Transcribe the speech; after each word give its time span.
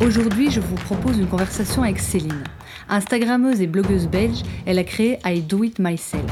Aujourd'hui, 0.00 0.50
je 0.50 0.60
vous 0.60 0.76
propose 0.76 1.18
une 1.18 1.26
conversation 1.26 1.82
avec 1.82 1.98
Céline. 1.98 2.44
Instagrammeuse 2.88 3.60
et 3.60 3.66
blogueuse 3.66 4.08
belge, 4.08 4.42
elle 4.64 4.78
a 4.78 4.84
créé 4.84 5.18
I 5.26 5.42
Do 5.42 5.62
It 5.62 5.78
Myself. 5.78 6.24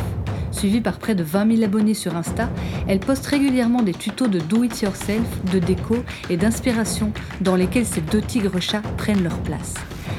Suivie 0.52 0.80
par 0.80 0.98
près 0.98 1.14
de 1.14 1.22
20 1.22 1.56
000 1.56 1.64
abonnés 1.64 1.92
sur 1.92 2.16
Insta, 2.16 2.48
elle 2.88 2.98
poste 2.98 3.26
régulièrement 3.26 3.82
des 3.82 3.92
tutos 3.92 4.26
de 4.26 4.38
do 4.38 4.64
it 4.64 4.80
yourself, 4.80 5.26
de 5.52 5.58
déco 5.58 5.96
et 6.30 6.38
d'inspiration 6.38 7.12
dans 7.42 7.56
lesquels 7.56 7.84
ces 7.84 8.00
deux 8.00 8.22
tigres 8.22 8.58
chats 8.58 8.80
prennent 8.96 9.22
leur 9.22 9.38
place. 9.40 9.74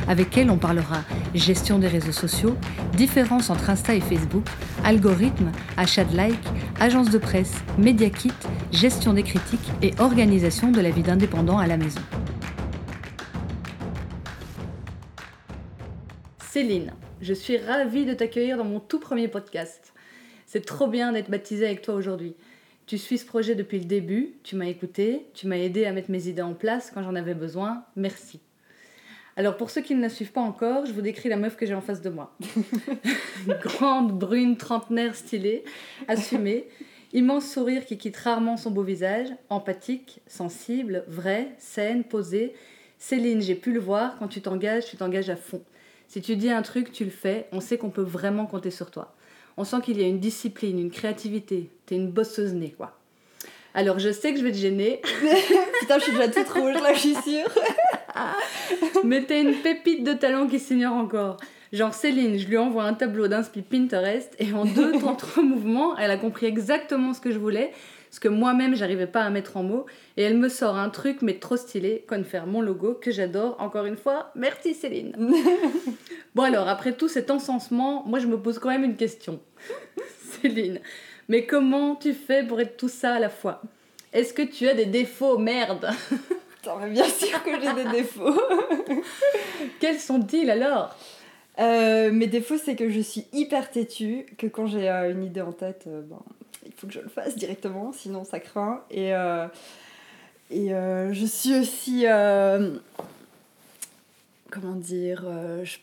Avec 0.08 0.38
elle, 0.38 0.52
on 0.52 0.58
parlera 0.58 1.02
gestion 1.34 1.80
des 1.80 1.88
réseaux 1.88 2.12
sociaux, 2.12 2.56
différence 2.96 3.50
entre 3.50 3.72
Insta 3.72 3.96
et 3.96 4.00
Facebook, 4.00 4.46
algorithmes, 4.84 5.52
achat 5.76 6.04
de 6.04 6.16
likes, 6.16 6.48
agence 6.80 7.10
de 7.10 7.18
presse, 7.18 7.56
média 7.80 8.12
kit, 8.12 8.32
gestion 8.72 9.14
des 9.14 9.24
critiques 9.24 9.72
et 9.82 9.94
organisation 9.98 10.72
de 10.72 10.82
la 10.82 10.92
vie 10.92 11.04
d'indépendant 11.04 11.58
à 11.58 11.66
la 11.66 11.78
maison. 11.78 12.02
Céline, 16.52 16.94
je 17.22 17.36
suis 17.36 17.58
ravie 17.58 18.08
de 18.08 18.16
t'accueillir 18.16 18.58
dans 18.58 18.64
mon 18.64 18.80
tout 18.80 19.00
premier 19.00 19.28
podcast. 19.28 19.94
C'est 20.48 20.66
trop 20.66 20.88
bien 20.88 21.12
d'être 21.12 21.30
baptisée 21.30 21.68
avec 21.68 21.84
toi 21.84 21.94
aujourd'hui. 21.94 22.34
Tu 22.88 22.98
suis 22.98 23.20
ce 23.20 23.26
projet 23.28 23.54
depuis 23.54 23.78
le 23.78 23.86
début, 23.86 24.34
tu 24.42 24.56
m'as 24.56 24.66
écouté, 24.66 25.28
tu 25.36 25.46
m'as 25.46 25.58
aidé 25.58 25.86
à 25.86 25.92
mettre 25.92 26.10
mes 26.10 26.28
idées 26.28 26.42
en 26.42 26.56
place 26.56 26.90
quand 26.92 27.04
j'en 27.04 27.14
avais 27.14 27.36
besoin. 27.36 27.84
Merci. 27.96 28.40
Alors 29.38 29.58
pour 29.58 29.70
ceux 29.70 29.82
qui 29.82 29.94
ne 29.94 30.02
la 30.02 30.10
suivent 30.10 30.32
pas 30.32 30.42
encore, 30.42 30.88
je 30.88 30.92
vous 30.92 31.02
décris 31.02 31.30
la 31.30 31.38
meuf 31.38 31.56
que 31.56 31.68
j'ai 31.68 31.76
en 31.76 31.82
face 31.82 32.02
de 32.02 32.10
moi. 32.10 32.36
Grande, 33.62 34.18
brune, 34.18 34.58
trentenaire, 34.58 35.14
stylée, 35.14 35.64
assumée, 36.08 36.68
immense 37.14 37.48
sourire 37.48 37.86
qui 37.86 38.00
quitte 38.00 38.18
rarement 38.18 38.58
son 38.58 38.72
beau 38.72 38.82
visage, 38.82 39.28
empathique, 39.50 40.20
sensible, 40.26 41.04
vraie, 41.08 41.50
saine, 41.60 42.04
posée. 42.04 42.56
Céline, 42.98 43.40
j'ai 43.40 43.54
pu 43.54 43.72
le 43.72 43.80
voir, 43.80 44.18
quand 44.18 44.28
tu 44.28 44.42
t'engages, 44.42 44.88
tu 44.88 44.98
t'engages 44.98 45.30
à 45.30 45.36
fond. 45.36 45.62
Si 46.10 46.24
tu 46.24 46.36
dis 46.36 46.50
un 46.50 46.64
truc, 46.64 46.92
tu 46.92 47.06
le 47.06 47.12
fais, 47.12 47.46
on 47.52 47.62
sait 47.62 47.78
qu'on 47.78 47.92
peut 47.92 48.02
vraiment 48.02 48.48
compter 48.48 48.72
sur 48.72 48.90
toi. 48.90 49.14
On 49.58 49.64
sent 49.64 49.78
qu'il 49.84 50.02
y 50.02 50.04
a 50.04 50.08
une 50.08 50.20
discipline, 50.20 50.80
une 50.80 50.90
créativité. 50.90 51.70
T'es 51.86 51.98
une 51.98 52.10
bosseuse 52.10 52.56
née, 52.56 52.74
quoi. 52.76 52.98
Alors, 53.76 54.00
je 54.00 54.12
sais 54.12 54.34
que 54.34 54.40
je 54.40 54.44
vais 54.44 54.52
te 54.52 54.58
gêner. 54.58 55.02
Putain, 55.80 56.00
je 56.00 56.06
suis 56.06 56.14
déjà 56.14 56.28
toute 56.30 56.50
rouge, 56.50 56.82
là, 56.82 56.96
je 56.96 57.00
suis 57.00 57.14
sûre. 57.14 57.54
Mais 59.04 59.24
t'es 59.24 59.40
une 59.40 59.54
pépite 59.62 60.04
de 60.04 60.14
talent 60.14 60.48
qui 60.48 60.58
s'ignore 60.58 60.96
encore. 60.96 61.38
Genre 61.74 61.94
Céline, 61.94 62.40
je 62.40 62.48
lui 62.48 62.58
envoie 62.58 62.86
un 62.86 62.96
tableau 62.96 63.28
d'inspi 63.28 63.62
Pinterest 63.62 64.36
et 64.40 64.52
en 64.54 64.66
deux 64.66 64.94
temps 64.94 65.14
trois 65.14 65.44
mouvements, 65.44 65.96
elle 65.96 66.10
a 66.10 66.18
compris 66.18 66.48
exactement 66.48 67.14
ce 67.14 67.22
que 67.22 67.30
je 67.30 67.38
voulais 67.38 67.72
ce 68.12 68.20
que 68.20 68.28
moi-même 68.28 68.76
j'arrivais 68.76 69.08
pas 69.08 69.22
à 69.22 69.30
mettre 69.30 69.58
en 69.58 69.64
mots. 69.64 69.86
Et 70.18 70.24
elle 70.24 70.38
me 70.38 70.50
sort 70.50 70.78
un 70.78 70.90
truc, 70.90 71.22
mais 71.22 71.36
trop 71.36 71.58
stylé, 71.58 72.04
comme 72.08 72.24
faire 72.24 72.48
mon 72.48 72.62
logo, 72.62 72.94
que 72.94 73.12
j'adore. 73.12 73.56
Encore 73.60 73.86
une 73.86 73.98
fois, 73.98 74.32
merci 74.36 74.74
Céline. 74.74 75.16
bon 76.36 76.44
alors, 76.44 76.68
après 76.68 76.94
tout 76.94 77.08
cet 77.08 77.32
encensement, 77.32 78.04
moi 78.06 78.20
je 78.20 78.28
me 78.28 78.38
pose 78.38 78.60
quand 78.60 78.70
même 78.70 78.84
une 78.84 78.98
question. 78.98 79.40
Céline, 80.42 80.80
mais 81.28 81.46
comment 81.46 81.96
tu 81.96 82.14
fais 82.14 82.44
pour 82.44 82.60
être 82.62 82.78
tout 82.78 82.90
ça 82.90 83.16
à 83.16 83.20
la 83.20 83.30
fois? 83.30 83.62
Est-ce 84.14 84.34
que 84.34 84.42
tu 84.42 84.68
as 84.68 84.74
des 84.74 84.86
défauts, 84.86 85.38
merde? 85.38 85.90
Bien 86.92 87.06
sûr 87.06 87.42
que 87.44 87.52
j'ai 87.60 87.84
des 87.84 87.90
défauts. 87.90 88.40
Quels 89.80 90.00
sont-ils 90.00 90.50
alors? 90.50 90.96
Euh, 91.60 92.12
mes 92.12 92.28
défauts, 92.28 92.58
c'est 92.58 92.76
que 92.76 92.90
je 92.90 93.00
suis 93.00 93.26
hyper 93.34 93.70
têtue, 93.70 94.26
que 94.38 94.48
quand 94.48 94.66
j'ai 94.66 94.90
euh, 94.90 95.12
une 95.12 95.24
idée 95.24 95.42
en 95.42 95.52
tête, 95.52 95.86
euh, 95.88 96.02
ben, 96.02 96.22
il 96.66 96.74
faut 96.74 96.88
que 96.88 96.94
je 96.94 97.00
le 97.00 97.10
fasse 97.10 97.36
directement, 97.36 97.92
sinon 97.94 98.24
ça 98.24 98.40
craint. 98.40 98.84
Et, 98.90 99.14
euh, 99.14 99.48
et 100.50 100.74
euh, 100.74 101.14
je 101.14 101.26
suis 101.26 101.56
aussi. 101.56 102.06
Euh, 102.06 102.78
comment 104.50 104.76
dire 104.76 105.24
je... 105.64 105.78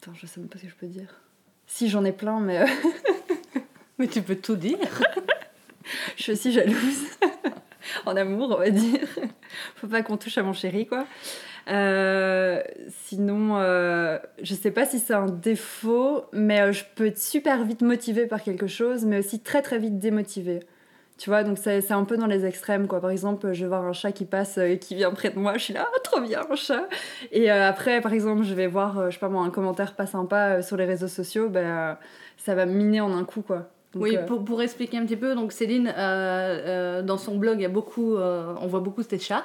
Attends, 0.00 0.14
je 0.14 0.26
sais 0.26 0.40
même 0.40 0.48
pas 0.48 0.58
ce 0.58 0.64
que 0.64 0.70
je 0.70 0.74
peux 0.74 0.86
dire. 0.86 1.20
Si, 1.66 1.88
j'en 1.88 2.04
ai 2.04 2.12
plein, 2.12 2.40
mais. 2.40 2.64
mais 3.98 4.08
tu 4.08 4.22
peux 4.22 4.36
tout 4.36 4.56
dire. 4.56 4.78
je 6.16 6.22
suis 6.22 6.32
aussi 6.32 6.52
jalouse. 6.52 7.02
en 8.06 8.16
amour, 8.16 8.52
on 8.52 8.58
va 8.58 8.70
dire. 8.70 9.08
Faut 9.76 9.88
pas 9.88 10.02
qu'on 10.02 10.16
touche 10.16 10.38
à 10.38 10.42
mon 10.42 10.52
chéri, 10.52 10.86
quoi. 10.86 11.06
Euh, 11.68 12.62
sinon, 12.88 13.56
euh, 13.58 14.18
je 14.42 14.54
sais 14.54 14.70
pas 14.70 14.86
si 14.86 14.98
c'est 14.98 15.14
un 15.14 15.26
défaut, 15.26 16.24
mais 16.32 16.60
euh, 16.60 16.72
je 16.72 16.84
peux 16.94 17.06
être 17.06 17.18
super 17.18 17.62
vite 17.64 17.82
motivée 17.82 18.26
par 18.26 18.42
quelque 18.42 18.66
chose, 18.66 19.04
mais 19.04 19.18
aussi 19.18 19.40
très 19.40 19.60
très 19.60 19.78
vite 19.78 19.98
démotivée. 19.98 20.60
Tu 21.18 21.30
vois, 21.30 21.42
donc 21.42 21.58
c'est 21.58 21.90
un 21.90 22.04
peu 22.04 22.16
dans 22.16 22.26
les 22.26 22.46
extrêmes, 22.46 22.86
quoi. 22.86 23.00
Par 23.00 23.10
exemple, 23.10 23.52
je 23.52 23.62
vais 23.62 23.68
voir 23.68 23.84
un 23.84 23.92
chat 23.92 24.12
qui 24.12 24.24
passe 24.24 24.56
et 24.56 24.78
qui 24.78 24.94
vient 24.94 25.10
près 25.10 25.30
de 25.30 25.38
moi, 25.38 25.54
je 25.58 25.64
suis 25.64 25.74
là, 25.74 25.88
ah, 25.92 26.00
trop 26.04 26.20
bien, 26.20 26.42
un 26.48 26.54
chat. 26.54 26.88
Et 27.32 27.50
après, 27.50 28.00
par 28.00 28.12
exemple, 28.12 28.44
je 28.44 28.54
vais 28.54 28.68
voir, 28.68 29.10
je 29.10 29.14
sais 29.14 29.18
pas 29.18 29.28
moi, 29.28 29.42
un 29.42 29.50
commentaire 29.50 29.96
pas 29.96 30.06
sympa 30.06 30.62
sur 30.62 30.76
les 30.76 30.84
réseaux 30.84 31.08
sociaux, 31.08 31.48
ben, 31.48 31.98
ça 32.36 32.54
va 32.54 32.66
miner 32.66 33.00
en 33.00 33.12
un 33.12 33.24
coup, 33.24 33.42
quoi. 33.42 33.68
oui, 33.96 34.16
pour, 34.28 34.44
pour, 34.44 34.62
expliquer 34.62 34.98
un 34.98 35.04
petit 35.04 35.16
peu, 35.16 35.34
donc 35.34 35.50
Céline, 35.50 35.92
dans 37.04 37.18
son 37.18 37.36
blog, 37.36 37.58
il 37.58 37.62
y 37.62 37.66
a 37.66 37.68
beaucoup, 37.68 38.16
on 38.16 38.66
voit 38.68 38.80
beaucoup 38.80 39.02
ces 39.02 39.18
chats. 39.18 39.42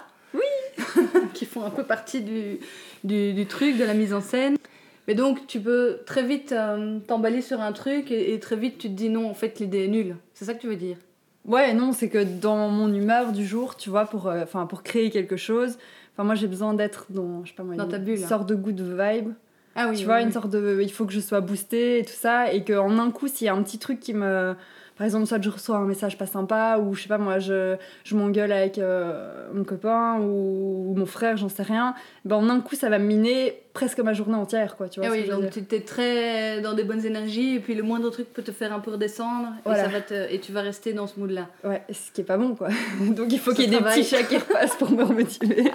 qui 1.34 1.46
font 1.46 1.64
un 1.64 1.70
peu 1.70 1.84
partie 1.84 2.22
du, 2.22 2.60
du, 3.04 3.46
truc, 3.46 3.78
de 3.78 3.84
la 3.84 3.94
mise 3.94 4.14
en 4.14 4.22
scène. 4.22 4.58
Mais 5.08 5.16
donc, 5.16 5.48
tu 5.48 5.60
peux 5.60 6.00
très 6.06 6.24
vite 6.24 6.54
euh, 6.54 7.00
t'emballer 7.00 7.42
sur 7.42 7.62
un 7.62 7.74
truc 7.74 8.12
et, 8.12 8.40
très 8.40 8.56
vite 8.56 8.78
tu 8.78 8.88
te 8.90 8.94
dis 8.94 9.10
non, 9.10 9.30
en 9.30 9.34
fait, 9.34 9.60
l'idée 9.60 9.86
est 9.86 9.90
nulle. 9.90 10.16
C'est 10.34 10.46
ça 10.46 10.54
que 10.54 10.62
tu 10.62 10.68
veux 10.68 10.76
dire? 10.76 10.98
Ouais, 11.46 11.74
non, 11.74 11.92
c'est 11.92 12.08
que 12.08 12.24
dans 12.24 12.70
mon 12.70 12.94
humeur 12.94 13.34
du 13.34 13.46
jour, 13.46 13.76
tu 13.76 13.90
vois, 13.90 14.06
pour, 14.06 14.28
euh, 14.28 14.46
pour 14.46 14.82
créer 14.82 15.10
quelque 15.10 15.36
chose, 15.36 15.78
enfin 16.14 16.24
moi 16.24 16.36
j'ai 16.36 16.48
besoin 16.48 16.74
d'être 16.74 17.08
dans, 17.10 17.44
je 17.44 17.50
sais 17.50 17.56
pas 17.56 17.64
moi, 17.64 17.76
dans 17.76 17.84
une 17.84 17.92
ta 17.92 17.98
bulle. 17.98 18.18
sorte 18.18 18.48
de 18.48 18.56
good 18.56 18.80
vibe. 18.80 19.34
Ah 19.76 19.90
oui. 19.90 19.98
Tu 19.98 20.06
vois, 20.06 20.22
une 20.22 20.32
sorte 20.32 20.50
de. 20.50 20.80
Il 20.82 20.92
faut 20.92 21.06
que 21.06 21.12
je 21.12 21.20
sois 21.20 21.42
boostée 21.42 22.00
et 22.00 22.06
tout 22.06 22.14
ça, 22.14 22.54
et 22.54 22.64
qu'en 22.64 22.98
un 23.00 23.12
coup, 23.12 23.28
s'il 23.28 23.46
y 23.46 23.50
a 23.50 23.54
un 23.54 23.64
petit 23.64 23.80
truc 23.80 24.00
qui 24.00 24.14
me 24.14 24.56
par 24.98 25.06
exemple, 25.06 25.26
soit 25.26 25.42
je 25.42 25.50
reçois 25.50 25.78
un 25.78 25.86
message 25.86 26.18
pas 26.18 26.28
sympa, 26.28 26.78
ou 26.78 26.94
je 26.94 27.04
sais 27.04 27.10
pas, 27.10 27.18
moi, 27.18 27.40
je, 27.40 27.76
je 28.04 28.16
m'engueule 28.16 28.52
avec 28.52 28.78
euh, 28.78 29.50
mon 29.54 29.64
copain 29.64 30.20
ou, 30.20 30.94
mon 30.96 31.06
frère, 31.06 31.36
j'en 31.36 31.50
sais 31.50 31.64
rien, 31.64 31.96
ben 32.26 32.36
en 32.36 32.50
un 32.50 32.60
coup, 32.60 32.76
ça 32.76 32.90
va 32.90 33.00
miner 33.00 33.60
presque 33.74 34.00
ma 34.00 34.14
journée 34.14 34.36
entière, 34.36 34.76
quoi, 34.76 34.90
tu 34.90 35.00
vois. 35.00 35.10
Ah 35.10 35.12
oui, 35.12 35.28
donc 35.28 35.50
tu 35.50 35.76
es 35.76 35.80
très 35.82 36.62
dans 36.62 36.74
des 36.74 36.84
bonnes 36.84 37.06
énergies, 37.06 37.56
et 37.56 37.60
puis 37.60 37.74
le 37.74 37.82
moindre 37.82 38.10
truc 38.12 38.32
peut 38.32 38.44
te 38.44 38.52
faire 38.52 38.72
un 38.72 38.80
peu 38.80 38.92
redescendre, 38.92 39.50
et, 39.66 39.76
ça 39.76 39.88
va 39.88 40.02
te, 40.02 40.32
et 40.32 40.40
tu 40.40 40.52
vas 40.52 40.62
rester 40.62 40.94
dans 40.94 41.08
ce 41.08 41.20
mood-là. 41.20 41.48
Ouais, 41.64 41.82
ce 41.92 42.12
qui 42.12 42.22
est 42.22 42.26
pas 42.26 42.38
bon, 42.38 42.54
quoi. 42.54 42.70
donc 43.02 43.32
il 43.32 43.40
faut 43.40 43.54
qu'il 43.54 43.72
y 43.72 43.76
ait 43.76 43.80
des 43.80 43.84
petits 43.84 44.04
chats 44.04 44.24
qui 44.24 44.38
repassent 44.38 44.76
pour 44.76 44.92
me 44.92 45.04
remotiver. 45.04 45.64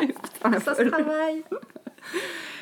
ça 0.65 0.75
se 0.75 0.83
travaille 0.83 1.43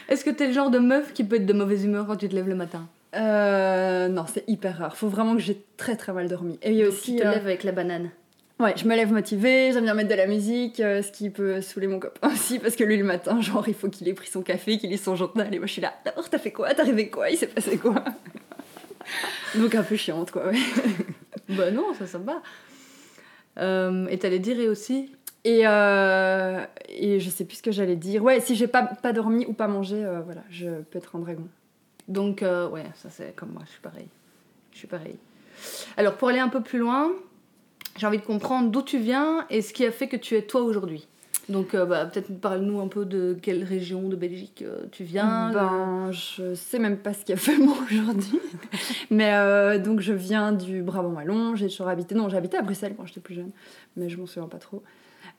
Est-ce 0.08 0.24
que 0.24 0.30
t'es 0.30 0.46
le 0.46 0.52
genre 0.52 0.70
de 0.70 0.78
meuf 0.78 1.12
qui 1.12 1.22
peut 1.22 1.36
être 1.36 1.46
de 1.46 1.52
mauvaise 1.52 1.84
humeur 1.84 2.06
quand 2.06 2.16
tu 2.16 2.28
te 2.28 2.34
lèves 2.34 2.48
le 2.48 2.54
matin? 2.54 2.88
Euh, 3.16 4.08
non, 4.08 4.24
c'est 4.32 4.44
hyper 4.48 4.78
rare. 4.78 4.96
Faut 4.96 5.08
vraiment 5.08 5.34
que 5.34 5.40
j'ai 5.40 5.64
très 5.76 5.96
très 5.96 6.12
mal 6.12 6.28
dormi. 6.28 6.58
Et 6.62 6.86
aussi, 6.86 7.16
tu 7.16 7.22
te 7.22 7.26
euh, 7.26 7.32
lèves 7.32 7.46
avec 7.46 7.64
la 7.64 7.72
banane. 7.72 8.10
Ouais, 8.58 8.74
je 8.76 8.86
me 8.86 8.96
lève 8.96 9.12
motivée, 9.12 9.70
j'aime 9.72 9.84
bien 9.84 9.92
mettre 9.92 10.08
de 10.08 10.14
la 10.14 10.26
musique, 10.26 10.80
euh, 10.80 11.02
ce 11.02 11.12
qui 11.12 11.28
peut 11.28 11.60
saouler 11.60 11.88
mon 11.88 11.98
copain 11.98 12.28
aussi, 12.32 12.58
parce 12.58 12.74
que 12.74 12.84
lui 12.84 12.96
le 12.96 13.04
matin, 13.04 13.40
genre, 13.40 13.68
il 13.68 13.74
faut 13.74 13.90
qu'il 13.90 14.08
ait 14.08 14.14
pris 14.14 14.28
son 14.28 14.40
café, 14.40 14.78
qu'il 14.78 14.92
ait 14.92 14.98
son 14.98 15.14
journal, 15.14 15.54
et 15.54 15.58
moi 15.58 15.66
je 15.66 15.72
suis 15.72 15.82
là, 15.82 15.92
d'abord 16.06 16.28
t'as 16.30 16.38
fait 16.38 16.52
quoi? 16.52 16.72
T'es 16.72 16.80
arrivé 16.80 17.10
quoi? 17.10 17.28
Il 17.28 17.36
s'est 17.36 17.48
passé 17.48 17.76
quoi 17.76 18.02
Donc 19.56 19.74
un 19.74 19.82
peu 19.82 19.96
chiante, 19.96 20.30
quoi, 20.30 20.46
ouais. 20.46 20.58
bah 21.50 21.70
non, 21.70 21.92
ça, 21.98 22.06
ça 22.06 22.16
va. 22.16 22.42
Euh, 23.58 24.06
et 24.08 24.18
t'allais 24.18 24.38
dire 24.38 24.58
et 24.58 24.68
aussi 24.68 25.12
et, 25.44 25.60
et 25.60 27.20
je 27.20 27.30
sais 27.30 27.44
plus 27.44 27.58
ce 27.58 27.62
que 27.62 27.70
j'allais 27.70 27.96
dire. 27.96 28.24
Ouais, 28.24 28.40
si 28.40 28.56
j'ai 28.56 28.66
pas, 28.66 28.82
pas 28.82 29.12
dormi 29.12 29.44
ou 29.46 29.52
pas 29.52 29.68
mangé, 29.68 30.02
voilà, 30.24 30.42
je 30.50 30.66
peux 30.90 30.98
être 30.98 31.14
un 31.14 31.20
dragon. 31.20 31.46
Donc, 32.08 32.42
euh, 32.42 32.68
ouais, 32.68 32.84
ça 32.94 33.10
c'est 33.10 33.34
comme 33.34 33.52
moi, 33.52 33.62
je 33.66 33.72
suis 33.72 33.80
pareil. 33.80 34.08
Je 34.72 34.78
suis 34.78 34.86
pareil. 34.86 35.16
Alors, 35.96 36.14
pour 36.14 36.28
aller 36.28 36.38
un 36.38 36.48
peu 36.48 36.62
plus 36.62 36.78
loin, 36.78 37.10
j'ai 37.96 38.06
envie 38.06 38.18
de 38.18 38.24
comprendre 38.24 38.70
d'où 38.70 38.82
tu 38.82 38.98
viens 38.98 39.46
et 39.50 39.62
ce 39.62 39.72
qui 39.72 39.84
a 39.84 39.90
fait 39.90 40.08
que 40.08 40.16
tu 40.16 40.36
es 40.36 40.42
toi 40.42 40.62
aujourd'hui. 40.62 41.06
Donc, 41.48 41.74
euh, 41.74 41.86
bah, 41.86 42.06
peut-être 42.06 42.40
parle-nous 42.40 42.80
un 42.80 42.88
peu 42.88 43.04
de 43.04 43.36
quelle 43.40 43.62
région 43.62 44.08
de 44.08 44.16
Belgique 44.16 44.64
euh, 44.66 44.86
tu 44.90 45.04
viens. 45.04 45.52
Ben, 45.52 46.10
je 46.10 46.54
sais 46.54 46.78
même 46.78 46.98
pas 46.98 47.14
ce 47.14 47.24
qui 47.24 47.32
a 47.32 47.36
fait 47.36 47.56
moi 47.58 47.76
aujourd'hui. 47.84 48.40
mais 49.10 49.78
donc, 49.78 50.00
je 50.00 50.12
viens 50.12 50.52
du 50.52 50.82
Brabant 50.82 51.12
Wallon. 51.12 51.54
J'ai 51.56 51.68
toujours 51.68 51.88
habité. 51.88 52.14
Non, 52.14 52.28
j'habitais 52.28 52.56
à 52.56 52.62
Bruxelles 52.62 52.94
quand 52.96 53.06
j'étais 53.06 53.20
plus 53.20 53.34
jeune, 53.34 53.50
mais 53.96 54.08
je 54.08 54.18
m'en 54.18 54.26
souviens 54.26 54.48
pas 54.48 54.58
trop. 54.58 54.82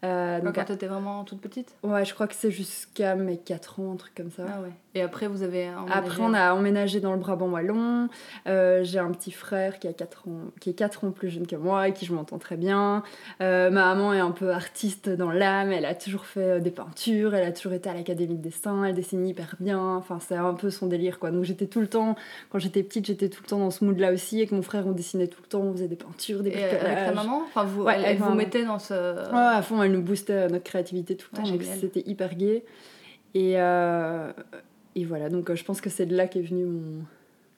Euh, 0.03 0.39
Quand 0.39 0.53
donc, 0.53 0.65
tu 0.65 0.71
étais 0.71 0.85
vraiment 0.85 1.23
toute 1.23 1.41
petite 1.41 1.73
ouais, 1.81 2.05
je 2.05 2.13
crois 2.13 2.27
que 2.27 2.35
c'est 2.35 2.51
jusqu'à 2.51 3.15
mes 3.15 3.37
4 3.37 3.79
ans, 3.79 3.93
un 3.93 3.95
truc 3.95 4.13
comme 4.13 4.29
ça. 4.29 4.43
Ah 4.47 4.61
ouais. 4.61 4.71
Et 4.93 5.01
après, 5.01 5.27
vous 5.27 5.43
avez 5.43 5.69
emménagé 5.69 5.93
Après, 5.93 6.21
on 6.21 6.33
a 6.33 6.53
emménagé 6.53 6.99
dans 6.99 7.13
le 7.13 7.19
Brabant 7.19 7.49
wallon. 7.49 8.09
Euh, 8.47 8.83
j'ai 8.83 8.99
un 8.99 9.11
petit 9.11 9.31
frère 9.31 9.79
qui, 9.79 9.87
a 9.87 9.93
4 9.93 10.27
ans, 10.27 10.51
qui 10.59 10.69
est 10.69 10.73
4 10.73 11.03
ans 11.03 11.11
plus 11.11 11.29
jeune 11.29 11.47
que 11.47 11.55
moi, 11.55 11.81
avec 11.81 11.95
qui 11.95 12.05
je 12.05 12.13
m'entends 12.13 12.37
très 12.37 12.57
bien. 12.57 13.03
Euh, 13.41 13.69
ma 13.69 13.93
maman 13.93 14.13
est 14.13 14.19
un 14.19 14.31
peu 14.31 14.51
artiste 14.51 15.09
dans 15.09 15.31
l'âme. 15.31 15.71
Elle 15.71 15.85
a 15.85 15.95
toujours 15.95 16.25
fait 16.25 16.59
des 16.61 16.71
peintures. 16.71 17.35
Elle 17.35 17.47
a 17.47 17.51
toujours 17.51 17.73
été 17.73 17.89
à 17.89 17.93
l'académie 17.93 18.37
de 18.37 18.41
dessin. 18.41 18.83
Elle 18.83 18.95
dessine 18.95 19.25
hyper 19.27 19.55
bien. 19.59 19.79
Enfin, 19.79 20.19
c'est 20.19 20.35
un 20.35 20.53
peu 20.53 20.69
son 20.69 20.87
délire, 20.87 21.19
quoi. 21.19 21.31
Donc, 21.31 21.43
j'étais 21.43 21.67
tout 21.67 21.81
le 21.81 21.87
temps, 21.87 22.15
quand 22.49 22.59
j'étais 22.59 22.83
petite, 22.83 23.05
j'étais 23.05 23.29
tout 23.29 23.41
le 23.43 23.49
temps 23.49 23.59
dans 23.59 23.71
ce 23.71 23.83
mood-là 23.83 24.11
aussi. 24.11 24.41
Et 24.41 24.47
que 24.47 24.55
mon 24.55 24.63
frère, 24.63 24.85
on 24.87 24.91
dessinait 24.91 25.27
tout 25.27 25.41
le 25.41 25.47
temps. 25.47 25.61
On 25.61 25.73
faisait 25.73 25.87
des 25.87 25.95
peintures, 25.95 26.41
des 26.41 26.51
Et 26.51 26.63
avec 26.63 26.79
ta 26.79 27.11
maman 27.13 27.43
Enfin, 27.47 27.63
vous, 27.63 27.83
Ouais, 27.83 27.95
elle, 27.97 28.05
elle 28.05 28.17
vous 28.17 28.33
mettait 28.33 28.65
dans 28.65 28.79
ce. 28.79 28.93
Ouais, 28.93 29.55
à 29.57 29.61
fond, 29.61 29.81
elle 29.87 29.93
nous 29.93 30.01
boostait 30.01 30.33
euh, 30.33 30.49
notre 30.49 30.63
créativité 30.63 31.15
tout 31.15 31.27
le 31.33 31.39
Ouais, 31.39 31.43
temps, 31.45 31.51
donc 31.51 31.63
c'était 31.63 32.03
hyper 32.05 32.35
gai. 32.35 32.63
Et, 33.33 33.53
euh, 33.55 34.31
et 34.95 35.05
voilà, 35.05 35.29
donc 35.29 35.49
euh, 35.49 35.55
je 35.55 35.63
pense 35.63 35.81
que 35.81 35.89
c'est 35.89 36.05
de 36.05 36.15
là 36.15 36.27
qu'est 36.27 36.41
venue 36.41 36.65
mon... 36.65 37.03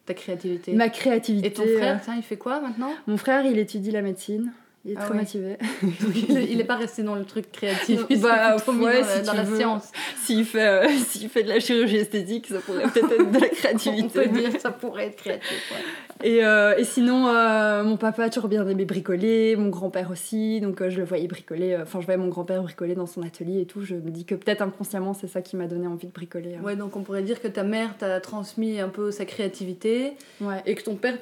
Ta 0.05 0.13
créativité. 0.15 0.73
ma 0.73 0.89
créativité. 0.89 1.47
Et 1.47 1.53
ton 1.53 1.67
frère, 1.67 2.01
tiens, 2.03 2.15
il 2.15 2.23
fait 2.23 2.37
quoi 2.37 2.61
maintenant? 2.61 2.91
Mon 3.05 3.17
frère, 3.17 3.45
il 3.45 3.59
étudie 3.59 3.91
la 3.91 4.01
médecine, 4.01 4.51
il 4.85 4.91
est 4.91 4.95
Ah 4.97 5.01
très 5.05 5.11
ouais. 5.11 5.19
motivé. 5.19 5.57
Il, 6.29 6.37
est- 6.37 6.45
il 6.51 6.59
est 6.61 6.63
pas 6.65 6.75
resté 6.77 7.03
dans 7.03 7.15
le 7.15 7.25
truc 7.25 7.51
créatif. 7.51 8.01
il 8.09 8.17
s'est 8.17 8.23
Bah, 8.23 8.55
ouais, 8.55 8.73
dans 8.73 8.83
la, 8.85 9.03
si 9.03 9.21
dans 9.23 9.33
la 9.33 9.43
veux. 9.43 9.57
science. 9.57 9.91
S'il 10.23 10.45
fait, 10.45 10.67
euh, 10.67 10.87
s'il 11.07 11.29
fait 11.29 11.43
de 11.43 11.49
la 11.49 11.59
chirurgie 11.59 11.97
esthétique, 11.97 12.47
ça 12.47 12.59
pourrait 12.59 12.83
peut-être 12.93 13.11
être 13.11 13.31
de 13.31 13.39
la 13.39 13.45
On 13.47 13.49
créativité. 13.55 14.07
peut 14.21 14.27
dire 14.29 14.53
que 14.53 14.59
ça 14.61 14.71
pourrait 14.71 15.07
être 15.07 15.17
créatif. 15.17 15.71
ouais. 15.71 16.27
Et, 16.29 16.43
euh, 16.43 16.75
et 16.77 16.83
sinon, 16.83 17.27
euh, 17.29 17.83
mon 17.83 17.95
papa 17.97 18.23
a 18.25 18.29
toujours 18.29 18.49
bien 18.49 18.67
aimé 18.67 18.83
bricoler, 18.85 19.55
mon 19.55 19.69
grand-père 19.69 20.11
aussi, 20.11 20.59
donc 20.59 20.81
euh, 20.81 20.89
je 20.89 20.97
le 20.97 21.05
voyais 21.05 21.27
bricoler, 21.27 21.77
enfin 21.81 22.01
je 22.01 22.05
voyais 22.05 22.17
mon 22.19 22.27
grand-père 22.27 22.61
bricoler 22.61 22.93
dans 22.93 23.05
son 23.05 23.21
atelier 23.23 23.61
et 23.61 23.65
tout, 23.65 23.83
je 23.83 23.95
me 23.95 24.09
dis 24.09 24.25
que 24.25 24.35
peut-être 24.35 24.61
inconsciemment 24.61 25.13
c'est 25.13 25.27
ça 25.27 25.41
qui 25.41 25.55
m'a 25.55 25.67
donné 25.67 25.87
envie 25.87 26.07
de 26.07 26.11
bricoler. 26.11 26.55
hein. 26.55 26.61
Ouais, 26.63 26.75
donc 26.75 26.97
on 26.97 27.03
pourrait 27.03 27.21
dire 27.21 27.41
que 27.41 27.47
ta 27.47 27.63
mère 27.63 27.95
t'a 27.97 28.19
transmis 28.19 28.81
un 28.81 28.89
peu 28.89 29.11
sa 29.11 29.23
créativité 29.23 30.13
Ouais. 30.41 30.61
et 30.65 30.75
que 30.75 30.83
ton 30.83 30.95
père 30.95 31.15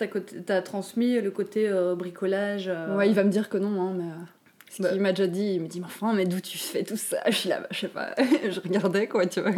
t'a 0.48 0.62
transmis 0.64 1.22
le 1.22 1.30
côté 1.30 1.70
bricolage. 1.96 2.72
Ouais, 2.96 3.08
il 3.08 3.14
va 3.14 3.24
me 3.24 3.30
dire 3.30 3.47
que 3.50 3.58
non, 3.58 3.82
hein, 3.82 3.94
mais. 3.98 4.04
euh, 4.06 4.26
Ce 4.70 4.82
Bah. 4.84 4.90
qu'il 4.90 5.02
m'a 5.02 5.12
déjà 5.14 5.28
dit, 5.28 5.54
il 5.56 5.62
me 5.62 5.68
dit, 5.68 5.80
mais 5.80 5.86
enfin, 5.86 6.14
mais 6.14 6.26
d'où 6.26 6.40
tu 6.40 6.58
fais 6.58 6.84
tout 6.84 6.98
ça? 6.98 7.18
Je 7.28 7.36
suis 7.36 7.50
là, 7.50 7.60
bah, 7.62 7.68
je 7.72 7.80
sais 7.80 7.88
pas, 7.88 8.14
je 8.50 8.60
regardais 8.60 9.08
quoi, 9.08 9.26
tu 9.26 9.42
vois. 9.42 9.52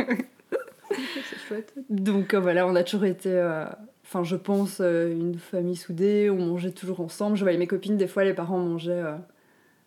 C'est 0.92 1.38
chouette. 1.48 1.74
Donc 1.90 2.34
euh, 2.34 2.40
voilà, 2.40 2.66
on 2.68 2.76
a 2.76 2.84
toujours 2.84 3.06
été, 3.06 3.30
euh, 3.32 3.66
enfin, 4.04 4.24
je 4.24 4.36
pense, 4.36 4.80
euh, 4.82 5.12
une 5.12 5.38
famille 5.38 5.76
soudée, 5.76 6.30
on 6.30 6.38
mangeait 6.38 6.72
toujours 6.72 7.00
ensemble. 7.00 7.36
Je 7.38 7.44
voyais 7.44 7.58
mes 7.58 7.68
copines, 7.68 7.98
des 7.98 8.08
fois, 8.08 8.24
les 8.24 8.34
parents 8.34 8.58
mangeaient, 8.60 9.04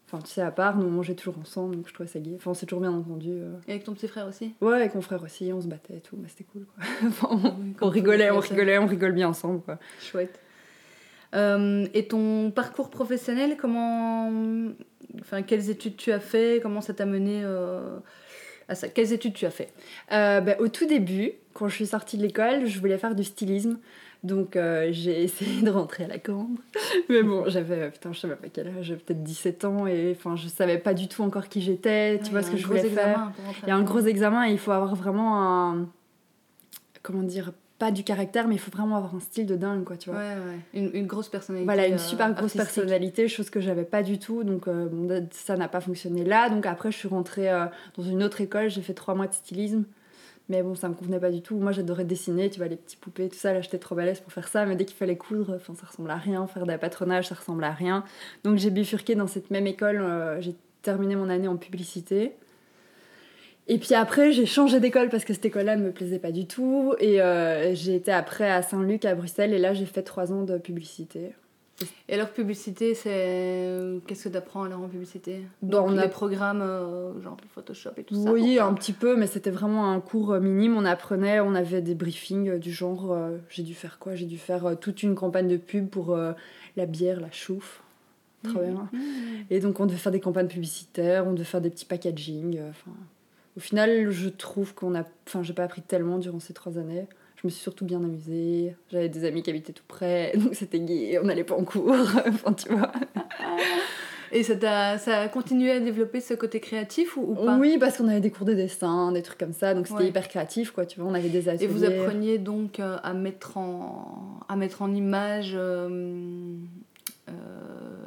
enfin, 0.06 0.22
tu 0.22 0.30
sais, 0.30 0.42
à 0.42 0.50
part, 0.52 0.76
nous 0.76 0.86
on 0.86 0.90
mangeait 0.90 1.14
toujours 1.14 1.38
ensemble, 1.38 1.76
donc 1.76 1.88
je 1.88 1.94
trouvais 1.94 2.08
ça 2.08 2.20
gay. 2.20 2.32
Enfin, 2.36 2.52
on 2.52 2.54
s'est 2.54 2.66
toujours 2.66 2.80
bien 2.82 2.92
entendu. 2.92 3.32
Et 3.66 3.72
avec 3.72 3.84
ton 3.84 3.94
petit 3.94 4.08
frère 4.08 4.26
aussi? 4.28 4.54
Ouais, 4.60 4.74
avec 4.74 4.94
mon 4.94 5.00
frère 5.00 5.22
aussi, 5.22 5.52
on 5.52 5.60
se 5.60 5.66
battait 5.66 5.96
et 5.96 6.00
tout, 6.00 6.16
mais 6.20 6.28
c'était 6.28 6.44
cool 6.44 6.64
quoi. 6.66 6.84
Enfin, 7.08 7.28
on, 7.30 7.36
Oui, 7.60 7.74
on 7.80 7.88
rigolait, 7.88 8.30
on 8.30 8.38
rigolait, 8.38 8.78
on 8.78 8.86
rigole 8.86 9.12
bien 9.12 9.28
ensemble 9.28 9.60
quoi. 9.62 9.78
Chouette. 10.00 10.38
Euh, 11.34 11.86
et 11.94 12.06
ton 12.06 12.50
parcours 12.50 12.90
professionnel, 12.90 13.56
comment. 13.58 14.30
Enfin, 15.20 15.42
quelles 15.42 15.70
études 15.70 15.96
tu 15.96 16.12
as 16.12 16.20
fait 16.20 16.60
Comment 16.62 16.80
ça 16.80 16.94
t'a 16.94 17.06
mené 17.06 17.42
euh, 17.44 17.98
à 18.68 18.74
ça? 18.74 18.88
Quelles 18.88 19.12
études 19.12 19.34
tu 19.34 19.46
as 19.46 19.50
fait? 19.50 19.72
Euh, 20.12 20.40
bah, 20.40 20.56
au 20.58 20.68
tout 20.68 20.86
début, 20.86 21.32
quand 21.54 21.68
je 21.68 21.74
suis 21.74 21.86
sortie 21.86 22.16
de 22.16 22.22
l'école, 22.22 22.66
je 22.66 22.78
voulais 22.78 22.98
faire 22.98 23.14
du 23.14 23.24
stylisme. 23.24 23.78
Donc 24.22 24.54
euh, 24.54 24.88
j'ai 24.92 25.22
essayé 25.24 25.62
de 25.62 25.70
rentrer 25.70 26.04
à 26.04 26.08
la 26.08 26.18
cambre. 26.18 26.60
Mais 27.08 27.22
bon, 27.22 27.44
j'avais, 27.48 27.90
putain, 27.90 28.12
je 28.12 28.20
savais 28.20 28.36
pas 28.36 28.48
quel 28.48 28.68
âge, 28.68 28.86
j'avais 28.86 29.00
peut-être 29.00 29.22
17 29.22 29.64
ans 29.64 29.86
et 29.86 30.14
enfin, 30.16 30.36
je 30.36 30.48
savais 30.48 30.78
pas 30.78 30.94
du 30.94 31.08
tout 31.08 31.22
encore 31.22 31.48
qui 31.48 31.60
j'étais, 31.60 32.18
tu 32.18 32.26
Ouais, 32.26 32.30
vois 32.30 32.42
ce 32.42 32.50
que 32.50 32.56
je 32.56 32.66
voulais 32.66 32.88
faire. 32.88 33.32
Il 33.62 33.68
y 33.68 33.72
a 33.72 33.76
un 33.76 33.82
gros 33.82 34.00
examen 34.00 34.48
et 34.48 34.52
il 34.52 34.58
faut 34.58 34.72
avoir 34.72 34.94
vraiment 34.94 35.42
un. 35.42 35.88
Comment 37.02 37.24
dire 37.24 37.52
Pas 37.82 37.90
du 37.90 38.04
caractère, 38.04 38.46
mais 38.46 38.54
il 38.54 38.60
faut 38.60 38.70
vraiment 38.70 38.94
avoir 38.94 39.12
un 39.16 39.18
style 39.18 39.44
de 39.44 39.56
dingue, 39.56 39.82
quoi, 39.82 39.96
tu 39.96 40.08
vois. 40.08 40.20
Ouais, 40.20 40.36
ouais. 40.36 40.58
Une, 40.72 40.90
une 40.94 41.06
grosse 41.08 41.28
personnalité. 41.28 41.64
Voilà, 41.64 41.88
une 41.88 41.94
euh, 41.94 41.98
super 41.98 42.32
grosse 42.32 42.52
personnalité, 42.52 43.26
chose 43.26 43.50
que 43.50 43.60
j'avais 43.60 43.82
pas 43.82 44.04
du 44.04 44.20
tout. 44.20 44.44
Donc, 44.44 44.68
euh, 44.68 44.86
bon, 44.86 45.26
ça 45.32 45.56
n'a 45.56 45.66
pas 45.66 45.80
fonctionné 45.80 46.24
là. 46.24 46.48
Donc, 46.48 46.64
après, 46.64 46.92
je 46.92 46.96
suis 46.96 47.08
rentrée 47.08 47.50
euh, 47.50 47.64
dans 47.96 48.04
une 48.04 48.22
autre 48.22 48.40
école. 48.40 48.70
J'ai 48.70 48.82
fait 48.82 48.94
trois 48.94 49.16
mois 49.16 49.26
de 49.26 49.32
stylisme. 49.32 49.82
Mais 50.48 50.62
bon, 50.62 50.76
ça 50.76 50.88
me 50.88 50.94
convenait 50.94 51.18
pas 51.18 51.32
du 51.32 51.42
tout. 51.42 51.56
Moi, 51.56 51.72
j'adorais 51.72 52.04
dessiner, 52.04 52.50
tu 52.50 52.58
vois, 52.58 52.68
les 52.68 52.76
petits 52.76 52.96
poupées, 52.96 53.28
tout 53.28 53.36
ça. 53.36 53.52
Là, 53.52 53.62
j'étais 53.62 53.78
trop 53.78 53.96
balèze 53.96 54.20
pour 54.20 54.32
faire 54.32 54.46
ça. 54.46 54.64
Mais 54.64 54.76
dès 54.76 54.84
qu'il 54.84 54.96
fallait 54.96 55.16
coudre, 55.16 55.56
enfin, 55.56 55.74
ça 55.74 55.88
ressemblait 55.88 56.12
à 56.12 56.18
rien. 56.18 56.46
Faire 56.46 56.66
des 56.66 56.78
patronnages, 56.78 57.26
ça 57.26 57.34
ressemblait 57.34 57.66
à 57.66 57.72
rien. 57.72 58.04
Donc, 58.44 58.58
j'ai 58.58 58.70
bifurqué 58.70 59.16
dans 59.16 59.26
cette 59.26 59.50
même 59.50 59.66
école. 59.66 60.36
j'ai 60.38 60.54
terminé 60.82 61.16
mon 61.16 61.28
année 61.28 61.48
en 61.48 61.56
publicité. 61.56 62.36
Et 63.68 63.78
puis 63.78 63.94
après, 63.94 64.32
j'ai 64.32 64.44
changé 64.46 64.80
d'école 64.80 65.08
parce 65.08 65.24
que 65.24 65.32
cette 65.32 65.44
école-là 65.44 65.76
ne 65.76 65.84
me 65.84 65.92
plaisait 65.92 66.18
pas 66.18 66.32
du 66.32 66.46
tout. 66.46 66.94
Et 66.98 67.22
euh, 67.22 67.74
j'ai 67.74 67.94
été 67.94 68.10
après 68.12 68.50
à 68.50 68.60
Saint-Luc, 68.62 69.04
à 69.04 69.14
Bruxelles. 69.14 69.54
Et 69.54 69.58
là, 69.58 69.72
j'ai 69.72 69.86
fait 69.86 70.02
trois 70.02 70.32
ans 70.32 70.42
de 70.42 70.58
publicité. 70.58 71.30
Et 72.08 72.14
alors, 72.14 72.28
publicité, 72.28 72.94
c'est. 72.94 73.68
Qu'est-ce 74.06 74.24
que 74.24 74.28
t'apprends 74.28 74.64
alors 74.64 74.82
en 74.82 74.88
publicité? 74.88 75.40
Bon, 75.62 75.78
on 75.86 75.96
a- 75.96 76.02
les 76.02 76.08
programmes, 76.10 76.60
euh, 76.62 77.20
genre 77.22 77.36
Photoshop 77.54 77.90
et 77.96 78.04
tout 78.04 78.14
ça 78.22 78.30
Oui, 78.30 78.58
un 78.58 78.72
petit 78.74 78.92
peu, 78.92 79.16
mais 79.16 79.26
c'était 79.26 79.50
vraiment 79.50 79.90
un 79.90 80.00
cours 80.00 80.32
euh, 80.32 80.40
minime. 80.40 80.76
On 80.76 80.84
apprenait, 80.84 81.40
on 81.40 81.54
avait 81.54 81.80
des 81.80 81.94
briefings 81.94 82.50
euh, 82.50 82.58
du 82.58 82.70
genre. 82.72 83.12
euh, 83.12 83.38
j'ai 83.48 83.62
dû 83.62 83.74
faire 83.74 83.98
quoi? 83.98 84.14
J'ai 84.14 84.26
dû 84.26 84.38
faire 84.38 84.66
euh, 84.66 84.74
toute 84.74 85.02
une 85.02 85.14
campagne 85.14 85.48
de 85.48 85.56
pub 85.56 85.88
pour 85.88 86.14
euh, 86.14 86.32
la 86.76 86.86
bière, 86.86 87.20
la 87.20 87.30
chouffe. 87.32 87.82
Trop 88.44 88.60
bien. 88.60 88.88
Mhm. 88.92 89.00
Et 89.50 89.60
donc, 89.60 89.78
on 89.80 89.86
devait 89.86 89.98
faire 89.98 90.12
des 90.12 90.20
campagnes 90.20 90.48
publicitaires, 90.48 91.26
on 91.26 91.32
devait 91.32 91.44
faire 91.44 91.60
des 91.60 91.70
petits 91.70 91.84
packaging. 91.86 92.58
euh, 92.58 92.70
Enfin, 92.70 92.90
au 93.56 93.60
final, 93.60 94.10
je 94.10 94.28
trouve 94.28 94.74
qu'on 94.74 94.94
a. 94.94 95.04
Enfin, 95.26 95.42
j'ai 95.42 95.52
pas 95.52 95.64
appris 95.64 95.82
tellement 95.82 96.18
durant 96.18 96.40
ces 96.40 96.52
trois 96.54 96.78
années. 96.78 97.06
Je 97.36 97.46
me 97.46 97.50
suis 97.50 97.60
surtout 97.62 97.84
bien 97.84 97.98
amusée. 97.98 98.76
J'avais 98.90 99.08
des 99.08 99.24
amis 99.24 99.42
qui 99.42 99.50
habitaient 99.50 99.72
tout 99.72 99.82
près, 99.88 100.32
donc 100.36 100.54
c'était 100.54 100.80
gay. 100.80 101.18
On 101.22 101.26
n'allait 101.26 101.44
pas 101.44 101.56
en 101.56 101.64
cours. 101.64 101.90
enfin, 102.28 102.52
tu 102.52 102.68
vois. 102.70 102.92
Et 104.34 104.42
ça, 104.44 104.56
t'a- 104.56 104.96
ça 104.96 105.20
a 105.20 105.28
continué 105.28 105.70
à 105.72 105.78
développer 105.80 106.20
ce 106.22 106.32
côté 106.32 106.58
créatif 106.58 107.18
ou, 107.18 107.32
ou 107.32 107.34
pas? 107.34 107.58
Oui, 107.58 107.76
parce 107.78 107.98
qu'on 107.98 108.08
avait 108.08 108.20
des 108.20 108.30
cours 108.30 108.46
de 108.46 108.54
dessin, 108.54 109.12
des 109.12 109.20
trucs 109.20 109.36
comme 109.38 109.52
ça, 109.52 109.74
donc 109.74 109.86
c'était 109.86 110.00
Ouais. 110.00 110.08
hyper 110.08 110.26
créatif, 110.26 110.70
quoi. 110.70 110.86
Tu 110.86 110.98
vois, 111.00 111.10
on 111.10 111.14
avait 111.14 111.28
des 111.28 111.50
ateliers. 111.50 111.64
Et 111.64 111.66
vous 111.66 111.84
appreniez 111.84 112.38
donc 112.38 112.80
euh, 112.80 112.96
à 113.02 113.12
mettre 113.12 113.58
en, 113.58 114.40
à 114.48 114.56
mettre 114.56 114.80
en 114.80 114.94
image 114.94 115.52
euh, 115.54 116.56
euh, 117.28 117.32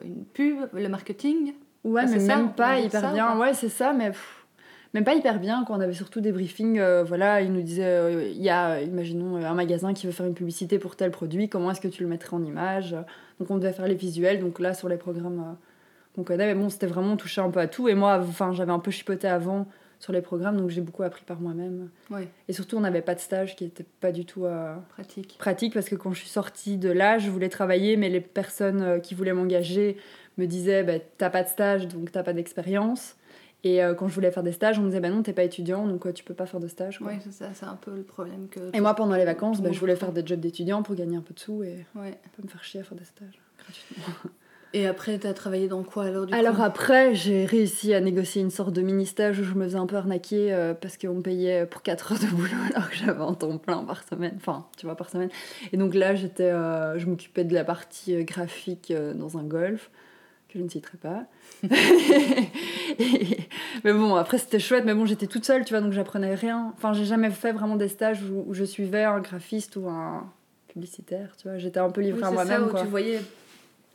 une 0.04 0.26
pub, 0.26 0.58
le 0.74 0.90
marketing? 0.90 1.54
Ouais, 1.84 2.02
Ah, 2.06 2.10
mais 2.10 2.20
ça, 2.20 2.38
même 2.38 2.48
peut 2.50 2.56
pas 2.56 2.80
hyper 2.80 3.02
ça, 3.02 3.14
bien. 3.14 3.36
ou 3.38 3.42
Ouais, 3.42 3.54
c'est 3.54 3.70
ça, 3.70 3.94
mais 3.94 4.08
pff, 4.08 4.45
même 4.96 5.04
pas 5.04 5.14
hyper 5.14 5.40
bien. 5.40 5.66
Quand 5.68 5.78
on 5.78 5.82
avait 5.82 5.94
surtout 5.94 6.22
des 6.22 6.32
briefings, 6.32 6.80
euh, 6.80 7.04
voilà, 7.04 7.42
ils 7.42 7.52
nous 7.52 7.62
disaient 7.62 7.84
euh, 7.86 8.30
il 8.30 8.42
y 8.42 8.50
a, 8.50 8.82
imaginons, 8.82 9.36
euh, 9.36 9.46
un 9.46 9.54
magasin 9.54 9.94
qui 9.94 10.08
veut 10.08 10.14
faire 10.14 10.26
une 10.26 10.34
publicité 10.34 10.80
pour 10.80 10.96
tel 10.96 11.12
produit, 11.12 11.50
comment 11.50 11.70
est-ce 11.70 11.82
que 11.82 11.90
tu 11.90 12.02
le 12.02 12.08
mettrais 12.08 12.34
en 12.34 12.44
image? 12.44 12.96
Donc 13.40 13.52
on 13.52 13.58
devait 13.58 13.74
faire 13.74 13.88
les 13.88 13.96
visuels, 13.96 14.40
donc 14.40 14.60
là 14.62 14.74
sur 14.74 14.88
les 14.88 14.96
programmes 14.96 15.58
qu'on 16.16 16.24
connaît, 16.24 16.48
mais 16.48 16.56
bon, 16.56 16.70
c'était 16.70 16.88
vraiment 16.88 17.12
on 17.12 17.18
touchait 17.18 17.42
un 17.42 17.52
peu 17.52 17.60
à 17.60 17.68
tout. 17.68 17.90
Et 17.90 17.94
moi, 17.94 18.20
enfin, 18.22 18.54
j'avais 18.54 18.72
un 18.72 18.80
peu 18.80 18.90
chipoté 18.90 19.28
avant 19.28 19.68
sur 20.00 20.14
les 20.14 20.22
programmes, 20.22 20.56
donc 20.56 20.70
j'ai 20.70 20.80
beaucoup 20.80 21.04
appris 21.04 21.24
par 21.26 21.42
moi-même. 21.42 21.90
Ouais, 22.10 22.30
Et 22.48 22.54
surtout, 22.54 22.78
on 22.78 22.82
n'avait 22.82 23.02
pas 23.02 23.16
de 23.16 23.20
stage 23.20 23.58
qui 23.58 23.66
était 23.66 23.86
pas 24.00 24.14
du 24.14 24.24
tout. 24.24 24.46
euh, 24.46 24.76
pratique. 24.90 25.36
pratique 25.38 25.74
parce 25.74 25.90
que 25.90 25.96
quand 25.96 26.14
je 26.14 26.20
suis 26.20 26.30
sortie 26.30 26.78
de 26.78 26.90
là, 26.90 27.18
je 27.18 27.30
voulais 27.30 27.50
travailler, 27.50 27.98
mais 27.98 28.08
les 28.08 28.22
personnes 28.22 29.02
qui 29.02 29.14
voulaient 29.14 29.34
m'engager 29.34 29.98
me 30.38 30.46
disaient 30.46 30.84
bah, 30.84 31.00
T'as 31.18 31.30
pas 31.30 31.44
de 31.44 31.50
stage, 31.50 31.90
donc 31.90 32.14
t'as 32.14 32.24
pas 32.24 32.34
d'expérience. 32.34 33.18
Et 33.66 33.84
euh, 33.84 33.96
quand 33.96 34.08
je 34.08 34.14
voulais 34.14 34.32
faire 34.32 34.44
des 34.44 34.52
stages, 34.52 34.78
on 34.80 34.84
me 34.84 34.88
disait 34.88 35.00
Bah 35.02 35.10
non, 35.10 35.24
t'es 35.24 35.34
pas 35.34 35.44
étudiant, 35.44 35.88
donc 35.88 36.06
euh, 36.06 36.14
tu 36.14 36.24
peux 36.24 36.36
pas 36.36 36.46
faire 36.46 36.60
de 36.62 36.68
stage. 36.68 37.00
quoi. 37.00 37.08
Ouais, 37.08 37.20
c'est 37.24 37.34
ça, 37.34 37.50
c'est 37.54 37.66
un 37.66 37.76
peu 37.76 37.92
le 37.96 38.04
problème 38.04 38.48
que. 38.50 38.60
Et 38.74 38.80
moi, 38.80 38.94
pendant 38.94 39.16
les 39.16 39.26
vacances, 39.26 39.60
bah, 39.62 39.72
je 39.74 39.80
voulais 39.80 39.96
faire 39.96 40.12
des 40.14 40.26
jobs 40.26 40.40
d'étudiant 40.40 40.84
pour 40.84 40.96
gagner 40.96 41.18
un 41.18 41.22
peu 41.22 41.34
de 41.34 41.40
sous 41.40 41.64
et 41.64 41.84
Ouais. 41.96 42.12
pas 42.12 42.44
me 42.44 42.48
faire 42.48 42.64
chier 42.64 42.80
à 42.80 42.84
faire 42.84 42.98
des 42.98 43.06
stages 43.06 43.40
gratuitement. 43.60 44.06
Et 44.74 44.88
après, 44.88 45.18
t'as 45.18 45.34
travaillé 45.34 45.70
dans 45.70 45.84
quoi 45.84 46.04
alors 46.04 46.26
du 46.26 46.34
Alors 46.34 46.58
coup 46.58 46.62
après, 46.64 47.16
j'ai 47.16 47.46
réussi 47.46 47.94
à 47.94 48.02
négocier 48.02 48.42
une 48.42 48.52
sorte 48.52 48.74
de 48.74 48.82
mini-stage 48.82 49.40
où 49.40 49.44
je 49.44 49.54
me 49.54 49.64
faisais 49.64 49.78
un 49.78 49.86
peu 49.86 49.96
arnaquer 49.96 50.54
euh, 50.54 50.74
parce 50.74 50.98
qu'on 50.98 51.14
me 51.14 51.22
payait 51.22 51.66
pour 51.66 51.82
4 51.82 52.12
heures 52.12 52.20
de 52.20 52.26
boulot 52.28 52.50
alors 52.76 52.90
que 52.90 52.96
j'avais 52.98 53.22
un 53.22 53.34
temps 53.36 53.58
plein 53.58 53.84
par 53.86 54.04
semaine. 54.04 54.34
Enfin, 54.36 54.66
tu 54.78 54.86
vois, 54.86 54.96
par 54.96 55.10
semaine. 55.10 55.30
Et 55.72 55.78
donc 55.78 55.96
là, 55.96 56.14
j'étais, 56.14 56.52
euh, 56.52 57.00
je 57.00 57.06
m'occupais 57.08 57.46
de 57.46 57.54
la 57.54 57.64
partie 57.64 58.22
graphique 58.26 58.92
euh, 58.92 59.14
dans 59.14 59.38
un 59.38 59.44
golf 59.44 59.90
que 60.56 60.60
je 60.60 60.64
ne 60.64 60.70
citerai 60.70 60.98
pas. 60.98 61.26
Et- 63.00 63.38
mais 63.84 63.94
bon, 63.94 64.16
après 64.16 64.38
c'était 64.38 64.60
chouette, 64.60 64.84
mais 64.86 64.94
bon, 64.94 65.06
j'étais 65.06 65.28
toute 65.28 65.46
seule, 65.46 65.66
tu 65.66 65.74
vois, 65.74 65.82
donc 65.82 65.92
j'apprenais 65.92 66.34
rien. 66.36 66.74
Enfin, 66.78 66.94
j'ai 66.94 67.06
jamais 67.06 67.30
fait 67.30 67.52
vraiment 67.52 67.76
des 67.76 67.88
stages 67.88 68.24
où, 68.24 68.46
où 68.48 68.54
je 68.54 68.64
suivais 68.64 69.04
un 69.04 69.20
graphiste 69.20 69.76
ou 69.76 69.88
un 69.88 70.32
publicitaire, 70.68 71.36
tu 71.38 71.48
vois. 71.48 71.58
J'étais 71.58 71.80
un 71.80 71.90
peu 71.90 72.02
Oui, 72.02 72.08
livrée 72.08 72.24
à 72.24 72.30
c'est 72.30 72.36
ça 72.36 72.44
moi-même, 72.60 72.74
tu 72.80 72.86
voyais 72.88 73.20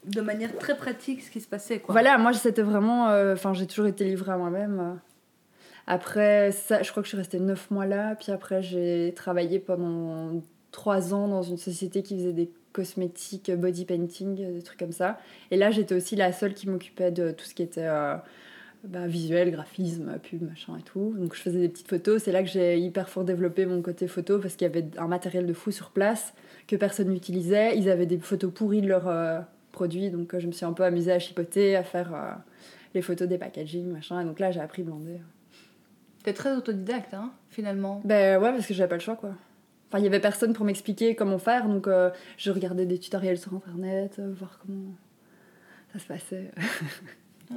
de 0.06 0.20
manière 0.20 0.56
très 0.58 0.76
pratique 0.76 1.22
ce 1.22 1.30
qui 1.30 1.40
se 1.40 1.48
passait 1.48 1.78
quoi. 1.80 1.92
Voilà, 1.92 2.16
moi 2.18 2.32
c'était 2.32 2.62
vraiment. 2.62 3.08
euh, 3.10 3.34
Enfin, 3.34 3.52
j'ai 3.54 3.66
toujours 3.66 3.86
été 3.86 4.04
livrée 4.04 4.32
à 4.32 4.36
moi-même. 4.36 4.98
Après 5.86 6.52
ça, 6.52 6.82
je 6.82 6.90
crois 6.90 7.02
que 7.02 7.06
je 7.06 7.10
suis 7.10 7.18
restée 7.18 7.40
9 7.40 7.70
mois 7.70 7.86
là. 7.86 8.14
Puis 8.14 8.30
après, 8.32 8.62
j'ai 8.62 9.12
travaillé 9.16 9.58
pendant 9.58 10.40
3 10.70 11.14
ans 11.14 11.26
dans 11.28 11.42
une 11.42 11.56
société 11.58 12.02
qui 12.02 12.16
faisait 12.16 12.32
des 12.32 12.50
cosmétiques, 12.72 13.50
body 13.50 13.84
painting, 13.84 14.42
euh, 14.42 14.52
des 14.52 14.62
trucs 14.62 14.78
comme 14.78 14.92
ça. 14.92 15.18
Et 15.50 15.56
là, 15.56 15.70
j'étais 15.70 15.94
aussi 15.94 16.16
la 16.16 16.32
seule 16.32 16.54
qui 16.54 16.68
m'occupait 16.68 17.10
de 17.10 17.30
tout 17.30 17.44
ce 17.44 17.54
qui 17.54 17.62
était 17.62 17.86
euh, 17.86 18.16
bah, 18.84 19.06
visuel, 19.06 19.50
graphisme, 19.50 20.18
pub, 20.22 20.42
machin 20.42 20.76
et 20.78 20.82
tout. 20.82 21.14
Donc 21.18 21.34
je 21.34 21.40
faisais 21.40 21.58
des 21.58 21.68
petites 21.68 21.88
photos. 21.88 22.22
C'est 22.22 22.32
là 22.32 22.42
que 22.42 22.48
j'ai 22.48 22.78
hyper 22.78 23.08
fort 23.08 23.24
développé 23.24 23.66
mon 23.66 23.82
côté 23.82 24.06
photo 24.06 24.38
parce 24.38 24.54
qu'il 24.54 24.66
y 24.66 24.70
avait 24.70 24.86
un 24.98 25.08
matériel 25.08 25.46
de 25.46 25.52
fou 25.52 25.70
sur 25.70 25.90
place 25.90 26.34
que 26.66 26.76
personne 26.76 27.08
n'utilisait. 27.08 27.76
Ils 27.76 27.90
avaient 27.90 28.06
des 28.06 28.18
photos 28.18 28.52
pourries 28.52 28.82
de 28.82 28.88
leurs 28.88 29.08
euh, 29.08 29.40
produits, 29.72 30.10
donc 30.10 30.38
je 30.38 30.46
me 30.46 30.52
suis 30.52 30.64
un 30.64 30.72
peu 30.72 30.84
amusée 30.84 31.12
à 31.12 31.18
chipoter, 31.18 31.76
à 31.76 31.84
faire 31.84 32.40
les 32.94 33.02
photos 33.02 33.28
des 33.28 33.38
packaging, 33.38 33.86
machin. 33.86 34.20
Et 34.20 34.24
donc 34.24 34.40
là, 34.40 34.50
j'ai 34.50 34.60
appris 34.60 34.82
Blender. 34.82 35.20
T'es 36.22 36.32
très 36.32 36.54
autodidacte, 36.54 37.14
hein, 37.14 37.32
finalement. 37.48 38.02
Ben 38.04 38.40
ouais, 38.40 38.50
parce 38.50 38.66
que 38.66 38.74
j'avais 38.74 38.88
pas 38.88 38.96
le 38.96 39.00
choix, 39.00 39.16
quoi. 39.16 39.30
Enfin, 39.90 39.98
il 39.98 40.04
y 40.04 40.06
avait 40.06 40.20
personne 40.20 40.52
pour 40.52 40.64
m'expliquer 40.64 41.16
comment 41.16 41.38
faire, 41.38 41.66
donc 41.66 41.88
euh, 41.88 42.10
je 42.36 42.52
regardais 42.52 42.86
des 42.86 43.00
tutoriels 43.00 43.38
sur 43.38 43.52
internet, 43.54 44.20
euh, 44.20 44.32
voir 44.38 44.60
comment 44.62 44.94
ça 45.92 45.98
se 45.98 46.06
passait. 46.06 46.52
ah, 47.50 47.56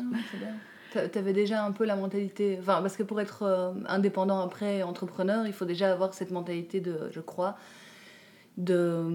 c'est. 0.92 1.12
T'avais 1.12 1.34
déjà 1.34 1.64
un 1.64 1.72
peu 1.72 1.86
la 1.86 1.96
mentalité. 1.96 2.58
Enfin, 2.60 2.82
parce 2.82 2.98
que 2.98 3.04
pour 3.04 3.22
être 3.22 3.44
euh, 3.44 3.74
indépendant 3.88 4.40
après, 4.42 4.82
entrepreneur, 4.82 5.46
il 5.46 5.54
faut 5.54 5.66
déjà 5.66 5.92
avoir 5.92 6.16
cette 6.16 6.32
mentalité 6.32 6.82
de, 6.82 7.08
je 7.12 7.20
crois, 7.20 7.56
de, 8.58 9.06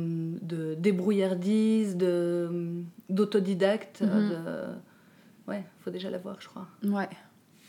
de 0.40 0.74
débrouillardise, 0.74 1.96
d'autodidacte. 3.08 4.02
Mhm. 4.02 4.28
De... 4.28 4.36
Ouais, 5.48 5.64
il 5.64 5.82
faut 5.82 5.90
déjà 5.90 6.08
l'avoir, 6.08 6.40
je 6.40 6.46
crois. 6.46 6.68
Ouais. 6.84 7.08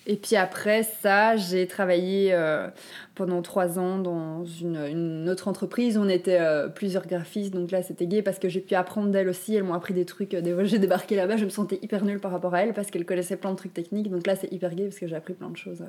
Et 0.07 0.15
puis 0.15 0.35
après 0.35 0.83
ça, 0.83 1.35
j'ai 1.35 1.67
travaillé 1.67 2.33
euh, 2.33 2.67
pendant 3.15 3.41
trois 3.41 3.77
ans 3.77 3.99
dans 3.99 4.45
une, 4.45 4.77
une, 4.77 5.29
autre 5.29 5.47
entreprise. 5.47 5.97
On 5.97 6.09
était 6.09 6.39
euh, 6.39 6.67
plusieurs 6.67 7.05
graphistes, 7.05 7.53
donc 7.53 7.69
là 7.71 7.83
c'était 7.83 8.07
gay 8.07 8.21
parce 8.21 8.39
que 8.39 8.49
j'ai 8.49 8.61
pu 8.61 8.75
apprendre 8.75 9.09
d'elle 9.09 9.29
aussi. 9.29 9.55
Elles 9.55 9.63
m'ont 9.63 9.73
appris 9.73 9.93
des 9.93 10.05
trucs. 10.05 10.33
Euh, 10.33 10.63
j'ai 10.65 10.79
débarqué 10.79 11.15
là-bas, 11.15 11.37
je 11.37 11.45
me 11.45 11.49
sentais 11.49 11.79
hyper 11.81 12.05
nulle 12.05 12.19
par 12.19 12.31
rapport 12.31 12.55
à 12.55 12.63
elle 12.63 12.73
parce 12.73 12.89
qu'elle 12.89 13.05
connaissait 13.05 13.37
plein 13.37 13.51
de 13.51 13.57
trucs 13.57 13.73
techniques. 13.73 14.09
Donc 14.09 14.25
là 14.25 14.35
c'est 14.35 14.51
hyper 14.51 14.73
gay 14.73 14.85
parce 14.85 14.99
que 14.99 15.07
j'ai 15.07 15.15
appris 15.15 15.33
plein 15.33 15.49
de 15.49 15.57
choses, 15.57 15.83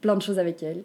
plein 0.00 0.14
de 0.14 0.22
choses 0.22 0.38
avec 0.38 0.62
elle. 0.62 0.84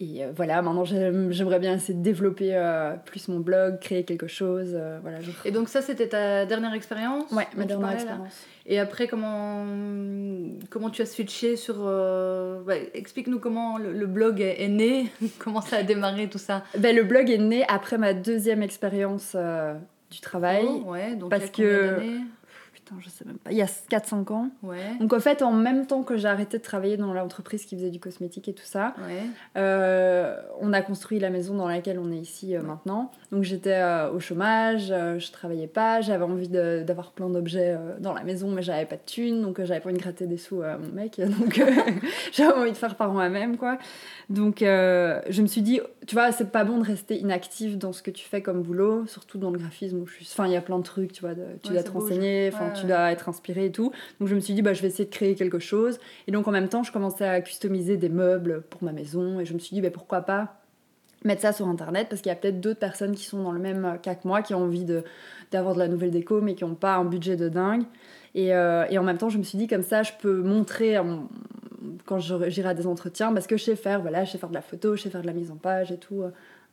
Et 0.00 0.24
euh, 0.24 0.32
voilà, 0.34 0.62
maintenant 0.62 0.84
j'aimerais 0.84 1.58
bien 1.58 1.74
essayer 1.74 1.94
de 1.94 2.02
développer 2.02 2.54
euh, 2.54 2.94
plus 3.04 3.28
mon 3.28 3.40
blog, 3.40 3.78
créer 3.78 4.04
quelque 4.04 4.26
chose. 4.26 4.70
Euh, 4.74 4.98
voilà, 5.02 5.18
Et 5.44 5.50
donc 5.50 5.68
ça, 5.68 5.82
c'était 5.82 6.08
ta 6.08 6.46
dernière 6.46 6.74
expérience 6.74 7.30
Ouais, 7.30 7.46
ma 7.56 7.64
dernière 7.64 7.92
expérience. 7.92 8.46
Et 8.66 8.78
après, 8.78 9.06
comment, 9.06 9.64
comment 10.70 10.90
tu 10.90 11.02
as 11.02 11.06
switché 11.06 11.56
sur... 11.56 11.74
Explique-nous 12.94 13.38
comment 13.38 13.78
le, 13.78 14.06
blog 14.06 14.40
est, 14.40 14.68
né, 14.68 15.10
comment 15.38 15.60
ça 15.60 15.78
a 15.78 15.82
démarré 15.82 16.28
tout 16.28 16.38
ça. 16.38 16.64
Ben, 16.78 16.94
le 16.94 17.02
blog 17.02 17.30
est 17.30 17.38
né 17.38 17.64
après 17.68 17.98
ma 17.98 18.14
deuxième 18.14 18.62
expérience 18.62 19.36
du 20.10 20.20
travail. 20.20 20.66
Oh, 20.68 20.90
ouais, 20.90 21.16
donc 21.16 21.30
parce 21.30 21.50
que 21.50 21.98
je 23.00 23.08
sais 23.08 23.24
même 23.24 23.38
pas, 23.38 23.50
il 23.52 23.56
y 23.56 23.62
a 23.62 23.66
4-5 23.66 24.32
ans. 24.32 24.50
Donc 25.00 25.12
en 25.12 25.20
fait, 25.20 25.42
en 25.42 25.52
même 25.52 25.86
temps 25.86 26.02
que 26.02 26.16
j'ai 26.16 26.28
arrêté 26.28 26.58
de 26.58 26.62
travailler 26.62 26.96
dans 26.96 27.12
l'entreprise 27.12 27.64
qui 27.64 27.76
faisait 27.76 27.90
du 27.90 28.00
cosmétique 28.00 28.48
et 28.48 28.52
tout 28.52 28.64
ça, 28.64 28.94
euh, 29.56 30.36
on 30.60 30.72
a 30.72 30.82
construit 30.82 31.18
la 31.18 31.30
maison 31.30 31.54
dans 31.54 31.68
laquelle 31.68 31.98
on 31.98 32.10
est 32.10 32.18
ici 32.18 32.56
euh, 32.56 32.62
maintenant. 32.62 33.12
Donc 33.30 33.44
j'étais 33.44 33.74
euh, 33.74 34.10
au 34.10 34.20
chômage, 34.20 34.88
je 34.88 35.32
travaillais 35.32 35.66
pas, 35.66 36.00
j'avais 36.00 36.24
envie 36.24 36.48
d'avoir 36.48 37.12
plein 37.12 37.28
d'objets 37.28 37.76
dans 38.00 38.12
la 38.12 38.24
maison, 38.24 38.50
mais 38.50 38.62
j'avais 38.62 38.86
pas 38.86 38.96
de 38.96 39.02
thunes, 39.06 39.42
donc 39.42 39.62
j'avais 39.62 39.80
pas 39.80 39.88
envie 39.88 39.98
de 39.98 40.02
gratter 40.02 40.26
des 40.26 40.36
sous 40.36 40.62
à 40.62 40.76
mon 40.76 40.92
mec, 40.92 41.20
donc 41.40 41.62
j'avais 42.32 42.52
envie 42.52 42.72
de 42.72 42.76
faire 42.76 42.96
par 42.96 43.12
moi-même, 43.12 43.56
quoi. 43.56 43.78
Donc 44.28 44.58
je 44.60 45.42
me 45.42 45.46
suis 45.46 45.62
dit, 45.62 45.80
tu 46.06 46.14
vois, 46.14 46.32
c'est 46.32 46.50
pas 46.50 46.64
bon 46.64 46.78
de 46.78 46.84
rester 46.84 47.16
inactive 47.16 47.78
dans 47.78 47.92
ce 47.92 48.02
que 48.02 48.10
tu 48.10 48.24
fais 48.24 48.42
comme 48.42 48.62
boulot, 48.62 49.06
surtout 49.06 49.38
dans 49.38 49.50
le 49.50 49.58
graphisme 49.58 49.98
où 49.98 50.06
je 50.06 50.14
suis... 50.14 50.28
Enfin, 50.30 50.46
il 50.46 50.52
y 50.52 50.56
a 50.56 50.60
plein 50.60 50.78
de 50.78 50.82
trucs, 50.82 51.12
tu 51.12 51.20
vois, 51.20 51.34
tu 51.62 51.72
dois 51.72 51.82
te 51.82 51.90
renseigner, 51.90 52.50
enfin, 52.52 52.70
tu 52.70 52.86
dois 52.86 53.12
être 53.12 53.28
inspiré 53.28 53.66
et 53.66 53.72
tout. 53.72 53.92
Donc 54.18 54.28
je 54.28 54.34
me 54.34 54.40
suis 54.40 54.54
dit, 54.54 54.62
bah, 54.62 54.72
je 54.72 54.82
vais 54.82 54.88
essayer 54.88 55.04
de 55.04 55.14
créer 55.14 55.34
quelque 55.34 55.60
chose. 55.60 56.00
Et 56.26 56.32
donc 56.32 56.48
en 56.48 56.50
même 56.50 56.68
temps, 56.68 56.82
je 56.82 56.92
commençais 56.92 57.26
à 57.26 57.40
customiser 57.40 57.96
des 57.96 58.08
meubles 58.08 58.62
pour 58.68 58.82
ma 58.82 58.92
maison. 58.92 59.38
Et 59.38 59.44
je 59.44 59.54
me 59.54 59.58
suis 59.58 59.74
dit, 59.74 59.80
bah, 59.80 59.90
pourquoi 59.90 60.22
pas 60.22 60.58
mettre 61.24 61.42
ça 61.42 61.52
sur 61.52 61.68
internet 61.68 62.08
parce 62.10 62.20
qu'il 62.20 62.30
y 62.30 62.32
a 62.32 62.36
peut-être 62.36 62.60
d'autres 62.60 62.80
personnes 62.80 63.14
qui 63.14 63.24
sont 63.24 63.44
dans 63.44 63.52
le 63.52 63.60
même 63.60 63.96
cas 64.02 64.16
que 64.16 64.26
moi 64.26 64.42
qui 64.42 64.54
ont 64.54 64.64
envie 64.64 64.84
d'avoir 65.52 65.74
de, 65.74 65.78
la 65.78 65.86
nouvelle 65.86 66.10
déco 66.10 66.40
mais 66.40 66.56
qui 66.56 66.64
n'ont 66.64 66.74
pas 66.74 66.96
un 66.96 67.04
budget 67.04 67.36
de 67.36 67.48
dingue 67.48 67.84
et, 68.34 68.52
euh, 68.52 68.86
et, 68.90 68.98
en 68.98 69.04
même 69.04 69.18
temps 69.18 69.28
je 69.28 69.38
me 69.38 69.44
suis 69.44 69.56
dit 69.56 69.68
comme 69.68 69.84
ça 69.84 70.02
je 70.02 70.10
peux 70.20 70.42
montrer 70.42 70.96
quand 72.04 72.18
j'irai 72.18 72.68
à 72.68 72.74
des 72.74 72.86
entretiens 72.86 73.32
parce 73.32 73.46
que 73.46 73.56
je 73.56 73.64
sais 73.64 73.76
faire 73.76 74.00
voilà 74.00 74.24
je 74.24 74.32
sais 74.32 74.38
faire 74.38 74.48
de 74.48 74.54
la 74.54 74.62
photo 74.62 74.96
je 74.96 75.02
sais 75.02 75.10
faire 75.10 75.22
de 75.22 75.26
la 75.26 75.32
mise 75.32 75.50
en 75.50 75.56
page 75.56 75.92
et 75.92 75.98
tout 75.98 76.24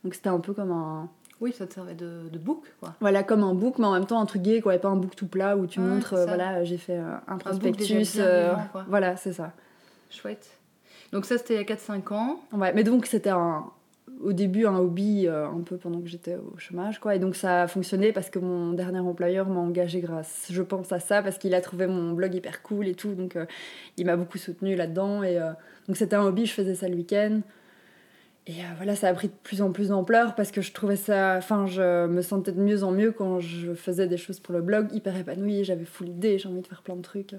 donc 0.03 0.13
c'était 0.13 0.29
un 0.29 0.39
peu 0.39 0.53
comme 0.53 0.71
un, 0.71 1.09
oui, 1.41 1.53
ça 1.53 1.65
te 1.65 1.73
servait 1.73 1.95
de, 1.95 2.27
de, 2.29 2.37
book, 2.37 2.65
quoi. 2.81 2.95
Voilà, 2.99 3.23
comme 3.23 3.43
un 3.43 3.53
book, 3.53 3.77
mais 3.79 3.85
en 3.85 3.93
même 3.93 4.05
temps 4.05 4.19
un 4.19 4.25
truc 4.25 4.41
gay, 4.41 4.59
quoi, 4.59 4.75
et 4.75 4.79
pas 4.79 4.89
un 4.89 4.97
book 4.97 5.15
tout 5.15 5.27
plat 5.27 5.55
où 5.55 5.67
tu 5.67 5.79
montres, 5.79 6.13
euh, 6.13 6.25
voilà, 6.25 6.65
j'ai 6.65 6.77
fait 6.77 6.97
euh, 6.97 7.15
un 7.27 7.37
prospectus. 7.37 8.17
Euh, 8.17 8.55
voilà, 8.87 9.15
c'est 9.15 9.31
ça. 9.31 9.53
Chouette. 10.09 10.49
Donc 11.13 11.25
ça, 11.25 11.37
c'était 11.37 11.55
il 11.55 11.57
y 11.57 11.59
a 11.59 11.75
4-5 11.75 12.13
ans. 12.13 12.41
Ouais, 12.51 12.73
mais 12.73 12.83
donc 12.83 13.05
c'était 13.05 13.29
un, 13.29 13.65
au 14.21 14.33
début 14.33 14.65
un 14.65 14.77
hobby 14.77 15.27
un 15.27 15.61
peu 15.65 15.77
pendant 15.77 16.01
que 16.01 16.07
j'étais 16.07 16.35
au 16.35 16.57
chômage, 16.57 16.99
quoi. 16.99 17.15
Et 17.15 17.19
donc 17.19 17.35
ça 17.35 17.63
a 17.63 17.67
fonctionné 17.67 18.11
parce 18.11 18.29
que 18.29 18.39
mon 18.39 18.73
dernier 18.73 18.99
employeur 18.99 19.47
m'a 19.47 19.59
engagé 19.59 20.01
grâce, 20.01 20.47
je 20.51 20.61
pense, 20.61 20.91
à 20.91 20.99
ça, 20.99 21.21
parce 21.21 21.37
qu'il 21.37 21.53
a 21.55 21.61
trouvé 21.61 21.87
mon 21.87 22.13
blog 22.13 22.33
hyper 22.35 22.61
cool 22.61 22.87
et 22.87 22.95
tout. 22.95 23.13
Donc 23.13 23.37
il 23.97 24.05
m'a 24.05 24.17
beaucoup 24.17 24.37
soutenu 24.37 24.75
là-dedans. 24.75 25.23
Et 25.23 25.39
donc 25.87 25.97
c'était 25.97 26.15
un 26.15 26.23
hobby, 26.23 26.45
je 26.45 26.53
faisais 26.53 26.75
ça 26.75 26.87
le 26.87 26.95
week-end. 26.95 27.41
Et 28.49 28.63
euh, 28.63 28.65
voilà, 28.77 28.95
ça 28.95 29.07
a 29.09 29.13
pris 29.13 29.27
de 29.27 29.33
plus 29.43 29.61
en 29.61 29.71
plus 29.71 29.89
d'ampleur 29.89 30.33
parce 30.33 30.51
que 30.51 30.61
je 30.61 30.71
trouvais 30.73 30.95
ça. 30.95 31.35
Enfin, 31.37 31.67
je 31.67 32.07
me 32.07 32.23
sentais 32.23 32.51
de 32.51 32.59
mieux 32.59 32.83
en 32.83 32.91
mieux 32.91 33.11
quand 33.11 33.39
je 33.39 33.75
faisais 33.75 34.07
des 34.07 34.17
choses 34.17 34.39
pour 34.39 34.55
le 34.55 34.61
blog, 34.61 34.91
hyper 34.91 35.15
épanouie, 35.15 35.63
j'avais 35.63 35.85
full 35.85 36.09
idée, 36.09 36.39
j'ai 36.39 36.49
envie 36.49 36.61
de 36.61 36.67
faire 36.67 36.81
plein 36.81 36.95
de 36.95 37.03
trucs. 37.03 37.35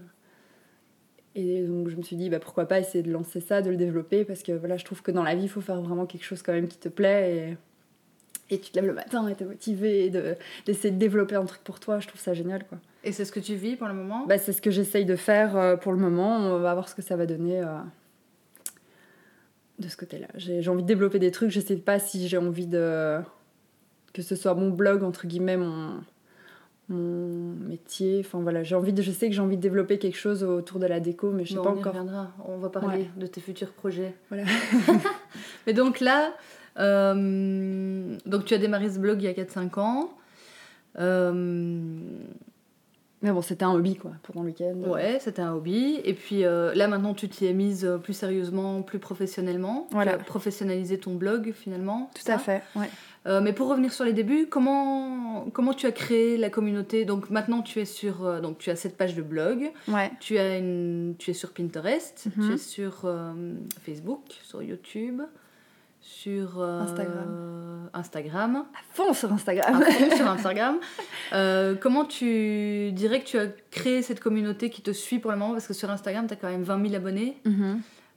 Et 1.34 1.62
donc 1.62 1.88
je 1.88 1.96
me 1.96 2.02
suis 2.02 2.16
dit, 2.16 2.28
bah, 2.28 2.40
pourquoi 2.40 2.66
pas 2.66 2.80
essayer 2.80 3.02
de 3.02 3.12
lancer 3.12 3.40
ça, 3.40 3.62
de 3.62 3.70
le 3.70 3.76
développer, 3.76 4.24
parce 4.24 4.42
que 4.42 4.52
voilà, 4.52 4.76
je 4.76 4.84
trouve 4.84 5.02
que 5.02 5.10
dans 5.10 5.22
la 5.22 5.34
vie, 5.34 5.44
il 5.44 5.48
faut 5.48 5.60
faire 5.60 5.80
vraiment 5.80 6.06
quelque 6.06 6.24
chose 6.24 6.42
quand 6.42 6.52
même 6.52 6.68
qui 6.68 6.78
te 6.78 6.88
plaît. 6.88 7.56
Et, 8.50 8.54
et 8.54 8.58
tu 8.58 8.70
te 8.72 8.76
lèves 8.76 8.86
le 8.86 8.94
matin 8.94 9.28
et 9.28 9.34
t'es 9.36 9.44
motivé 9.44 10.10
d'essayer 10.10 10.90
de, 10.90 10.98
développer 10.98 11.36
un 11.36 11.44
truc 11.44 11.62
pour 11.62 11.78
toi, 11.78 12.00
je 12.00 12.08
trouve 12.08 12.20
ça 12.20 12.34
génial. 12.34 12.66
quoi. 12.66 12.78
Et 13.04 13.12
c'est 13.12 13.24
ce 13.24 13.32
que 13.32 13.40
tu 13.40 13.54
vis 13.54 13.76
pour 13.76 13.86
le 13.86 13.94
moment? 13.94 14.26
Bah, 14.26 14.38
C'est 14.38 14.52
ce 14.52 14.60
que 14.60 14.72
j'essaye 14.72 15.04
de 15.04 15.16
faire 15.16 15.56
euh, 15.56 15.76
pour 15.76 15.92
le 15.92 15.98
moment, 15.98 16.36
on 16.36 16.58
va 16.58 16.74
voir 16.74 16.88
ce 16.88 16.94
que 16.94 17.02
ça 17.02 17.16
va 17.16 17.26
donner. 17.26 17.60
Euh, 17.60 17.78
de 19.80 19.88
ce 19.88 19.96
côté-là. 19.96 20.28
J'ai 20.34 20.68
envie 20.68 20.82
de 20.82 20.86
développer 20.86 21.18
des 21.18 21.30
trucs, 21.30 21.50
je 21.50 21.60
sais 21.60 21.76
pas 21.76 21.98
si 21.98 22.28
j'ai 22.28 22.36
envie 22.36 22.66
de. 22.66 23.20
que 24.12 24.22
ce 24.22 24.36
soit 24.36 24.54
mon 24.54 24.70
blog, 24.70 25.02
entre 25.02 25.26
guillemets, 25.26 25.56
mon, 25.56 26.00
mon 26.90 27.54
métier. 27.68 28.22
Enfin 28.24 28.40
voilà, 28.40 28.62
j'ai 28.62 28.74
envie 28.74 28.92
de, 28.92 29.02
je 29.02 29.10
sais 29.10 29.28
que 29.28 29.34
j'ai 29.34 29.40
envie 29.40 29.56
de 29.56 29.62
développer 29.62 29.98
quelque 29.98 30.16
chose 30.16 30.44
autour 30.44 30.78
de 30.78 30.86
la 30.86 31.00
déco, 31.00 31.30
mais 31.30 31.44
je 31.44 31.50
sais 31.50 31.56
pas 31.56 31.70
on 31.70 31.78
encore. 31.78 31.92
Reviendra. 31.92 32.32
On 32.46 32.58
va 32.58 32.68
parler 32.68 33.08
de 33.16 33.26
tes 33.26 33.40
futurs 33.40 33.72
projets. 33.72 34.14
Voilà. 34.28 34.44
mais 35.66 35.72
donc 35.72 36.00
là, 36.00 36.32
euh, 36.78 38.16
donc 38.26 38.44
tu 38.44 38.54
as 38.54 38.58
démarré 38.58 38.90
ce 38.90 38.98
blog 38.98 39.22
il 39.22 39.26
y 39.26 39.28
a 39.28 39.32
4-5 39.32 39.80
ans. 39.80 40.10
Euh, 40.98 41.32
mais 43.22 43.32
bon, 43.32 43.42
c'était 43.42 43.64
un 43.64 43.72
hobby, 43.72 43.96
quoi, 43.96 44.12
pendant 44.22 44.40
le 44.40 44.48
week-end. 44.48 44.76
Ouais, 44.88 45.18
c'était 45.20 45.42
un 45.42 45.52
hobby. 45.52 46.00
Et 46.04 46.14
puis 46.14 46.44
euh, 46.44 46.74
là, 46.74 46.88
maintenant, 46.88 47.12
tu 47.12 47.28
t'y 47.28 47.46
es 47.46 47.52
mise 47.52 47.88
plus 48.02 48.14
sérieusement, 48.14 48.82
plus 48.82 48.98
professionnellement. 48.98 49.86
Voilà. 49.90 50.14
Tu 50.14 50.20
as 50.20 50.24
professionnalisé 50.24 50.98
ton 50.98 51.14
blog, 51.14 51.52
finalement. 51.52 52.10
Tout 52.14 52.32
à 52.32 52.38
fait, 52.38 52.62
ouais. 52.76 52.88
Euh, 53.26 53.40
mais 53.42 53.52
pour 53.52 53.68
revenir 53.68 53.92
sur 53.92 54.04
les 54.04 54.14
débuts, 54.14 54.46
comment, 54.48 55.19
comment 55.52 55.74
tu 55.74 55.86
as 55.86 55.92
créé 55.92 56.36
la 56.36 56.50
communauté? 56.50 57.04
Donc 57.04 57.30
maintenant, 57.30 57.62
tu 57.62 57.80
es 57.80 57.84
sur... 57.84 58.40
donc 58.40 58.58
tu 58.58 58.70
as 58.70 58.76
cette 58.76 58.96
page 58.96 59.14
de 59.14 59.22
blog. 59.22 59.70
Ouais. 59.88 60.10
Tu, 60.20 60.38
as 60.38 60.58
une, 60.58 61.14
tu 61.18 61.30
es 61.30 61.34
sur 61.34 61.52
Pinterest. 61.52 62.28
Tu 62.32 62.40
mhm. 62.40 62.52
es 62.52 62.58
sur 62.58 63.06
Facebook, 63.84 64.22
sur 64.42 64.62
YouTube 64.62 65.22
sur 66.00 66.60
euh, 66.60 66.80
Instagram. 66.80 67.90
Instagram. 67.92 68.56
À 68.56 68.94
fond 68.94 69.12
sur 69.12 69.32
Instagram. 69.32 69.82
À 69.82 69.90
fond 69.90 70.10
sur 70.16 70.28
Instagram. 70.28 70.78
Euh, 71.32 71.74
comment 71.80 72.04
tu 72.04 72.90
dirais 72.92 73.20
que 73.20 73.26
tu 73.26 73.38
as 73.38 73.46
créé 73.70 74.02
cette 74.02 74.20
communauté 74.20 74.70
qui 74.70 74.82
te 74.82 74.90
suit 74.90 75.18
pour 75.18 75.30
le 75.30 75.36
moment? 75.36 75.52
Parce 75.52 75.66
que 75.66 75.74
sur 75.74 75.90
Instagram, 75.90 76.26
tu 76.26 76.34
as 76.34 76.36
quand 76.36 76.50
même 76.50 76.62
20 76.62 76.82
000 76.88 76.94
abonnés. 76.94 77.36
Mm-hmm. 77.46 77.76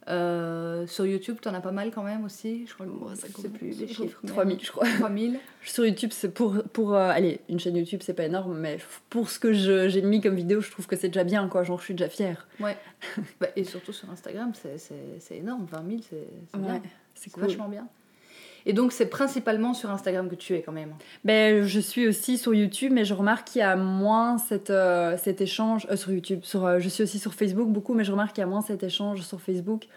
Euh, 0.10 0.86
sur 0.88 1.05
YouTube, 1.05 1.38
tu 1.41 1.48
en 1.48 1.53
as 1.53 1.62
pas 1.62 1.72
mal 1.72 1.91
quand 1.91 2.03
même 2.03 2.25
aussi. 2.25 2.65
Je 2.67 2.74
crois 2.74 2.86
que 2.86 3.48
plus 3.48 3.77
des 3.77 3.88
chiffres. 3.88 4.19
3000, 4.25 4.60
je 4.62 4.72
crois. 4.72 4.88
3000. 5.00 5.39
sur 5.63 5.86
YouTube, 5.86 6.12
c'est 6.13 6.33
pour. 6.33 6.62
pour 6.74 6.95
allez, 6.95 7.39
une 7.50 7.60
chaîne 7.60 7.75
YouTube, 7.75 8.01
c'est 8.03 8.13
pas 8.13 8.25
énorme, 8.25 8.57
mais 8.57 8.77
pour 9.10 9.29
ce 9.29 9.39
que 9.39 9.53
j'ai 9.53 10.01
mis 10.01 10.22
comme 10.22 10.36
vidéo, 10.36 10.62
je 10.62 10.72
trouve 10.72 10.88
que 10.88 10.95
c'est 10.95 11.07
déjà 11.07 11.24
bien, 11.24 11.48
quoi. 11.48 11.63
Genre, 11.63 11.79
je 11.79 11.86
suis 11.86 11.93
déjà 11.93 12.10
fière. 12.10 12.48
Ouais. 12.60 12.77
bah, 13.39 13.48
et 13.55 13.63
surtout 13.63 13.93
sur 13.93 14.10
Instagram, 14.10 14.51
c'est 14.55 15.38
énorme. 15.38 15.65
20 15.72 15.88
000, 15.88 16.00
c'est 16.01 16.60
bien. 16.60 16.81
C'est 17.15 17.29
cool. 17.29 17.43
vachement 17.43 17.69
bien. 17.69 17.88
Et 18.65 18.74
donc, 18.74 18.91
c'est 18.91 19.08
principalement 19.08 19.74
sur 19.74 19.91
Instagram 19.91 20.29
que 20.29 20.36
tu 20.36 20.55
es 20.55 20.62
quand 20.62 20.72
même. 20.72 20.93
Ben, 21.24 21.63
je 21.63 21.79
suis 21.79 22.08
aussi 22.08 22.38
sur 22.38 22.53
YouTube, 22.53 22.91
mais 22.93 23.05
je 23.05 23.13
remarque 23.13 23.48
qu'il 23.48 23.60
y 23.60 23.63
a 23.63 23.75
moins 23.75 24.38
cette, 24.38 24.70
euh, 24.70 25.17
cet 25.17 25.41
échange 25.41 25.88
euh, 25.89 25.96
sur 25.96 26.12
YouTube. 26.12 26.39
Sur, 26.43 26.65
euh, 26.65 26.79
je 26.79 26.89
suis 26.89 27.03
aussi 27.03 27.20
sur 27.20 27.34
Facebook 27.34 27.70
beaucoup, 27.70 27.93
mais 27.93 28.03
je 28.03 28.12
remarque 28.12 28.36
qu'il 28.36 28.41
y 28.41 28.46
a 28.46 28.48
moins 28.48 28.62
cet 28.62 28.84
échange 28.84 29.22
sur 29.22 29.41
Facebook 29.41 29.88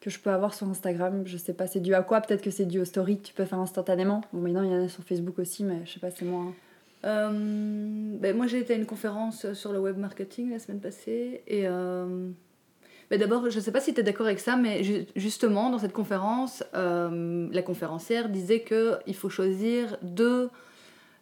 que 0.00 0.10
je 0.10 0.18
peux 0.18 0.30
avoir 0.30 0.54
sur 0.54 0.68
Instagram. 0.68 1.22
Je 1.26 1.36
sais 1.36 1.54
pas, 1.54 1.66
c'est 1.66 1.80
dû 1.80 1.94
à 1.94 2.02
quoi? 2.02 2.20
Peut-être 2.20 2.42
que 2.42 2.50
c'est 2.50 2.66
dû 2.66 2.80
au 2.80 2.84
story 2.84 3.18
que 3.18 3.26
tu 3.26 3.34
peux 3.34 3.44
faire 3.44 3.58
instantanément. 3.58 4.22
Bon, 4.32 4.40
maintenant, 4.40 4.62
il 4.62 4.70
y 4.70 4.74
en 4.74 4.84
a 4.84 4.88
sur 4.88 5.04
Facebook 5.04 5.38
aussi, 5.38 5.64
mais 5.64 5.82
je 5.84 5.92
sais 5.92 6.00
pas, 6.00 6.10
c'est 6.10 6.24
moins. 6.24 6.54
ben, 7.02 8.36
moi, 8.36 8.46
j'ai 8.46 8.58
été 8.58 8.74
à 8.74 8.76
une 8.76 8.86
conférence 8.86 9.52
sur 9.52 9.72
le 9.72 9.78
web 9.78 9.96
marketing 9.96 10.50
la 10.50 10.58
semaine 10.58 10.80
passée 10.80 11.42
et 11.46 11.66
Mais 13.10 13.18
d'abord, 13.18 13.48
je 13.48 13.56
ne 13.56 13.62
sais 13.62 13.72
pas 13.72 13.80
si 13.80 13.94
tu 13.94 14.00
es 14.00 14.02
d'accord 14.02 14.26
avec 14.26 14.38
ça, 14.38 14.56
mais 14.56 14.82
ju- 14.84 15.06
justement, 15.16 15.70
dans 15.70 15.78
cette 15.78 15.94
conférence, 15.94 16.62
euh, 16.74 17.48
la 17.50 17.62
conférencière 17.62 18.28
disait 18.28 18.62
qu'il 18.62 19.14
faut 19.14 19.30
choisir 19.30 19.96
deux 20.02 20.50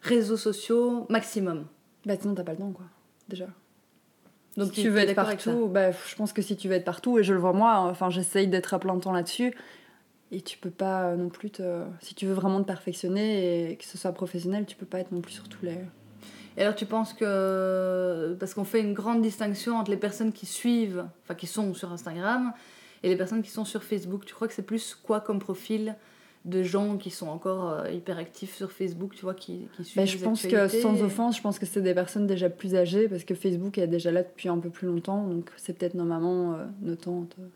réseaux 0.03 0.37
sociaux 0.37 1.07
maximum. 1.09 1.67
Bah 2.05 2.15
sinon 2.21 2.35
t'as 2.35 2.45
pas 2.45 2.53
le 2.53 2.59
temps 2.59 2.73
quoi, 2.73 2.87
déjà. 3.29 3.47
Donc 4.57 4.69
si 4.75 4.83
tu 4.83 4.89
veux 4.89 4.99
être 5.11 5.17
partout, 5.51 5.67
bah, 5.69 5.91
je 5.93 6.15
pense 6.17 6.33
que 6.33 6.41
si 6.43 6.57
tu 6.57 6.69
veux 6.69 6.75
être 6.75 6.85
partout, 6.85 7.19
et 7.19 7.25
je 7.25 7.33
le 7.35 7.39
vois 7.39 7.53
moi, 7.53 7.75
enfin 7.91 8.11
j'essaye 8.11 8.49
d'être 8.49 8.73
à 8.75 8.79
plein 8.79 8.99
temps 8.99 9.13
là-dessus, 9.13 9.55
et 10.33 10.41
tu 10.41 10.59
peux 10.59 10.71
pas 10.71 11.15
non 11.15 11.29
plus 11.29 11.51
te... 11.51 11.83
Si 12.01 12.15
tu 12.15 12.27
veux 12.27 12.33
vraiment 12.35 12.61
te 12.63 12.67
perfectionner 12.67 13.71
et 13.71 13.77
que 13.77 13.85
ce 13.85 13.97
soit 13.99 14.13
professionnel, 14.13 14.65
tu 14.67 14.75
peux 14.75 14.87
pas 14.87 14.99
être 15.01 15.13
non 15.13 15.21
plus 15.21 15.33
sur 15.35 15.49
tous 15.49 15.65
les... 15.65 15.77
Et 16.57 16.63
alors 16.63 16.75
tu 16.75 16.87
penses 16.87 17.13
que... 17.13 18.37
Parce 18.39 18.55
qu'on 18.55 18.65
fait 18.65 18.81
une 18.81 18.95
grande 18.95 19.23
distinction 19.23 19.77
entre 19.77 19.91
les 19.91 19.97
personnes 19.97 20.33
qui 20.33 20.47
suivent, 20.47 21.05
enfin 21.25 21.35
qui 21.35 21.47
sont 21.47 21.75
sur 21.75 21.93
Instagram, 21.93 22.53
et 23.03 23.09
les 23.09 23.17
personnes 23.17 23.43
qui 23.43 23.51
sont 23.51 23.65
sur 23.65 23.83
Facebook. 23.83 24.25
Tu 24.25 24.35
crois 24.35 24.49
que 24.49 24.55
c'est 24.55 24.63
plus 24.63 24.95
quoi 24.95 25.21
comme 25.21 25.39
profil 25.39 25.97
de 26.47 26.63
gens 26.63 26.97
qui 26.97 27.11
sont 27.11 27.27
encore 27.27 27.71
euh, 27.71 27.91
hyper 27.91 28.19
actifs 28.19 28.55
sur 28.55 28.71
Facebook, 28.71 29.15
tu 29.17 29.23
vois, 29.23 29.35
qui, 29.35 29.67
qui 29.77 29.85
suivent 29.85 29.97
Bah, 29.97 30.07
je 30.07 30.17
pense 30.17 30.43
que, 30.47 30.69
sans 30.69 31.03
offense, 31.03 31.37
je 31.37 31.43
pense 31.43 31.59
que 31.59 31.67
c'est 31.67 31.83
des 31.83 31.93
personnes 31.93 32.27
déjà 32.29 32.49
plus 32.49 32.77
âgées, 32.77 33.09
parce 33.09 33.25
que 33.25 33.35
Facebook 33.35 33.79
est 33.79 33.89
déjà 33.89 34.13
là 34.13 34.23
depuis 34.23 34.49
un 34.49 34.59
peu 34.59 34.71
plus 34.71 34.87
longtemps, 34.87 35.27
donc 35.27 35.51
c'est 35.57 35.77
peut-être 35.77 35.95
nos 35.95 36.05
mamans, 36.05 36.55
euh, 36.55 36.65
nos 36.83 36.95
tantes. 36.95 37.35
euh. 37.41 37.49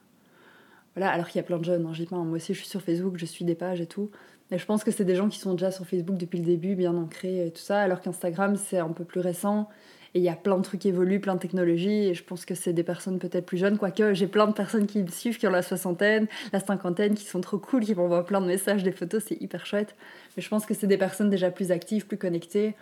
Voilà, 0.96 1.12
alors 1.12 1.28
qu'il 1.28 1.36
y 1.36 1.40
a 1.40 1.44
plein 1.44 1.58
de 1.58 1.64
jeunes, 1.64 1.86
hein, 1.86 1.92
je 1.92 2.02
dis 2.02 2.08
pas, 2.08 2.16
hein, 2.16 2.24
moi 2.24 2.36
aussi 2.36 2.52
je 2.52 2.58
suis 2.58 2.68
sur 2.68 2.82
Facebook, 2.82 3.16
je 3.16 3.26
suis 3.26 3.44
des 3.44 3.54
pages 3.54 3.80
et 3.80 3.86
tout. 3.86 4.10
Mais 4.50 4.58
je 4.58 4.66
pense 4.66 4.82
que 4.84 4.90
c'est 4.90 5.04
des 5.04 5.14
gens 5.14 5.28
qui 5.28 5.38
sont 5.38 5.52
déjà 5.54 5.70
sur 5.70 5.86
Facebook 5.86 6.16
depuis 6.16 6.38
le 6.38 6.44
début, 6.44 6.74
bien 6.74 6.96
ancrés 6.96 7.46
et 7.46 7.50
tout 7.50 7.60
ça, 7.62 7.80
alors 7.80 8.00
qu'Instagram 8.00 8.56
c'est 8.56 8.78
un 8.78 8.88
peu 8.90 9.04
plus 9.04 9.20
récent. 9.20 9.68
Et 10.12 10.18
il 10.18 10.24
y 10.24 10.28
a 10.28 10.34
plein 10.34 10.58
de 10.58 10.62
trucs 10.64 10.80
qui 10.80 10.88
évoluent, 10.88 11.20
plein 11.20 11.36
de 11.36 11.40
technologies, 11.40 12.08
et 12.08 12.14
je 12.14 12.24
pense 12.24 12.44
que 12.44 12.56
c'est 12.56 12.72
des 12.72 12.82
personnes 12.82 13.20
peut-être 13.20 13.46
plus 13.46 13.58
jeunes, 13.58 13.78
quoique 13.78 14.12
j'ai 14.12 14.26
plein 14.26 14.48
de 14.48 14.52
personnes 14.52 14.88
qui 14.88 15.04
me 15.04 15.06
suivent, 15.08 15.38
qui 15.38 15.46
ont 15.46 15.52
la 15.52 15.62
soixantaine, 15.62 16.26
la 16.52 16.58
cinquantaine, 16.58 17.14
qui 17.14 17.24
sont 17.24 17.40
trop 17.40 17.58
cool, 17.58 17.84
qui 17.84 17.94
m'envoient 17.94 18.26
plein 18.26 18.40
de 18.40 18.46
messages, 18.46 18.82
des 18.82 18.90
photos, 18.90 19.22
c'est 19.28 19.40
hyper 19.40 19.66
chouette. 19.66 19.94
Mais 20.36 20.42
je 20.42 20.48
pense 20.48 20.66
que 20.66 20.74
c'est 20.74 20.88
des 20.88 20.98
personnes 20.98 21.30
déjà 21.30 21.52
plus 21.52 21.70
actives, 21.70 22.08
plus 22.08 22.16
connectées. 22.18 22.74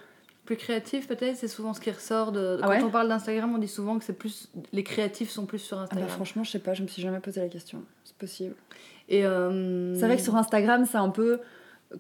Plus 0.46 0.56
créatif 0.56 1.06
peut-être, 1.06 1.36
c'est 1.36 1.48
souvent 1.48 1.74
ce 1.74 1.80
qui 1.82 1.90
ressort 1.90 2.32
de... 2.32 2.56
Ah 2.62 2.64
Quand 2.64 2.70
ouais 2.70 2.82
on 2.82 2.88
parle 2.88 3.08
d'Instagram, 3.08 3.52
on 3.54 3.58
dit 3.58 3.68
souvent 3.68 3.98
que 3.98 4.04
c'est 4.06 4.16
plus... 4.16 4.48
Les 4.72 4.82
créatifs 4.82 5.28
sont 5.28 5.44
plus 5.44 5.58
sur 5.58 5.76
Ah 5.78 5.82
Instagram. 5.82 6.06
bah 6.08 6.14
franchement, 6.14 6.44
je 6.44 6.50
sais 6.52 6.58
pas, 6.58 6.72
je 6.72 6.82
me 6.82 6.88
suis 6.88 7.02
jamais 7.02 7.20
posé 7.20 7.42
la 7.42 7.48
question. 7.48 7.82
C'est 8.04 8.16
possible. 8.16 8.54
Et 9.10 9.26
euh, 9.26 9.94
C'est 9.96 10.06
vrai 10.06 10.16
que 10.16 10.22
sur 10.22 10.34
Instagram, 10.36 10.86
c'est 10.90 10.96
un 10.96 11.10
peu 11.10 11.40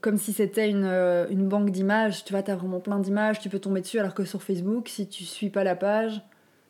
comme 0.00 0.18
si 0.18 0.32
c'était 0.32 0.68
une, 0.68 0.84
euh, 0.84 1.26
une 1.30 1.48
banque 1.48 1.70
d'images. 1.70 2.24
Tu 2.24 2.32
vois, 2.32 2.42
t'as 2.42 2.56
vraiment 2.56 2.80
plein 2.80 2.98
d'images, 2.98 3.40
tu 3.40 3.48
peux 3.48 3.58
tomber 3.58 3.80
dessus, 3.80 3.98
alors 3.98 4.14
que 4.14 4.24
sur 4.24 4.42
Facebook, 4.42 4.88
si 4.88 5.08
tu 5.08 5.24
suis 5.24 5.48
pas 5.50 5.64
la 5.64 5.74
page, 5.76 6.20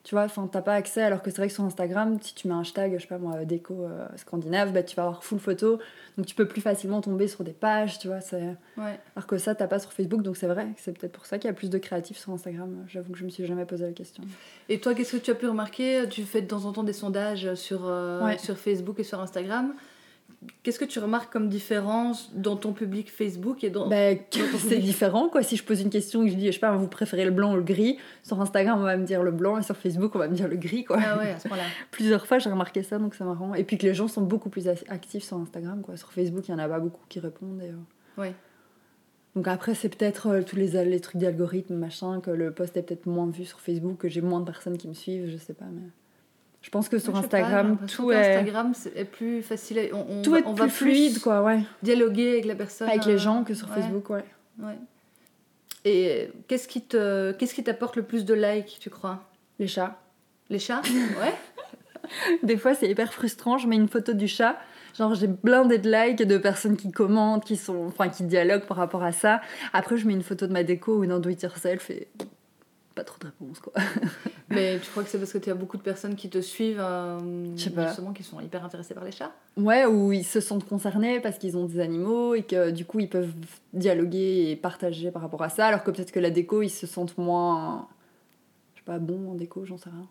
tu 0.04 0.14
vois, 0.14 0.25
enfin, 0.25 0.48
t'as 0.50 0.62
pas 0.62 0.72
accès. 0.75 1.02
Alors 1.02 1.20
que 1.22 1.30
c'est 1.30 1.37
vrai 1.38 1.48
que 1.48 1.52
sur 1.52 1.64
Instagram, 1.64 2.16
si 2.22 2.34
tu 2.34 2.48
mets 2.48 2.54
un 2.54 2.60
hashtag, 2.60 2.94
je 2.96 3.02
sais 3.02 3.08
pas 3.08 3.18
moi, 3.18 3.44
déco 3.44 3.84
euh, 3.84 4.06
scandinave, 4.16 4.72
bah, 4.72 4.82
tu 4.82 4.96
vas 4.96 5.02
avoir 5.02 5.22
full 5.25 5.38
photo. 5.40 5.78
Donc 6.16 6.25
tu 6.26 6.34
peux 6.34 6.46
plus 6.46 6.60
facilement 6.62 7.00
tomber 7.02 7.28
sur 7.28 7.44
des 7.44 7.52
pages, 7.52 7.98
tu 7.98 8.08
vois. 8.08 8.20
c'est- 8.20 8.56
Ouais. 8.78 8.98
Alors 9.16 9.26
que 9.26 9.37
ça, 9.37 9.54
t'as 9.54 9.66
pas 9.66 9.80
sur 9.80 9.92
Facebook, 9.92 10.22
donc 10.22 10.37
c'est 10.37 10.46
vrai 10.46 10.64
que 10.66 10.80
c'est 10.80 10.96
peut-être 10.96 11.12
pour 11.12 11.26
ça 11.26 11.38
qu'il 11.38 11.48
y 11.48 11.50
a 11.50 11.54
plus 11.54 11.68
de 11.70 11.78
créatifs 11.78 12.16
sur 12.18 12.32
Instagram. 12.32 12.84
J'avoue 12.88 13.12
que 13.12 13.18
je 13.18 13.25
me 13.25 13.28
suis 13.30 13.44
jamais 13.44 13.66
posé 13.66 13.84
la 13.84 13.92
question. 13.92 14.22
Et 14.70 14.80
toi, 14.80 14.94
qu'est-ce 14.94 15.16
que 15.16 15.22
tu 15.22 15.30
as 15.30 15.34
pu 15.34 15.46
remarquer? 15.46 16.04
Tu 16.08 16.22
fais 16.22 16.40
de 16.40 16.46
temps 16.46 16.64
en 16.64 16.72
temps 16.72 16.84
des 16.84 16.92
sondages 16.94 17.52
sur, 17.54 17.80
euh, 17.84 18.25
Ouais. 18.25 18.38
sur 18.38 18.56
Facebook 18.56 18.98
et 19.00 19.04
sur 19.04 19.20
Instagram. 19.20 19.75
Qu'est-ce 20.62 20.78
que 20.78 20.85
tu 20.85 21.00
remarques 21.00 21.33
comme 21.33 21.49
différence 21.49 22.33
dans 22.35 22.54
ton 22.57 22.73
public 22.73 23.11
Facebook 23.11 23.64
et 23.64 23.71
dans... 23.71 23.88
Bah, 23.88 24.14
Dans 24.14 24.21
c'est 24.59 24.78
différent 24.78 25.28
quoi. 25.28 25.42
Si 25.42 25.57
je 25.57 25.64
pose 25.64 25.80
une 25.80 25.90
question 25.90 26.23
et 26.23 26.26
que 26.26 26.33
je 26.33 26.37
dis, 26.38 26.47
je 26.47 26.52
sais 26.52 26.61
pas, 26.61 26.71
vous 26.76 26.87
préférez 26.87 27.25
le 27.25 27.33
blanc 27.33 27.52
ou 27.54 27.57
le 27.57 27.62
gris, 27.62 27.99
sur 28.23 28.40
Instagram 28.40 28.78
on 28.78 28.85
va 28.85 28.97
me 28.97 29.04
dire 29.04 29.25
le 29.25 29.33
blanc 29.33 29.59
et 29.59 29.62
sur 29.62 29.76
Facebook 29.76 30.14
on 30.14 30.18
va 30.21 30.28
me 30.28 30.35
dire 30.37 30.47
le 30.47 30.57
gris 30.57 30.85
quoi. 30.85 30.99
Ah 31.04 31.18
ouais, 31.18 31.33
à 31.33 31.40
ce. 31.40 31.49
Plusieurs 31.90 32.25
fois 32.26 32.38
j'ai 32.38 32.50
remarqué 32.50 32.85
ça 32.85 32.99
donc 32.99 33.16
c'est 33.16 33.25
marrant. 33.25 33.54
Et 33.54 33.65
puis 33.65 33.78
que 33.78 33.86
les 33.86 33.95
gens 33.95 34.06
sont 34.06 34.23
beaucoup 34.23 34.49
plus 34.49 34.67
ac- 34.69 34.84
actifs 34.89 35.25
sur 35.25 35.39
Instagram 35.39 35.82
quoi. 35.82 35.97
Sur 35.97 36.12
Facebook 36.12 36.47
il 36.47 36.52
y 36.52 36.54
en 36.54 36.58
a 36.60 36.69
pas 36.69 36.78
beaucoup 36.78 37.04
qui 37.08 37.19
répondent. 37.19 37.60
Et, 37.62 37.71
euh, 37.71 38.23
Ouais. 38.23 38.32
Donc 39.34 39.49
après 39.49 39.75
c'est 39.75 39.89
peut-être 39.89 40.28
euh, 40.28 40.43
tous 40.43 40.54
les, 40.56 40.84
les 40.84 41.00
trucs 41.00 41.21
d'algorithme 41.21 41.75
machin, 41.75 42.21
que 42.21 42.30
le 42.30 42.52
post 42.52 42.76
est 42.76 42.82
peut-être 42.82 43.06
moins 43.06 43.28
vu 43.28 43.45
sur 43.45 43.58
Facebook, 43.60 43.99
que 43.99 44.08
j'ai 44.08 44.21
moins 44.21 44.39
de 44.41 44.45
personnes 44.45 44.78
qui 44.78 44.86
me 44.89 44.95
suivent, 44.95 45.28
je 45.28 45.36
sais 45.36 45.54
pas. 45.54 45.67
Mais 45.73 45.82
je 46.60 46.71
pense 46.71 46.88
que 46.88 46.99
sur 46.99 47.14
Je 47.14 47.21
pas, 47.21 47.26
Instagram 47.26 47.68
l'impression 47.71 48.02
tout 48.04 48.12
est, 48.12 49.04
plus 49.04 49.42
facile. 49.42 49.78
à- 49.78 49.82
On, 49.94 50.18
on 50.18 50.23
tout 50.23 50.36
est 50.36 50.42
on 50.44 50.54
plus 50.54 50.64
va 50.64 50.68
fluide 50.68 51.21
quoi, 51.21 51.42
ouais. 51.42 51.60
dialoguer 51.82 52.30
avec 52.32 52.44
la 52.47 52.54
personne. 52.54 52.88
Avec 52.88 53.04
les 53.04 53.14
euh, 53.14 53.18
gens 53.18 53.44
que 53.44 53.54
sur 53.54 53.68
ouais. 53.68 53.75
Facebook 53.76 54.10
ouais. 54.10 54.25
Ouais. 54.60 54.76
Et 55.84 56.30
qu'est-ce 56.49 56.66
qui 56.68 56.82
te, 56.82 57.32
qu'est-ce 57.32 57.54
qui 57.54 57.62
t'apporte 57.64 57.97
le 57.97 58.02
plus 58.02 58.25
de 58.25 58.34
likes, 58.34 58.78
tu 58.80 58.90
crois? 58.90 59.23
Les 59.58 59.68
chats. 59.68 59.97
Les 60.50 60.58
chats? 60.58 60.82
Ouais. 61.21 61.34
Des 62.42 62.56
fois, 62.56 62.75
c'est 62.75 62.88
hyper 62.88 63.12
frustrant. 63.12 63.58
Je 63.58 63.66
mets 63.68 63.76
une 63.76 63.88
photo 63.88 64.12
du 64.14 64.28
chat. 64.28 64.56
Genre, 64.97 65.14
j'ai 65.14 65.26
blindé 65.26 65.78
de 65.78 65.90
likes 65.90 66.21
et 66.23 66.26
de 66.26 66.38
personnes 66.38 66.76
qui 66.76 66.90
commentent, 66.90 67.44
qui 67.44 67.56
sont, 67.56 67.86
enfin, 67.86 68.08
qui 68.08 68.25
dialoguent 68.25 68.64
par 68.66 68.78
rapport 68.78 69.02
à 69.02 69.12
ça. 69.12 69.40
Après, 69.73 69.97
je 69.97 70.06
mets 70.06 70.14
une 70.14 70.23
photo 70.23 70.47
de 70.47 70.52
ma 70.52 70.62
déco 70.62 70.97
ou 70.97 71.06
d'un 71.06 71.21
do 71.21 71.28
it 71.28 71.42
yourself 71.42 71.90
et 71.90 72.08
pas 72.99 73.04
trop 73.04 73.19
de 73.21 73.26
réponses, 73.26 73.61
quoi. 73.61 73.73
Mais 74.50 74.80
tu 74.80 74.91
crois 74.91 75.04
que 75.04 75.08
c'est 75.08 75.19
parce 75.19 75.32
que 75.32 75.39
tu 75.39 75.50
as 75.50 75.54
beaucoup 75.54 75.76
de 75.76 75.82
personnes 75.82 76.17
qui 76.17 76.28
te 76.28 76.41
suivent, 76.41 76.80
euh, 76.80 77.56
justement, 77.56 78.13
qui 78.13 78.25
sont 78.25 78.41
hyper 78.41 78.65
intéressées 78.65 78.95
par 78.95 79.04
les 79.04 79.13
chats? 79.13 79.30
Ouais, 79.56 79.87
ou 79.87 80.13
ils 80.13 80.25
se 80.25 80.41
sentent 80.41 80.67
concernés 80.67 81.21
parce 81.21 81.39
qu'ils 81.39 81.56
ont 81.56 81.67
des 81.67 81.78
animaux 81.78 82.34
et 82.34 82.43
que 82.43 82.71
du 82.71 82.84
coup, 82.84 82.99
ils 82.99 83.08
peuvent 83.08 83.32
dialoguer 83.73 84.50
et 84.50 84.56
partager 84.56 85.13
par 85.13 85.23
rapport 85.23 85.43
à 85.43 85.49
ça. 85.49 85.67
Alors 85.67 85.84
que 85.84 85.93
peut-être 85.93 86.11
que 86.11 86.19
la 86.19 86.30
déco, 86.30 86.63
ils 86.63 86.71
se 86.71 86.89
sentent 86.89 87.17
moins, 87.19 87.87
pas, 88.88 88.98
bons 88.98 89.30
en 89.30 89.34
déco, 89.34 89.64
j'en 89.66 89.76
sais 89.76 89.90
rien. 89.90 90.06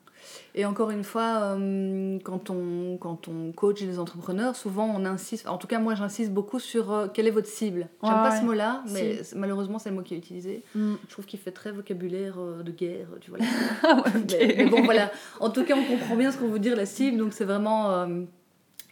Et 0.55 0.65
encore 0.65 0.91
une 0.91 1.03
fois, 1.03 1.55
euh, 1.57 2.19
quand, 2.23 2.49
on, 2.51 2.97
quand 2.97 3.27
on 3.27 3.51
coach 3.51 3.81
des 3.81 3.97
entrepreneurs, 3.99 4.55
souvent 4.55 4.85
on 4.95 5.03
insiste, 5.05 5.47
en 5.47 5.57
tout 5.57 5.67
cas 5.67 5.79
moi 5.79 5.95
j'insiste 5.95 6.31
beaucoup 6.31 6.59
sur 6.59 6.91
euh, 6.91 7.07
quelle 7.11 7.27
est 7.27 7.31
votre 7.31 7.47
cible. 7.47 7.87
J'aime 8.03 8.11
Ouais, 8.13 8.17
pas 8.17 8.29
ouais. 8.31 8.39
ce 8.39 8.45
mot-là, 8.45 8.83
mais 8.91 9.23
Si. 9.23 9.35
malheureusement 9.35 9.79
c'est 9.79 9.89
le 9.89 9.95
mot 9.95 10.03
qui 10.03 10.13
est 10.13 10.17
utilisé. 10.17 10.63
Mm. 10.75 10.93
Je 11.07 11.11
trouve 11.11 11.25
qu'il 11.25 11.39
fait 11.39 11.51
très 11.51 11.71
vocabulaire 11.71 12.35
euh, 12.39 12.61
de 12.63 12.71
guerre, 12.71 13.07
tu 13.19 13.31
vois. 13.31 13.39
Ah 13.83 14.03
mais, 14.29 14.55
mais 14.57 14.65
bon 14.67 14.83
voilà, 14.83 15.11
en 15.39 15.49
tout 15.49 15.63
cas 15.63 15.75
on 15.75 15.83
comprend 15.83 16.15
bien 16.15 16.31
ce 16.31 16.37
qu'on 16.37 16.49
veut 16.49 16.59
dire 16.59 16.75
la 16.75 16.85
cible, 16.85 17.17
donc 17.17 17.33
c'est 17.33 17.45
vraiment 17.45 18.07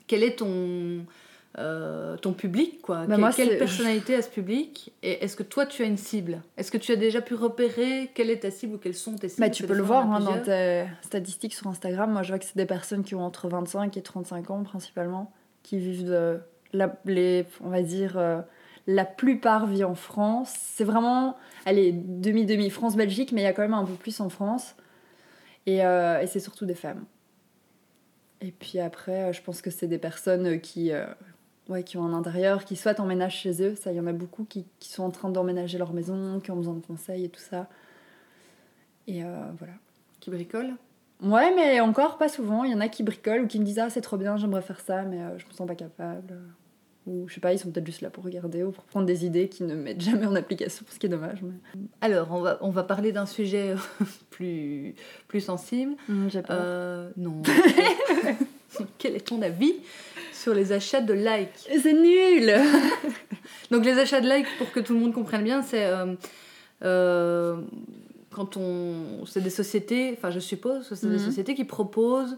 quel 0.08 0.24
est 0.24 0.38
ton, 0.38 1.06
euh, 1.58 2.18
ton 2.18 2.34
public, 2.34 2.82
quoi. 2.82 3.02
Bah, 3.02 3.06
Quelle- 3.08 3.20
moi, 3.20 3.32
quelle 3.32 3.58
personnalité 3.58 4.16
a 4.16 4.22
ce 4.22 4.30
public 4.30 4.94
Et 5.04 5.24
est-ce 5.24 5.36
que 5.38 5.44
toi 5.44 5.66
tu 5.66 5.84
as 5.84 5.86
une 5.86 5.98
cible? 5.98 6.42
Est-ce 6.58 6.70
que 6.72 6.78
tu 6.78 6.92
as 6.92 6.96
déjà 6.98 7.22
pu 7.22 7.34
repérer 7.34 8.12
quelle 8.14 8.30
est 8.30 8.40
ta 8.40 8.52
cible 8.52 8.76
ou 8.76 8.78
quelles 8.78 8.94
sont 8.96 9.16
tes 9.16 9.30
cibles? 9.30 9.42
Bah, 9.48 9.50
tu 9.50 9.64
peux 9.64 9.74
le 9.74 9.84
voir 9.84 10.12
hein, 10.12 10.20
dans 10.20 10.40
tes 10.42 10.86
statistiques 11.02 11.54
sur 11.54 11.68
Instagram. 11.68 12.12
Moi, 12.12 12.24
je 12.24 12.30
vois 12.30 12.40
que 12.40 12.46
c'est 12.46 12.58
des 12.58 12.66
personnes 12.66 13.04
qui 13.04 13.16
ont 13.16 13.22
entre 13.24 13.48
25 13.48 13.96
et 13.96 14.02
35 14.02 14.52
ans 14.52 14.64
principalement, 14.64 15.32
qui 15.64 15.78
vivent 15.80 16.06
de 16.10 16.40
la, 16.74 16.94
les, 17.06 17.46
on 17.64 17.70
va 17.70 17.82
dire, 17.82 18.18
euh, 18.18 18.42
la 18.88 19.06
plupart 19.06 19.66
vivent 19.66 19.86
en 19.86 19.96
France. 19.96 20.54
C'est 20.58 20.84
vraiment, 20.84 21.38
allez, 21.66 21.92
demi-demi 21.94 22.70
France-Belgique, 22.70 23.32
mais 23.32 23.42
il 23.42 23.46
y 23.46 23.48
a 23.48 23.54
quand 23.54 23.62
même 23.62 23.74
un 23.74 23.86
peu 23.86 23.94
plus 23.94 24.20
en 24.20 24.28
France. 24.30 24.76
Et, 25.68 25.86
euh, 25.86 26.20
et 26.22 26.28
c'est 26.28 26.40
surtout 26.42 26.66
des 26.66 26.76
femmes. 26.76 27.06
Et 28.42 28.52
puis 28.52 28.80
après, 28.80 29.32
je 29.34 29.42
pense 29.42 29.62
que 29.62 29.72
c'est 29.72 29.88
des 29.88 29.98
personnes 29.98 30.60
qui, 30.60 30.92
euh, 30.92 31.06
ouais, 31.70 31.84
qui 31.84 31.98
ont 31.98 32.06
un 32.06 32.14
intérieur, 32.14 32.66
qui 32.66 32.76
soit 32.76 33.00
emménagent 33.00 33.38
chez 33.38 33.62
eux. 33.64 33.76
Ça, 33.76 33.92
il 33.92 33.98
y 33.98 34.00
en 34.00 34.08
a 34.08 34.14
beaucoup 34.14 34.46
qui, 34.46 34.66
qui 34.80 34.90
sont 34.90 35.04
en 35.04 35.12
train 35.12 35.30
d'emménager 35.30 35.78
leur 35.78 35.94
maison, 35.94 36.40
qui 36.40 36.52
ont 36.52 36.56
besoin 36.56 36.74
de 36.76 36.86
conseils 36.86 37.26
et 37.26 37.30
tout 37.30 37.42
ça. 37.42 37.68
Et 39.08 39.24
euh, 39.24 39.52
voilà. 39.58 39.74
Qui 40.20 40.30
bricole 40.30 40.74
Ouais, 41.22 41.54
mais 41.56 41.80
encore 41.80 42.18
pas 42.18 42.30
souvent. 42.30 42.64
Il 42.64 42.72
y 42.72 42.76
en 42.76 42.82
a 42.82 42.90
qui 42.90 43.04
bricolent 43.04 43.42
ou 43.42 43.48
qui 43.48 43.60
me 43.60 43.66
disent 43.66 43.80
Ah, 43.80 43.90
c'est 43.90 44.02
trop 44.02 44.18
bien, 44.18 44.38
j'aimerais 44.38 44.62
faire 44.62 44.80
ça, 44.80 45.04
mais 45.04 45.22
euh, 45.22 45.38
je 45.38 45.46
me 45.46 45.52
sens 45.52 45.68
pas 45.68 45.76
capable. 45.76 46.40
Ou 47.08 47.28
je 47.28 47.36
sais 47.36 47.40
pas, 47.40 47.54
ils 47.54 47.60
sont 47.60 47.70
peut-être 47.70 47.86
juste 47.86 48.02
là 48.02 48.10
pour 48.10 48.24
regarder 48.24 48.64
ou 48.64 48.72
pour 48.72 48.84
prendre 48.84 49.06
des 49.06 49.26
idées 49.26 49.48
qui 49.48 49.64
ne 49.64 49.76
mettent 49.76 50.02
jamais 50.02 50.26
en 50.26 50.36
application, 50.36 50.86
ce 50.90 50.98
qui 50.98 51.06
est 51.06 51.10
dommage. 51.10 51.44
Mais... 51.44 51.82
Alors, 52.02 52.32
on 52.32 52.42
va, 52.42 52.58
on 52.62 52.72
va 52.72 52.84
parler 52.84 53.12
d'un 53.12 53.28
sujet 53.28 53.76
plus, 54.32 54.96
plus 55.28 55.42
sensible. 55.42 55.96
J'ai 56.30 56.42
peur. 56.42 56.58
Euh, 56.60 57.12
non. 57.16 57.44
Quel 58.98 59.16
est 59.16 59.28
ton 59.28 59.42
avis 59.42 59.74
sur 60.34 60.54
les 60.54 60.72
achats 60.72 61.02
de 61.02 61.14
likes 61.14 61.82
C'est 61.82 61.94
nul 61.94 62.54
Donc, 63.72 63.84
les 63.86 63.98
achats 63.98 64.22
de 64.22 64.30
likes, 64.30 64.48
pour 64.58 64.72
que 64.72 64.80
tout 64.80 64.94
le 64.94 65.00
monde 65.00 65.14
comprenne 65.14 65.44
bien, 65.44 65.62
c'est 65.64 65.86
euh, 65.86 66.14
euh, 66.84 67.58
quand 68.32 68.58
on. 68.58 69.26
C'est 69.26 69.42
des 69.42 69.50
sociétés, 69.50 70.14
enfin, 70.18 70.30
je 70.32 70.40
suppose 70.40 70.88
que 70.90 70.96
c'est 70.96 71.08
des 71.08 71.14
Mhm. 71.18 71.20
sociétés 71.26 71.56
qui 71.56 71.64
proposent 71.66 72.38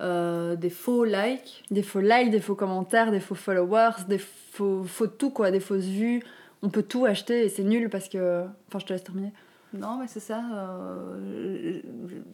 euh, 0.00 0.56
des 0.56 0.70
faux 0.70 1.04
likes. 1.04 1.64
Des 1.70 1.82
faux 1.82 2.00
likes, 2.00 2.30
des 2.30 2.40
faux 2.40 2.54
commentaires, 2.54 3.10
des 3.10 3.20
faux 3.20 3.34
followers, 3.34 4.04
des 4.08 4.18
faux, 4.18 4.84
faux 4.84 5.06
tout, 5.06 5.30
quoi, 5.30 5.50
des 5.50 5.60
fausses 5.60 5.84
vues. 5.86 6.22
On 6.62 6.68
peut 6.70 6.82
tout 6.82 7.04
acheter 7.06 7.44
et 7.44 7.48
c'est 7.48 7.62
nul 7.64 7.88
parce 7.88 8.08
que. 8.08 8.42
Enfin, 8.68 8.78
je 8.80 8.84
te 8.86 8.92
laisse 8.92 9.04
terminer. 9.04 9.32
Non, 9.74 9.98
mais 10.00 10.06
c'est 10.06 10.20
ça. 10.20 10.40
euh, 10.54 11.80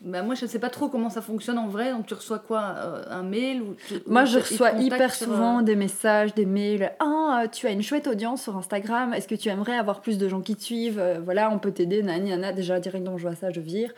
bah, 0.02 0.22
moi, 0.22 0.34
je 0.34 0.44
ne 0.44 0.50
sais 0.50 0.58
pas 0.58 0.70
trop 0.70 0.88
comment 0.88 1.10
ça 1.10 1.20
fonctionne 1.20 1.58
en 1.58 1.66
vrai. 1.68 1.90
Donc, 1.90 2.06
tu 2.06 2.14
reçois 2.14 2.38
quoi 2.38 2.74
euh, 2.78 3.04
Un 3.10 3.22
mail 3.22 3.62
ou 3.62 3.74
tu- 3.88 3.94
Moi, 4.06 4.22
ou 4.22 4.26
je 4.26 4.38
reçois 4.38 4.70
hyper 4.72 5.12
souvent 5.14 5.58
euh, 5.58 5.62
des 5.62 5.74
messages, 5.76 6.34
des 6.34 6.46
mails. 6.46 6.92
Ah, 7.00 7.44
tu 7.50 7.66
as 7.66 7.70
une 7.70 7.82
chouette 7.82 8.06
audience 8.06 8.42
sur 8.42 8.56
Instagram. 8.56 9.12
Est-ce 9.14 9.26
que 9.26 9.34
tu 9.34 9.48
aimerais 9.48 9.76
avoir 9.76 10.00
plus 10.00 10.16
de 10.18 10.28
gens 10.28 10.40
qui 10.42 10.54
te 10.54 10.62
suivent 10.62 11.02
Voilà, 11.24 11.50
on 11.50 11.58
peut 11.58 11.72
t'aider. 11.72 12.02
Nani, 12.02 12.30
nana. 12.30 12.52
Déjà, 12.52 12.78
direct, 12.80 13.04
donc 13.04 13.18
je 13.18 13.22
vois 13.22 13.34
ça, 13.34 13.50
je 13.50 13.60
vire. 13.60 13.92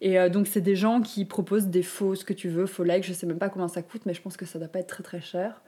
Et 0.00 0.18
euh, 0.18 0.28
donc, 0.28 0.46
c'est 0.48 0.60
des 0.60 0.76
gens 0.76 1.00
qui 1.00 1.24
proposent 1.24 1.68
des 1.68 1.82
faux, 1.84 2.14
ce 2.16 2.24
que 2.24 2.32
tu 2.32 2.48
veux, 2.48 2.66
faux 2.66 2.84
likes. 2.84 3.04
Je 3.04 3.12
sais 3.12 3.26
même 3.26 3.38
pas 3.38 3.48
combien 3.48 3.68
ça 3.68 3.82
coûte, 3.82 4.02
mais 4.06 4.12
je 4.14 4.20
pense 4.22 4.36
que 4.36 4.44
ça 4.44 4.58
doit 4.58 4.68
pas 4.68 4.80
être 4.80 4.88
très 4.88 5.02
très 5.04 5.20
cher. 5.20 5.62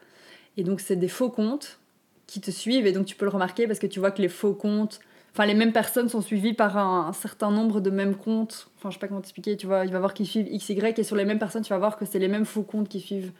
Et 0.56 0.64
donc, 0.64 0.80
c'est 0.80 0.96
des 0.96 1.08
faux 1.08 1.30
comptes 1.30 1.78
qui 2.26 2.40
te 2.40 2.50
suivent. 2.50 2.86
Et 2.86 2.92
donc, 2.92 3.06
tu 3.06 3.14
peux 3.14 3.24
le 3.24 3.30
remarquer 3.30 3.66
parce 3.68 3.78
que 3.78 3.86
tu 3.86 4.00
vois 4.00 4.10
que 4.10 4.20
les 4.20 4.28
faux 4.28 4.52
comptes, 4.52 4.98
enfin, 5.38 5.46
les 5.46 5.54
mêmes 5.54 5.72
personnes 5.72 6.08
sont 6.08 6.20
suivies 6.20 6.52
par 6.52 6.76
un, 6.76 7.12
certain 7.12 7.52
nombre 7.52 7.80
de 7.80 7.90
mêmes 7.90 8.16
comptes. 8.16 8.68
Enfin, 8.76 8.90
je 8.90 8.94
sais 8.94 8.98
pas 8.98 9.06
comment 9.06 9.20
t'expliquer. 9.20 9.56
Tu 9.56 9.68
vois, 9.68 9.84
il 9.84 9.92
va 9.92 10.00
voir 10.00 10.12
qu'ils 10.12 10.26
suivent 10.26 10.48
XY 10.48 10.94
et 10.96 11.04
sur 11.04 11.14
les 11.14 11.24
mêmes 11.24 11.38
personnes, 11.38 11.62
tu 11.62 11.72
vas 11.72 11.78
voir 11.78 11.96
que 11.96 12.04
c'est 12.04 12.18
les 12.18 12.26
mêmes 12.26 12.44
faux 12.44 12.64
comptes 12.64 12.88
qui 12.88 12.98
suivent 12.98 13.30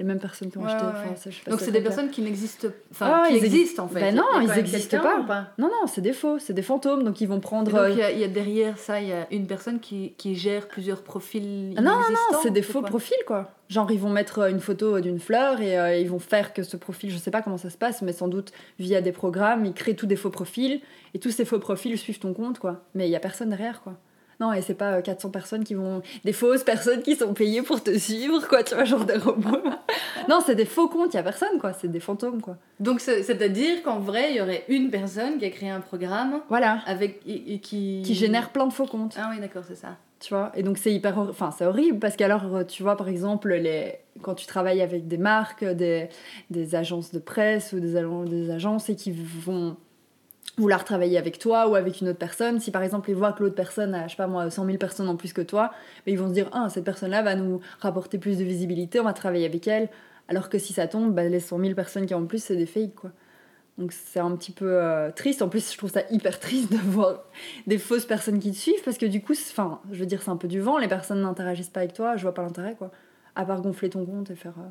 les 0.00 0.06
mêmes 0.06 0.18
personnes 0.18 0.50
qui 0.50 0.56
ont 0.56 0.62
Ouais, 0.62 0.70
acheté. 0.70 0.84
ouais, 0.84 0.90
Enfin, 0.94 1.10
ouais. 1.10 1.16
ça, 1.16 1.28
je 1.30 1.36
sais 1.36 1.42
pas 1.44 1.50
Donc 1.50 1.60
c'est 1.60 1.70
des 1.72 1.82
personnes 1.82 2.08
qui 2.10 2.22
n'existent 2.22 2.68
enfin 2.90 3.22
Ah, 3.22 3.28
qui 3.28 3.34
ils 3.36 3.42
exi- 3.42 3.44
existent 3.44 3.84
en 3.84 3.88
fait. 3.88 4.00
Ben 4.00 4.14
non, 4.14 4.24
ils 4.40 4.48
même 4.48 4.58
existent 4.58 4.98
quelqu'un 4.98 5.22
pas. 5.24 5.48
Non, 5.58 5.66
non, 5.68 5.86
c'est 5.86 6.00
des 6.00 6.14
faux, 6.14 6.38
c'est 6.38 6.54
des 6.54 6.62
fantômes. 6.62 7.02
Donc, 7.04 7.20
ils 7.20 7.26
vont 7.28 7.36
Et 7.36 7.40
prendre. 7.40 7.70
donc 7.70 7.78
euh, 7.80 7.90
il 7.90 7.98
y, 7.98 8.02
a- 8.02 8.10
il 8.10 8.18
y 8.18 8.24
a 8.24 8.28
derrière 8.28 8.78
ça, 8.78 9.00
il 9.00 9.08
y 9.08 9.12
a 9.12 9.26
une 9.30 9.46
personne 9.46 9.78
qui, 9.78 10.14
qui 10.16 10.34
gère 10.34 10.66
plusieurs 10.68 11.02
profils 11.02 11.74
Ah 11.76 11.82
non, 11.82 11.90
non, 11.90 11.96
inexistants, 11.98 12.38
c'est 12.42 12.50
des 12.50 12.62
faux 12.62 12.80
quoi? 12.80 12.88
profils, 12.88 13.22
quoi. 13.26 13.50
Genre, 13.68 13.90
ils 13.92 14.00
vont 14.00 14.08
mettre 14.10 14.38
euh, 14.40 14.48
une 14.50 14.60
photo 14.60 14.98
d'une 15.00 15.20
fleur 15.20 15.60
et 15.60 15.78
euh, 15.78 15.94
ils 15.96 16.08
vont 16.08 16.18
faire 16.18 16.52
que 16.54 16.62
ce 16.62 16.76
profil, 16.76 17.10
je 17.10 17.18
sais 17.18 17.30
pas 17.30 17.42
comment 17.42 17.58
ça 17.58 17.70
se 17.70 17.76
passe, 17.76 18.00
mais 18.02 18.12
sans 18.12 18.26
doute 18.28 18.52
via 18.78 19.00
des 19.00 19.12
programmes, 19.12 19.64
ils 19.66 19.74
créent 19.74 19.94
tous 19.94 20.06
des 20.06 20.16
faux 20.16 20.30
profils 20.30 20.80
et 21.14 21.18
tous 21.18 21.30
ces 21.30 21.44
faux 21.44 21.58
profils 21.58 21.96
suivent 21.98 22.18
ton 22.18 22.32
compte, 22.32 22.58
quoi. 22.58 22.80
Mais 22.94 23.06
il 23.06 23.10
y 23.10 23.16
a 23.16 23.20
personne 23.20 23.50
derrière, 23.50 23.82
quoi. 23.82 23.94
Non, 24.40 24.52
et 24.54 24.62
c'est 24.62 24.74
pas 24.74 24.92
euh, 24.94 25.02
400 25.02 25.30
personnes 25.30 25.64
qui 25.64 25.74
vont. 25.74 26.00
Des 26.24 26.32
fausses 26.32 26.64
personnes 26.64 27.02
qui 27.02 27.14
sont 27.14 27.34
payées 27.34 27.62
pour 27.62 27.82
te 27.82 27.96
suivre, 27.98 28.46
quoi, 28.48 28.62
tu 28.64 28.74
vois, 28.74 28.84
genre 28.84 29.04
des 29.04 29.18
robots. 29.18 29.58
non, 30.28 30.40
c'est 30.44 30.54
des 30.54 30.64
faux 30.64 30.88
comptes, 30.88 31.12
il 31.14 31.18
a 31.18 31.22
personne, 31.22 31.58
quoi. 31.60 31.72
C'est 31.74 31.88
des 31.88 32.00
fantômes, 32.00 32.40
quoi. 32.40 32.56
Donc 32.80 33.00
c'est- 33.00 33.22
c'est-à-dire 33.22 33.82
qu'en 33.82 33.98
vrai, 34.00 34.30
il 34.30 34.36
y 34.36 34.40
aurait 34.40 34.64
une 34.68 34.90
personne 34.90 35.38
qui 35.38 35.44
a 35.44 35.50
créé 35.50 35.68
un 35.70 35.80
programme 35.80 36.40
Voilà. 36.48 36.80
avec 36.86 37.20
et, 37.26 37.54
et 37.54 37.58
qui 37.60 38.02
Qui 38.04 38.14
génère 38.14 38.50
plein 38.50 38.66
de 38.66 38.72
faux 38.72 38.86
comptes. 38.86 39.16
Ah 39.18 39.28
oui, 39.32 39.40
d'accord, 39.40 39.64
c'est 39.68 39.76
ça. 39.76 39.96
tu 40.20 40.32
vois 40.34 40.52
et 40.54 40.62
donc 40.62 40.76
c'est 40.78 40.92
hyper 40.92 41.18
enfin 41.18 41.50
c'est 41.56 41.64
horrible 41.64 41.98
parce 41.98 42.14
qu'alors 42.16 42.54
euh, 42.54 42.64
tu 42.64 42.82
vois 42.82 42.94
par 42.96 43.08
exemple 43.08 43.54
les 43.54 43.94
quand 44.20 44.34
tu 44.34 44.44
travailles 44.46 44.82
avec 44.82 45.08
des 45.08 45.16
marques 45.16 45.64
des, 45.64 46.08
des 46.50 46.74
agences 46.74 47.10
de 47.10 47.18
presse 47.18 47.72
ou 47.72 47.80
des, 47.80 47.94
des 48.28 48.50
agences 48.50 48.90
et 48.90 48.96
qui 48.96 49.12
vont 49.12 49.76
vouloir 50.58 50.84
travailler 50.84 51.16
avec 51.18 51.38
toi 51.38 51.68
ou 51.68 51.74
avec 51.74 52.00
une 52.00 52.08
autre 52.08 52.18
personne 52.18 52.60
si 52.60 52.70
par 52.70 52.82
exemple 52.82 53.08
ils 53.10 53.16
voient 53.16 53.32
que 53.32 53.42
l'autre 53.42 53.54
personne 53.54 53.94
a 53.94 54.06
je 54.06 54.10
sais 54.10 54.16
pas 54.16 54.26
moi 54.26 54.50
100 54.50 54.66
000 54.66 54.78
personnes 54.78 55.08
en 55.08 55.16
plus 55.16 55.32
que 55.32 55.40
toi 55.42 55.72
mais 56.06 56.12
ils 56.12 56.18
vont 56.18 56.28
se 56.28 56.34
dire 56.34 56.48
ah 56.52 56.68
cette 56.68 56.84
personne 56.84 57.10
là 57.10 57.22
va 57.22 57.34
nous 57.34 57.60
rapporter 57.80 58.18
plus 58.18 58.36
de 58.38 58.44
visibilité 58.44 59.00
on 59.00 59.04
va 59.04 59.12
travailler 59.12 59.46
avec 59.46 59.66
elle 59.68 59.88
alors 60.28 60.48
que 60.50 60.58
si 60.58 60.72
ça 60.72 60.86
tombe 60.86 61.14
bah, 61.14 61.24
les 61.24 61.40
100 61.40 61.58
000 61.60 61.74
personnes 61.74 62.04
qui 62.06 62.14
ont 62.14 62.18
en 62.18 62.26
plus 62.26 62.42
c'est 62.42 62.56
des 62.56 62.66
fakes 62.66 62.94
quoi 62.94 63.10
donc 63.78 63.92
c'est 63.92 64.20
un 64.20 64.36
petit 64.36 64.52
peu 64.52 64.66
euh, 64.70 65.10
triste. 65.10 65.40
En 65.40 65.48
plus, 65.48 65.72
je 65.72 65.78
trouve 65.78 65.90
ça 65.90 66.02
hyper 66.10 66.38
triste 66.38 66.70
de 66.72 66.76
voir 66.76 67.20
des 67.66 67.78
fausses 67.78 68.04
personnes 68.04 68.38
qui 68.38 68.50
te 68.50 68.56
suivent 68.56 68.82
parce 68.84 68.98
que 68.98 69.06
du 69.06 69.22
coup, 69.22 69.32
enfin, 69.32 69.80
je 69.90 69.98
veux 70.00 70.04
dire, 70.04 70.20
c'est 70.20 70.28
un 70.30 70.36
peu 70.36 70.48
du 70.48 70.60
vent. 70.60 70.76
Les 70.76 70.88
personnes 70.88 71.22
n'interagissent 71.22 71.70
pas 71.70 71.80
avec 71.80 71.94
toi. 71.94 72.14
Je 72.16 72.22
vois 72.22 72.34
pas 72.34 72.42
l'intérêt, 72.42 72.74
quoi. 72.74 72.90
À 73.36 73.46
part 73.46 73.62
gonfler 73.62 73.88
ton 73.88 74.04
compte 74.04 74.30
et 74.30 74.34
faire. 74.34 74.52
euh, 74.58 74.68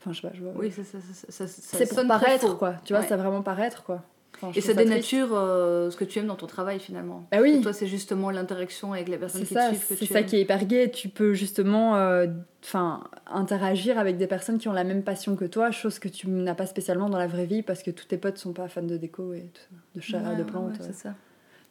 Enfin, 0.00 0.12
je 0.12 0.20
sais 0.22 0.28
pas. 0.28 0.34
Je 0.34 0.42
vois... 0.42 0.52
Oui, 0.56 0.72
ça, 0.72 0.82
ça, 0.82 0.98
ça, 0.98 1.28
ça, 1.28 1.46
ça 1.46 1.78
c'est 1.78 1.94
pour 1.94 2.04
paraître, 2.08 2.58
quoi. 2.58 2.74
Tu 2.84 2.94
vois, 2.94 3.02
Ouais. 3.02 3.08
ça 3.08 3.16
vraiment 3.16 3.42
paraître, 3.42 3.84
quoi. 3.84 4.02
Enfin, 4.36 4.52
Et 4.54 4.60
ça 4.62 4.72
dénature 4.72 5.28
euh, 5.32 5.90
ce 5.90 5.96
que 5.96 6.04
tu 6.04 6.18
aimes 6.18 6.26
dans 6.26 6.34
ton 6.36 6.46
travail 6.46 6.78
finalement. 6.80 7.26
Bah 7.30 7.38
oui. 7.42 7.60
Toi, 7.60 7.72
c'est 7.74 7.86
justement 7.86 8.30
l'interaction 8.30 8.92
avec 8.94 9.08
les 9.08 9.18
personnes 9.18 9.42
C'est 9.42 9.48
qui 9.48 9.54
ça, 9.54 9.68
te 9.70 9.74
suivent 9.74 9.88
que 9.88 9.94
c'est 9.96 10.06
ça 10.12 10.20
aimes. 10.20 10.26
qui 10.26 10.36
est 10.36 10.40
hyper 10.40 10.64
gai. 10.64 10.90
Tu 10.90 11.08
peux 11.10 11.34
justement 11.34 11.96
euh, 11.96 12.26
enfin, 12.64 13.04
interagir 13.26 13.98
avec 13.98 14.16
des 14.16 14.26
personnes 14.26 14.56
qui 14.58 14.68
ont 14.68 14.72
la 14.72 14.84
même 14.84 15.02
passion 15.02 15.36
que 15.36 15.44
toi, 15.44 15.70
chose 15.70 15.98
que 15.98 16.08
tu 16.08 16.28
n'as 16.28 16.54
pas 16.54 16.66
spécialement 16.66 17.10
dans 17.10 17.18
la 17.18 17.26
vraie 17.26 17.44
vie 17.46 17.62
parce 17.62 17.82
que 17.82 17.90
tous 17.90 18.06
tes 18.06 18.16
potes 18.16 18.38
sont 18.38 18.52
pas 18.54 18.68
fans 18.68 18.82
de 18.82 18.96
déco 18.96 19.34
et 19.34 19.50
tout 19.52 19.60
ça, 19.60 19.76
de 19.96 20.00
chats, 20.24 20.30
Ouais, 20.30 20.36
de 20.36 20.42
plantes. 20.42 20.70
ouais, 20.78 20.86
c'est 20.86 20.94
ça. 20.94 21.14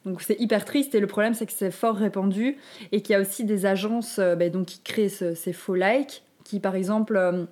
Donc 0.06 0.22
c'est 0.22 0.36
hyper 0.40 0.64
triste 0.64 0.94
et 0.94 1.00
le 1.00 1.06
problème 1.06 1.34
c'est 1.34 1.44
que 1.46 1.52
c'est 1.52 1.70
fort 1.70 1.96
répandu 1.96 2.56
et 2.92 3.02
qu'il 3.02 3.12
y 3.12 3.16
a 3.16 3.20
aussi 3.20 3.44
des 3.44 3.66
agences 3.66 4.18
euh, 4.18 4.34
ben, 4.34 4.50
donc, 4.50 4.66
qui 4.66 4.80
créent 4.80 5.10
ce- 5.10 5.34
ces 5.34 5.52
faux 5.52 5.74
likes 5.74 6.22
qui 6.44 6.58
par 6.58 6.74
exemple 6.74 7.16
euh, 7.18 7.44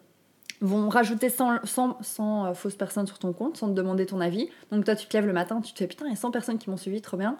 vont 0.60 0.88
rajouter 0.88 1.28
100, 1.28 1.64
100, 1.64 1.98
100, 2.02 2.46
euh, 2.46 2.54
fausses 2.54 2.74
personnes 2.74 3.06
sur 3.06 3.18
ton 3.18 3.32
compte 3.32 3.56
sans 3.56 3.68
te 3.68 3.74
demander 3.74 4.06
ton 4.06 4.20
avis. 4.20 4.48
Donc 4.72 4.84
toi 4.84 4.96
tu 4.96 5.06
te 5.06 5.16
lèves 5.16 5.26
le 5.26 5.32
matin, 5.32 5.60
tu 5.60 5.72
te 5.72 5.78
fais 5.78 5.86
putain 5.86 6.06
il 6.06 6.10
y 6.10 6.12
a 6.12 6.16
100 6.16 6.30
personnes 6.30 6.58
qui 6.58 6.70
m'ont 6.70 6.76
suivi, 6.76 7.00
trop 7.00 7.16
bien. 7.16 7.36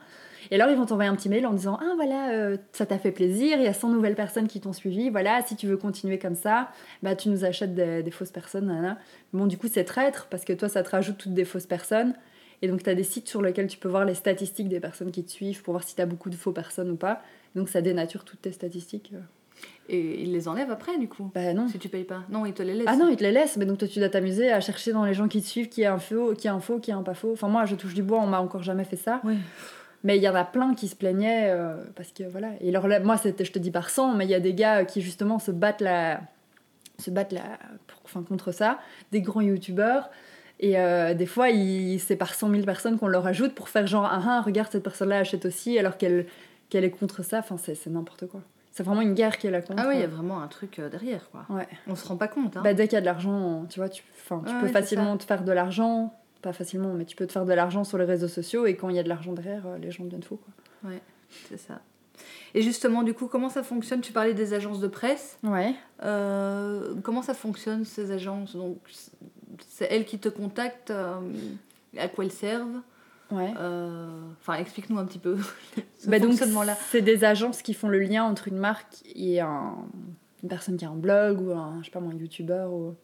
Et 0.50 0.54
alors 0.54 0.70
ils 0.70 0.76
vont 0.76 0.86
t'envoyer 0.86 1.10
un 1.10 1.16
petit 1.16 1.28
mail 1.28 1.46
en 1.46 1.52
disant 1.52 1.78
ah 1.82 1.92
voilà 1.96 2.30
euh, 2.30 2.56
ça 2.72 2.86
t'a 2.86 2.98
fait 2.98 3.10
plaisir, 3.10 3.58
il 3.58 3.64
y 3.64 3.68
a 3.68 3.72
100 3.72 3.90
nouvelles 3.90 4.14
personnes 4.14 4.46
qui 4.46 4.60
t'ont 4.60 4.72
suivi, 4.72 5.10
voilà 5.10 5.42
si 5.42 5.56
tu 5.56 5.66
veux 5.66 5.76
continuer 5.76 6.18
comme 6.18 6.36
ça, 6.36 6.70
bah 7.02 7.16
tu 7.16 7.28
nous 7.28 7.44
achètes 7.44 7.74
des, 7.74 8.02
des 8.02 8.10
fausses 8.10 8.32
personnes. 8.32 8.66
nanana. 8.66 8.98
Bon 9.32 9.46
du 9.46 9.58
coup 9.58 9.68
c'est 9.70 9.84
traître 9.84 10.28
parce 10.30 10.44
que 10.44 10.52
toi 10.52 10.68
ça 10.68 10.82
te 10.82 10.90
rajoute 10.90 11.18
toutes 11.18 11.34
des 11.34 11.44
fausses 11.44 11.66
personnes. 11.66 12.14
Et 12.60 12.66
donc, 12.66 12.82
tu 12.82 12.90
as 12.90 12.96
des 12.96 13.04
sites 13.04 13.28
sur 13.28 13.40
lesquels 13.40 13.68
tu 13.68 13.78
peux 13.78 13.88
voir 13.88 14.04
les 14.04 14.14
statistiques 14.14 14.68
des 14.68 14.80
personnes 14.80 15.12
qui 15.12 15.22
te 15.22 15.30
suivent 15.30 15.62
pour 15.62 15.74
voir 15.74 15.84
si 15.84 15.94
tu 15.94 16.02
as 16.02 16.06
beaucoup 16.06 16.28
de 16.28 16.34
faux 16.34 16.50
personnes 16.50 16.90
ou 16.90 16.96
pas. 16.96 17.22
Donc, 17.54 17.68
ça 17.68 17.82
dénature 17.82 18.24
toutes 18.24 18.42
tes 18.42 18.50
statistiques. 18.50 19.12
Et 19.90 20.22
ils 20.22 20.32
les 20.32 20.48
enlèvent 20.48 20.70
après, 20.70 20.98
du 20.98 21.08
coup, 21.08 21.30
Bah 21.34 21.54
non. 21.54 21.66
si 21.68 21.78
tu 21.78 21.88
payes 21.88 22.04
pas. 22.04 22.22
Non, 22.28 22.44
ils 22.44 22.52
te 22.52 22.62
les 22.62 22.74
laissent. 22.74 22.86
Ah 22.88 22.96
non, 22.96 23.08
ils 23.08 23.16
te 23.16 23.22
les 23.22 23.32
laissent. 23.32 23.56
Mais 23.56 23.64
donc, 23.64 23.78
toi, 23.78 23.88
tu 23.88 23.98
dois 24.00 24.08
t'amuser 24.10 24.52
à 24.52 24.60
chercher 24.60 24.92
dans 24.92 25.04
les 25.04 25.14
gens 25.14 25.28
qui 25.28 25.40
te 25.40 25.46
suivent 25.46 25.68
qui 25.70 25.82
est 25.82 25.86
un 25.86 25.98
faux, 25.98 26.34
qui 26.34 26.46
est 26.46 26.50
un 26.50 26.60
faux, 26.60 26.78
qui 26.78 26.90
est 26.90 26.94
un 26.94 27.02
pas 27.02 27.14
faux. 27.14 27.32
Enfin, 27.32 27.48
moi, 27.48 27.64
je 27.64 27.74
touche 27.74 27.94
du 27.94 28.02
bois, 28.02 28.18
on 28.20 28.26
m'a 28.26 28.40
encore 28.40 28.62
jamais 28.62 28.84
fait 28.84 28.96
ça. 28.96 29.20
Oui. 29.24 29.36
Mais 30.04 30.16
il 30.16 30.22
y 30.22 30.28
en 30.28 30.34
a 30.34 30.44
plein 30.44 30.74
qui 30.74 30.88
se 30.88 30.94
plaignaient 30.94 31.46
euh, 31.50 31.74
parce 31.96 32.12
que 32.12 32.22
voilà. 32.24 32.48
Et 32.60 32.68
alors 32.68 32.86
là, 32.86 33.00
moi, 33.00 33.16
c'était, 33.16 33.44
je 33.44 33.50
te 33.52 33.58
dis 33.58 33.70
par 33.70 33.88
100, 33.90 34.14
mais 34.14 34.26
il 34.26 34.30
y 34.30 34.34
a 34.34 34.40
des 34.40 34.54
gars 34.54 34.84
qui 34.84 35.00
justement 35.00 35.38
se 35.38 35.50
battent 35.50 35.80
la, 35.80 36.20
se 36.98 37.10
battent 37.10 37.32
la, 37.32 37.42
pour- 37.86 38.00
enfin, 38.04 38.22
contre 38.22 38.52
ça, 38.52 38.78
des 39.10 39.22
grands 39.22 39.40
youtubeurs. 39.40 40.10
Et 40.60 40.78
euh, 40.78 41.14
des 41.14 41.26
fois, 41.26 41.48
il- 41.50 41.98
c'est 41.98 42.16
par 42.16 42.34
100 42.34 42.50
000 42.50 42.62
personnes 42.64 42.98
qu'on 42.98 43.08
leur 43.08 43.26
ajoute 43.26 43.54
pour 43.54 43.68
faire 43.70 43.86
genre, 43.86 44.04
ah, 44.04 44.20
ah 44.24 44.42
regarde, 44.44 44.70
cette 44.70 44.82
personne-là 44.84 45.18
achète 45.20 45.46
aussi, 45.46 45.78
alors 45.78 45.96
qu'elle, 45.96 46.26
qu'elle 46.68 46.84
est 46.84 46.90
contre 46.90 47.24
ça. 47.24 47.38
Enfin, 47.38 47.56
c'est, 47.56 47.74
c'est 47.74 47.90
n'importe 47.90 48.26
quoi. 48.28 48.42
C'est 48.78 48.84
vraiment 48.84 49.00
une 49.00 49.14
guerre 49.14 49.38
qui 49.38 49.48
est 49.48 49.50
là 49.50 49.60
contre. 49.60 49.82
Ah 49.82 49.88
oui, 49.88 49.96
il 49.96 50.00
y 50.02 50.04
a 50.04 50.06
vraiment 50.06 50.40
un 50.40 50.46
truc 50.46 50.78
euh, 50.78 50.88
derrière, 50.88 51.28
quoi. 51.32 51.44
Ouais. 51.48 51.66
On 51.88 51.96
se 51.96 52.06
rend 52.06 52.16
pas 52.16 52.28
compte, 52.28 52.56
hein. 52.56 52.60
Bah, 52.62 52.74
dès 52.74 52.86
qu'il 52.86 52.94
y 52.94 52.96
a 52.98 53.00
de 53.00 53.06
l'argent, 53.06 53.66
tu 53.68 53.80
vois, 53.80 53.88
tu, 53.88 54.04
enfin, 54.14 54.40
tu 54.46 54.52
Ouais, 54.54 54.60
peux 54.60 54.66
ouais, 54.66 54.72
facilement 54.72 55.16
te 55.16 55.24
faire 55.24 55.42
de 55.42 55.50
l'argent. 55.50 56.14
Pas 56.42 56.52
facilement, 56.52 56.94
mais 56.94 57.04
tu 57.04 57.16
peux 57.16 57.26
te 57.26 57.32
faire 57.32 57.44
de 57.44 57.52
l'argent 57.52 57.82
sur 57.82 57.98
les 57.98 58.04
réseaux 58.04 58.28
sociaux 58.28 58.66
et 58.66 58.76
quand 58.76 58.88
il 58.88 58.94
y 58.94 59.00
a 59.00 59.02
de 59.02 59.08
l'argent 59.08 59.32
derrière, 59.32 59.66
euh, 59.66 59.78
les 59.78 59.90
gens 59.90 60.04
deviennent 60.04 60.22
fous. 60.22 60.36
Quoi. 60.36 60.92
C'est 61.48 61.56
ça. 61.56 61.80
Et 62.54 62.62
justement, 62.62 63.02
du 63.02 63.14
coup, 63.14 63.26
comment 63.26 63.48
ça 63.48 63.64
fonctionne? 63.64 64.00
Tu 64.00 64.12
parlais 64.12 64.32
des 64.32 64.54
agences 64.54 64.78
de 64.78 64.86
presse. 64.86 65.40
Ouais. 65.42 65.74
Euh, 66.04 66.94
comment 67.02 67.22
ça 67.22 67.34
fonctionne, 67.34 67.84
ces 67.84 68.12
agences? 68.12 68.54
Donc, 68.54 68.78
c'est 69.66 69.88
elles 69.90 70.04
qui 70.04 70.20
te 70.20 70.28
contactent 70.28 70.92
euh, 70.92 71.18
À 71.98 72.06
quoi 72.06 72.22
elles 72.24 72.30
servent? 72.30 72.80
Ouais. 73.30 73.52
Euh, 73.58 74.06
Enfin, 74.40 74.54
explique-nous 74.54 74.98
un 74.98 75.04
petit 75.04 75.18
peu 75.18 75.36
ce 75.98 76.08
Bah 76.08 76.18
fonctionnement-là. 76.18 76.76
c'est 76.90 77.02
des 77.02 77.24
agences 77.24 77.60
qui 77.62 77.74
font 77.74 77.88
le 77.88 77.98
lien 78.00 78.24
entre 78.24 78.48
une 78.48 78.56
marque 78.56 78.96
et 79.14 79.40
un- 79.40 79.74
une 80.42 80.48
personne 80.48 80.76
qui 80.76 80.84
a 80.84 80.88
un 80.90 80.94
blog 80.96 81.40
ou 81.40 81.52
un, 81.52 81.78
je 81.80 81.86
sais 81.86 81.90
pas 81.90 82.00
moi, 82.00 82.12
un 82.12 82.16
youtubeur. 82.16 82.72
Ou... 82.72 82.94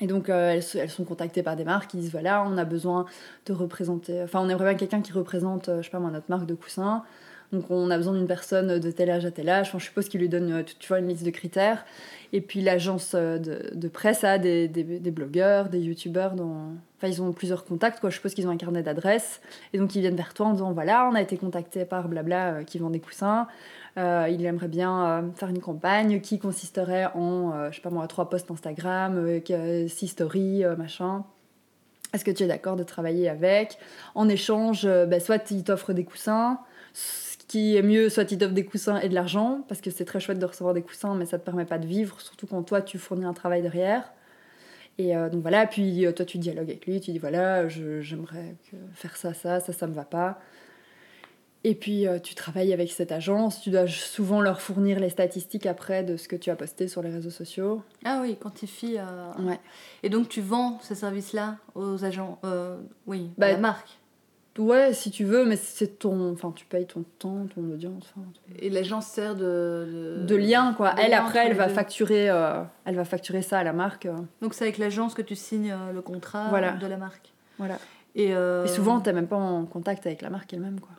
Et 0.00 0.06
donc, 0.06 0.28
euh, 0.30 0.50
elles, 0.52 0.64
elles 0.80 0.90
sont 0.90 1.04
contactées 1.04 1.42
par 1.42 1.56
des 1.56 1.64
marques 1.64 1.90
qui 1.90 1.96
disent 1.98 2.12
voilà, 2.12 2.44
on 2.46 2.56
a 2.56 2.64
besoin 2.64 3.04
de 3.46 3.52
représenter. 3.52 4.22
Enfin, 4.22 4.40
on 4.40 4.48
aimerait 4.48 4.64
bien 4.66 4.74
quelqu'un 4.74 5.00
qui 5.02 5.12
représente, 5.12 5.68
euh, 5.68 5.78
je 5.78 5.84
sais 5.86 5.90
pas 5.90 5.98
moi, 5.98 6.10
notre 6.10 6.30
marque 6.30 6.46
de 6.46 6.54
coussins. 6.54 7.02
Donc, 7.52 7.70
on 7.70 7.90
a 7.90 7.96
besoin 7.96 8.14
d'une 8.14 8.26
personne 8.26 8.78
de 8.78 8.90
tel 8.90 9.10
âge 9.10 9.24
à 9.24 9.30
tel 9.30 9.48
âge. 9.48 9.68
Enfin, 9.68 9.78
je 9.78 9.84
suppose 9.84 10.08
qu'ils 10.08 10.20
lui 10.20 10.28
donnent, 10.28 10.52
euh, 10.52 10.62
tu 10.62 10.92
une 10.94 11.08
liste 11.08 11.24
de 11.24 11.30
critères. 11.30 11.84
Et 12.32 12.40
puis, 12.40 12.60
l'agence 12.60 13.12
euh, 13.14 13.38
de, 13.38 13.70
de 13.74 13.88
presse 13.88 14.24
a 14.24 14.38
des, 14.38 14.68
des, 14.68 15.10
blogueurs, 15.10 15.68
des 15.68 15.80
youtubeurs. 15.80 16.34
Dans... 16.34 16.72
Enfin, 16.96 17.08
ils 17.08 17.22
ont 17.22 17.32
plusieurs 17.32 17.64
contacts, 17.64 18.00
quoi. 18.00 18.10
Je 18.10 18.16
suppose 18.16 18.34
qu'ils 18.34 18.48
ont 18.48 18.50
un 18.50 18.56
carnet 18.56 18.82
d'adresses. 18.82 19.40
Et 19.72 19.78
donc, 19.78 19.94
ils 19.94 20.00
viennent 20.00 20.16
vers 20.16 20.34
toi 20.34 20.46
en 20.46 20.52
disant 20.52 20.72
voilà, 20.72 21.08
on 21.10 21.14
a 21.14 21.22
été 21.22 21.36
contacté 21.36 21.84
par 21.84 22.08
blabla 22.08 22.54
euh, 22.54 22.62
qui 22.64 22.78
vend 22.78 22.90
des 22.90 23.00
coussins. 23.00 23.46
Il 23.98 24.44
aimerait 24.44 24.68
bien 24.68 25.32
faire 25.36 25.48
une 25.48 25.62
campagne 25.62 26.20
qui 26.20 26.38
consisterait 26.38 27.06
en, 27.14 27.70
je 27.70 27.76
sais 27.76 27.80
pas 27.80 27.88
moi, 27.88 28.06
trois 28.06 28.28
posts 28.28 28.50
Instagram, 28.50 29.40
six 29.88 30.08
stories, 30.08 30.64
machin. 30.76 31.24
Est-ce 32.12 32.22
que 32.22 32.30
tu 32.30 32.42
es 32.42 32.46
d'accord 32.46 32.76
de 32.76 32.82
travailler 32.82 33.26
avec? 33.30 33.78
En 34.14 34.28
échange, 34.28 34.86
bah, 34.86 35.18
soit 35.18 35.50
il 35.50 35.64
t'offre 35.64 35.94
des 35.94 36.04
coussins, 36.04 36.60
qui 37.48 37.76
est 37.76 37.82
mieux, 37.82 38.08
soit 38.08 38.30
il 38.32 38.38
t'offre 38.38 38.54
des 38.54 38.64
coussins 38.64 38.98
et 39.00 39.08
de 39.08 39.14
l'argent, 39.14 39.64
parce 39.68 39.80
que 39.80 39.90
c'est 39.90 40.04
très 40.04 40.18
chouette 40.20 40.38
de 40.38 40.46
recevoir 40.46 40.74
des 40.74 40.82
coussins, 40.82 41.14
mais 41.14 41.26
ça 41.26 41.38
te 41.38 41.44
permet 41.44 41.64
pas 41.64 41.78
de 41.78 41.86
vivre, 41.86 42.20
surtout 42.20 42.46
quand 42.46 42.62
toi 42.62 42.82
tu 42.82 42.98
fournis 42.98 43.24
un 43.24 43.32
travail 43.34 43.62
derrière. 43.62 44.12
Et 44.98 45.16
euh, 45.16 45.28
donc 45.28 45.42
voilà, 45.42 45.66
puis 45.66 46.06
euh, 46.06 46.12
toi 46.12 46.24
tu 46.24 46.38
dialogues 46.38 46.70
avec 46.70 46.86
lui, 46.86 47.00
tu 47.00 47.12
dis 47.12 47.18
voilà, 47.18 47.68
je- 47.68 48.00
j'aimerais 48.00 48.56
faire 48.94 49.16
ça, 49.16 49.34
ça, 49.34 49.60
ça, 49.60 49.72
ça 49.72 49.86
me 49.86 49.92
va 49.94 50.04
pas. 50.04 50.40
Et 51.64 51.74
puis 51.74 52.06
euh, 52.06 52.18
tu 52.20 52.34
travailles 52.34 52.72
avec 52.72 52.90
cette 52.92 53.10
agence, 53.12 53.60
tu 53.60 53.70
dois 53.70 53.86
souvent 53.88 54.40
leur 54.40 54.60
fournir 54.60 55.00
les 55.00 55.10
statistiques 55.10 55.66
après 55.66 56.04
de 56.04 56.16
ce 56.16 56.28
que 56.28 56.36
tu 56.36 56.48
as 56.50 56.56
posté 56.56 56.86
sur 56.88 57.02
les 57.02 57.10
réseaux 57.10 57.30
sociaux. 57.30 57.82
Ah 58.04 58.20
oui, 58.22 58.36
quantifie. 58.40 58.96
euh, 58.98 59.32
Ouais. 59.44 59.58
Et 60.04 60.08
donc, 60.08 60.28
tu 60.28 60.40
vends 60.40 60.78
ces 60.82 60.94
services-là 60.94 61.56
aux 61.74 62.04
agents 62.04 62.38
Oui, 63.06 63.30
Bah, 63.36 63.46
à 63.46 63.52
la 63.52 63.58
marque. 63.58 63.98
Ouais, 64.58 64.92
si 64.94 65.10
tu 65.10 65.24
veux, 65.24 65.44
mais 65.44 65.56
c'est 65.56 65.98
ton. 65.98 66.32
Enfin, 66.32 66.52
tu 66.54 66.64
payes 66.64 66.86
ton 66.86 67.04
temps, 67.18 67.46
ton 67.54 67.62
audience. 67.70 68.12
enfin, 68.16 68.26
Et 68.58 68.70
l'agence 68.70 69.06
sert 69.06 69.34
de. 69.34 70.24
de 70.26 70.34
lien, 70.36 70.72
quoi. 70.76 70.94
de 70.94 71.00
Elle, 71.00 71.10
lien 71.10 71.24
après, 71.24 71.46
elle 71.46 71.54
va, 71.56 71.66
deux. 71.68 71.74
facturer, 71.74 72.30
euh, 72.30 72.62
elle 72.84 72.94
va 72.96 73.04
facturer 73.04 73.42
ça 73.42 73.58
à 73.58 73.64
la 73.64 73.72
marque. 73.72 74.06
euh, 74.06 74.16
Donc, 74.42 74.54
c'est 74.54 74.64
avec 74.64 74.78
l'agence 74.78 75.14
que 75.14 75.22
tu 75.22 75.34
signes 75.34 75.72
euh, 75.72 75.92
le 75.92 76.00
contrat 76.02 76.48
Voilà. 76.48 76.72
de 76.72 76.86
la 76.86 76.96
marque. 76.96 77.32
voilà. 77.58 77.78
Et, 78.14 78.34
euh, 78.34 78.64
Et 78.64 78.68
souvent, 78.68 79.00
t'es 79.00 79.12
même 79.12 79.26
pas 79.26 79.36
en 79.36 79.66
contact 79.66 80.06
avec 80.06 80.22
la 80.22 80.30
marque 80.30 80.52
elle-même, 80.54 80.80
quoi. 80.80 80.92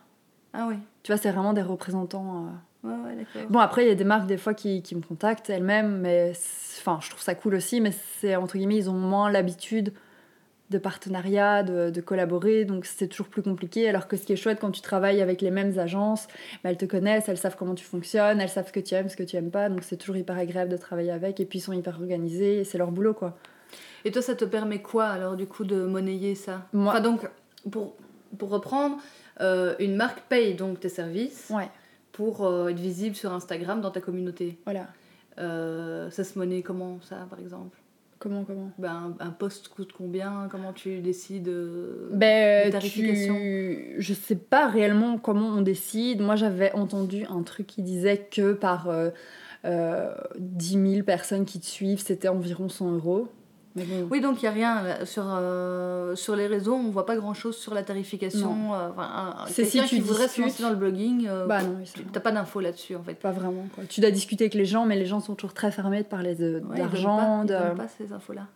Ah 0.54 0.66
oui. 0.70 0.76
Tu 1.04 1.12
vois, 1.12 1.18
c'est 1.20 1.32
vraiment 1.32 1.54
des 1.54 1.62
représentants. 1.64 2.48
Ouais, 2.84 2.92
ouais, 2.94 3.16
d'accord. 3.16 3.50
Bon, 3.50 3.60
après, 3.60 3.86
il 3.86 3.88
y 3.90 3.92
a 3.92 3.96
des 3.96 4.04
marques 4.04 4.28
des 4.28 4.38
fois 4.38 4.54
qui, 4.54 4.82
qui 4.84 4.96
me 4.96 5.02
contactent 5.02 5.50
elles-mêmes, 5.50 5.98
mais 5.98 6.34
enfin, 6.80 7.00
je 7.02 7.10
trouve 7.10 7.22
ça 7.22 7.34
cool 7.34 7.56
aussi, 7.56 7.82
mais 7.82 7.92
c'est 8.20 8.36
entre 8.36 8.58
guillemets, 8.58 8.78
ils 8.78 8.90
ont 8.90 8.94
moins 8.94 9.32
l'habitude 9.32 9.94
de 10.70 10.78
partenariat, 10.78 11.64
de, 11.64 11.90
de 11.90 12.02
collaborer, 12.02 12.66
donc 12.66 12.86
c'est 12.86 13.08
toujours 13.08 13.28
plus 13.30 13.42
compliqué. 13.42 13.88
Alors 13.88 14.08
que 14.08 14.18
ce 14.18 14.26
qui 14.26 14.34
est 14.34 14.38
chouette 14.38 14.60
quand 14.60 14.72
tu 14.72 14.82
travailles 14.82 15.22
avec 15.22 15.42
les 15.42 15.52
mêmes 15.52 15.80
agences, 15.80 16.28
bah, 16.64 16.70
elles 16.72 16.78
te 16.78 16.84
connaissent, 16.86 17.30
elles 17.30 17.38
savent 17.38 17.56
comment 17.58 17.74
tu 17.76 17.86
fonctionnes, 17.86 18.42
elles 18.42 18.50
savent 18.50 18.68
ce 18.68 18.74
que 18.74 18.80
tu 18.82 18.94
aimes, 18.94 19.08
ce 19.08 19.16
que 19.16 19.24
tu 19.24 19.38
aimes 19.38 19.52
pas, 19.52 19.70
donc 19.70 19.84
c'est 19.84 19.96
toujours 19.98 20.18
hyper 20.18 20.38
agréable 20.38 20.70
de 20.72 20.78
travailler 20.78 21.12
avec, 21.12 21.40
et 21.40 21.46
puis 21.46 21.60
ils 21.60 21.62
sont 21.62 21.72
hyper 21.74 21.96
organisés, 22.00 22.60
et 22.60 22.64
c'est 22.66 22.78
leur 22.78 22.92
boulot 22.92 23.14
quoi. 23.14 23.38
Et 24.06 24.12
toi, 24.12 24.22
ça 24.22 24.36
te 24.36 24.46
permet 24.46 24.82
quoi 24.82 25.06
alors 25.08 25.36
du 25.38 25.48
coup 25.48 25.64
de 25.64 25.86
monnayer 25.86 26.36
ça? 26.36 26.68
Moi- 26.74 26.92
Enfin 26.94 27.02
donc, 27.02 27.22
pour, 27.72 27.96
pour 28.38 28.50
reprendre, 28.50 28.98
euh, 29.40 29.76
une 29.80 29.96
marque 29.96 30.22
paye 30.28 30.54
donc 30.56 30.80
tes 30.82 30.90
services 30.90 31.50
Ouais, 31.50 31.70
pour 32.12 32.46
euh, 32.46 32.68
être 32.70 32.80
visible 32.80 33.16
sur 33.16 33.32
Instagram 33.32 33.80
dans 33.80 33.92
ta 33.92 34.02
communauté. 34.02 34.58
voilà. 34.66 34.88
Euh, 35.40 36.10
ça 36.10 36.24
se 36.24 36.38
monnaie 36.40 36.62
comment 36.64 37.00
ça 37.02 37.28
par 37.30 37.40
exemple? 37.40 37.78
Comment, 38.20 38.44
comment? 38.46 38.72
Ben, 38.80 39.16
un, 39.20 39.28
un 39.28 39.30
post 39.30 39.68
coûte 39.68 39.92
combien? 39.94 40.48
Comment 40.50 40.74
tu 40.74 41.02
décides 41.02 41.50
euh, 41.50 42.10
Ben, 42.12 42.68
de 42.68 42.72
tarification 42.72 43.36
tu... 43.36 43.96
je 44.00 44.14
sais 44.14 44.36
pas 44.36 44.68
réellement 44.68 45.18
comment 45.18 45.50
on 45.50 45.62
décide. 45.62 46.22
Moi, 46.22 46.36
j'avais 46.36 46.72
entendu 46.74 47.26
un 47.30 47.44
truc 47.44 47.68
qui 47.68 47.84
disait 47.84 48.28
que 48.32 48.54
par 48.54 48.90
euh, 48.90 49.10
euh, 49.66 50.14
10 50.40 50.92
000 50.94 51.04
personnes 51.04 51.46
qui 51.46 51.60
te 51.60 51.66
suivent, 51.66 52.02
c'était 52.02 52.28
environ 52.28 52.70
100 52.70 52.94
euros. 52.94 53.28
Mais 53.78 53.84
bon, 53.84 54.08
Oui, 54.12 54.20
donc 54.22 54.42
il 54.42 54.46
n'y 54.46 54.50
a 54.50 54.52
rien 54.52 55.06
sur, 55.06 55.24
euh, 55.28 56.16
sur 56.16 56.36
les 56.36 56.48
réseaux, 56.48 56.74
on 56.74 56.90
voit 56.90 57.06
pas 57.06 57.16
grand 57.16 57.34
chose 57.34 57.56
sur 57.56 57.74
la 57.74 57.84
tarification. 57.84 58.74
euh, 58.74 58.90
C'est 59.48 59.64
si 59.66 59.80
tu 59.82 59.86
qui 59.88 60.00
voudrait 60.02 60.28
se 60.28 60.42
lancer 60.42 60.64
dans 60.64 60.70
le 60.72 60.76
blogging, 60.76 61.28
euh, 61.28 61.46
bah 61.46 61.60
tu 61.94 62.04
n'as 62.14 62.20
pas 62.20 62.32
d'infos 62.32 62.60
là-dessus 62.60 62.96
en 62.96 63.04
fait. 63.04 63.14
pas 63.14 63.32
vraiment. 63.32 63.68
Quoi. 63.76 63.84
Tu 63.88 64.02
dois 64.02 64.12
discuter 64.12 64.46
avec 64.46 64.56
les 64.56 64.66
gens, 64.66 64.86
mais 64.86 64.96
les 64.98 65.06
gens 65.06 65.20
sont 65.20 65.36
toujours 65.36 65.54
très 65.54 65.72
fermés 65.72 66.00
de 66.04 66.08
parler 66.08 66.36
de- 66.36 66.62
Ouais, 66.66 66.76
ils 66.76 66.78
d'argent. 66.78 67.46
pas- 67.46 67.74
de- 67.76 67.90
ces 67.98 68.12
infos-là. 68.12 68.48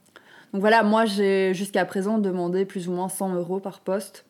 Donc 0.54 0.60
voilà, 0.62 0.84
moi, 0.84 1.06
j'ai 1.06 1.54
jusqu'à 1.54 1.86
présent 1.86 2.18
demandé 2.18 2.66
plus 2.66 2.90
ou 2.90 2.92
moins 2.92 3.08
100 3.08 3.34
euros 3.36 3.60
par 3.60 3.80
poste. 3.80 4.26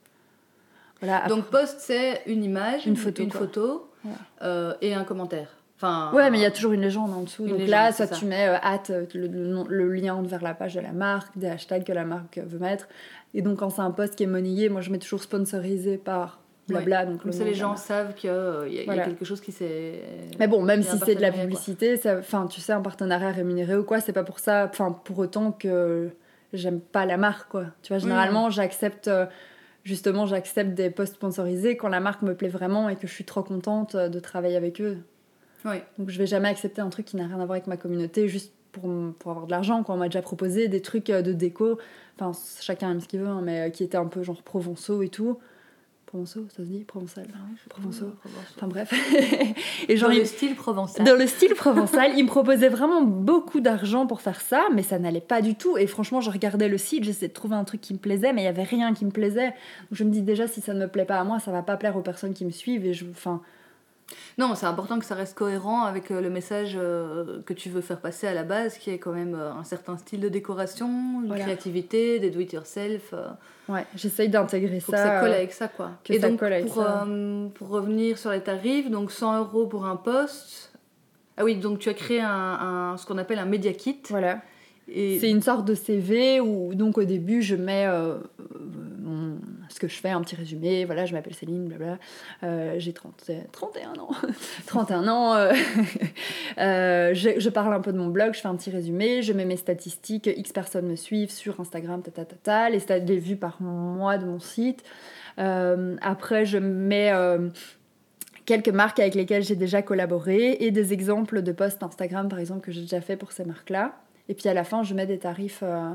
Voilà, 1.02 1.28
Donc 1.28 1.46
post, 1.46 1.78
c'est 1.80 2.22
une 2.28 2.44
image, 2.44 2.86
Une 2.86 2.96
photo, 2.96 3.24
une 3.24 3.32
photo 3.32 3.90
Ouais. 4.06 4.12
euh, 4.44 4.74
et 4.82 4.94
un 4.94 5.04
commentaire. 5.04 5.48
Enfin, 5.82 6.12
Ouais, 6.14 6.30
mais 6.30 6.38
il 6.38 6.42
y 6.42 6.46
a 6.46 6.52
toujours 6.52 6.74
une 6.74 6.82
légende 6.82 7.12
en 7.12 7.22
dessous. 7.22 7.48
Donc 7.48 7.58
légende, 7.58 7.70
là, 7.72 7.92
soit 7.92 8.06
ça. 8.08 8.16
tu 8.16 8.26
mets 8.26 8.48
euh, 8.48 8.56
hâte, 8.56 8.92
euh, 8.92 9.06
le, 9.16 9.28
le 9.28 9.48
nom- 9.48 9.66
le 9.68 9.92
lien 9.92 10.22
vers 10.22 10.44
la 10.44 10.54
page 10.54 10.76
de 10.76 10.80
la 10.80 10.92
marque, 10.92 11.36
des 11.38 11.48
hashtags 11.48 11.84
que 11.84 11.92
la 11.94 12.06
marque 12.06 12.38
veut 12.38 12.60
mettre. 12.60 12.88
Et 13.34 13.42
donc, 13.42 13.60
quand 13.60 13.70
c'est 13.72 13.82
un 13.82 13.90
post 13.92 14.16
qui 14.16 14.24
est 14.24 14.28
monnayé, 14.28 14.70
moi, 14.70 14.82
je 14.82 14.92
mets 14.92 15.00
toujours 15.00 15.24
sponsorisé 15.24 15.98
par 15.98 16.40
blabla. 16.68 17.06
Donc 17.06 17.26
le 17.26 17.32
ça, 17.32 17.44
les 17.44 17.54
gens 17.54 17.76
savent 17.76 18.14
qu'il 18.14 18.30
y, 18.30 18.90
a 18.90 19.06
quelque 19.06 19.26
chose 19.26 19.42
qui 19.42 19.52
s'est. 19.52 20.02
Mais 20.40 20.48
bon, 20.48 20.62
même 20.62 20.84
si 20.84 20.98
c'est 21.06 21.16
de 21.16 21.22
la 21.22 21.32
publicité, 21.32 22.00
enfin, 22.20 22.46
tu 22.48 22.62
sais, 22.62 22.74
un 22.74 22.82
partenariat 22.82 23.32
rémunéré 23.32 23.76
ou 23.76 23.84
quoi, 23.84 24.00
c'est 24.00 24.14
pas 24.14 24.24
pour 24.24 24.40
ça, 24.40 24.68
enfin, 24.72 24.92
pour 25.04 25.18
autant 25.20 25.52
que 25.52 26.10
j'aime 26.54 26.80
pas 26.80 27.06
la 27.06 27.18
marque, 27.18 27.50
quoi. 27.50 27.66
Tu 27.82 27.90
vois, 27.94 27.98
généralement, 27.98 28.50
j'accepte, 28.50 29.08
euh, 29.08 29.26
justement, 29.84 30.26
j'accepte 30.28 30.74
des 30.74 30.90
posts 30.90 31.16
sponsorisés 31.16 31.76
quand 31.78 31.90
la 31.90 32.00
marque 32.00 32.22
me 32.22 32.36
plaît 32.36 32.50
vraiment 32.50 32.88
et 32.90 32.96
que 32.96 33.08
je 33.08 33.14
suis 33.14 33.26
trop 33.26 33.44
contente 33.44 33.96
euh, 33.96 34.10
de 34.10 34.20
travailler 34.20 34.56
avec 34.58 34.80
eux. 34.82 34.98
Donc 35.98 36.10
je 36.10 36.18
vais 36.18 36.26
jamais 36.28 36.50
accepter 36.50 36.82
un 36.82 36.90
truc 36.90 37.06
qui 37.06 37.16
n'a 37.18 37.26
rien 37.28 37.36
à 37.36 37.46
voir 37.46 37.52
avec 37.52 37.68
ma 37.68 37.78
communauté 37.78 38.28
juste 38.28 38.54
pour, 38.72 38.84
pour 39.20 39.32
avoir 39.32 39.46
de 39.48 39.52
l'argent. 39.52 39.84
quoi. 39.84 39.96
On 39.96 39.98
m'a 39.98 40.08
déjà 40.08 40.22
proposé 40.22 40.68
des 40.68 40.82
trucs 40.82 41.10
euh, 41.10 41.22
de 41.22 41.34
déco, 41.34 41.78
enfin 42.20 42.32
chacun 42.62 42.92
aime 42.92 43.02
ce 43.02 43.08
qu'il 43.08 43.20
veut, 43.20 43.28
hein, 43.28 43.42
mais 43.44 43.68
euh, 43.68 43.70
qui 43.70 43.84
étaient 43.84 43.98
un 43.98 44.06
peu 44.08 44.24
genre 44.24 44.42
provençaux 44.44 45.02
et 45.02 45.10
tout. 45.10 45.38
Provençaux, 46.06 46.46
ça 46.50 46.58
se 46.58 46.62
dit? 46.64 46.84
Provençal 46.84 47.26
Provençaux. 47.70 48.12
Enfin 48.58 48.68
bref. 48.68 48.94
et 49.88 49.96
genre, 49.96 50.10
Dans 50.10 50.18
le 50.18 50.26
style 50.26 50.56
provençal. 50.56 51.06
dans 51.06 51.16
le 51.16 51.26
style 51.26 51.54
provençal, 51.56 52.12
ils 52.18 52.24
me 52.24 52.28
proposaient 52.28 52.68
vraiment 52.68 53.02
beaucoup 53.02 53.62
d'argent 53.62 54.06
pour 54.08 54.20
faire 54.20 54.42
ça, 54.42 54.68
mais 54.74 54.84
ça 54.84 55.00
n'allait 55.00 55.22
pas 55.22 55.42
du 55.42 55.56
tout. 55.56 55.78
Et 55.78 55.88
franchement, 55.88 56.20
je 56.20 56.30
regardais 56.30 56.68
le 56.68 56.78
site, 56.78 57.06
j'essayais 57.06 57.30
de 57.30 57.34
trouver 57.34 57.56
un 57.56 57.64
truc 57.64 57.80
qui 57.80 57.94
me 57.94 57.98
plaisait, 58.00 58.34
mais 58.34 58.42
il 58.42 58.46
y 58.46 58.50
avait 58.50 58.64
rien 58.64 58.94
qui 58.94 59.06
me 59.06 59.12
plaisait. 59.12 59.52
Donc 59.52 59.94
je 59.94 60.04
me 60.04 60.10
dis 60.10 60.22
déjà, 60.22 60.48
si 60.48 60.60
ça 60.60 60.74
ne 60.74 60.80
me 60.82 60.88
plaît 60.90 61.06
pas 61.06 61.18
à 61.18 61.24
moi, 61.24 61.40
ça 61.40 61.52
va 61.52 61.62
pas 61.62 61.78
plaire 61.78 61.96
aux 61.96 62.02
personnes 62.02 62.34
qui 62.34 62.44
me 62.44 62.52
suivent. 62.52 62.86
Et 62.86 62.94
je, 62.94 63.06
enfin, 63.10 63.42
Non, 64.38 64.56
c'est 64.56 64.66
important 64.66 65.00
que 65.00 65.06
ça 65.06 65.16
reste 65.16 65.38
cohérent 65.38 65.84
avec 65.84 66.12
euh, 66.12 66.22
le 66.22 66.30
message 66.30 66.74
euh, 66.80 67.42
que 67.46 67.54
tu 67.54 67.70
veux 67.70 67.82
faire 67.82 68.00
passer 68.00 68.28
à 68.28 68.34
la 68.34 68.44
base, 68.44 68.78
qui 68.78 68.90
est 68.90 68.98
quand 69.00 69.12
même 69.14 69.36
euh, 69.36 69.52
un 69.54 69.64
certain 69.64 69.98
style 69.98 70.20
de 70.22 70.30
décoration, 70.30 70.88
une 71.22 71.28
Voilà. 71.28 71.44
créativité, 71.44 72.20
des 72.20 72.30
do-it-yourself. 72.30 73.14
ouais, 73.70 73.86
j'essaye 73.96 74.30
d'intégrer 74.30 74.80
ça. 74.80 74.92
que 74.92 74.98
ça 74.98 75.20
colle 75.22 75.32
avec 75.34 75.54
ça, 75.54 75.68
quoi. 75.68 75.92
que 76.04 76.14
Et 76.14 76.20
ça 76.20 76.30
donc, 76.30 76.40
colle 76.40 76.54
avec 76.54 76.68
pour, 76.68 76.84
ça. 76.84 77.06
euh, 77.08 77.48
pour 77.50 77.70
revenir 77.70 78.18
sur 78.18 78.32
les 78.32 78.42
tarifs, 78.42 78.90
donc 78.90 79.12
100 79.12 79.40
euros 79.40 79.66
pour 79.68 79.86
un 79.86 79.96
poste. 79.96 80.72
Ah 81.38 81.44
oui, 81.44 81.56
donc 81.56 81.80
tu 81.80 81.90
as 81.90 81.94
créé 81.94 82.20
un, 82.22 82.30
un- 82.30 82.98
ce 82.98 83.06
qu'on 83.06 83.18
appelle 83.18 83.40
un 83.40 83.46
media 83.46 83.74
kit. 83.74 84.00
Voilà. 84.10 84.42
Et 84.94 85.20
C'est 85.20 85.30
une 85.30 85.42
sorte 85.42 85.64
de 85.66 85.74
CV 85.74 86.42
où 86.42 86.76
donc 86.76 86.98
au 86.98 87.04
début 87.06 87.42
je 87.42 87.56
mets 87.56 87.86
euh, 87.88 88.18
mon- 89.00 89.38
ce 89.72 89.80
que 89.80 89.88
je 89.88 89.98
fais, 89.98 90.10
un 90.10 90.22
petit 90.22 90.36
résumé, 90.36 90.86
voilà, 90.86 91.06
je 91.06 91.14
m'appelle 91.14 91.34
Céline, 91.34 91.68
blabla, 91.68 91.98
Euh, 92.44 92.76
j'ai 92.78 92.94
30 92.94 93.32
31 93.52 93.94
ans, 94.00 94.12
31 94.68 95.08
ans, 95.08 95.36
euh, 95.36 95.52
euh, 96.58 97.14
je, 97.14 97.40
je 97.40 97.50
parle 97.50 97.74
un 97.74 97.82
peu 97.82 97.92
de 97.92 97.98
mon 97.98 98.08
blog, 98.08 98.34
je 98.34 98.40
fais 98.42 98.48
un 98.48 98.56
petit 98.56 98.72
résumé, 98.72 99.22
je 99.22 99.34
mets 99.34 99.46
mes 99.46 99.58
statistiques, 99.58 100.28
X 100.28 100.52
personnes 100.52 100.88
me 100.88 100.96
suivent 100.96 101.32
sur 101.32 101.60
Instagram, 101.60 102.02
ta, 102.44 102.70
les, 102.70 102.80
les 103.00 103.18
vues 103.18 103.38
par 103.38 103.62
mois 103.62 104.18
de 104.18 104.26
mon 104.26 104.40
site. 104.40 104.84
Euh, 105.40 105.96
après 106.02 106.46
je 106.46 106.58
mets... 106.58 107.12
euh, 107.14 107.50
quelques 108.46 108.70
marques 108.70 109.00
avec 109.00 109.16
lesquelles 109.16 109.44
j'ai 109.44 109.56
déjà 109.56 109.82
collaboré 109.82 110.58
et 110.60 110.72
des 110.72 110.92
exemples 110.92 111.42
de 111.42 111.52
posts 111.54 111.84
Instagram 111.84 112.28
par 112.28 112.40
exemple 112.40 112.62
que 112.62 112.72
j'ai 112.72 112.82
déjà 112.82 113.00
fait 113.00 113.16
pour 113.16 113.32
ces 113.32 113.46
marques-là. 113.46 113.94
Et 114.30 114.34
puis 114.34 114.48
à 114.50 114.54
la 114.54 114.64
fin, 114.64 114.84
je 114.84 114.94
mets 114.94 115.06
des 115.06 115.20
tarifs, 115.20 115.62
euh, 115.64 115.92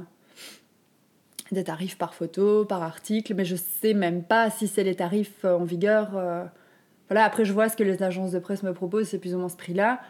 des 1.52 1.64
tarifs 1.64 1.96
par 1.98 2.14
photo, 2.14 2.64
par 2.64 2.82
article, 2.82 3.34
mais 3.34 3.44
je 3.44 3.56
sais 3.56 3.94
même 3.94 4.22
pas 4.24 4.50
si 4.50 4.66
c'est 4.68 4.84
les 4.84 4.94
tarifs 4.96 5.44
euh, 5.44 5.56
en 5.58 5.64
vigueur. 5.64 6.10
euh. 6.16 6.44
Voilà, 7.08 7.24
après 7.24 7.44
je 7.44 7.52
vois 7.52 7.68
ce 7.68 7.76
que 7.76 7.84
les 7.84 8.02
agences 8.02 8.32
de 8.32 8.38
presse 8.40 8.62
me 8.64 8.72
proposent, 8.74 9.08
c'est 9.08 9.18
plus 9.18 9.34
ou 9.34 9.38
moins 9.38 9.48
ce 9.48 9.56
prix-là. 9.56 10.00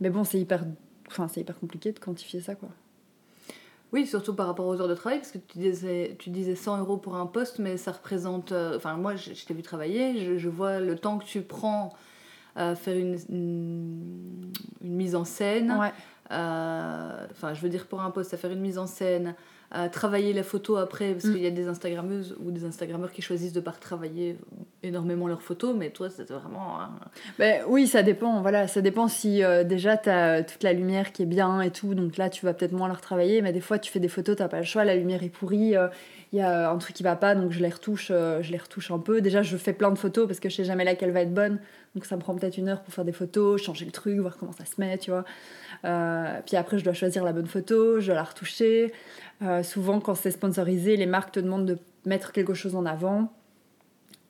Mais 0.00 0.10
bon, 0.10 0.24
c'est 0.24 0.38
hyper, 0.38 0.64
enfin, 1.08 1.26
c'est 1.28 1.40
hyper 1.40 1.58
compliqué 1.58 1.92
de 1.92 1.98
quantifier 1.98 2.40
ça, 2.40 2.54
quoi. 2.54 2.68
Oui, 3.90 4.06
surtout 4.06 4.34
par 4.34 4.46
rapport 4.46 4.66
aux 4.66 4.78
heures 4.80 4.88
de 4.88 4.94
travail, 4.94 5.18
parce 5.20 5.30
que 5.30 5.38
tu 5.38 5.58
disais, 5.58 6.14
tu 6.18 6.28
disais 6.28 6.54
100 6.54 6.78
euros 6.80 6.98
pour 6.98 7.16
un 7.16 7.24
poste, 7.24 7.58
mais 7.58 7.78
ça 7.78 7.92
représente. 7.92 8.52
euh, 8.52 8.76
Enfin, 8.76 8.94
moi, 8.98 9.16
je, 9.16 9.32
je 9.32 9.46
t'ai 9.46 9.54
vu 9.54 9.62
travailler, 9.62 10.18
je, 10.22 10.36
je 10.36 10.48
vois 10.50 10.78
le 10.80 10.94
temps 10.96 11.16
que 11.18 11.24
tu 11.24 11.40
prends 11.40 11.94
à 12.54 12.74
faire 12.74 12.96
une, 12.98 13.16
une, 13.30 14.52
une 14.82 14.94
mise 14.94 15.14
en 15.14 15.24
scène. 15.24 15.72
Ouais. 15.72 15.92
euh, 16.32 17.26
Enfin, 17.30 17.54
je 17.54 17.60
veux 17.62 17.70
dire, 17.70 17.86
pour 17.86 18.02
un 18.02 18.10
poste, 18.10 18.34
à 18.34 18.36
faire 18.36 18.50
une 18.52 18.60
mise 18.60 18.76
en 18.78 18.86
scène, 18.86 19.34
à 19.70 19.88
travailler 19.90 20.32
la 20.32 20.42
photo 20.42 20.76
après, 20.76 21.12
parce 21.12 21.24
Mm. 21.26 21.32
qu'il 21.34 21.42
y 21.42 21.46
a 21.46 21.50
des 21.50 21.68
Instagrammeuses 21.68 22.36
ou 22.42 22.50
des 22.50 22.64
Instagrammeurs 22.64 23.12
qui 23.12 23.20
choisissent 23.20 23.52
de 23.52 23.60
pas 23.60 23.72
retravailler 23.72 24.38
énormément 24.82 25.28
leurs 25.28 25.42
photos, 25.42 25.74
mais 25.76 25.90
toi, 25.90 26.08
c'était 26.08 26.32
vraiment. 26.32 26.78
Ben, 27.38 27.62
oui, 27.68 27.86
ça 27.86 28.02
dépend. 28.02 28.40
Voilà, 28.40 28.66
ça 28.68 28.80
dépend 28.80 29.08
si 29.08 29.42
euh, 29.44 29.64
déjà 29.64 29.96
tu 29.96 30.08
as 30.08 30.42
toute 30.42 30.62
la 30.62 30.72
lumière 30.72 31.12
qui 31.12 31.22
est 31.22 31.26
bien 31.26 31.60
et 31.60 31.70
tout. 31.70 31.94
Donc 31.94 32.16
là, 32.16 32.30
tu 32.30 32.46
vas 32.46 32.54
peut-être 32.54 32.72
moins 32.72 32.88
la 32.88 32.94
retravailler. 32.94 33.42
Mais 33.42 33.52
des 33.52 33.60
fois, 33.60 33.78
tu 33.78 33.90
fais 33.92 34.00
des 34.00 34.08
photos, 34.08 34.36
t'as 34.36 34.48
pas 34.48 34.58
le 34.58 34.64
choix. 34.64 34.84
La 34.84 34.94
lumière 34.96 35.22
est 35.22 35.28
pourrie. 35.28 35.74
Il 36.32 36.38
y 36.38 36.40
a 36.42 36.70
un 36.70 36.76
truc 36.78 36.94
qui 36.94 37.02
va 37.02 37.16
pas, 37.16 37.34
donc 37.34 37.52
je 37.52 37.60
les 37.60 37.68
retouche. 37.70 38.08
euh, 38.10 38.42
je 38.42 38.52
les 38.52 38.58
retouche 38.58 38.90
un 38.90 38.98
peu. 38.98 39.20
Déjà, 39.20 39.42
je 39.42 39.56
fais 39.56 39.72
plein 39.72 39.90
de 39.90 39.98
photos 39.98 40.26
parce 40.26 40.40
que 40.40 40.48
je 40.48 40.56
sais 40.56 40.64
jamais 40.64 40.84
laquelle 40.84 41.10
va 41.10 41.20
être 41.22 41.32
bonne. 41.34 41.58
Donc 41.94 42.04
ça 42.04 42.16
me 42.16 42.20
prend 42.20 42.34
peut-être 42.34 42.58
une 42.58 42.68
heure 42.68 42.82
pour 42.82 42.92
faire 42.94 43.04
des 43.04 43.12
photos, 43.12 43.60
changer 43.62 43.84
le 43.86 43.90
truc, 43.92 44.18
voir 44.18 44.36
comment 44.36 44.52
ça 44.52 44.64
se 44.66 44.78
met, 44.78 44.96
tu 44.98 45.10
vois. 45.10 45.24
Euh, 45.84 46.40
puis 46.46 46.56
après, 46.56 46.78
je 46.78 46.84
dois 46.84 46.92
choisir 46.92 47.24
la 47.24 47.32
bonne 47.32 47.46
photo, 47.46 48.00
je 48.00 48.06
dois 48.06 48.14
la 48.14 48.24
retoucher. 48.24 48.92
Euh, 49.42 49.62
souvent, 49.62 50.00
quand 50.00 50.14
c'est 50.14 50.30
sponsorisé, 50.30 50.96
les 50.96 51.06
marques 51.06 51.32
te 51.32 51.40
demandent 51.40 51.66
de 51.66 51.78
mettre 52.04 52.32
quelque 52.32 52.54
chose 52.54 52.74
en 52.74 52.86
avant. 52.86 53.32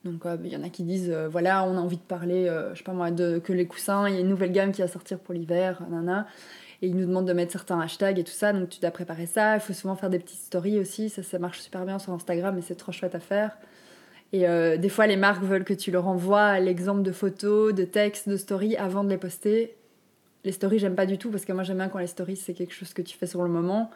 Donc 0.04 0.26
euh, 0.26 0.36
il 0.44 0.52
y 0.52 0.56
en 0.56 0.62
a 0.62 0.68
qui 0.68 0.84
disent 0.84 1.10
voilà 1.10 1.64
on 1.64 1.76
a 1.76 1.80
envie 1.80 1.96
de 1.96 2.02
parler 2.02 2.48
je 2.72 2.78
sais 2.78 2.84
pas 2.84 2.92
moi 2.92 3.10
de 3.10 3.40
que 3.40 3.52
les 3.52 3.66
coussins 3.66 4.08
il 4.08 4.14
y 4.14 4.16
a 4.16 4.20
une 4.20 4.28
nouvelle 4.28 4.52
gamme 4.52 4.70
qui 4.70 4.80
va 4.80 4.86
sortir 4.86 5.18
pour 5.18 5.34
l'hiver 5.34 5.82
nana 5.90 6.28
et 6.80 6.86
ils 6.86 6.96
nous 6.96 7.04
demandent 7.04 7.26
de 7.26 7.32
mettre 7.32 7.50
certains 7.50 7.80
hashtags 7.80 8.16
et 8.16 8.22
tout 8.22 8.32
ça 8.32 8.52
donc 8.52 8.68
tu 8.68 8.78
dois 8.78 8.92
préparer 8.92 9.26
ça 9.26 9.56
il 9.56 9.60
faut 9.60 9.72
souvent 9.72 9.96
faire 9.96 10.08
des 10.08 10.20
petites 10.20 10.38
stories 10.38 10.78
aussi 10.78 11.10
ça 11.10 11.24
ça 11.24 11.40
marche 11.40 11.58
super 11.58 11.84
bien 11.84 11.98
sur 11.98 12.12
Instagram 12.12 12.56
et 12.56 12.62
c'est 12.62 12.76
trop 12.76 12.92
chouette 12.92 13.16
à 13.16 13.20
faire 13.20 13.58
et 14.32 14.46
des 14.78 14.88
fois 14.88 15.08
les 15.08 15.16
marques 15.16 15.42
veulent 15.42 15.64
que 15.64 15.74
tu 15.74 15.90
leur 15.90 16.06
envoies 16.06 16.60
l'exemple 16.60 17.02
de 17.02 17.12
photos 17.12 17.74
de 17.74 17.82
textes 17.82 18.28
de 18.28 18.36
stories 18.36 18.76
avant 18.76 19.02
de 19.02 19.10
les 19.10 19.18
poster 19.18 19.76
les 20.44 20.52
stories 20.52 20.78
j'aime 20.78 20.94
pas 20.94 21.06
du 21.06 21.18
tout 21.18 21.30
parce 21.30 21.44
que 21.44 21.52
moi 21.52 21.62
j'aime 21.64 21.78
bien 21.78 21.88
quand 21.88 21.98
les 21.98 22.06
stories 22.06 22.36
c'est 22.36 22.54
quelque 22.54 22.74
chose 22.74 22.92
que 22.92 23.02
tu 23.02 23.16
fais 23.16 23.26
sur 23.26 23.42
le 23.42 23.48
moment 23.48 23.90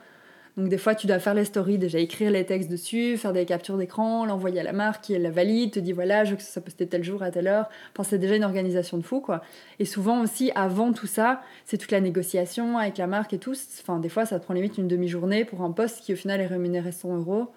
donc 0.59 0.68
des 0.68 0.76
fois, 0.76 0.94
tu 0.94 1.07
dois 1.07 1.18
faire 1.18 1.33
les 1.33 1.46
stories, 1.46 1.78
déjà 1.78 1.98
écrire 1.98 2.31
les 2.31 2.44
textes 2.44 2.70
dessus, 2.70 3.16
faire 3.16 3.33
des 3.33 3.46
captures 3.46 3.78
d'écran, 3.78 4.26
l'envoyer 4.26 4.61
à 4.61 4.62
la 4.62 4.74
marque 4.74 5.05
qui 5.05 5.14
elle 5.14 5.22
la 5.22 5.31
valide, 5.31 5.72
te 5.72 5.81
dit 5.81 5.92
voilà, 5.92 6.24
je 6.24 6.33
veux 6.33 6.37
que 6.37 6.42
ça 6.42 6.52
soit 6.52 6.62
posté 6.62 6.87
tel 6.87 7.02
jour 7.02 7.22
à 7.22 7.31
telle 7.31 7.46
heure. 7.46 7.70
Enfin, 7.92 8.02
c'est 8.02 8.18
déjà 8.18 8.37
une 8.37 8.44
organisation 8.44 8.98
de 8.98 9.02
fou, 9.02 9.20
quoi. 9.20 9.42
Et 9.78 9.87
souvent 9.87 10.20
aussi, 10.22 10.52
avant 10.55 10.92
tout 10.92 11.07
ça, 11.07 11.40
c'est 11.64 11.78
toute 11.78 11.90
la 11.90 12.02
négociation 12.02 12.76
avec 12.76 12.98
la 12.98 13.07
marque 13.07 13.33
et 13.33 13.38
tout. 13.38 13.55
Enfin, 13.81 13.98
des 13.98 14.11
fois, 14.11 14.26
ça 14.26 14.38
te 14.38 14.44
prend 14.44 14.52
limite 14.52 14.76
une 14.76 14.88
demi-journée 14.88 15.46
pour 15.46 15.62
un 15.62 15.72
poste 15.72 16.00
qui 16.02 16.12
au 16.12 16.16
final 16.16 16.38
est 16.42 16.46
rémunéré 16.46 16.92
100 16.92 17.16
euros. 17.16 17.48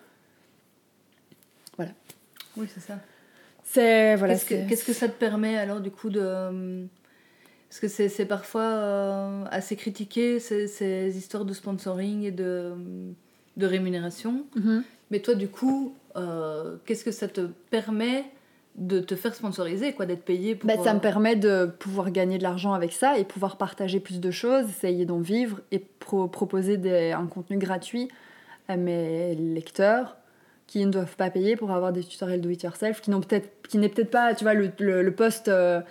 Oui, 2.57 2.67
c'est 2.73 2.79
ça. 2.79 2.97
C'est 3.65 4.15
voilà. 4.15 4.35
Qu'est-ce 4.35 4.45
que, 4.45 4.55
c'est- 4.55 4.65
qu'est-ce 4.67 4.85
que 4.85 4.93
ça 4.93 5.09
te 5.09 5.19
permet 5.19 5.57
alors 5.57 5.81
du 5.81 5.91
coup 5.91 6.09
de, 6.09 6.87
Parce 7.69 7.79
que 7.79 7.87
c'est 7.87 8.25
parfois 8.25 8.61
euh, 8.61 9.43
assez 9.51 9.75
critiqué, 9.75 10.39
ces, 10.39 10.67
ces 10.67 11.17
histoires 11.17 11.45
de 11.45 11.53
sponsoring 11.53 12.23
et 12.23 12.31
de, 12.31 12.73
de 13.57 13.65
rémunération. 13.65 14.45
Mhm. 14.55 14.83
Mais 15.11 15.19
toi, 15.19 15.35
du 15.35 15.47
coup, 15.49 15.93
euh, 16.15 16.77
qu'est-ce 16.85 17.03
que 17.03 17.11
ça 17.11 17.27
te 17.27 17.41
permet 17.69 18.23
de 18.75 18.99
te 18.99 19.15
faire 19.15 19.33
sponsoriser, 19.33 19.93
quoi, 19.93 20.05
d'être 20.05 20.23
payé 20.25 20.55
pour... 20.55 20.67
Bah, 20.67 20.75
ça 20.83 20.91
euh, 20.91 20.93
me 20.95 20.99
permet 20.99 21.35
de 21.35 21.65
pouvoir 21.79 22.11
gagner 22.11 22.37
de 22.37 22.43
l'argent 22.43 22.73
avec 22.73 22.91
ça 22.91 23.17
et 23.17 23.23
pouvoir 23.23 23.57
partager 23.57 23.99
plus 23.99 24.19
de 24.19 24.31
choses, 24.31 24.65
essayer 24.69 25.05
d'en 25.05 25.19
vivre 25.19 25.61
et 25.71 25.79
pro- 25.79 26.27
proposer 26.27 26.77
des- 26.77 27.11
un 27.11 27.25
contenu 27.27 27.57
gratuit 27.57 28.09
à 28.67 28.75
mes 28.77 29.35
lecteurs 29.35 30.17
qui 30.67 30.85
ne 30.85 30.91
doivent 30.91 31.15
pas 31.15 31.29
payer 31.29 31.55
pour 31.55 31.71
avoir 31.71 31.93
des 31.93 32.03
tutoriels 32.03 32.41
do 32.41 32.49
it 32.49 32.63
yourself 32.63 33.01
qui 33.01 33.11
n'ont 33.11 33.21
peut-être 33.21 33.49
qui 33.67 33.77
n'est 33.77 33.89
peut-être 33.89 34.11
pas 34.11 34.33
tu 34.33 34.43
vois 34.43 34.53
le, 34.53 34.71
le, 34.79 35.03
le 35.03 35.11
post 35.15 35.47
euh, 35.47 35.81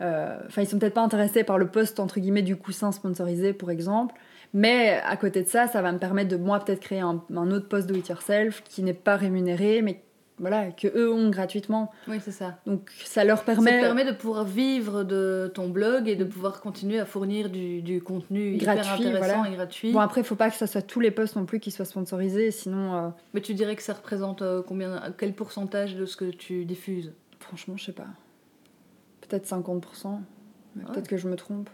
euh, 0.00 0.38
enfin 0.46 0.62
ils 0.62 0.68
sont 0.68 0.78
peut-être 0.78 0.94
pas 0.94 1.02
intéressés 1.02 1.44
par 1.44 1.58
le 1.58 1.68
post 1.68 2.00
entre 2.00 2.20
guillemets 2.20 2.42
du 2.42 2.56
coussin 2.56 2.92
sponsorisé 2.92 3.52
pour 3.52 3.70
exemple. 3.70 4.14
Mais 4.52 5.00
à 5.04 5.16
côté 5.16 5.42
de 5.42 5.48
ça 5.48 5.66
ça 5.66 5.82
va 5.82 5.92
me 5.92 5.98
permettre 5.98 6.30
de 6.30 6.36
moi 6.36 6.60
peut-être 6.60 6.80
créer 6.80 7.00
un, 7.00 7.22
un 7.34 7.50
autre 7.50 7.68
post 7.68 7.86
do 7.88 7.94
it 7.94 8.08
yourself 8.08 8.62
qui 8.64 8.82
n'est 8.82 8.92
pas 8.92 9.16
rémunéré 9.16 9.82
mais 9.82 10.00
voilà 10.38 10.72
que 10.72 10.88
eux 10.96 11.12
ont 11.12 11.30
gratuitement 11.30 11.92
Oui, 12.08 12.16
c'est 12.20 12.32
ça. 12.32 12.58
donc 12.66 12.90
ça 13.04 13.22
leur 13.24 13.38
Ça 13.38 13.44
permet 13.44 13.76
te 13.78 13.80
permet 13.84 14.04
de 14.04 14.12
pouvoir 14.12 14.44
vivre 14.44 15.04
de 15.04 15.50
ton 15.54 15.68
blog 15.68 16.08
et 16.08 16.16
de 16.16 16.24
pouvoir 16.24 16.60
continuer 16.60 16.98
à 16.98 17.04
fournir 17.06 17.50
du, 17.50 17.82
du 17.82 18.02
contenu 18.02 18.54
hyper 18.54 18.74
Gratuit, 18.74 19.06
intéressant 19.06 19.36
voilà. 19.36 19.50
et 19.50 19.54
gratuit. 19.56 19.92
Bon, 19.92 20.00
après, 20.00 20.22
il 20.22 20.24
faut 20.24 20.34
pas 20.34 20.50
que 20.50 20.56
ça 20.56 20.66
soit 20.66 20.82
tous 20.82 20.98
les 21.00 21.10
posts 21.12 21.36
non 21.36 21.44
plus 21.44 21.60
qui 21.60 21.70
soient 21.70 21.84
sponsorisés, 21.84 22.50
sinon, 22.50 22.94
euh, 22.94 23.08
Mais 23.32 23.40
tu 23.42 23.54
dirais 23.54 23.76
que 23.76 23.82
ça 23.82 23.92
représente 23.94 24.42
euh, 24.42 24.60
combien, 24.66 25.00
quel 25.18 25.34
pourcentage 25.34 25.94
de 25.94 26.04
ce 26.06 26.16
que 26.16 26.24
tu 26.26 26.64
diffuses? 26.64 27.12
franchement, 27.38 27.76
je 27.76 27.84
sais 27.84 27.92
pas. 27.92 28.06
Peut-être 29.20 29.46
50%, 29.46 30.18
mais 30.76 30.82
Ouais. 30.84 30.90
peut-être 30.92 31.08
que 31.08 31.16
je 31.16 31.28
me 31.28 31.36
trompe. 31.36 31.70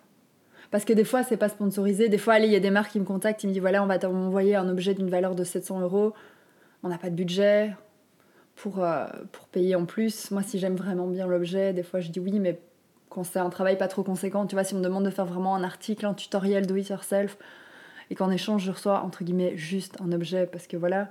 Parce 0.70 0.84
que 0.84 0.92
des 0.92 1.04
fois, 1.04 1.22
c'est 1.22 1.36
pas 1.36 1.48
sponsorisé. 1.48 2.08
Des 2.08 2.18
fois, 2.18 2.38
il 2.38 2.50
y 2.50 2.56
a 2.56 2.60
des 2.60 2.70
marques 2.70 2.92
qui 2.92 3.00
me 3.00 3.04
contactent, 3.04 3.40
qui 3.40 3.46
me 3.48 3.52
disent 3.52 3.60
voilà, 3.60 3.82
on 3.82 3.86
va 3.86 3.98
t'envoyer 3.98 4.54
un 4.56 4.68
objet 4.68 4.94
d'une 4.94 5.08
valeur 5.10 5.34
de 5.34 5.42
700 5.44 5.80
euros. 5.80 6.12
On 6.82 6.88
n'a 6.88 6.98
pas 6.98 7.10
de 7.10 7.14
budget 7.14 7.74
pour, 8.60 8.84
euh, 8.84 9.06
pour 9.32 9.46
payer 9.48 9.74
en 9.74 9.86
plus. 9.86 10.30
Moi, 10.30 10.42
si 10.42 10.58
j'aime 10.58 10.76
vraiment 10.76 11.06
bien 11.06 11.26
l'objet, 11.26 11.72
des 11.72 11.82
fois, 11.82 12.00
je 12.00 12.10
dis 12.10 12.20
oui, 12.20 12.38
mais 12.38 12.60
quand 13.08 13.24
c'est 13.24 13.38
un 13.38 13.48
travail 13.48 13.78
pas 13.78 13.88
trop 13.88 14.02
conséquent, 14.02 14.46
tu 14.46 14.54
vois, 14.54 14.64
si 14.64 14.74
on 14.74 14.78
me 14.78 14.84
demande 14.84 15.04
de 15.04 15.10
faire 15.10 15.24
vraiment 15.24 15.56
un 15.56 15.64
article, 15.64 16.04
un 16.04 16.14
tutoriel 16.14 16.66
do 16.66 16.76
it 16.76 16.88
yourself, 16.88 17.38
et 18.10 18.14
qu'en 18.14 18.30
échange, 18.30 18.64
je 18.64 18.70
reçois, 18.70 19.00
entre 19.02 19.24
guillemets, 19.24 19.56
juste 19.56 19.96
un 20.00 20.12
objet, 20.12 20.46
parce 20.46 20.66
que 20.66 20.76
voilà. 20.76 21.08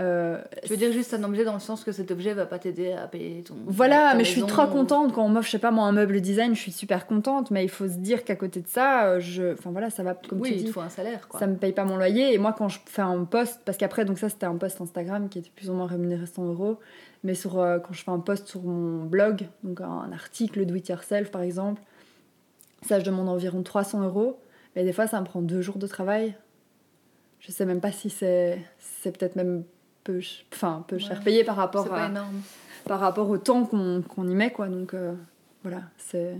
Euh, 0.00 0.40
Tu 0.64 0.70
veux 0.70 0.76
dire 0.76 0.92
juste 0.92 1.14
un 1.14 1.22
objet 1.22 1.44
dans 1.44 1.54
le 1.54 1.60
sens 1.60 1.84
que 1.84 1.92
cet 1.92 2.10
objet 2.10 2.34
va 2.34 2.46
pas 2.46 2.58
t'aider 2.58 2.92
à 2.92 3.06
payer 3.06 3.42
ton. 3.42 3.54
voilà, 3.66 4.10
ta 4.10 4.16
mais 4.16 4.24
je 4.24 4.30
suis 4.30 4.42
trop 4.42 4.66
contente 4.66 5.12
quand 5.12 5.24
on 5.24 5.28
m'offre, 5.28 5.46
je 5.46 5.52
sais 5.52 5.58
pas 5.60 5.70
moi, 5.70 5.84
un 5.84 5.92
meuble 5.92 6.20
design, 6.20 6.54
je 6.54 6.60
suis 6.60 6.72
super 6.72 7.06
contente, 7.06 7.50
mais 7.52 7.62
il 7.64 7.68
faut 7.68 7.86
se 7.86 7.98
dire 7.98 8.24
qu'à 8.24 8.34
côté 8.34 8.60
de 8.60 8.66
ça, 8.66 9.04
euh, 9.06 9.20
je, 9.20 9.52
enfin 9.52 9.70
voilà, 9.70 9.90
ça 9.90 10.02
va 10.02 10.14
comme 10.14 10.40
Oui, 10.40 10.50
tu 10.50 10.56
il 10.56 10.64
dis, 10.64 10.72
faut 10.72 10.80
un 10.80 10.88
salaire 10.88 11.28
quoi. 11.28 11.38
ça 11.38 11.46
me 11.46 11.56
paye 11.56 11.72
pas 11.72 11.84
mon 11.84 11.96
loyer. 11.96 12.34
Et 12.34 12.38
moi, 12.38 12.52
quand 12.52 12.68
je 12.68 12.80
fais 12.86 13.02
un 13.02 13.24
post, 13.24 13.60
parce 13.64 13.78
qu'après, 13.78 14.04
donc 14.04 14.18
ça 14.18 14.28
c'était 14.28 14.46
un 14.46 14.56
post 14.56 14.80
Instagram 14.80 15.28
qui 15.28 15.38
était 15.38 15.50
plus 15.54 15.70
ou 15.70 15.74
moins 15.74 15.86
rémunéré 15.86 16.26
100 16.26 16.44
euros, 16.46 16.80
mais 17.22 17.34
sur, 17.34 17.58
euh, 17.60 17.78
quand 17.78 17.92
je 17.92 18.02
fais 18.02 18.10
un 18.10 18.18
post 18.18 18.48
sur 18.48 18.62
mon 18.62 19.04
blog, 19.04 19.46
donc 19.62 19.80
un 19.80 20.10
article 20.12 20.66
do 20.66 20.74
it 20.74 20.88
yourself 20.88 21.30
par 21.30 21.42
exemple, 21.42 21.80
ça 22.82 22.98
je 22.98 23.04
demande 23.04 23.28
environ 23.28 23.62
300 23.62 24.02
euros, 24.02 24.38
mais 24.74 24.82
des 24.82 24.92
fois 24.92 25.06
ça 25.06 25.20
me 25.20 25.24
prend 25.24 25.40
deux 25.40 25.62
jours 25.62 25.78
de 25.78 25.86
travail. 25.86 26.34
Je 27.40 27.52
sais 27.52 27.64
même 27.66 27.80
pas 27.80 27.92
si 27.92 28.08
c'est, 28.10 28.58
c'est 28.78 29.16
peut-être 29.16 29.36
même 29.36 29.64
peu, 30.04 30.20
enfin 30.52 30.84
peu 30.86 30.98
cher 30.98 31.18
Ouais. 31.18 31.24
payé 31.24 31.44
par 31.44 31.56
rapport 31.56 31.92
à 31.92 32.06
énorme. 32.06 32.40
par 32.86 33.00
rapport 33.00 33.28
au 33.30 33.38
temps 33.38 33.64
qu'on 33.64 34.28
y 34.28 34.34
met, 34.34 34.50
quoi. 34.52 34.68
Donc 34.68 34.94
euh, 34.94 35.12
voilà, 35.62 35.82
c'est 35.98 36.36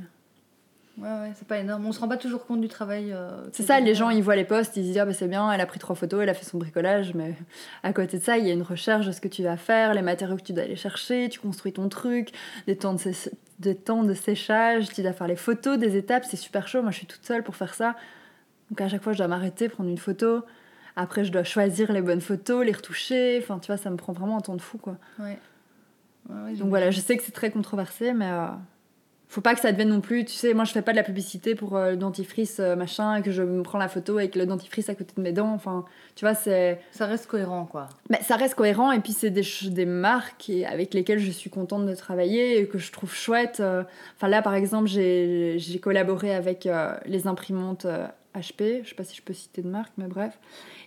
Ouais, 0.97 1.09
ouais, 1.09 1.33
c'est 1.35 1.49
pas 1.49 1.59
énorme. 1.59 1.85
On 1.87 1.91
se 1.91 1.99
rend 1.99 2.07
pas 2.07 2.17
toujours 2.17 2.47
compte 2.47 2.61
du 2.61 2.69
travail. 2.69 3.11
euh, 3.13 3.29
c'est 3.51 3.65
ça. 3.65 3.81
Les 3.81 3.97
gens 3.97 4.11
ils 4.11 4.23
voient 4.23 4.37
les 4.37 4.45
posts, 4.45 4.77
ils 4.77 4.83
se 4.83 4.87
disent 4.87 4.99
ah 4.99 5.05
bah 5.05 5.13
c'est 5.13 5.27
bien, 5.27 5.51
elle 5.51 5.61
a 5.61 5.67
pris 5.67 5.81
trois 5.81 5.97
photos, 5.97 6.23
elle 6.23 6.29
a 6.29 6.35
fait 6.35 6.45
son 6.45 6.57
bricolage, 6.59 7.15
mais 7.15 7.35
à 7.83 7.93
côté 7.93 8.19
de 8.19 8.23
ça, 8.23 8.39
il 8.39 8.47
y 8.47 8.51
a 8.51 8.53
une 8.53 8.63
recherche 8.63 9.05
de 9.07 9.11
ce 9.11 9.21
que 9.21 9.27
tu 9.27 9.43
vas 9.43 9.57
faire, 9.57 9.93
les 9.93 10.03
matériaux 10.03 10.37
que 10.37 10.43
tu 10.43 10.53
dois 10.53 10.63
aller 10.63 10.77
chercher, 10.77 11.29
tu 11.29 11.41
construis 11.41 11.73
ton 11.73 11.89
truc, 11.89 12.31
des 12.69 12.77
temps 12.77 12.95
de, 12.95 12.99
sé- 13.01 13.33
des 13.59 13.75
temps 13.75 14.05
de 14.05 14.15
séchage, 14.15 14.89
tu 14.91 15.03
dois 15.03 15.13
faire 15.13 15.27
les 15.27 15.35
photos 15.35 15.79
des 15.79 15.97
étapes, 15.97 16.25
c'est 16.31 16.37
super 16.37 16.69
chaud. 16.69 16.81
Moi 16.83 16.93
je 16.93 16.99
suis 16.99 17.07
toute 17.09 17.25
seule 17.27 17.43
pour 17.43 17.57
faire 17.57 17.75
ça, 17.75 17.97
donc 18.71 18.81
à 18.81 18.89
chaque 18.89 19.03
fois 19.03 19.15
je 19.15 19.19
dois 19.19 19.27
m'arrêter, 19.27 19.69
prendre 19.69 19.91
une 19.91 19.99
photo. 19.99 20.43
Après, 20.97 21.25
je 21.25 21.33
dois 21.33 21.45
choisir 21.45 21.93
les 21.93 22.03
bonnes 22.03 22.21
photos, 22.21 22.65
les 22.65 22.73
retoucher. 22.73 23.39
Enfin, 23.43 23.59
tu 23.59 23.67
vois, 23.69 23.77
ça 23.77 23.91
me 23.91 23.97
prend 23.97 24.13
vraiment 24.13 24.39
un 24.39 24.41
temps 24.41 24.55
de 24.57 24.61
fou, 24.63 24.79
quoi. 24.79 24.97
Ouais. 25.19 25.39
Ouais, 26.31 26.43
ouais, 26.45 26.53
Donc 26.55 26.69
voilà, 26.69 26.91
je 26.91 27.01
sais 27.01 27.17
que 27.17 27.23
c'est 27.23 27.33
très 27.33 27.51
controversé, 27.51 28.13
mais 28.15 28.31
euh, 28.31 28.47
faut 29.29 29.41
pas 29.43 29.55
que 29.55 29.61
ça 29.61 29.73
devienne 29.73 29.89
non 29.91 30.01
plus. 30.01 30.25
Tu 30.25 30.33
sais, 30.33 30.55
moi 30.55 30.65
je 30.65 30.73
fais 30.73 30.81
pas 30.81 30.93
de 30.93 30.97
la 30.97 31.03
publicité 31.03 31.55
pour 31.55 31.77
euh, 31.77 31.91
le 31.91 31.97
dentifrice 31.97 32.61
euh, 32.61 32.77
machin, 32.77 33.17
et 33.17 33.23
que 33.23 33.31
je 33.31 33.43
me 33.43 33.63
prends 33.63 33.77
la 33.79 33.89
photo 33.89 34.17
avec 34.19 34.35
le 34.37 34.47
dentifrice 34.47 34.89
à 34.89 34.95
côté 34.95 35.13
de 35.17 35.21
mes 35.21 35.33
dents. 35.33 35.53
Enfin, 35.53 35.85
tu 36.15 36.25
vois, 36.25 36.35
c'est. 36.35 36.81
Ça 36.93 37.05
reste 37.07 37.27
cohérent 37.27 37.67
quoi. 37.67 37.89
Mais 38.09 38.23
ça 38.23 38.37
reste 38.37 38.55
cohérent, 38.55 38.91
et 38.93 39.01
puis 39.01 39.13
c'est 39.13 39.29
des, 39.31 39.43
des 39.65 39.85
marques 39.85 40.49
et- 40.49 40.65
avec 40.65 40.95
lesquelles 40.95 41.19
je 41.19 41.31
suis 41.31 41.51
contente 41.51 41.85
de 41.85 41.95
travailler 41.95 42.59
et 42.61 42.69
que 42.69 42.79
je 42.79 42.91
trouve 42.93 43.13
chouette. 43.13 43.59
euh. 43.61 43.83
Enfin 44.17 44.29
là, 44.29 44.41
par 44.41 44.55
exemple, 44.55 44.87
j'ai 44.89 45.59
collaboré 45.83 46.35
avec 46.35 46.67
les 47.05 47.27
imprimantes 47.27 47.87
HP. 48.35 48.83
Je 48.83 48.89
sais 48.91 48.95
pas 48.95 49.05
si 49.05 49.17
je 49.17 49.23
peux 49.23 49.33
citer 49.33 49.63
de 49.63 49.69
marque, 49.69 49.93
mais 49.97 50.07
bref. 50.07 50.39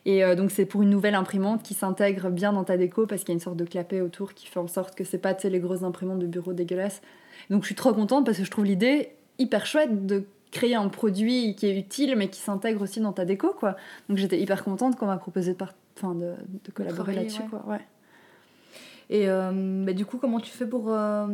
Et 0.05 0.23
euh, 0.23 0.35
donc 0.35 0.51
c'est 0.51 0.65
pour 0.65 0.81
une 0.83 0.89
nouvelle 0.89 1.15
imprimante 1.15 1.63
qui 1.63 1.73
s'intègre 1.73 2.29
bien 2.29 2.53
dans 2.53 2.63
ta 2.63 2.77
déco 2.77 3.05
parce 3.07 3.21
qu'il 3.21 3.29
y 3.29 3.31
a 3.33 3.35
une 3.35 3.39
sorte 3.41 3.57
de 3.57 3.65
clapet 3.65 4.01
autour 4.01 4.33
qui 4.33 4.47
fait 4.47 4.59
en 4.59 4.67
sorte 4.67 4.95
que 4.95 5.03
c'est 5.03 5.17
pas 5.17 5.35
les 5.43 5.59
grosses 5.59 5.83
imprimantes 5.83 6.19
de 6.19 6.27
bureau 6.27 6.53
dégueulasses. 6.53 7.01
Donc 7.49 7.63
je 7.63 7.67
suis 7.67 7.75
trop 7.75 7.93
contente 7.93 8.25
parce 8.25 8.37
que 8.37 8.43
je 8.43 8.51
trouve 8.51 8.65
l'idée 8.65 9.09
hyper 9.39 9.65
chouette 9.65 10.05
de 10.05 10.25
créer 10.51 10.75
un 10.75 10.87
produit 10.87 11.55
qui 11.55 11.67
est 11.67 11.77
utile 11.77 12.15
mais 12.15 12.29
qui 12.29 12.39
s'intègre 12.39 12.81
aussi 12.81 12.99
dans 12.99 13.13
ta 13.13 13.25
déco 13.25 13.53
quoi. 13.57 13.75
Donc 14.09 14.17
j'étais 14.17 14.39
hyper 14.39 14.63
contente 14.63 14.95
qu'on 14.97 15.05
m'a 15.07 15.17
proposé 15.17 15.51
de, 15.53 15.57
par- 15.57 15.73
enfin, 15.97 16.15
de, 16.15 16.33
de 16.65 16.71
collaborer 16.73 17.13
là-dessus 17.15 17.41
ouais. 17.41 17.47
quoi. 17.49 17.65
Ouais. 17.67 17.79
Et 19.09 19.29
euh, 19.29 19.83
bah, 19.85 19.93
du 19.93 20.05
coup, 20.05 20.17
comment 20.17 20.39
tu 20.41 20.51
fais 20.51 20.65
pour. 20.65 20.87
euh, 20.89 21.25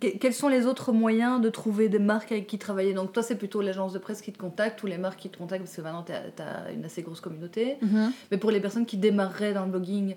que- 0.00 0.16
quels 0.18 0.32
sont 0.32 0.48
les 0.48 0.64
autres 0.66 0.92
moyens 0.92 1.40
de 1.40 1.48
trouver 1.50 1.88
des 1.88 1.98
marques 1.98 2.30
avec 2.30 2.46
qui 2.46 2.56
travailler? 2.58 2.94
Donc, 2.94 3.12
toi, 3.12 3.22
c'est 3.24 3.34
plutôt 3.36 3.60
l'agence 3.62 3.92
de 3.92 3.98
presse 3.98 4.20
qui 4.22 4.32
te 4.32 4.38
contacte 4.38 4.80
ou 4.84 4.86
les 4.86 4.98
marques 4.98 5.18
qui 5.18 5.28
te 5.28 5.38
contactent 5.38 5.64
parce 5.64 5.74
que 5.76 5.80
maintenant, 5.82 6.04
tu 6.04 6.12
as 6.42 6.70
une 6.70 6.84
assez 6.84 7.02
grosse 7.02 7.20
communauté. 7.20 7.78
Mais 8.30 8.36
pour 8.38 8.52
les 8.52 8.60
personnes 8.60 8.86
qui 8.86 8.96
démarreraient 8.96 9.54
dans 9.54 9.64
le 9.64 9.70
blogging, 9.72 10.14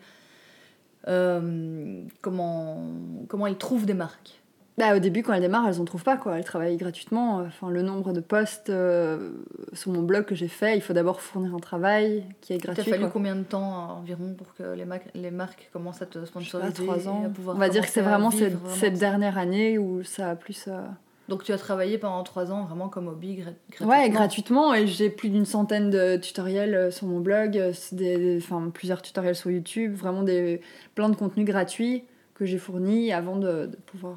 euh, 1.08 2.04
comment, 2.22 2.84
comment 3.28 3.48
elles 3.48 3.58
trouvent 3.58 3.86
des 3.86 3.94
marques? 3.96 4.41
Bah, 4.82 4.96
au 4.96 5.00
début, 5.00 5.22
quand 5.22 5.34
elles 5.34 5.42
démarrent, 5.42 5.68
elles 5.68 5.80
en 5.80 5.86
trouvent 5.86 6.04
pas, 6.04 6.18
quoi. 6.18 6.38
Elles 6.40 6.44
travaillent 6.44 6.76
gratuitement. 6.78 7.36
Enfin, 7.46 7.70
le 7.70 7.84
nombre 7.84 8.14
de 8.14 8.20
posts 8.20 8.72
euh, 8.72 9.30
sur 9.74 9.92
mon 9.92 10.02
blog 10.02 10.26
que 10.26 10.34
j'ai 10.34 10.48
fait, 10.48 10.76
il 10.76 10.82
faut 10.82 10.94
d'abord 10.94 11.22
fournir 11.22 11.54
un 11.54 11.60
travail 11.60 12.24
qui 12.42 12.54
est 12.54 12.56
Il 12.56 12.62
t'a 12.64 12.74
gratuit. 12.74 12.90
fallu 12.90 13.04
quoi. 13.04 13.12
combien 13.12 13.36
de 13.36 13.44
temps 13.44 13.74
euh, 13.74 13.94
environ 14.00 14.34
pour 14.36 14.56
que 14.56 14.64
les, 14.76 14.86
mar- 14.86 15.00
les 15.14 15.30
marques 15.30 15.70
commencent 15.72 16.02
à 16.02 16.08
te 16.08 16.26
sponsoriser 16.26 16.74
trois 16.74 17.08
ans. 17.08 17.32
On 17.48 17.54
va 17.60 17.70
dire 17.70 17.84
que 17.84 17.92
c'est 17.92 18.02
vraiment 18.02 18.32
cette, 18.32 18.54
vraiment 18.56 18.98
dernière 18.98 19.38
année 19.38 19.78
où 19.78 20.04
ça 20.04 20.32
a 20.32 20.36
plus. 20.36 20.66
euh, 20.68 20.82
Donc, 21.30 21.44
tu 21.44 21.52
as 21.54 21.60
travaillé 21.60 22.00
pendant 22.00 22.24
trois 22.24 22.52
ans 22.52 22.66
vraiment 22.66 22.90
comme 22.90 23.08
hobby 23.08 23.36
gra- 23.36 23.54
gratuitement? 23.70 23.88
Ouais, 23.88 24.10
gratuitement. 24.10 24.74
Et 24.74 24.88
j'ai 24.88 25.12
plus 25.12 25.30
d'une 25.30 25.46
centaine 25.46 25.92
de 25.92 26.18
tutoriels 26.18 26.74
euh, 26.74 26.90
sur 26.90 27.06
mon 27.06 27.20
blog, 27.20 27.56
euh, 27.56 27.72
des, 27.92 28.18
des- 28.18 28.38
enfin, 28.38 28.72
plusieurs 28.74 29.04
tutoriels 29.04 29.36
sur 29.36 29.52
YouTube, 29.52 29.94
vraiment 29.94 30.24
des, 30.24 30.60
plein 30.96 31.08
de 31.10 31.16
contenus 31.16 31.46
gratuits 31.46 32.04
que 32.34 32.46
j'ai 32.46 32.58
fournis 32.58 33.14
avant 33.14 33.36
de, 33.36 33.68
de 33.68 33.76
pouvoir. 33.86 34.16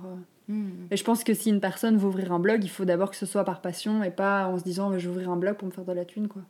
Euh, 0.50 0.52
Hmm. 0.52 0.86
Et 0.90 0.96
je 0.98 1.04
pense 1.04 1.24
que 1.24 1.32
si 1.32 1.48
une 1.48 1.60
personne 1.60 1.96
veut 1.96 2.06
ouvrir 2.06 2.30
un 2.32 2.38
blog, 2.38 2.62
il 2.64 2.68
faut 2.68 2.84
d'abord 2.84 3.10
que 3.10 3.16
ce 3.16 3.24
soit 3.24 3.44
par 3.44 3.60
passion 3.62 4.02
et 4.04 4.10
pas 4.10 4.46
en 4.46 4.58
se 4.58 4.64
disant 4.64 4.92
je 4.98 5.08
vais 5.08 5.08
ouvrir 5.08 5.30
un 5.30 5.36
blog 5.36 5.56
pour 5.56 5.66
me 5.66 5.72
faire 5.72 5.84
de 5.86 5.92
la 5.92 6.04
thune 6.04 6.28
quoi. 6.28 6.42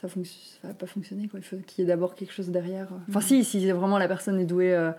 Ça, 0.00 0.08
ça 0.08 0.68
va 0.68 0.74
pas 0.74 0.86
fonctionner 0.86 1.26
quoi. 1.28 1.40
Il 1.40 1.44
faut 1.44 1.56
qu'il 1.66 1.82
y 1.82 1.84
ait 1.84 1.88
d'abord 1.88 2.14
quelque 2.14 2.32
chose 2.32 2.48
derrière. 2.50 2.86
Enfin 3.08 3.18
Mhm. 3.20 3.26
si, 3.26 3.44
si 3.44 3.70
vraiment 3.70 3.98
la 3.98 4.06
personne 4.08 4.38
est 4.40 4.44
douée, 4.46 4.72
euh, 4.72 4.92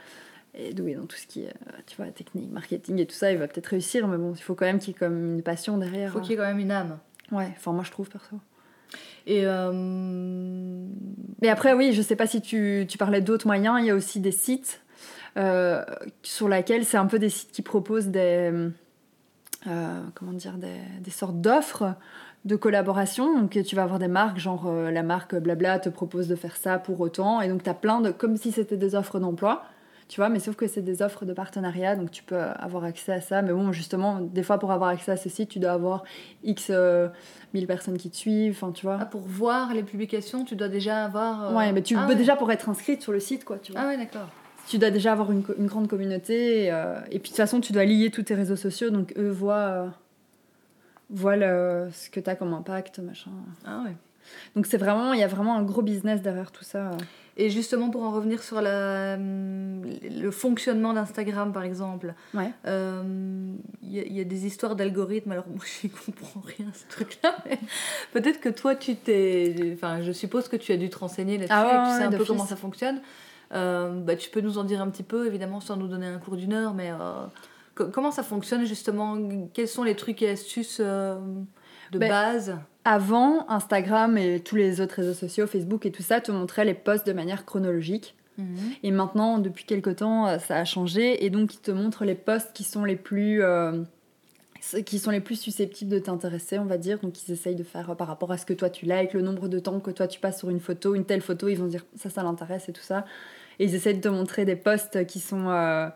est 0.53 0.73
douée 0.73 0.95
dans 0.95 1.05
tout 1.05 1.15
ce 1.15 1.25
qui 1.27 1.43
est 1.43 1.47
euh, 1.47 1.71
tu 1.87 1.95
vois 1.95 2.07
technique, 2.07 2.51
marketing 2.51 2.99
et 2.99 3.05
tout 3.05 3.15
ça, 3.15 3.31
il 3.31 3.37
va 3.37 3.47
peut-être 3.47 3.67
réussir. 3.67 4.05
Mais 4.09 4.17
bon, 4.17 4.33
il 4.35 4.41
faut 4.41 4.53
quand 4.53 4.65
même 4.65 4.79
qu'il 4.79 4.89
y 4.89 4.95
ait 4.95 4.99
comme 4.99 5.35
une 5.35 5.41
passion 5.41 5.77
derrière. 5.77 6.09
Il 6.09 6.11
faut 6.11 6.19
qu'il 6.19 6.31
y 6.31 6.33
ait 6.33 6.37
quand 6.37 6.43
même 6.47 6.59
une 6.59 6.71
âme. 6.71 6.99
Ouais. 7.31 7.51
Enfin 7.55 7.71
moi 7.71 7.83
je 7.85 7.91
trouve 7.91 8.09
perso. 8.09 8.35
Et 9.25 9.45
euh, 9.45 9.71
Mais 11.41 11.47
après, 11.49 11.73
oui, 11.73 11.93
je 11.93 12.01
sais 12.01 12.15
pas 12.17 12.27
si 12.27 12.41
tu, 12.41 12.85
tu 12.87 12.97
parlais 12.97 13.21
d'autres 13.21 13.47
moyens, 13.47 13.77
il 13.79 13.85
y 13.85 13.89
a 13.89 13.95
aussi 13.95 14.19
des 14.19 14.31
sites 14.33 14.81
euh, 14.81 14.90
sur 16.23 16.47
lesquels 16.49 16.85
c'est 16.85 16.97
un 16.97 17.05
peu 17.07 17.19
des 17.19 17.29
sites 17.29 17.51
qui 17.51 17.61
proposent 17.61 18.07
des, 18.07 18.51
euh, 19.67 20.01
comment 20.15 20.33
dire, 20.33 20.53
des, 20.57 20.79
des 21.01 21.11
sortes 21.11 21.39
d'offres 21.39 21.93
de 22.45 22.55
collaboration. 22.55 23.39
Donc 23.39 23.51
tu 23.63 23.75
vas 23.75 23.83
avoir 23.83 23.99
des 23.99 24.07
marques, 24.07 24.39
genre 24.39 24.65
euh, 24.67 24.89
la 24.91 25.03
marque 25.03 25.35
Blabla 25.35 25.79
te 25.79 25.89
propose 25.89 26.27
de 26.27 26.35
faire 26.35 26.55
ça 26.57 26.79
pour 26.79 26.99
autant. 26.99 27.39
Et 27.41 27.47
donc 27.47 27.63
tu 27.63 27.69
as 27.69 27.73
plein 27.75 28.01
de, 28.01 28.11
comme 28.11 28.35
si 28.37 28.51
c'était 28.51 28.77
des 28.77 28.95
offres 28.95 29.19
d'emploi. 29.19 29.63
Tu 30.07 30.19
vois, 30.19 30.27
mais 30.27 30.39
sauf 30.39 30.57
que 30.57 30.67
c'est 30.67 30.81
des 30.81 31.01
offres 31.01 31.23
de 31.23 31.31
partenariat, 31.31 31.95
donc 31.95 32.11
tu 32.11 32.21
peux 32.21 32.35
avoir 32.37 32.83
accès 32.83 33.13
à 33.13 33.21
ça. 33.21 33.41
Mais 33.41 33.53
bon, 33.53 33.71
justement, 33.71 34.19
des 34.19 34.43
fois, 34.43 34.57
pour 34.59 34.73
avoir 34.73 34.89
accès 34.89 35.13
à 35.13 35.15
ce 35.15 35.29
site, 35.29 35.47
tu 35.47 35.59
dois 35.59 35.71
avoir 35.71 36.03
X 36.43 36.67
euh, 36.69 37.07
1000 37.53 37.65
personnes 37.65 37.97
qui 37.97 38.09
te 38.09 38.17
suivent, 38.17 38.57
enfin, 38.61 38.73
tu 38.73 38.85
vois. 38.85 38.97
ah, 38.99 39.05
pour 39.05 39.21
voir 39.21 39.73
les 39.73 39.83
publications, 39.83 40.43
tu 40.43 40.57
dois 40.57 40.67
déjà 40.67 41.05
avoir. 41.05 41.51
euh, 41.51 41.55
Ouais, 41.55 41.71
mais 41.71 41.81
tu 41.81 41.95
ah 41.95 42.01
peux 42.03 42.09
ouais. 42.09 42.15
déjà 42.17 42.35
pour 42.35 42.51
être 42.51 42.67
inscrite 42.67 43.01
sur 43.01 43.13
le 43.13 43.21
site, 43.21 43.45
quoi, 43.45 43.57
tu 43.57 43.71
vois. 43.71 43.79
Ah 43.81 43.87
ouais, 43.87 43.95
d'accord. 43.95 44.27
Tu 44.67 44.77
dois 44.77 44.89
déjà 44.91 45.11
avoir 45.13 45.31
une, 45.31 45.41
grande 45.41 45.87
communauté. 45.87 46.65
Et, 46.65 46.71
euh, 46.71 46.95
et 47.07 47.19
puis 47.19 47.19
de 47.19 47.27
toute 47.27 47.35
façon, 47.37 47.59
tu 47.61 47.73
dois 47.73 47.83
lier 47.85 48.09
tous 48.09 48.23
tes 48.23 48.35
réseaux 48.35 48.55
sociaux, 48.55 48.89
donc 48.89 49.13
eux 49.17 49.29
voient, 49.29 49.55
euh, 49.55 49.87
voient 51.09 51.35
le- 51.35 51.89
ce 51.93 52.09
que 52.09 52.19
tu 52.19 52.29
as 52.29 52.35
comme 52.35 52.53
impact, 52.53 52.99
machin. 52.99 53.31
Ah 53.65 53.81
ouais. 53.85 53.95
Donc 54.55 54.65
c'est 54.65 54.77
vraiment, 54.77 55.13
il 55.13 55.19
y 55.19 55.23
a 55.23 55.27
vraiment 55.27 55.57
un 55.57 55.63
gros 55.63 55.81
business 55.81 56.21
derrière 56.21 56.51
tout 56.51 56.63
ça. 56.63 56.91
Et 57.37 57.49
justement, 57.49 57.89
pour 57.89 58.03
en 58.03 58.11
revenir 58.11 58.43
sur 58.43 58.61
la, 58.61 59.15
hum, 59.15 59.81
le 60.03 60.31
fonctionnement 60.31 60.93
d'Instagram, 60.93 61.51
par 61.53 61.63
exemple, 61.63 62.13
Ouais. 62.33 62.51
euh, 62.67 63.01
il 63.81 63.91
y, 63.93 63.99
a- 63.99 64.03
il 64.05 64.13
y 64.13 64.21
a 64.21 64.23
des 64.23 64.45
histoires 64.45 64.75
d'algorithmes. 64.75 65.31
Alors, 65.31 65.47
moi, 65.47 65.63
je 65.83 65.87
comprends 66.05 66.41
rien 66.45 66.67
à 66.69 66.73
ce 66.73 66.85
truc-là. 66.89 67.35
Peut-être 68.13 68.39
que 68.39 68.49
toi, 68.49 68.75
tu 68.75 68.95
t'es. 68.95 69.71
Enfin, 69.73 70.01
je 70.01 70.11
suppose 70.11 70.47
que 70.49 70.55
tu 70.57 70.71
as 70.71 70.77
dû 70.77 70.89
te 70.89 70.97
renseigner 70.99 71.37
là-dessus 71.37 71.53
Ah 71.53 71.65
ouais, 71.65 71.71
tu 71.71 71.91
ouais, 71.93 71.97
sais 72.09 72.15
un 72.15 72.17
peu 72.17 72.25
comment 72.25 72.45
ça 72.45 72.55
fonctionne. 72.55 73.01
Euh, 73.53 73.99
bah, 73.99 74.15
tu 74.15 74.29
peux 74.29 74.41
nous 74.41 74.57
en 74.57 74.63
dire 74.63 74.81
un 74.81 74.89
petit 74.89 75.03
peu, 75.03 75.27
évidemment, 75.27 75.59
sans 75.59 75.75
nous 75.75 75.87
donner 75.87 76.07
un 76.07 76.17
cours 76.19 76.37
d'une 76.37 76.53
heure, 76.53 76.73
mais 76.73 76.91
euh, 76.91 77.25
co- 77.75 77.87
comment 77.87 78.11
ça 78.11 78.23
fonctionne 78.23 78.65
justement? 78.65 79.17
Quels 79.53 79.67
sont 79.67 79.83
les 79.83 79.95
trucs 79.95 80.21
et 80.21 80.29
astuces 80.29 80.77
euh, 80.79 81.19
de 81.91 81.99
Ben, 81.99 82.09
base? 82.09 82.57
Avant, 82.85 83.49
Instagram 83.49 84.17
et 84.17 84.39
tous 84.39 84.55
les 84.55 84.81
autres 84.81 84.95
réseaux 84.95 85.13
sociaux, 85.13 85.47
Facebook 85.47 85.85
et 85.85 85.91
tout 85.91 86.03
ça, 86.03 86.21
te 86.21 86.31
montraient 86.31 86.65
les 86.65 86.73
posts 86.73 87.05
de 87.05 87.13
manière 87.13 87.45
chronologique. 87.45 88.15
Et 88.81 88.89
maintenant, 88.89 89.37
depuis 89.37 89.65
quelques 89.65 89.97
temps, 89.97 90.39
ça 90.39 90.55
a 90.55 90.65
changé 90.65 91.23
et 91.23 91.29
donc 91.29 91.53
ils 91.53 91.59
te 91.59 91.69
montrent 91.69 92.05
les 92.05 92.15
posts 92.15 92.53
qui 92.53 92.63
sont 92.63 92.83
les 92.85 92.95
plus 92.95 93.43
euh, 93.43 93.83
qui 94.83 94.97
sont 94.97 95.11
les 95.11 95.19
plus 95.21 95.35
susceptibles 95.35 95.91
de 95.91 95.99
t'intéresser, 95.99 96.57
on 96.57 96.65
va 96.65 96.79
dire. 96.79 96.97
Donc 97.03 97.21
ils 97.21 97.31
essayent 97.33 97.55
de 97.55 97.63
faire 97.63 97.91
euh, 97.91 97.93
par 97.93 98.07
rapport 98.07 98.31
à 98.31 98.39
ce 98.39 98.47
que 98.47 98.53
toi 98.53 98.71
tu 98.71 98.87
likes, 98.87 99.13
le 99.13 99.21
nombre 99.21 99.47
de 99.47 99.59
temps 99.59 99.79
que 99.79 99.91
toi 99.91 100.07
tu 100.07 100.19
passes 100.19 100.39
sur 100.39 100.49
une 100.49 100.59
photo, 100.59 100.95
une 100.95 101.05
telle 101.05 101.21
photo, 101.21 101.49
ils 101.49 101.55
vont 101.59 101.67
dire 101.67 101.85
ça, 101.95 102.09
ça 102.09 102.23
l'intéresse 102.23 102.67
et 102.67 102.73
tout 102.73 102.81
ça. 102.81 103.05
Et 103.61 103.65
ils 103.65 103.75
essayent 103.75 103.95
de 103.95 104.01
te 104.01 104.07
montrer 104.09 104.43
des 104.43 104.55
posts 104.55 105.05
qui 105.05 105.19
sont 105.19 105.49
euh, 105.49 105.87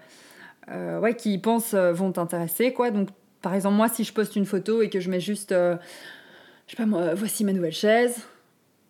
euh, 0.72 1.00
ouais, 1.00 1.16
qui 1.16 1.38
pensent 1.40 1.74
euh, 1.74 1.92
vont 1.92 2.12
t'intéresser 2.12 2.72
quoi. 2.74 2.92
Donc 2.92 3.10
par 3.42 3.56
exemple 3.56 3.76
moi 3.76 3.90
si 3.90 4.04
je 4.04 4.14
poste 4.14 4.36
une 4.36 4.46
photo 4.46 4.82
et 4.82 4.90
que 4.90 5.00
je 5.00 5.10
mets 5.10 5.20
juste 5.20 5.52
je 5.52 6.72
sais 6.72 6.78
pas 6.78 6.86
moi, 6.86 7.14
voici 7.14 7.44
ma 7.44 7.54
nouvelle 7.54 7.74
chaise, 7.74 8.24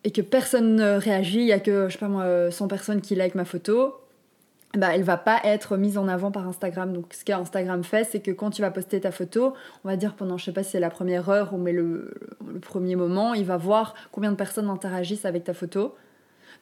et 0.06 0.12
que 0.12 0.22
personne 0.22 0.76
ne 0.76 0.98
réagit, 0.98 1.40
il 1.40 1.48
y 1.48 1.52
a 1.52 1.60
que, 1.60 1.88
je 1.90 1.94
sais 1.94 2.00
pas 2.00 2.08
moi, 2.08 2.24
euh, 2.24 2.52
100 2.52 2.68
personnes 2.68 3.02
qui 3.02 3.16
like 3.16 3.34
ma 3.34 3.44
photo, 3.44 3.96
bah, 4.78 4.90
elle 4.94 5.04
va 5.04 5.18
pas 5.18 5.40
être 5.44 5.78
mise 5.78 5.98
en 5.98 6.08
avant 6.08 6.32
par 6.32 6.48
Instagram. 6.48 6.94
Donc 6.94 7.14
ce 7.14 7.26
qu'Instagram 7.26 7.84
fait, 7.84 8.04
c'est 8.04 8.20
que 8.20 8.32
quand 8.32 8.52
tu 8.52 8.62
vas 8.62 8.70
poster 8.70 9.02
ta 9.02 9.12
photo, 9.12 9.56
on 9.84 9.90
va 9.90 9.96
dire 9.96 10.16
pendant, 10.16 10.38
je 10.38 10.46
sais 10.46 10.52
pas 10.52 10.64
si 10.64 10.72
c'est 10.72 10.80
la 10.80 10.92
première 10.92 11.28
heure 11.30 11.54
ou 11.54 11.58
mais 11.58 11.74
le 11.74 12.14
premier 12.62 12.96
moment, 12.96 13.34
il 13.34 13.46
va 13.46 13.58
voir 13.58 13.96
combien 14.12 14.32
de 14.32 14.36
personnes 14.36 14.70
interagissent 14.70 15.26
avec 15.26 15.44
ta 15.44 15.54
photo. 15.54 15.96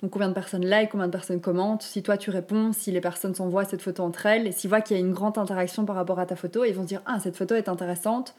Donc 0.04 0.12
combien 0.12 0.28
de 0.28 0.34
personnes 0.34 0.66
like, 0.66 0.92
combien 0.92 1.08
de 1.08 1.14
personnes 1.14 1.40
commentent, 1.40 1.82
si 1.82 2.04
toi 2.04 2.18
tu 2.18 2.30
réponds, 2.30 2.74
si 2.74 2.92
les 2.92 3.00
personnes 3.00 3.34
s'envoient 3.34 3.64
cette 3.64 3.82
photo 3.82 4.04
entre 4.04 4.26
elles, 4.26 4.52
s'ils 4.52 4.70
voient 4.70 4.82
qu'il 4.82 4.98
y 4.98 5.00
a 5.00 5.02
une 5.02 5.14
grande 5.14 5.38
interaction 5.38 5.86
par 5.86 5.96
rapport 5.96 6.20
à 6.20 6.26
ta 6.26 6.36
photo, 6.36 6.66
ils 6.66 6.74
vont 6.74 6.84
se 6.84 6.90
dire 6.90 7.02
ah 7.06 7.22
cette 7.22 7.38
photo 7.38 7.56
est 7.56 7.70
intéressante, 7.70 8.36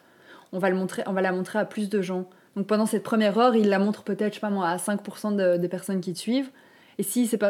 on 0.53 0.59
va, 0.59 0.69
la 0.69 1.33
montrer 1.33 1.59
à 1.59 1.65
plus 1.65 1.89
de 1.89 2.03
gens. 2.03 2.27
Donc 2.55 2.67
pendant 2.67 2.85
cette 2.85 3.03
première 3.03 3.39
heure, 3.39 3.57
il 3.57 3.71
la 3.71 3.79
montre 3.79 4.03
peut-être, 4.03 4.35
je 4.35 4.35
sais 4.35 4.41
pas 4.41 4.51
moi, 4.51 4.69
à 4.69 4.77
5% 4.77 5.35
de- 5.35 5.57
des 5.57 5.69
personnes 5.69 6.03
qui 6.03 6.13
te 6.13 6.19
suivent. 6.19 6.51
Et 6.99 7.03
si 7.03 7.27
c'est, 7.27 7.43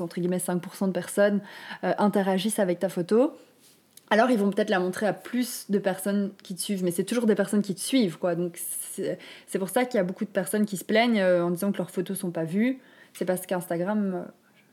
entre 0.00 0.20
guillemets 0.20 0.38
5% 0.38 0.88
de 0.88 0.92
personnes 0.92 1.40
euh, 1.84 1.94
interagissent 1.98 2.58
avec 2.58 2.80
ta 2.80 2.88
photo, 2.88 3.36
alors 4.12 4.30
ils 4.30 4.38
vont 4.38 4.50
peut-être 4.50 4.68
la 4.68 4.78
montrer 4.78 5.06
à 5.06 5.14
plus 5.14 5.70
de 5.70 5.78
personnes 5.78 6.32
qui 6.42 6.54
te 6.54 6.60
suivent. 6.60 6.84
Mais 6.84 6.90
c'est 6.90 7.04
toujours 7.04 7.24
des 7.24 7.34
personnes 7.34 7.62
qui 7.62 7.74
te 7.74 7.80
suivent, 7.80 8.18
quoi. 8.18 8.34
Donc 8.34 8.58
c'est, 8.58 9.58
pour 9.58 9.70
ça 9.70 9.86
qu'il 9.86 9.96
y 9.96 10.00
a 10.00 10.04
beaucoup 10.04 10.26
de 10.26 10.30
personnes 10.30 10.66
qui 10.66 10.76
se 10.76 10.84
plaignent 10.84 11.18
euh, 11.18 11.42
en 11.42 11.50
disant 11.50 11.72
que 11.72 11.78
leurs 11.78 11.90
photos 11.90 12.18
sont 12.18 12.30
pas 12.30 12.44
vues. 12.44 12.78
C'est 13.14 13.24
parce 13.24 13.46
qu'Instagram, 13.46 14.14
euh, 14.14 14.22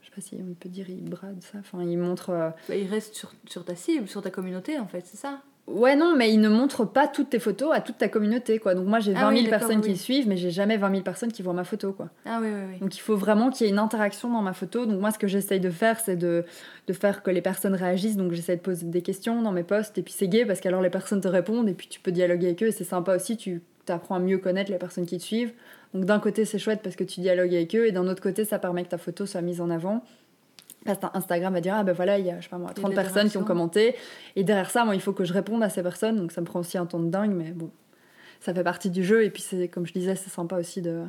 je 0.02 0.08
sais 0.08 0.14
pas 0.14 0.20
si 0.20 0.36
on 0.46 0.52
peut 0.52 0.68
dire, 0.68 0.90
il 0.90 1.08
brade 1.08 1.42
ça. 1.42 1.58
Enfin, 1.58 1.82
il 1.82 1.96
montre. 1.96 2.30
euh, 2.30 2.50
Bah, 2.68 2.76
Il 2.76 2.86
reste 2.86 3.14
sur, 3.14 3.32
sur 3.46 3.64
ta 3.64 3.74
cible, 3.74 4.08
sur 4.08 4.20
ta 4.20 4.30
communauté, 4.30 4.78
en 4.78 4.86
fait, 4.86 5.06
c'est 5.06 5.16
ça? 5.16 5.40
Ouais, 5.72 5.96
non, 5.96 6.14
mais 6.16 6.32
il 6.32 6.40
ne 6.40 6.48
montre 6.48 6.84
pas 6.84 7.06
toutes 7.08 7.30
tes 7.30 7.38
photos 7.38 7.70
à 7.74 7.80
toute 7.80 7.98
ta 7.98 8.08
communauté, 8.08 8.58
quoi. 8.58 8.74
Donc 8.74 8.86
moi, 8.86 8.98
j'ai 9.00 9.12
20 9.12 9.18
Ah 9.18 9.22
000 9.30 9.32
oui, 9.32 9.42
d'accord, 9.44 9.58
personnes 9.60 9.80
qui 9.80 9.88
oui. 9.88 9.94
le 9.94 9.98
suivent, 9.98 10.28
mais 10.28 10.36
j'ai 10.36 10.50
jamais 10.50 10.76
20 10.76 10.90
000 10.90 11.02
personnes 11.02 11.32
qui 11.32 11.42
voient 11.42 11.52
ma 11.52 11.64
photo, 11.64 11.92
quoi. 11.92 12.08
Ah 12.26 12.38
oui, 12.42 12.48
oui, 12.52 12.60
oui. 12.74 12.78
Donc 12.80 12.96
il 12.96 13.00
faut 13.00 13.16
vraiment 13.16 13.50
qu'il 13.50 13.66
y 13.66 13.70
ait 13.70 13.72
une 13.72 13.78
interaction 13.78 14.30
dans 14.30 14.42
ma 14.42 14.52
photo. 14.52 14.86
Donc 14.86 15.00
moi, 15.00 15.10
ce 15.10 15.18
que 15.18 15.28
j'essaye 15.28 15.60
de 15.60 15.70
faire, 15.70 15.98
c'est 16.00 16.16
de, 16.16 16.44
de 16.86 16.92
faire 16.92 17.22
que 17.22 17.30
les 17.30 17.42
personnes 17.42 17.74
réagissent. 17.74 18.16
Donc 18.16 18.32
j'essaie 18.32 18.56
de 18.56 18.60
poser 18.62 18.86
des 18.86 19.02
questions 19.02 19.42
dans 19.42 19.52
mes 19.52 19.62
posts. 19.62 19.96
Et 19.98 20.02
puis 20.02 20.12
c'est 20.16 20.28
gay 20.28 20.44
parce 20.44 20.60
qu'alors 20.60 20.82
les 20.82 20.90
personnes 20.90 21.20
te 21.20 21.28
répondent 21.28 21.68
et 21.68 21.74
puis 21.74 21.88
tu 21.88 22.00
peux 22.00 22.12
dialoguer 22.12 22.46
avec 22.48 22.62
eux. 22.62 22.68
Et 22.68 22.72
c'est 22.72 22.84
sympa 22.84 23.14
aussi, 23.16 23.36
tu 23.36 23.62
apprends 23.88 24.16
à 24.16 24.20
mieux 24.20 24.38
connaître 24.38 24.70
les 24.70 24.78
personnes 24.78 25.06
qui 25.06 25.18
te 25.18 25.22
suivent. 25.22 25.52
Donc 25.94 26.04
d'un 26.04 26.20
côté, 26.20 26.44
c'est 26.44 26.58
chouette 26.58 26.80
parce 26.82 26.94
que 26.94 27.02
tu 27.04 27.20
dialogues 27.20 27.54
avec 27.54 27.74
eux. 27.74 27.86
Et 27.86 27.92
d'un 27.92 28.06
autre 28.06 28.22
côté, 28.22 28.44
ça 28.44 28.58
permet 28.58 28.84
que 28.84 28.88
ta 28.90 28.98
photo 28.98 29.26
soit 29.26 29.40
mise 29.40 29.60
en 29.60 29.70
avant. 29.70 30.04
Parce 30.84 30.98
que 30.98 31.06
Instagram 31.14 31.52
va 31.52 31.60
dire, 31.60 31.74
ah 31.76 31.82
ben 31.84 31.92
voilà, 31.92 32.18
il 32.18 32.24
y 32.26 32.30
a, 32.30 32.38
je 32.38 32.44
sais 32.44 32.48
pas 32.48 32.56
moi, 32.58 32.70
Il 32.74 32.78
y 32.78 32.80
a 32.80 32.82
30 32.82 32.90
de 32.90 32.96
personnes 32.96 33.28
qui 33.30 33.36
ont 33.36 33.44
commenté. 33.44 33.94
Et 34.36 34.44
derrière 34.44 34.70
ça, 34.70 34.84
moi, 34.84 34.94
il 34.94 35.00
faut 35.00 35.12
que 35.12 35.24
je 35.24 35.32
réponde 35.32 35.62
à 35.62 35.68
ces 35.68 35.82
personnes. 35.82 36.16
Donc 36.16 36.32
ça 36.32 36.40
me 36.40 36.46
prend 36.46 36.60
aussi 36.60 36.78
un 36.78 36.86
temps 36.86 37.00
de 37.00 37.10
dingue, 37.10 37.32
mais 37.32 37.50
bon, 37.50 37.70
ça 38.40 38.54
fait 38.54 38.64
partie 38.64 38.88
du 38.90 39.04
jeu. 39.04 39.22
Et 39.24 39.30
puis 39.30 39.42
c'est, 39.42 39.68
comme 39.68 39.86
je 39.86 39.92
disais, 39.92 40.14
c'est 40.16 40.30
sympa 40.30 40.56
aussi 40.56 40.80
de... 40.80 41.04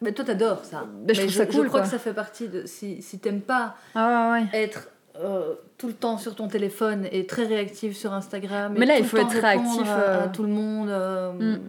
Mais 0.00 0.10
toi, 0.12 0.24
t'adores 0.24 0.64
ça. 0.64 0.86
Mais 1.06 1.14
je 1.14 1.20
trouve 1.20 1.32
ça 1.32 1.44
je 1.44 1.50
cool, 1.50 1.68
crois 1.68 1.80
quoi. 1.80 1.88
que 1.88 1.92
ça 1.92 1.98
fait 2.00 2.12
partie 2.14 2.48
de. 2.48 2.66
Si, 2.66 3.00
si 3.02 3.20
t'aimes 3.20 3.40
pas 3.42 3.76
Ah 3.94 4.32
ouais, 4.32 4.40
ouais. 4.40 4.48
être 4.64 4.88
euh, 5.20 5.54
tout 5.78 5.86
le 5.86 5.92
temps 5.94 6.18
sur 6.18 6.34
ton 6.34 6.48
téléphone 6.48 7.06
et 7.12 7.24
très 7.26 7.46
réactive 7.46 7.94
sur 7.94 8.12
Instagram. 8.12 8.74
Mais 8.76 8.86
là, 8.86 8.98
il 8.98 9.04
faut 9.04 9.18
être 9.18 9.30
réactif, 9.40 9.86
À, 9.88 10.00
euh. 10.00 10.24
à 10.24 10.28
tout 10.28 10.42
le 10.42 10.48
monde. 10.48 10.88
euh, 10.90 11.32
Mm. 11.34 11.60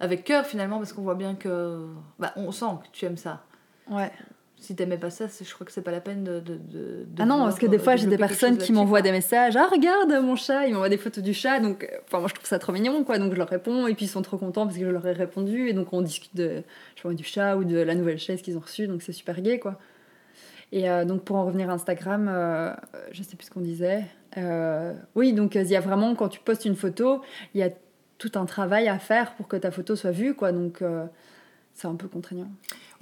Avec 0.00 0.24
cœur 0.24 0.44
finalement, 0.44 0.76
parce 0.76 0.92
qu'on 0.92 1.00
voit 1.00 1.14
bien 1.14 1.34
que. 1.34 1.86
Bah, 2.18 2.34
on 2.36 2.52
sent 2.52 2.66
que 2.82 2.88
tu 2.92 3.06
aimes 3.06 3.16
ça. 3.16 3.42
Ouais. 3.90 4.12
Si 4.66 4.74
t'aimais 4.74 4.98
pas 4.98 5.10
ça, 5.10 5.26
je 5.28 5.54
crois 5.54 5.64
que 5.64 5.70
c'est 5.70 5.80
pas 5.80 5.92
la 5.92 6.00
peine 6.00 6.24
de. 6.24 6.40
de, 6.40 6.56
de- 6.56 7.04
de 7.06 7.22
Ah 7.22 7.24
non, 7.24 7.44
parce 7.44 7.56
que 7.56 7.66
des 7.66 7.76
euh, 7.76 7.80
fois, 7.80 7.94
j'ai 7.94 8.08
des 8.08 8.18
personnes 8.18 8.58
qui 8.58 8.72
m'envoient 8.72 9.00
des 9.00 9.12
messages. 9.12 9.54
Ah, 9.54 9.68
regarde 9.70 10.10
mon 10.24 10.34
chat, 10.34 10.66
ils 10.66 10.72
m'envoient 10.72 10.88
des 10.88 10.96
photos 10.96 11.22
du 11.22 11.32
chat. 11.32 11.60
Donc, 11.60 11.84
euh, 11.84 11.98
enfin, 12.04 12.18
moi, 12.18 12.26
je 12.26 12.34
trouve 12.34 12.48
ça 12.48 12.58
trop 12.58 12.72
mignon, 12.72 13.04
quoi. 13.04 13.18
Donc, 13.18 13.32
je 13.32 13.38
leur 13.38 13.48
réponds. 13.48 13.86
Et 13.86 13.94
puis, 13.94 14.06
ils 14.06 14.08
sont 14.08 14.22
trop 14.22 14.38
contents 14.38 14.66
parce 14.66 14.76
que 14.76 14.84
je 14.84 14.90
leur 14.90 15.06
ai 15.06 15.12
répondu. 15.12 15.68
Et 15.68 15.72
donc, 15.72 15.92
on 15.92 16.02
discute 16.02 16.34
de, 16.34 16.64
je 16.96 17.08
du 17.10 17.22
chat 17.22 17.56
ou 17.56 17.62
de 17.62 17.76
la 17.76 17.94
nouvelle 17.94 18.18
chaise 18.18 18.42
qu'ils 18.42 18.56
ont 18.56 18.60
reçue. 18.60 18.88
Donc, 18.88 19.02
c'est 19.02 19.12
super 19.12 19.40
gai, 19.40 19.60
quoi. 19.60 19.78
Et 20.72 20.90
euh, 20.90 21.04
donc, 21.04 21.22
pour 21.22 21.36
en 21.36 21.46
revenir 21.46 21.70
à 21.70 21.74
Instagram, 21.74 22.26
euh, 22.28 22.72
je 23.12 23.22
sais 23.22 23.36
plus 23.36 23.46
ce 23.46 23.50
qu'on 23.52 23.60
disait. 23.60 24.02
Euh, 24.36 24.94
oui, 25.14 25.32
donc, 25.32 25.54
il 25.54 25.64
y 25.68 25.76
a 25.76 25.80
vraiment, 25.80 26.16
quand 26.16 26.28
tu 26.28 26.40
postes 26.40 26.64
une 26.64 26.74
photo, 26.74 27.22
il 27.54 27.60
y 27.60 27.62
a 27.62 27.70
tout 28.18 28.32
un 28.34 28.46
travail 28.46 28.88
à 28.88 28.98
faire 28.98 29.36
pour 29.36 29.46
que 29.46 29.56
ta 29.56 29.70
photo 29.70 29.94
soit 29.94 30.10
vue, 30.10 30.34
quoi. 30.34 30.50
Donc, 30.50 30.82
c'est 31.76 31.86
un 31.86 31.94
peu 31.94 32.08
contraignant. 32.08 32.48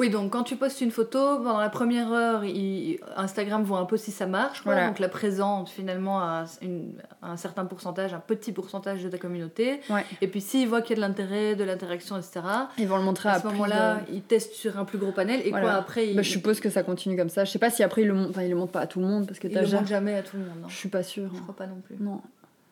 Oui, 0.01 0.11
donc 0.11 0.33
quand 0.33 0.43
tu 0.43 0.57
postes 0.57 0.81
une 0.81 0.91
photo, 0.91 1.37
pendant 1.37 1.61
la 1.61 1.69
première 1.71 2.11
heure, 2.13 2.45
il- 2.45 2.99
Instagram 3.17 3.63
voit 3.63 3.79
un 3.79 3.85
peu 3.85 3.97
si 3.97 4.11
ça 4.11 4.27
marche. 4.27 4.63
quoi. 4.63 4.73
Voilà. 4.73 4.89
Donc 4.89 4.99
la 4.99 5.09
présente 5.09 5.69
finalement 5.69 6.19
à, 6.21 6.47
une- 6.61 6.95
à 7.23 7.31
un 7.31 7.37
certain 7.37 7.65
pourcentage, 7.65 8.13
un 8.13 8.19
petit 8.19 8.51
pourcentage 8.51 9.05
de 9.05 9.09
ta 9.09 9.19
communauté. 9.19 9.81
Ouais. 9.89 10.05
Et 10.21 10.27
puis 10.27 10.41
s'il 10.41 10.69
voit 10.69 10.83
qu'il 10.83 10.99
y 10.99 11.01
a 11.01 11.07
de 11.07 11.09
l'intérêt, 11.09 11.55
de 11.55 11.63
l'interaction, 11.63 12.17
etc., 12.17 12.41
Ils 12.77 12.89
vont 12.89 12.97
le 12.97 13.05
montrer 13.05 13.29
à 13.29 13.35
à, 13.35 13.41
ce 13.41 13.47
moment-là, 13.47 13.95
de- 14.09 14.15
il 14.15 14.23
teste 14.23 14.55
sur 14.55 14.77
un 14.81 14.85
plus 14.85 14.99
gros 14.99 15.13
panel. 15.13 15.41
Et 15.47 15.51
Voilà. 15.51 15.65
quoi 15.67 15.75
après 15.75 16.13
Bah, 16.15 16.23
je 16.23 16.31
suppose 16.31 16.59
que 16.59 16.71
ça 16.71 16.83
continue 16.83 17.17
comme 17.17 17.29
ça. 17.29 17.45
Je 17.45 17.53
sais 17.53 17.61
pas 17.61 17.71
si 17.71 17.85
après 17.85 18.03
ils 18.03 18.09
le 18.09 18.15
montrent, 18.15 18.31
enfin, 18.31 18.43
ils 18.43 18.51
le 18.51 18.57
montrent 18.57 18.73
pas 18.73 18.81
à 18.81 18.87
tout 18.89 18.99
le 18.99 19.07
monde 19.07 19.29
parce 19.29 19.39
que 19.39 19.47
il 19.47 19.55
t'as 19.55 19.61
le 19.61 19.67
déjà. 19.67 19.77
montre 19.77 19.89
jamais 19.89 20.17
à 20.17 20.23
tout 20.23 20.37
le 20.37 20.43
monde. 20.43 20.59
Non. 20.63 20.69
Je 20.69 20.75
suis 20.77 20.89
pas 20.89 21.05
sûre. 21.05 21.31
Je 21.33 21.41
crois 21.41 21.55
pas 21.55 21.69
non 21.69 21.81
plus. 21.81 21.97
Non. 22.01 22.21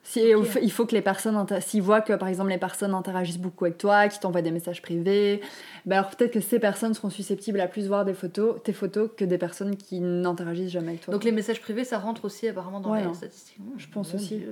Si, 0.05 0.35
Ok. 0.35 0.59
il 0.61 0.73
faut- 0.73 0.85
que 0.85 0.95
les 0.97 1.01
personnes, 1.01 1.47
s'ils 1.61 1.81
voient 1.81 2.01
que 2.01 2.13
par 2.15 2.29
exemple 2.29 2.51
les 2.51 2.59
personnes 2.59 2.93
interagissent 2.93 3.39
beaucoup 3.39 3.65
avec 3.67 3.79
toi, 3.79 4.09
qui 4.09 4.19
t'envoient 4.19 4.43
des 4.43 4.51
messages 4.51 4.83
privés, 4.83 5.41
ben 5.87 5.99
alors 5.99 6.11
peut-être 6.11 6.33
que 6.33 6.41
ces 6.41 6.59
personnes 6.59 6.93
seront 6.93 7.09
susceptibles 7.09 7.61
à 7.61 7.69
plus 7.69 7.87
voir 7.87 8.05
des 8.05 8.13
photos, 8.15 8.61
tes 8.65 8.73
photos 8.73 9.11
que 9.17 9.25
des 9.25 9.39
personnes 9.39 9.77
qui 9.77 10.01
n'interagissent 10.01 10.73
jamais 10.73 10.89
avec 10.89 11.03
toi. 11.03 11.13
Donc 11.15 11.23
les 11.23 11.31
messages 11.33 11.61
privés, 11.61 11.85
ça 11.85 11.99
rentre 11.99 12.25
aussi 12.25 12.49
apparemment 12.49 12.81
dans 12.81 12.91
Ouais, 12.91 13.01
les 13.03 13.07
hein. 13.07 13.15
statistiques. 13.15 13.59
Je 13.77 13.87
pense 13.89 14.13
aussi. 14.15 14.43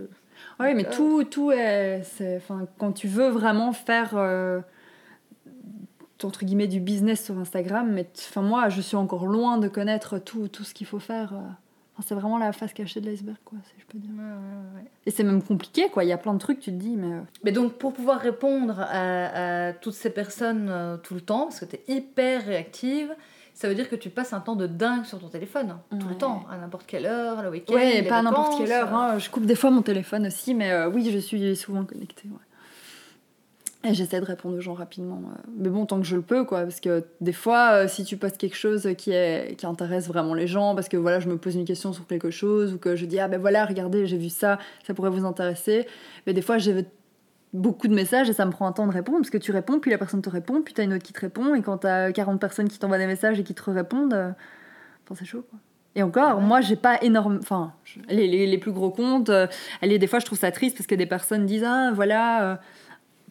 Oui, 0.60 0.72
mais 0.74 0.84
tout, 0.84 1.24
tout 1.24 1.50
est. 1.50 2.00
Enfin, 2.36 2.66
quand 2.78 2.92
tu 2.92 3.08
veux 3.08 3.28
vraiment 3.28 3.72
faire. 3.72 4.12
euh, 4.14 4.60
entre 6.22 6.44
guillemets 6.44 6.68
du 6.68 6.80
business 6.80 7.24
sur 7.24 7.38
Instagram 7.38 7.90
mais 7.90 8.06
enfin 8.28 8.42
moi 8.42 8.68
je 8.68 8.82
suis 8.82 8.96
encore 8.96 9.24
loin 9.26 9.56
de 9.56 9.68
connaître 9.68 10.18
tout, 10.18 10.48
tout 10.48 10.64
ce 10.64 10.74
qu'il 10.74 10.86
faut 10.86 10.98
faire 10.98 11.32
euh. 11.32 11.38
Enfin, 12.00 12.06
c'est 12.08 12.14
vraiment 12.14 12.38
la 12.38 12.52
face 12.52 12.72
cachée 12.72 13.00
de 13.00 13.10
l'iceberg 13.10 13.36
quoi 13.44 13.58
si 13.64 13.74
je 13.78 13.84
peux 13.86 13.98
dire 13.98 14.10
Ouais, 14.16 14.22
ouais, 14.24 14.82
ouais. 14.82 14.90
et 15.04 15.10
c'est 15.10 15.22
même 15.22 15.42
compliqué 15.42 15.88
quoi 15.90 16.02
il 16.04 16.08
y 16.08 16.12
a 16.12 16.18
plein 16.18 16.32
de 16.32 16.38
trucs 16.38 16.60
tu 16.60 16.70
te 16.70 16.76
dis 16.76 16.96
mais 16.96 17.12
euh, 17.14 17.20
Mais 17.44 17.52
donc, 17.52 17.74
pour 17.74 17.92
pouvoir 17.92 18.20
répondre 18.20 18.80
à, 18.80 19.66
à 19.68 19.72
toutes 19.74 19.94
ces 19.94 20.10
personnes 20.10 20.68
euh, 20.70 20.96
tout 20.96 21.14
le 21.14 21.20
temps, 21.20 21.44
parce 21.44 21.60
que 21.60 21.64
tu 21.66 21.76
es 21.76 21.82
hyper 21.96 22.44
réactive, 22.44 23.14
ça 23.54 23.68
veut 23.68 23.74
dire 23.74 23.90
que 23.90 23.96
tu 23.96 24.08
passes 24.08 24.32
un 24.32 24.40
temps 24.40 24.56
de 24.56 24.66
dingue 24.66 25.04
sur 25.04 25.18
ton 25.18 25.28
téléphone, 25.28 25.76
tout 25.98 26.08
le 26.08 26.14
temps, 26.16 26.44
à 26.50 26.56
n'importe 26.56 26.86
quelle 26.86 27.04
heure, 27.04 27.42
le 27.42 27.50
week-end. 27.50 27.74
Ouais, 27.74 28.00
les 28.00 28.08
pas 28.08 28.18
à 28.18 28.22
n'importe 28.22 28.56
quelle 28.58 28.72
heure. 28.72 28.94
euh. 28.94 28.96
hein. 29.14 29.18
Je 29.18 29.28
coupe 29.28 29.44
des 29.44 29.54
fois 29.54 29.70
mon 29.70 29.82
téléphone 29.82 30.26
aussi, 30.26 30.54
mais 30.54 30.70
euh, 30.70 30.88
oui, 30.88 31.10
je 31.12 31.18
suis 31.18 31.54
souvent 31.56 31.84
connectée. 31.84 32.28
Et 33.82 33.94
j'essaie 33.94 34.20
de 34.20 34.26
répondre 34.26 34.56
aux 34.56 34.60
gens 34.60 34.74
rapidement. 34.74 35.22
euh. 35.24 35.40
Mais 35.56 35.70
bon, 35.70 35.86
tant 35.86 35.98
que 35.98 36.06
je 36.06 36.16
le 36.16 36.20
peux, 36.22 36.44
quoi. 36.44 36.62
Parce 36.64 36.80
que 36.80 37.02
des 37.22 37.32
fois, 37.32 37.70
euh, 37.72 37.88
si 37.88 38.04
tu 38.04 38.18
postes 38.18 38.36
quelque 38.36 38.56
chose 38.56 38.86
qui, 38.98 39.10
est, 39.12 39.56
qui 39.56 39.64
intéresse 39.64 40.06
vraiment 40.06 40.34
les 40.34 40.46
gens, 40.46 40.74
parce 40.74 40.88
que 40.90 40.98
voilà, 40.98 41.18
je 41.18 41.28
me 41.28 41.38
pose 41.38 41.54
une 41.56 41.64
question 41.64 41.92
sur 41.94 42.06
quelque 42.06 42.30
chose, 42.30 42.74
ou 42.74 42.78
que 42.78 42.94
je 42.94 43.06
dis, 43.06 43.18
ah 43.18 43.28
ben 43.28 43.40
voilà, 43.40 43.64
regardez, 43.64 44.06
j'ai 44.06 44.18
vu 44.18 44.28
ça, 44.28 44.58
ça 44.86 44.92
pourrait 44.92 45.08
vous 45.08 45.24
intéresser. 45.24 45.86
Mais 46.26 46.34
des 46.34 46.42
fois, 46.42 46.58
j'ai 46.58 46.84
beaucoup 47.54 47.88
de 47.88 47.94
messages 47.94 48.28
et 48.28 48.34
ça 48.34 48.44
me 48.44 48.50
prend 48.50 48.66
un 48.66 48.72
temps 48.72 48.86
de 48.86 48.92
répondre, 48.92 49.18
parce 49.20 49.30
que 49.30 49.38
tu 49.38 49.50
réponds, 49.50 49.80
puis 49.80 49.90
la 49.90 49.96
personne 49.98 50.20
te 50.20 50.28
répond, 50.30 50.60
puis 50.62 50.74
t'as 50.74 50.84
une 50.84 50.92
autre 50.92 51.02
qui 51.02 51.14
te 51.14 51.20
répond, 51.20 51.54
et 51.54 51.62
quand 51.62 51.78
t'as 51.78 52.12
40 52.12 52.38
personnes 52.38 52.68
qui 52.68 52.78
t'envoient 52.78 52.98
des 52.98 53.06
messages 53.06 53.40
et 53.40 53.44
qui 53.44 53.54
te 53.54 53.70
répondent, 53.70 54.12
enfin, 54.12 55.14
c'est 55.18 55.24
chaud, 55.24 55.44
quoi. 55.48 55.58
Et 55.96 56.02
encore, 56.04 56.36
Ouais. 56.38 56.44
moi, 56.44 56.60
j'ai 56.60 56.76
pas 56.76 57.02
énorme. 57.02 57.38
Enfin, 57.42 57.72
les, 58.08 58.28
les, 58.28 58.46
les 58.46 58.58
plus 58.58 58.70
gros 58.70 58.90
comptes, 58.90 59.28
euh, 59.30 59.48
allez, 59.82 59.98
des 59.98 60.06
fois, 60.06 60.20
je 60.20 60.26
trouve 60.26 60.38
ça 60.38 60.52
triste 60.52 60.76
parce 60.76 60.86
que 60.86 60.94
des 60.94 61.06
personnes 61.06 61.46
disent 61.46 61.64
Ah, 61.66 61.90
voilà, 61.92 62.44
euh, 62.52 62.56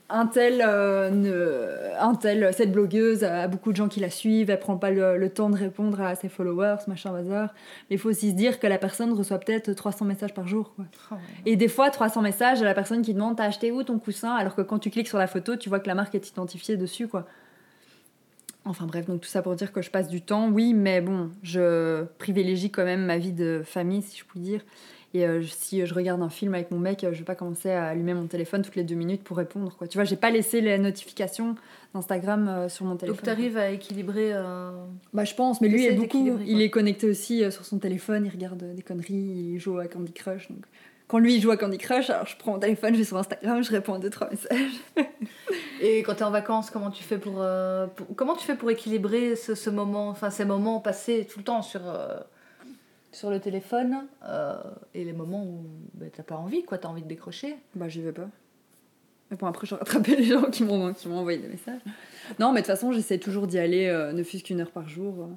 un 0.09 0.25
tel, 0.25 0.63
euh, 0.65 1.09
ne- 1.11 1.99
un 1.99 2.15
tel, 2.15 2.51
cette 2.53 2.71
blogueuse 2.71 3.23
a 3.23 3.47
beaucoup 3.47 3.71
de 3.71 3.77
gens 3.77 3.87
qui 3.87 3.99
la 3.99 4.09
suivent, 4.09 4.49
elle 4.49 4.59
prend 4.59 4.77
pas 4.77 4.89
le, 4.89 5.17
le 5.17 5.29
temps 5.29 5.49
de 5.49 5.55
répondre 5.55 6.01
à 6.01 6.15
ses 6.15 6.29
followers, 6.29 6.77
machin 6.87 7.11
bazar. 7.11 7.53
Mais 7.89 7.95
il 7.97 7.99
faut 7.99 8.09
aussi 8.09 8.31
se 8.31 8.35
dire 8.35 8.59
que 8.59 8.67
la 8.67 8.77
personne 8.77 9.13
reçoit 9.13 9.37
peut-être 9.39 9.71
300 9.73 10.05
messages 10.05 10.33
par 10.33 10.47
jour, 10.47 10.73
quoi. 10.75 10.85
Oh, 11.11 11.15
ouais. 11.15 11.19
Et 11.45 11.55
des 11.55 11.67
fois, 11.67 11.89
300 11.89 12.21
messages 12.21 12.61
à 12.61 12.65
la 12.65 12.73
personne 12.73 13.01
qui 13.01 13.13
demande 13.13 13.37
T'as 13.37 13.45
acheté 13.45 13.71
où 13.71 13.83
ton 13.83 13.99
coussin? 13.99 14.33
Alors 14.35 14.55
que 14.55 14.61
quand 14.61 14.79
tu 14.79 14.89
cliques 14.89 15.07
sur 15.07 15.19
la 15.19 15.27
photo, 15.27 15.55
tu 15.55 15.69
vois 15.69 15.79
que 15.79 15.87
la 15.87 15.95
marque 15.95 16.15
est 16.15 16.27
identifiée 16.29 16.75
dessus, 16.77 17.07
quoi. 17.07 17.25
Enfin 18.65 18.85
bref, 18.85 19.05
donc 19.05 19.21
tout 19.21 19.29
ça 19.29 19.41
pour 19.41 19.55
dire 19.55 19.71
que 19.71 19.81
je 19.81 19.89
passe 19.89 20.09
du 20.09 20.21
temps, 20.21 20.49
oui, 20.49 20.73
mais 20.73 21.01
bon, 21.01 21.29
je 21.43 22.03
privilégie 22.17 22.69
quand 22.69 22.83
même 22.83 23.05
ma 23.05 23.17
vie 23.17 23.31
de 23.31 23.61
famille, 23.63 24.01
si 24.01 24.17
je 24.17 24.25
puis 24.25 24.39
dire. 24.39 24.61
Et 25.15 25.25
euh, 25.25 25.41
si 25.43 25.83
je 25.85 25.93
regarde 25.95 26.21
un 26.21 26.29
film 26.29 26.53
avec 26.53 26.69
mon 26.69 26.77
mec, 26.77 27.03
euh, 27.03 27.11
je 27.13 27.17
vais 27.19 27.23
pas 27.25 27.33
commencer 27.33 27.71
à 27.71 27.87
allumer 27.87 28.13
mon 28.13 28.27
téléphone 28.27 28.61
toutes 28.61 28.75
les 28.75 28.83
deux 28.83 28.93
minutes 28.95 29.23
pour 29.23 29.37
répondre, 29.37 29.75
quoi. 29.75 29.87
Tu 29.87 29.97
vois, 29.97 30.05
j'ai 30.05 30.15
pas 30.15 30.29
laissé 30.29 30.61
les 30.61 30.77
notifications 30.77 31.55
d'Instagram 31.95 32.47
euh, 32.47 32.69
sur 32.69 32.85
mon 32.85 32.95
téléphone. 32.95 33.17
Donc 33.17 33.23
tu 33.23 33.29
arrives 33.31 33.57
à 33.57 33.71
équilibrer. 33.71 34.31
euh, 34.33 34.69
Bah 35.13 35.25
je 35.25 35.33
pense, 35.33 35.61
mais 35.61 35.67
lui 35.67 35.85
est 35.85 35.93
beaucoup, 35.93 36.37
il 36.45 36.61
est 36.61 36.69
connecté 36.69 37.09
aussi 37.09 37.51
sur 37.51 37.65
son 37.65 37.79
téléphone, 37.79 38.25
il 38.27 38.31
regarde 38.31 38.75
des 38.75 38.83
conneries, 38.83 39.15
il 39.15 39.59
joue 39.59 39.79
à 39.79 39.87
Candy 39.87 40.13
Crush. 40.13 40.47
Donc 40.51 40.63
quand 41.07 41.17
lui 41.17 41.33
il 41.33 41.41
joue 41.41 41.49
à 41.49 41.57
Candy 41.57 41.79
Crush, 41.79 42.11
alors 42.11 42.27
je 42.27 42.37
prends 42.37 42.51
mon 42.51 42.59
téléphone, 42.59 42.93
je 42.93 42.99
vais 42.99 43.03
sur 43.05 43.17
Instagram, 43.17 43.63
je 43.63 43.71
réponds 43.71 43.95
à 43.95 43.99
deux 43.99 44.11
trois 44.11 44.29
messages. 44.29 44.79
Et 45.81 46.03
quand 46.03 46.13
tu 46.13 46.19
es 46.19 46.23
en 46.23 46.29
vacances, 46.29 46.69
comment 46.69 46.91
tu 46.91 47.03
fais 47.03 47.17
pour, 47.17 47.37
euh, 47.41 47.87
pour- 47.87 48.05
comment 48.15 48.35
tu 48.35 48.45
fais 48.45 48.55
pour 48.55 48.69
équilibrer 48.69 49.35
ce, 49.35 49.55
ce 49.55 49.69
moment, 49.71 50.09
enfin 50.09 50.29
ces 50.29 50.45
moments 50.45 50.79
passés 50.79 51.25
tout 51.31 51.39
le 51.39 51.45
temps 51.45 51.61
sur 51.63 51.81
sur 53.11 53.29
le 53.29 53.39
téléphone 53.39 54.07
euh, 54.23 54.61
et 54.93 55.03
les 55.03 55.13
moments 55.13 55.43
où 55.43 55.63
ben, 55.93 56.09
t'as 56.15 56.23
pas 56.23 56.35
envie, 56.35 56.63
quoi, 56.63 56.77
t'as 56.77 56.87
envie 56.89 57.01
de 57.03 57.07
décrocher. 57.07 57.55
Bah 57.75 57.87
j'y 57.89 58.01
vais 58.01 58.11
pas. 58.11 58.29
Mais 59.31 59.37
bon 59.37 59.47
après 59.47 59.67
je 59.67 59.75
rattrapé 59.75 60.15
les 60.15 60.23
gens 60.25 60.43
qui 60.49 60.63
m'ont 60.63 60.93
envoyé 61.11 61.39
des 61.39 61.47
messages. 61.47 61.81
Non 62.39 62.51
mais 62.51 62.61
de 62.61 62.65
toute 62.65 62.75
façon 62.75 62.91
j'essaie 62.91 63.17
toujours 63.19 63.47
d'y 63.47 63.59
aller, 63.59 63.87
euh, 63.87 64.11
ne 64.11 64.23
fût-ce 64.23 64.43
qu'une 64.43 64.61
heure 64.61 64.71
par 64.71 64.87
jour. 64.89 65.23
euh. 65.23 65.27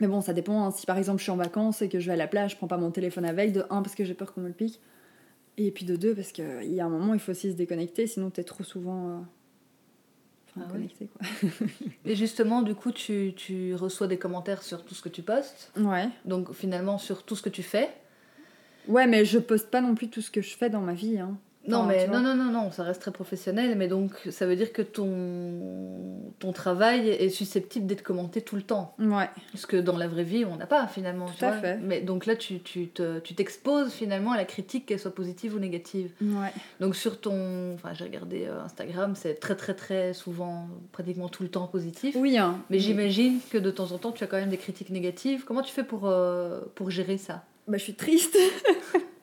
Mais 0.00 0.06
bon 0.06 0.20
ça 0.20 0.32
dépend. 0.32 0.64
hein. 0.66 0.70
Si 0.70 0.86
par 0.86 0.98
exemple 0.98 1.18
je 1.18 1.24
suis 1.24 1.32
en 1.32 1.36
vacances 1.36 1.82
et 1.82 1.88
que 1.88 2.00
je 2.00 2.06
vais 2.06 2.12
à 2.12 2.16
la 2.16 2.26
plage, 2.26 2.52
je 2.52 2.56
prends 2.56 2.66
pas 2.68 2.76
mon 2.78 2.90
téléphone 2.90 3.24
avec. 3.24 3.52
De 3.52 3.62
un 3.70 3.82
parce 3.82 3.94
que 3.94 4.04
j'ai 4.04 4.14
peur 4.14 4.32
qu'on 4.32 4.40
me 4.42 4.48
le 4.48 4.54
pique. 4.54 4.80
Et 5.58 5.70
puis 5.70 5.86
de 5.86 5.96
deux 5.96 6.14
parce 6.14 6.32
qu'il 6.32 6.74
y 6.74 6.80
a 6.80 6.84
un 6.86 6.90
moment 6.90 7.14
il 7.14 7.20
faut 7.20 7.32
aussi 7.32 7.50
se 7.50 7.56
déconnecter, 7.56 8.06
sinon 8.06 8.28
t'es 8.30 8.44
trop 8.44 8.62
souvent 8.62 9.24
Ah 10.58 10.64
oui. 10.74 10.88
quoi. 10.98 11.48
Et 12.04 12.14
justement, 12.16 12.62
du 12.62 12.74
coup, 12.74 12.92
tu, 12.92 13.32
tu 13.36 13.74
reçois 13.74 14.06
des 14.06 14.18
commentaires 14.18 14.62
sur 14.62 14.84
tout 14.84 14.94
ce 14.94 15.02
que 15.02 15.08
tu 15.08 15.22
postes, 15.22 15.70
Ouais. 15.76 16.08
donc 16.24 16.52
finalement 16.54 16.98
sur 16.98 17.22
tout 17.24 17.36
ce 17.36 17.42
que 17.42 17.48
tu 17.50 17.62
fais. 17.62 17.90
Ouais, 18.88 19.06
mais 19.06 19.24
je 19.24 19.38
poste 19.38 19.70
pas 19.70 19.80
non 19.80 19.94
plus 19.94 20.08
tout 20.08 20.22
ce 20.22 20.30
que 20.30 20.40
je 20.40 20.56
fais 20.56 20.70
dans 20.70 20.80
ma 20.80 20.94
vie. 20.94 21.18
Hein. 21.18 21.36
Non, 21.68 21.78
Enfin, 21.80 21.88
mais 21.88 22.06
non, 22.08 22.20
non, 22.20 22.34
non, 22.34 22.50
non, 22.52 22.70
ça 22.70 22.82
reste 22.84 23.00
très 23.00 23.10
professionnel, 23.10 23.74
mais 23.76 23.88
donc 23.88 24.12
ça 24.30 24.46
veut 24.46 24.56
dire 24.56 24.72
que 24.72 24.82
ton, 24.82 26.32
ton 26.38 26.52
travail 26.52 27.08
est 27.08 27.28
susceptible 27.28 27.86
d'être 27.86 28.02
commenté 28.02 28.40
tout 28.40 28.56
le 28.56 28.62
temps. 28.62 28.94
Ouais. 28.98 29.28
Ce 29.54 29.66
que 29.66 29.76
dans 29.76 29.96
la 29.96 30.06
vraie 30.08 30.24
vie, 30.24 30.44
on 30.44 30.56
n'a 30.56 30.66
pas 30.66 30.86
finalement. 30.86 31.26
Tout 31.26 31.34
tu 31.38 31.44
à 31.44 31.50
vois. 31.52 31.60
fait. 31.60 31.78
Mais 31.78 32.00
donc 32.00 32.26
là, 32.26 32.36
tu 32.36 32.60
tu 32.60 32.88
te- 32.88 33.18
tu 33.20 33.34
t'exposes 33.34 33.92
finalement 33.92 34.32
à 34.32 34.36
la 34.36 34.44
critique, 34.44 34.86
qu'elle 34.86 34.98
soit 35.00 35.14
positive 35.14 35.54
ou 35.54 35.58
négative. 35.58 36.10
Ouais. 36.22 36.52
Donc 36.80 36.94
sur 36.96 37.20
ton. 37.20 37.74
Enfin, 37.74 37.92
j'ai 37.94 38.04
regardé 38.04 38.46
euh, 38.46 38.62
Instagram, 38.64 39.14
c'est 39.16 39.34
très, 39.34 39.56
très, 39.56 39.74
très 39.74 40.12
souvent, 40.14 40.68
pratiquement 40.92 41.28
tout 41.28 41.42
le 41.42 41.48
temps 41.48 41.66
positif. 41.66 42.14
Oui, 42.18 42.38
hein. 42.38 42.58
Mais 42.70 42.78
j'imagine 42.78 43.38
que 43.50 43.58
de 43.58 43.70
temps 43.70 43.92
en 43.92 43.98
temps, 43.98 44.12
tu 44.12 44.22
as 44.24 44.26
quand 44.26 44.36
même 44.38 44.50
des 44.50 44.56
critiques 44.56 44.90
négatives. 44.90 45.44
Comment 45.44 45.62
tu 45.62 45.72
fais 45.72 45.84
pour, 45.84 46.02
euh, 46.06 46.60
pour 46.74 46.90
gérer 46.90 47.18
ça? 47.18 47.42
Bah, 47.68 47.78
je 47.78 47.82
suis 47.82 47.94
triste. 47.94 48.36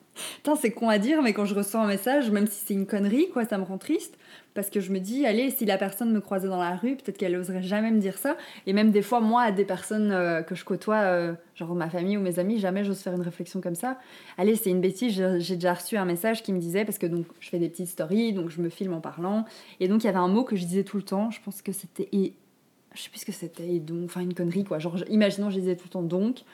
C'est 0.60 0.70
con 0.70 0.88
à 0.88 0.98
dire, 0.98 1.20
mais 1.22 1.32
quand 1.32 1.44
je 1.44 1.54
reçois 1.54 1.80
un 1.80 1.86
message, 1.86 2.30
même 2.30 2.46
si 2.46 2.62
c'est 2.64 2.74
une 2.74 2.86
connerie, 2.86 3.28
quoi, 3.30 3.44
ça 3.44 3.58
me 3.58 3.64
rend 3.64 3.78
triste. 3.78 4.16
Parce 4.54 4.70
que 4.70 4.78
je 4.78 4.92
me 4.92 5.00
dis, 5.00 5.26
allez, 5.26 5.50
si 5.50 5.64
la 5.64 5.76
personne 5.76 6.12
me 6.12 6.20
croisait 6.20 6.48
dans 6.48 6.60
la 6.60 6.76
rue, 6.76 6.96
peut-être 6.96 7.18
qu'elle 7.18 7.34
oserait 7.34 7.62
jamais 7.62 7.90
me 7.90 7.98
dire 7.98 8.16
ça. 8.16 8.36
Et 8.66 8.72
même 8.72 8.92
des 8.92 9.02
fois, 9.02 9.20
moi, 9.20 9.42
à 9.42 9.50
des 9.50 9.64
personnes 9.64 10.12
euh, 10.12 10.42
que 10.42 10.54
je 10.54 10.64
côtoie, 10.64 10.96
euh, 10.96 11.34
genre 11.56 11.74
ma 11.74 11.90
famille 11.90 12.16
ou 12.16 12.20
mes 12.20 12.38
amis, 12.38 12.60
jamais 12.60 12.84
j'ose 12.84 13.00
faire 13.00 13.14
une 13.14 13.22
réflexion 13.22 13.60
comme 13.60 13.74
ça. 13.74 13.98
Allez, 14.38 14.54
c'est 14.54 14.70
une 14.70 14.80
bêtise, 14.80 15.20
j'ai 15.38 15.54
déjà 15.56 15.74
reçu 15.74 15.96
un 15.96 16.04
message 16.04 16.44
qui 16.44 16.52
me 16.52 16.60
disait, 16.60 16.84
parce 16.84 16.98
que 16.98 17.06
donc 17.06 17.26
je 17.40 17.48
fais 17.48 17.58
des 17.58 17.68
petites 17.68 17.88
stories, 17.88 18.32
donc 18.32 18.50
je 18.50 18.60
me 18.62 18.68
filme 18.68 18.94
en 18.94 19.00
parlant. 19.00 19.44
Et 19.80 19.88
donc 19.88 20.04
il 20.04 20.06
y 20.06 20.10
avait 20.10 20.18
un 20.18 20.28
mot 20.28 20.44
que 20.44 20.54
je 20.54 20.64
disais 20.64 20.84
tout 20.84 20.96
le 20.96 21.02
temps, 21.02 21.30
je 21.30 21.40
pense 21.44 21.60
que 21.60 21.72
c'était. 21.72 22.08
Je 22.12 23.02
sais 23.02 23.10
plus 23.10 23.20
ce 23.20 23.26
que 23.26 23.32
c'était, 23.32 23.80
donc, 23.80 24.04
enfin 24.04 24.20
une 24.20 24.34
connerie 24.34 24.62
quoi. 24.62 24.78
Genre, 24.78 24.96
imaginons, 25.08 25.50
je 25.50 25.58
disais 25.58 25.74
tout 25.74 25.86
le 25.86 25.90
temps 25.90 26.02
donc. 26.02 26.44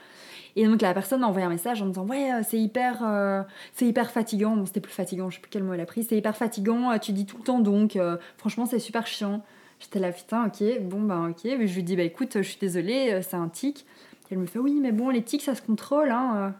Et 0.56 0.66
donc 0.66 0.82
la 0.82 0.92
personne 0.94 1.20
m'a 1.20 1.26
envoyé 1.26 1.46
un 1.46 1.50
message 1.50 1.80
en 1.82 1.86
me 1.86 1.90
disant 1.90 2.06
ouais 2.06 2.32
euh, 2.32 2.42
c'est 2.48 2.58
hyper 2.58 3.02
euh, 3.04 3.42
c'est 3.72 3.86
hyper 3.86 4.10
fatigant. 4.10 4.56
Bon 4.56 4.66
c'était 4.66 4.80
plus 4.80 4.92
fatigant 4.92 5.30
je 5.30 5.36
sais 5.36 5.40
plus 5.40 5.50
quel 5.50 5.62
mot 5.62 5.74
elle 5.74 5.80
a 5.80 5.86
pris. 5.86 6.04
C'est 6.04 6.16
hyper 6.16 6.36
fatigant 6.36 6.90
euh, 6.90 6.98
tu 6.98 7.12
dis 7.12 7.26
tout 7.26 7.38
le 7.38 7.44
temps 7.44 7.60
donc 7.60 7.98
franchement 8.36 8.66
c'est 8.66 8.78
super 8.78 9.06
chiant. 9.06 9.42
J'étais 9.78 9.98
là 9.98 10.12
putain 10.12 10.46
ok 10.46 10.80
bon 10.82 11.00
bah 11.02 11.28
ok. 11.30 11.44
Mais 11.44 11.66
je 11.66 11.74
lui 11.74 11.82
dis 11.82 11.96
bah 11.96 12.02
écoute 12.02 12.32
je 12.34 12.42
suis 12.42 12.58
désolée 12.58 13.20
c'est 13.22 13.36
un 13.36 13.48
tic. 13.48 13.86
Elle 14.30 14.38
me 14.38 14.46
fait 14.46 14.58
oui 14.58 14.78
mais 14.80 14.92
bon 14.92 15.08
les 15.08 15.22
tics 15.22 15.42
ça 15.42 15.54
se 15.54 15.62
contrôle 15.62 16.10
hein. 16.10 16.54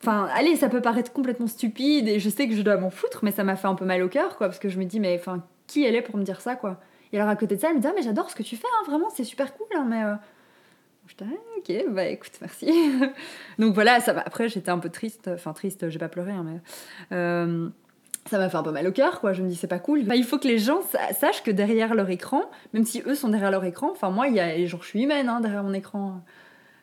Enfin, 0.00 0.28
allez, 0.32 0.54
ça 0.54 0.68
peut 0.68 0.80
paraître 0.80 1.12
complètement 1.12 1.48
stupide 1.48 2.06
et 2.06 2.20
je 2.20 2.28
sais 2.28 2.46
que 2.46 2.54
je 2.54 2.62
dois 2.62 2.76
m'en 2.76 2.88
foutre, 2.88 3.24
mais 3.24 3.32
ça 3.32 3.42
m'a 3.42 3.56
fait 3.56 3.66
un 3.66 3.74
peu 3.74 3.84
mal 3.84 4.00
au 4.04 4.08
cœur, 4.08 4.36
quoi, 4.36 4.46
parce 4.46 4.60
que 4.60 4.68
je 4.68 4.78
me 4.78 4.84
dis, 4.84 5.00
mais 5.00 5.16
enfin, 5.18 5.42
qui 5.66 5.84
elle 5.84 5.96
est 5.96 6.02
pour 6.02 6.16
me 6.16 6.22
dire 6.22 6.40
ça, 6.40 6.54
quoi. 6.54 6.78
Et 7.12 7.18
alors 7.18 7.28
à 7.28 7.34
côté 7.34 7.56
de 7.56 7.60
ça, 7.60 7.70
elle 7.70 7.78
me 7.78 7.80
dit, 7.80 7.88
ah, 7.88 7.92
mais 7.96 8.02
j'adore 8.02 8.30
ce 8.30 8.36
que 8.36 8.44
tu 8.44 8.54
fais, 8.54 8.68
hein, 8.78 8.84
vraiment, 8.86 9.10
c'est 9.10 9.24
super 9.24 9.52
cool, 9.56 9.66
hein, 9.74 9.86
mais. 9.88 10.04
J'étais, 11.08 11.24
ah, 11.24 11.58
ok, 11.58 11.92
bah 11.94 12.04
écoute, 12.06 12.32
merci. 12.40 12.70
Donc 13.58 13.74
voilà, 13.74 13.98
ça 14.00 14.12
va. 14.12 14.20
Après, 14.20 14.48
j'étais 14.48 14.70
un 14.70 14.78
peu 14.78 14.90
triste, 14.90 15.28
enfin 15.32 15.52
triste, 15.52 15.88
j'ai 15.88 15.98
pas 15.98 16.08
pleuré, 16.08 16.32
hein, 16.32 16.44
mais. 16.46 16.60
euh, 17.16 17.68
ça 18.30 18.36
m'a 18.38 18.50
fait 18.50 18.58
un 18.58 18.62
peu 18.62 18.72
mal 18.72 18.86
au 18.86 18.92
cœur, 18.92 19.20
quoi. 19.20 19.32
Je 19.32 19.42
me 19.42 19.48
dis, 19.48 19.56
c'est 19.56 19.66
pas 19.68 19.78
cool. 19.78 20.04
Bah, 20.04 20.14
il 20.14 20.24
faut 20.24 20.36
que 20.38 20.46
les 20.46 20.58
gens 20.58 20.82
sa- 20.82 21.14
sachent 21.14 21.42
que 21.42 21.50
derrière 21.50 21.94
leur 21.94 22.10
écran, 22.10 22.42
même 22.74 22.84
si 22.84 23.02
eux 23.06 23.14
sont 23.14 23.30
derrière 23.30 23.50
leur 23.50 23.64
écran, 23.64 23.90
enfin, 23.90 24.10
moi, 24.10 24.28
il 24.28 24.34
y 24.34 24.40
a, 24.40 24.66
genre, 24.66 24.82
je 24.82 24.88
suis 24.88 25.02
humaine 25.02 25.30
hein, 25.30 25.40
derrière 25.40 25.62
mon 25.64 25.72
écran. 25.72 26.20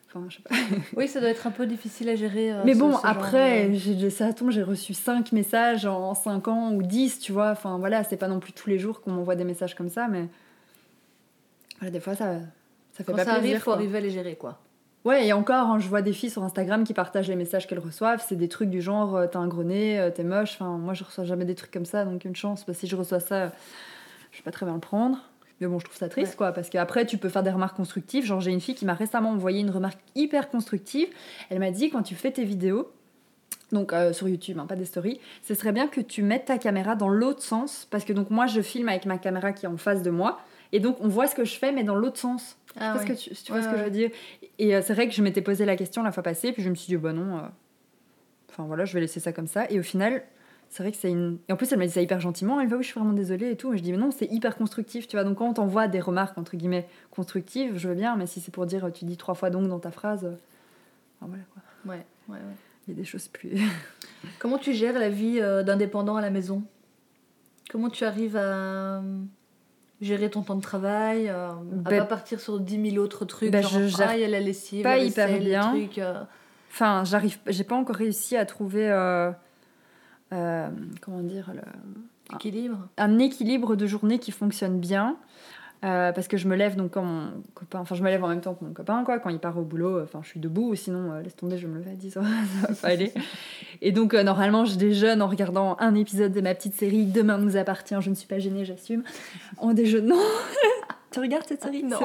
Enfin, 0.07 0.25
je 0.27 0.37
sais 0.37 0.41
pas. 0.41 0.55
Oui, 0.97 1.07
ça 1.07 1.19
doit 1.19 1.29
être 1.29 1.45
un 1.45 1.51
peu 1.51 1.67
difficile 1.67 2.09
à 2.09 2.15
gérer. 2.15 2.51
euh, 2.51 2.63
Mais 2.65 2.73
bon, 2.73 2.93
ce 2.97 3.05
après, 3.05 3.67
de- 3.69 4.09
ça 4.09 4.33
tombe, 4.33 4.49
j'ai 4.49 4.63
reçu 4.63 4.95
5 4.95 5.33
messages 5.33 5.85
en 5.85 6.15
5 6.15 6.47
ans 6.47 6.71
ou 6.73 6.81
10, 6.81 7.19
tu 7.19 7.31
vois. 7.31 7.51
Enfin, 7.51 7.77
voilà, 7.77 8.03
c'est 8.03 8.17
pas 8.17 8.27
non 8.27 8.39
plus 8.39 8.53
tous 8.53 8.67
les 8.71 8.79
jours 8.79 9.01
qu'on 9.01 9.11
m'envoie 9.11 9.35
des 9.35 9.43
messages 9.43 9.75
comme 9.75 9.89
ça, 9.89 10.07
mais. 10.07 10.25
Voilà, 11.79 11.91
des 11.91 11.99
fois, 11.99 12.15
ça, 12.15 12.37
ça 12.97 13.03
fait 13.03 13.11
quand 13.11 13.17
pas 13.17 13.25
ça 13.25 13.33
arrive, 13.33 13.57
faut 13.59 13.65
quoi. 13.65 13.73
arriver 13.75 13.97
à 13.97 14.01
les 14.01 14.09
gérer, 14.09 14.35
quoi. 14.35 14.59
Ouais, 15.03 15.27
et 15.27 15.33
encore, 15.33 15.67
hein, 15.69 15.79
je 15.79 15.87
vois 15.87 16.01
des 16.01 16.13
filles 16.13 16.31
sur 16.31 16.43
Instagram 16.43 16.83
qui 16.83 16.93
partagent 16.95 17.27
les 17.27 17.35
messages 17.35 17.67
qu'elles 17.67 17.79
reçoivent. 17.79 18.23
C'est 18.27 18.35
des 18.35 18.47
trucs 18.47 18.69
du 18.71 18.81
genre 18.81 19.15
euh, 19.15 19.27
t'as 19.27 19.37
un 19.39 19.47
gros 19.47 19.63
nez, 19.63 19.99
euh, 19.99 20.09
t'es 20.09 20.23
moche. 20.23 20.53
Enfin, 20.55 20.77
moi, 20.79 20.93
je 20.95 21.03
reçois 21.03 21.25
jamais 21.25 21.45
des 21.45 21.53
trucs 21.53 21.69
comme 21.71 21.85
ça, 21.85 22.05
donc 22.05 22.25
une 22.25 22.35
chance. 22.35 22.65
Bah, 22.65 22.73
si 22.73 22.87
je 22.87 22.95
reçois 22.95 23.19
ça, 23.19 23.51
je 24.31 24.37
vais 24.37 24.43
pas 24.43 24.51
très 24.51 24.65
bien 24.65 24.73
le 24.73 24.79
prendre. 24.81 25.19
Mais 25.61 25.67
bon, 25.67 25.77
je 25.79 25.85
trouve 25.85 25.95
ça 25.97 26.09
triste, 26.09 26.31
Ouais. 26.31 26.37
quoi, 26.37 26.51
parce 26.53 26.69
qu'après, 26.69 27.05
tu 27.05 27.17
peux 27.17 27.29
faire 27.29 27.43
des 27.43 27.51
remarques 27.51 27.77
constructives. 27.77 28.25
Genre, 28.25 28.41
j'ai 28.41 28.51
une 28.51 28.59
fille 28.59 28.75
qui 28.75 28.85
m'a 28.85 28.93
récemment 28.95 29.29
envoyé 29.29 29.61
une 29.61 29.69
remarque 29.69 29.99
hyper 30.15 30.49
constructive. 30.49 31.07
Elle 31.49 31.59
m'a 31.59 31.71
dit 31.71 31.89
quand 31.91 32.01
tu 32.01 32.15
fais 32.15 32.31
tes 32.31 32.43
vidéos, 32.43 32.91
donc 33.71 33.93
euh, 33.93 34.11
sur 34.11 34.27
YouTube, 34.27 34.57
hein, 34.59 34.65
pas 34.65 34.75
des 34.75 34.85
stories, 34.85 35.19
ce 35.43 35.53
serait 35.53 35.71
bien 35.71 35.87
que 35.87 36.01
tu 36.01 36.23
mettes 36.23 36.45
ta 36.45 36.57
caméra 36.57 36.95
dans 36.95 37.09
l'autre 37.09 37.41
sens, 37.41 37.87
parce 37.91 38.03
que 38.05 38.11
donc 38.13 38.31
moi, 38.31 38.47
je 38.47 38.61
filme 38.61 38.89
avec 38.89 39.05
ma 39.05 39.17
caméra 39.17 39.53
qui 39.53 39.65
est 39.65 39.69
en 39.69 39.77
face 39.77 40.01
de 40.01 40.09
moi. 40.09 40.39
Et 40.71 40.79
donc, 40.79 40.97
on 41.01 41.07
voit 41.07 41.27
ce 41.27 41.35
que 41.35 41.45
je 41.45 41.55
fais, 41.57 41.71
mais 41.71 41.83
dans 41.83 41.95
l'autre 41.95 42.17
sens. 42.17 42.57
Ah, 42.77 42.93
Je 42.95 42.99
sais 42.99 43.05
pas 43.05 43.11
ouais. 43.11 43.17
ce 43.17 43.29
que 43.29 43.33
tu, 43.35 43.43
tu 43.43 43.51
vois 43.51 43.61
Ouais, 43.61 43.65
ce 43.67 43.71
que 43.71 43.77
je 43.77 43.83
veux 43.83 43.89
dire? 43.91 44.09
Et 44.59 44.75
euh, 44.75 44.81
c'est 44.83 44.93
vrai 44.93 45.07
que 45.07 45.13
je 45.13 45.21
m'étais 45.21 45.41
posé 45.41 45.65
la 45.65 45.75
question 45.75 46.03
la 46.03 46.11
fois 46.11 46.23
passée, 46.23 46.51
puis 46.51 46.61
je 46.63 46.69
me 46.69 46.75
suis 46.75 46.87
dit, 46.87 46.97
bah 46.97 47.13
non. 47.13 47.37
euh, 47.37 47.41
Enfin 48.49 48.63
voilà, 48.63 48.85
je 48.85 48.93
vais 48.93 49.01
laisser 49.01 49.19
ça 49.19 49.33
comme 49.33 49.47
ça. 49.47 49.69
Et 49.69 49.79
au 49.79 49.83
final, 49.83 50.23
c'est 50.69 50.81
vrai 50.83 50.91
que 50.91 50.97
c'est 50.97 51.09
une. 51.11 51.39
Et 51.49 51.53
en 51.53 51.57
plus, 51.57 51.71
elle 51.73 51.77
m'a 51.79 51.85
dit 51.85 51.91
ça 51.91 52.01
hyper 52.01 52.19
gentiment. 52.21 52.59
Elle 52.59 52.67
me 52.67 52.71
dit, 52.71 52.75
oui, 52.77 52.83
je 52.83 52.87
suis 52.89 52.99
vraiment 52.99 53.13
désolée 53.13 53.51
et 53.51 53.57
tout. 53.57 53.73
Et 53.73 53.77
je 53.77 53.83
dis, 53.83 53.91
mais 53.91 53.97
non, 53.97 54.11
c'est 54.11 54.31
hyper 54.31 54.55
constructif, 54.55 55.07
tu 55.07 55.15
vois. 55.17 55.23
Donc 55.25 55.37
quand 55.37 55.47
on 55.49 55.53
t'envoie 55.53 55.87
des 55.89 55.99
remarques, 55.99 56.37
entre 56.37 56.55
guillemets, 56.55 56.87
constructives, 57.11 57.77
je 57.77 57.87
veux 57.89 57.95
bien, 57.95 58.15
mais 58.15 58.27
si 58.27 58.39
c'est 58.39 58.51
pour 58.51 58.65
dire, 58.65 58.89
tu 58.93 59.03
dis 59.05 59.17
trois 59.17 59.35
fois 59.35 59.49
donc 59.49 59.67
dans 59.67 59.79
ta 59.79 59.91
phrase. 59.91 60.23
euh, 60.25 60.31
enfin, 61.19 61.27
voilà 61.31 61.43
quoi. 61.53 61.93
Ouais, 61.93 62.05
ouais, 62.29 62.37
ouais. 62.37 62.55
Il 62.87 62.93
y 62.93 62.97
a 62.97 62.99
des 62.99 63.03
choses 63.05 63.27
plus. 63.27 63.57
Comment 64.39 64.57
tu 64.57 64.73
gères 64.73 64.97
la 64.99 65.09
vie 65.09 65.39
d'indépendant 65.65 66.15
à 66.15 66.21
la 66.21 66.29
maison? 66.29 66.63
Comment 67.69 67.89
tu 67.89 68.03
arrives 68.05 68.37
à 68.37 69.01
gérer 70.01 70.29
ton 70.29 70.41
temps 70.41 70.55
de 70.55 70.61
travail 70.61 71.29
euh, 71.29 71.49
À 71.49 71.55
Ben- 71.89 71.99
pas 71.99 72.05
partir 72.05 72.39
sur 72.39 72.59
10 72.59 72.91
000 72.91 73.03
autres 73.03 73.25
trucs, 73.25 73.51
Ben, 73.51 73.61
genre 73.61 73.71
je 73.87 74.01
ah, 74.03 74.15
il 74.15 74.21
y 74.21 74.23
a 74.23 74.27
la 74.27 74.39
lessive, 74.39 74.83
pas 74.83 74.97
la 74.97 75.03
hyper 75.03 75.27
vaisselle, 75.27 75.43
les 75.43 75.49
bien. 75.49 75.69
trucs, 75.69 75.97
euh, 75.99 76.21
Enfin, 76.71 77.03
j'arrive. 77.05 77.37
J'ai 77.47 77.63
pas 77.63 77.75
encore 77.75 77.95
réussi 77.95 78.35
à 78.35 78.45
trouver. 78.45 78.89
euh, 78.89 79.31
euh, 80.33 80.69
comment 81.01 81.21
dire 81.21 81.51
le- 81.53 82.35
équilibre. 82.35 82.87
un 82.97 83.19
équilibre 83.19 83.75
de 83.75 83.85
journée 83.85 84.19
qui 84.19 84.31
fonctionne 84.31 84.79
bien. 84.79 85.15
Euh, 85.83 86.11
parce 86.13 86.27
que 86.27 86.37
je 86.37 86.47
me 86.47 86.55
lève 86.55 86.75
donc 86.75 86.91
quand 86.91 87.03
mon 87.03 87.43
copain, 87.53 87.79
enfin 87.79 87.95
je 87.95 88.01
me 88.01 88.09
lève 88.09 88.23
en 88.23 88.29
même 88.29 88.41
temps 88.41 88.55
que 88.55 88.63
mon 88.63 88.73
copain 88.73 89.03
quoi, 89.03 89.19
quand 89.19 89.29
il 89.29 89.39
part 89.39 89.57
au 89.57 89.63
boulot, 89.63 90.01
enfin 90.01 90.21
je 90.23 90.29
suis 90.29 90.39
debout, 90.39 90.71
ou 90.71 90.75
sinon 90.75 91.11
euh, 91.11 91.21
laisse 91.21 91.35
tomber, 91.35 91.57
je 91.57 91.67
vais 91.67 91.73
me 91.73 91.77
lever 91.77 91.91
à 91.91 91.95
10 91.95 92.17
heures, 92.17 92.23
ça 92.61 92.67
va 92.67 92.73
pas 92.73 92.87
aller. 92.87 93.11
Et 93.81 93.91
donc 93.91 94.13
euh, 94.13 94.23
normalement 94.23 94.65
je 94.65 94.77
déjeune 94.77 95.21
en 95.21 95.27
regardant 95.27 95.75
un 95.79 95.93
épisode 95.93 96.31
de 96.31 96.41
ma 96.41 96.55
petite 96.55 96.75
série 96.75 97.05
Demain 97.05 97.37
nous 97.37 97.57
appartient, 97.57 97.95
je 97.99 98.09
ne 98.09 98.15
suis 98.15 98.27
pas 98.27 98.39
gênée, 98.39 98.65
j'assume. 98.65 99.03
En 99.57 99.73
déjeunant, 99.73 100.15
tu 101.11 101.19
regardes 101.19 101.45
cette 101.45 101.61
série? 101.61 101.83
Non. 101.83 101.99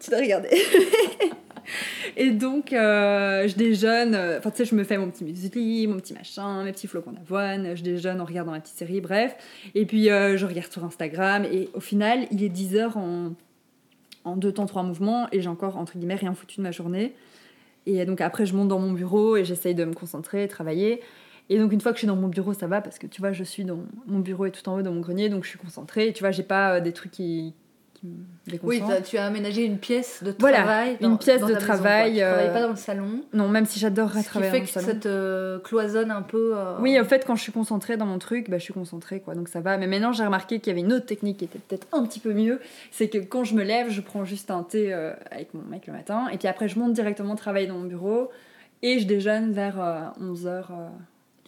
Tu 0.00 0.10
dois 0.10 0.18
regarder. 0.18 0.50
et 2.16 2.30
donc, 2.30 2.72
euh, 2.72 3.46
je 3.48 3.54
déjeune. 3.56 4.14
euh, 4.14 4.38
Enfin, 4.38 4.50
tu 4.50 4.58
sais, 4.58 4.64
je 4.64 4.74
me 4.74 4.84
fais 4.84 4.98
mon 4.98 5.10
petit 5.10 5.24
muesli, 5.24 5.86
mon 5.86 5.96
petit 5.96 6.14
machin, 6.14 6.64
mes 6.64 6.72
petits 6.72 6.86
flocons 6.86 7.12
d'avoine. 7.12 7.74
Je 7.76 7.82
déjeune 7.82 8.20
en 8.20 8.24
regardant 8.24 8.52
ma 8.52 8.60
petite 8.60 8.76
série, 8.76 9.00
bref. 9.00 9.36
Et 9.74 9.86
puis, 9.86 10.10
euh, 10.10 10.36
je 10.36 10.46
regarde 10.46 10.70
sur 10.72 10.84
Instagram. 10.84 11.44
Et 11.44 11.68
au 11.74 11.80
final, 11.80 12.26
il 12.30 12.42
est 12.42 12.48
10h 12.48 12.96
en, 12.96 13.32
en 14.24 14.36
deux 14.36 14.52
temps, 14.52 14.66
trois 14.66 14.82
mouvements. 14.82 15.28
Et 15.32 15.40
j'ai 15.40 15.48
encore, 15.48 15.76
entre 15.76 15.98
guillemets, 15.98 16.14
rien 16.16 16.34
foutu 16.34 16.58
de 16.58 16.62
ma 16.62 16.70
journée. 16.70 17.12
Et 17.86 18.04
donc, 18.04 18.20
après, 18.20 18.46
je 18.46 18.54
monte 18.54 18.68
dans 18.68 18.78
mon 18.78 18.92
bureau 18.92 19.36
et 19.36 19.44
j'essaye 19.44 19.74
de 19.74 19.84
me 19.84 19.92
concentrer, 19.92 20.46
travailler. 20.48 21.00
Et 21.48 21.58
donc, 21.58 21.72
une 21.72 21.80
fois 21.80 21.92
que 21.92 21.96
je 21.96 22.00
suis 22.00 22.06
dans 22.06 22.16
mon 22.16 22.28
bureau, 22.28 22.54
ça 22.54 22.66
va 22.68 22.80
parce 22.80 22.98
que 22.98 23.06
tu 23.06 23.20
vois, 23.20 23.32
je 23.32 23.42
suis 23.44 23.64
dans 23.64 23.80
mon 24.06 24.20
bureau 24.20 24.46
est 24.46 24.52
tout 24.52 24.66
en 24.68 24.76
haut 24.78 24.82
dans 24.82 24.92
mon 24.92 25.00
grenier. 25.00 25.28
Donc, 25.28 25.44
je 25.44 25.48
suis 25.50 25.58
concentrée. 25.58 26.08
Et 26.08 26.12
tu 26.12 26.20
vois, 26.22 26.30
j'ai 26.30 26.44
pas 26.44 26.80
des 26.80 26.92
trucs 26.92 27.10
qui, 27.12 27.54
qui 28.02 28.54
me 28.56 28.58
Oui, 28.64 28.82
tu 29.04 29.16
as 29.16 29.26
aménagé 29.26 29.64
une 29.64 29.78
pièce 29.78 30.22
de 30.22 30.34
Voilà, 30.38 30.58
travail. 30.58 30.96
une 31.00 31.16
pièce 31.18 31.40
dans 31.40 31.46
de 31.48 31.52
ta 31.54 31.60
maison, 31.60 31.72
travail, 31.72 32.12
Tu 32.14 32.18
travailles 32.20 32.48
euh, 32.48 32.52
pas 32.52 32.60
dans 32.62 32.70
le 32.70 32.76
salon. 32.76 33.22
Non, 33.32 33.48
même 33.48 33.64
si 33.64 33.78
j'adorerais 33.78 34.18
Ce 34.20 34.24
qui 34.24 34.30
travailler 34.30 34.50
fait 34.52 34.58
dans 34.58 34.64
que 34.64 34.68
le 34.68 34.72
salon. 34.72 34.86
ça 34.88 34.94
te 34.94 35.58
cloisonne 35.58 36.10
un 36.10 36.22
peu. 36.22 36.52
euh, 36.56 36.76
Oui, 36.80 36.98
en 37.00 37.04
fait, 37.04 37.24
quand 37.24 37.36
je 37.36 37.42
suis 37.42 37.52
concentrée 37.52 37.96
dans 37.96 38.06
mon 38.06 38.18
truc, 38.18 38.50
bah, 38.50 38.58
je 38.58 38.64
suis 38.64 38.74
concentrée, 38.74 39.20
quoi. 39.20 39.34
Donc 39.34 39.48
ça 39.48 39.60
va. 39.60 39.76
Mais 39.78 39.86
maintenant, 39.86 40.12
j'ai 40.12 40.24
remarqué 40.24 40.58
qu'il 40.58 40.70
y 40.70 40.72
avait 40.72 40.80
une 40.86 40.92
autre 40.92 41.06
technique 41.06 41.38
qui 41.38 41.44
était 41.44 41.58
peut-être 41.60 41.86
un 41.92 42.04
petit 42.04 42.20
peu 42.20 42.32
mieux. 42.34 42.60
C'est 42.90 43.08
que 43.08 43.18
quand 43.18 43.44
je 43.44 43.54
me 43.54 43.62
lève, 43.62 43.88
je 43.90 44.00
prends 44.00 44.24
juste 44.24 44.50
un 44.50 44.62
thé 44.64 44.92
euh, 44.92 45.12
avec 45.30 45.54
mon 45.54 45.62
mec 45.62 45.86
le 45.86 45.92
matin. 45.92 46.28
Et 46.32 46.38
puis 46.38 46.48
après, 46.48 46.68
je 46.68 46.78
monte 46.78 46.92
directement 46.92 47.36
travailler 47.36 47.66
dans 47.68 47.78
mon 47.78 47.84
bureau. 47.86 48.30
Et 48.82 48.98
je 48.98 49.06
déjeune 49.06 49.52
vers 49.52 49.76
11h, 50.20 50.64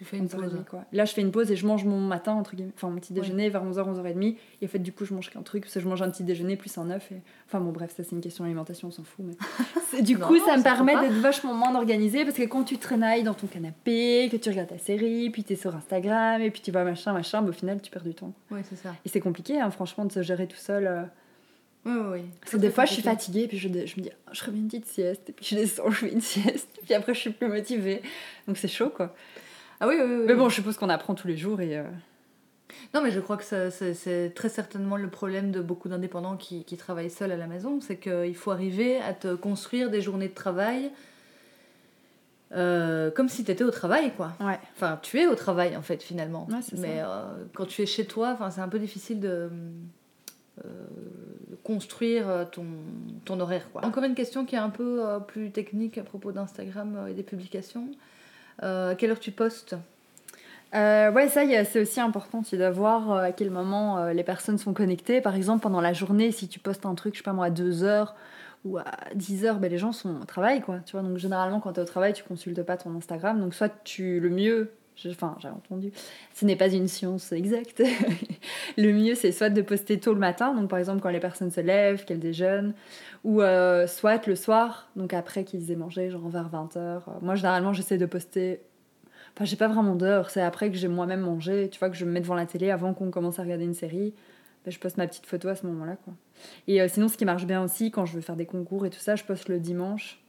Tu 0.05 0.11
fais 0.11 0.17
une 0.19 0.29
pause. 0.29 0.45
11h30, 0.55 0.65
quoi. 0.65 0.85
Là, 0.93 1.05
je 1.05 1.13
fais 1.13 1.21
une 1.23 1.31
pause 1.33 1.51
et 1.51 1.57
je 1.57 1.67
mange 1.67 1.85
mon 1.85 1.99
matin, 2.01 2.33
entre 2.35 2.55
guillemets, 2.55 2.73
enfin 2.77 2.89
mon 2.91 2.97
petit 3.01 3.13
Ouais. 3.13 3.21
déjeuner 3.21 3.49
vers 3.49 3.65
11h, 3.65 3.83
11h30. 3.95 4.37
Et 4.61 4.65
en 4.67 4.69
fait, 4.69 4.79
du 4.79 4.93
coup, 4.93 5.05
je 5.05 5.15
mange 5.15 5.31
qu'un 5.31 5.43
truc, 5.43 5.63
parce 5.65 5.75
que 5.75 5.81
je 5.81 5.89
mange 5.89 6.03
un 6.03 6.11
petit 6.11 6.23
déjeuner 6.25 6.57
plus 6.57 6.77
un 6.79 6.91
œuf. 6.91 7.11
Et... 7.13 7.17
Enfin 7.49 7.61
bon, 7.61 7.73
bref, 7.73 7.93
ça, 7.97 8.05
c'est 8.05 8.13
une 8.13 8.21
question 8.21 8.45
d'alimentation, 8.45 8.89
on 8.89 8.91
s'en 8.91 9.03
fout. 9.05 9.25
Mais... 9.27 10.03
Du 10.03 10.17
Non, 10.17 10.27
coup, 10.27 10.39
ça 10.39 10.57
me 10.57 10.63
permet 10.63 10.99
d'être 11.01 11.21
vachement 11.21 11.55
moins 11.55 11.75
organisée, 11.75 12.25
parce 12.25 12.37
que 12.37 12.43
quand 12.43 12.65
tu 12.65 12.79
traînailles 12.79 13.23
dans 13.23 13.35
ton 13.35 13.47
canapé, 13.47 14.29
que 14.31 14.37
tu 14.37 14.49
regardes 14.51 14.69
ta 14.69 14.79
série, 14.79 15.31
puis 15.31 15.45
t'es 15.45 15.57
sur 15.57 15.75
Instagram, 15.75 16.43
et 16.43 16.51
puis 16.51 16.61
tu 16.61 16.71
vois 16.73 16.85
machin, 16.85 17.13
machin, 17.13 17.47
au 17.47 17.53
final, 17.53 17.81
tu 17.81 17.91
perds 17.91 18.03
du 18.05 18.15
temps. 18.15 18.33
Oui, 18.51 18.61
c'est 18.69 18.77
ça. 18.77 18.95
Et 19.05 19.09
c'est 19.09 19.21
compliqué, 19.21 19.61
hein, 19.61 19.71
franchement, 19.71 20.05
de 20.05 20.13
se 20.13 20.23
gérer 20.23 20.47
tout 20.47 20.57
seul. 20.57 20.87
euh. 20.87 21.03
Oui, 21.87 21.93
oui. 22.13 22.21
Parce 22.41 22.53
que 22.53 22.57
des 22.57 22.71
fois, 22.71 22.87
je 22.87 22.95
suis 22.95 23.03
fatiguée, 23.03 23.47
puis 23.47 23.59
je, 23.59 23.69
je 23.69 23.77
me 23.99 24.03
dis, 24.03 24.11
Ah, 24.27 24.31
je 24.33 24.41
ferais 24.41 24.57
une 24.57 24.67
petite 24.69 24.87
sieste, 24.87 25.29
et 25.29 25.33
puis 25.33 25.45
je 25.45 25.55
descends, 25.55 25.91
je 25.91 25.97
fais 25.97 26.13
une 26.13 26.21
sieste, 26.23 26.69
puis 26.85 26.95
après, 26.95 27.13
je 27.15 27.21
suis 27.21 27.31
plus 27.31 27.47
motivée. 27.47 28.01
Donc 28.49 28.57
c'est 28.57 28.69
chaud, 28.69 28.89
quoi. 28.89 29.15
Ah 29.81 29.89
oui, 29.89 29.97
oui, 29.99 30.05
oui. 30.21 30.25
Mais 30.27 30.35
bon, 30.35 30.49
je 30.49 30.55
suppose 30.57 30.77
qu'on 30.77 30.89
apprend 30.89 31.15
tous 31.15 31.27
les 31.29 31.37
jours, 31.37 31.61
et... 31.61 31.77
euh, 31.79 31.85
Non, 32.95 33.03
mais 33.03 33.11
je 33.11 33.21
crois 33.21 33.37
que 33.37 33.45
ça- 33.45 33.71
c'est 33.71 34.33
très 34.35 34.49
certainement 34.49 34.97
le 34.97 35.09
problème 35.09 35.51
de 35.51 35.61
beaucoup 35.61 35.89
d'indépendants 35.89 36.37
qui, 36.37 36.65
qui 36.65 36.77
travaillent 36.77 37.11
seuls 37.11 37.33
à 37.33 37.37
la 37.37 37.47
maison. 37.47 37.81
C'est 37.81 37.97
qu'il 37.99 38.35
faut 38.37 38.51
arriver 38.53 38.99
à 39.01 39.13
te 39.15 39.35
construire 39.35 39.91
des 39.91 40.01
journées 40.01 40.29
de 40.29 40.35
travail 40.35 40.91
euh, 42.53 43.11
comme 43.11 43.29
si 43.29 43.43
tu 43.45 43.51
étais 43.51 43.65
au 43.65 43.71
travail, 43.73 44.13
quoi. 44.17 44.33
Ouais. 44.41 44.59
Enfin, 44.77 44.99
tu 45.03 45.19
es 45.19 45.27
au 45.27 45.35
travail, 45.35 45.77
en 45.77 45.83
fait, 45.83 46.03
finalement. 46.03 46.47
Ouais, 46.51 46.61
c'est 46.63 46.79
mais 46.79 47.01
euh, 47.01 47.23
quand 47.53 47.67
tu 47.67 47.83
es 47.83 47.87
chez 47.87 48.05
toi, 48.07 48.39
c'est 48.51 48.61
un 48.61 48.69
peu 48.69 48.79
difficile 48.79 49.19
de, 49.19 49.51
euh, 50.65 50.69
de 51.51 51.57
construire 51.65 52.47
ton, 52.53 52.65
ton 53.25 53.41
horaire, 53.41 53.69
quoi. 53.73 53.85
Encore 53.85 54.05
une 54.05 54.15
question 54.15 54.45
qui 54.45 54.55
est 54.55 54.59
un 54.59 54.71
peu 54.71 55.03
plus 55.27 55.51
technique 55.51 55.99
à 55.99 56.05
propos 56.05 56.31
d'Instagram 56.31 57.07
et 57.09 57.15
des 57.15 57.25
publications. 57.25 57.89
Euh, 58.63 58.93
à 58.93 58.95
quelle 58.95 59.11
heure 59.11 59.21
tu 59.21 59.33
postes 59.33 59.77
Euh, 60.75 61.13
ouais, 61.13 61.29
ça, 61.29 61.43
c'est 61.65 61.81
aussi 61.81 62.01
important, 62.01 62.43
d'avoir 62.53 63.13
euh, 63.13 63.23
à 63.23 63.33
quel 63.33 63.51
moment 63.51 63.99
euh, 63.99 64.13
les 64.13 64.25
personnes 64.25 64.59
sont 64.59 64.75
connectées. 64.75 65.21
Par 65.21 65.35
exemple, 65.37 65.63
pendant 65.63 65.81
la 65.81 65.93
journée, 65.93 66.33
si 66.33 66.49
tu 66.49 66.59
postes 66.59 66.87
un 66.87 66.95
truc, 66.95 67.15
je 67.15 67.19
sais 67.19 67.25
pas 67.25 67.33
moi, 67.33 67.47
à 67.47 67.51
2h 67.51 68.09
ou 68.65 68.79
à 68.79 68.85
10h, 69.15 69.59
ben, 69.59 69.71
les 69.71 69.79
gens 69.79 69.93
sont 69.93 70.21
au 70.23 70.25
travail, 70.25 70.61
quoi. 70.63 70.81
Tu 70.87 70.93
vois, 70.93 71.03
donc 71.03 71.19
généralement, 71.19 71.61
quand 71.61 71.75
tu 71.75 71.81
es 71.81 71.83
au 71.83 71.87
travail, 71.87 72.13
tu 72.13 72.25
consultes 72.25 72.63
pas 72.63 72.77
ton 72.77 72.97
Instagram. 72.97 73.39
Donc, 73.41 73.55
soit 73.55 73.71
tu, 73.85 74.21
le 74.21 74.31
mieux, 74.31 74.73
enfin, 75.07 75.37
j'ai 75.41 75.49
entendu, 75.49 75.93
ce 76.35 76.45
n'est 76.45 76.57
pas 76.57 76.69
une 76.69 76.89
science 76.89 77.33
exacte. 77.33 77.83
le 78.79 78.93
mieux, 78.93 79.15
c'est 79.15 79.33
soit 79.33 79.51
de 79.51 79.63
poster 79.63 79.99
tôt 79.99 80.13
le 80.13 80.21
matin, 80.21 80.55
donc 80.55 80.69
par 80.69 80.79
exemple, 80.79 81.01
quand 81.01 81.11
les 81.11 81.21
personnes 81.21 81.51
se 81.51 81.61
lèvent, 81.61 82.05
qu'elles 82.05 82.21
déjeunent, 82.21 82.75
ou 83.25 83.43
euh, 83.43 83.87
soit 83.87 84.27
le 84.27 84.37
soir, 84.37 84.91
donc 84.97 85.13
après 85.13 85.45
qu'ils 85.45 85.71
aient 85.71 85.77
mangé, 85.77 86.11
genre 86.11 86.29
vers 86.29 86.51
20h. 86.51 87.03
Moi, 87.23 87.35
généralement, 87.35 87.73
j'essaie 87.73 87.99
de 87.99 88.07
poster 88.07 88.61
Enfin, 89.37 89.45
j'ai 89.47 89.57
pas 89.57 89.67
vraiment 89.67 89.97
d'heure, 89.97 90.31
c'est 90.31 90.43
après 90.43 90.71
que 90.71 90.77
j'ai 90.77 90.87
moi-même 90.87 91.21
mangé, 91.21 91.69
tu 91.69 91.81
vois, 91.81 91.91
que 91.91 91.97
je 91.97 92.05
me 92.05 92.13
mets 92.13 92.21
devant 92.21 92.37
la 92.37 92.47
télé 92.47 92.71
avant 92.71 92.95
qu'on 92.95 93.11
commence 93.11 93.41
à 93.41 93.43
regarder 93.43 93.65
une 93.65 93.75
série. 93.75 94.15
ben, 94.65 94.71
je 94.71 94.79
poste 94.79 94.97
ma 94.97 95.09
petite 95.09 95.27
photo 95.27 95.49
à 95.49 95.57
ce 95.57 95.67
moment-là, 95.67 95.97
quoi. 95.97 96.15
Et 96.69 96.81
euh, 96.81 96.87
sinon, 96.89 97.09
ce 97.09 97.17
qui 97.17 97.25
marche 97.25 97.45
bien 97.45 97.63
aussi, 97.63 97.91
quand 97.91 98.07
je 98.07 98.15
veux 98.15 98.21
faire 98.21 98.37
des 98.37 98.47
concours 98.47 98.87
et 98.87 98.91
tout 98.91 99.01
ça, 99.01 99.17
je 99.17 99.25
poste 99.25 99.49
le 99.49 99.59
dimanche. 99.59 100.21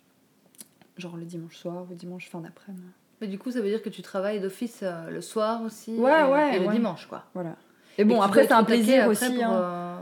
Genre 0.98 1.18
le 1.18 1.26
dimanche 1.26 1.56
soir, 1.56 1.86
le 1.88 1.96
dimanche 1.96 2.30
fin 2.30 2.42
d'après-midi. 2.42 2.84
Mais 3.22 3.28
du 3.28 3.38
coup, 3.40 3.52
ça 3.52 3.62
veut 3.62 3.70
dire 3.70 3.82
que 3.82 3.90
tu 3.90 4.02
travailles 4.02 4.40
d'office 4.42 4.82
euh, 4.84 5.10
le 5.10 5.22
soir 5.22 5.62
aussi 5.64 5.96
Ouais, 5.98 6.22
et, 6.28 6.32
ouais, 6.32 6.56
et 6.56 6.60
le 6.60 6.68
ouais. 6.68 6.74
dimanche, 6.74 7.08
quoi. 7.08 7.24
Voilà. 7.34 7.56
Et 7.98 8.04
bon, 8.04 8.18
Et 8.22 8.26
après, 8.26 8.46
c'est 8.46 8.54
un 8.54 8.64
plaisir 8.66 9.08
aussi. 9.08 9.36
pour, 9.36 9.44
hein. 9.46 9.54
euh, 9.54 9.96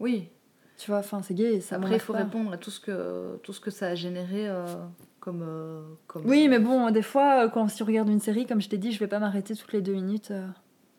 Oui, 0.00 0.28
Tu 0.78 0.90
vois, 0.90 1.00
enfin, 1.00 1.20
c'est 1.22 1.34
gay, 1.34 1.60
ça 1.60 1.76
après, 1.76 1.94
il 1.94 2.00
faut 2.00 2.12
pas. 2.14 2.20
répondre 2.20 2.52
à 2.52 2.56
tout 2.56 2.70
ce 2.70 2.80
que, 2.80 3.36
tout 3.42 3.52
ce 3.52 3.60
que 3.60 3.70
ça 3.70 3.88
a 3.88 3.94
généré 3.94 4.48
euh, 4.48 4.64
comme, 5.20 5.44
comme. 6.06 6.24
Oui, 6.24 6.48
mais 6.48 6.58
bon, 6.58 6.90
des 6.90 7.02
fois, 7.02 7.48
quand 7.50 7.68
si 7.68 7.76
tu 7.76 7.82
regardes 7.82 8.08
une 8.08 8.20
série, 8.20 8.46
comme 8.46 8.60
je 8.62 8.68
t'ai 8.70 8.78
dit, 8.78 8.92
je 8.92 8.98
vais 8.98 9.08
pas 9.08 9.18
m'arrêter 9.18 9.54
toutes 9.54 9.72
les 9.74 9.82
deux 9.82 9.92
minutes. 9.94 10.32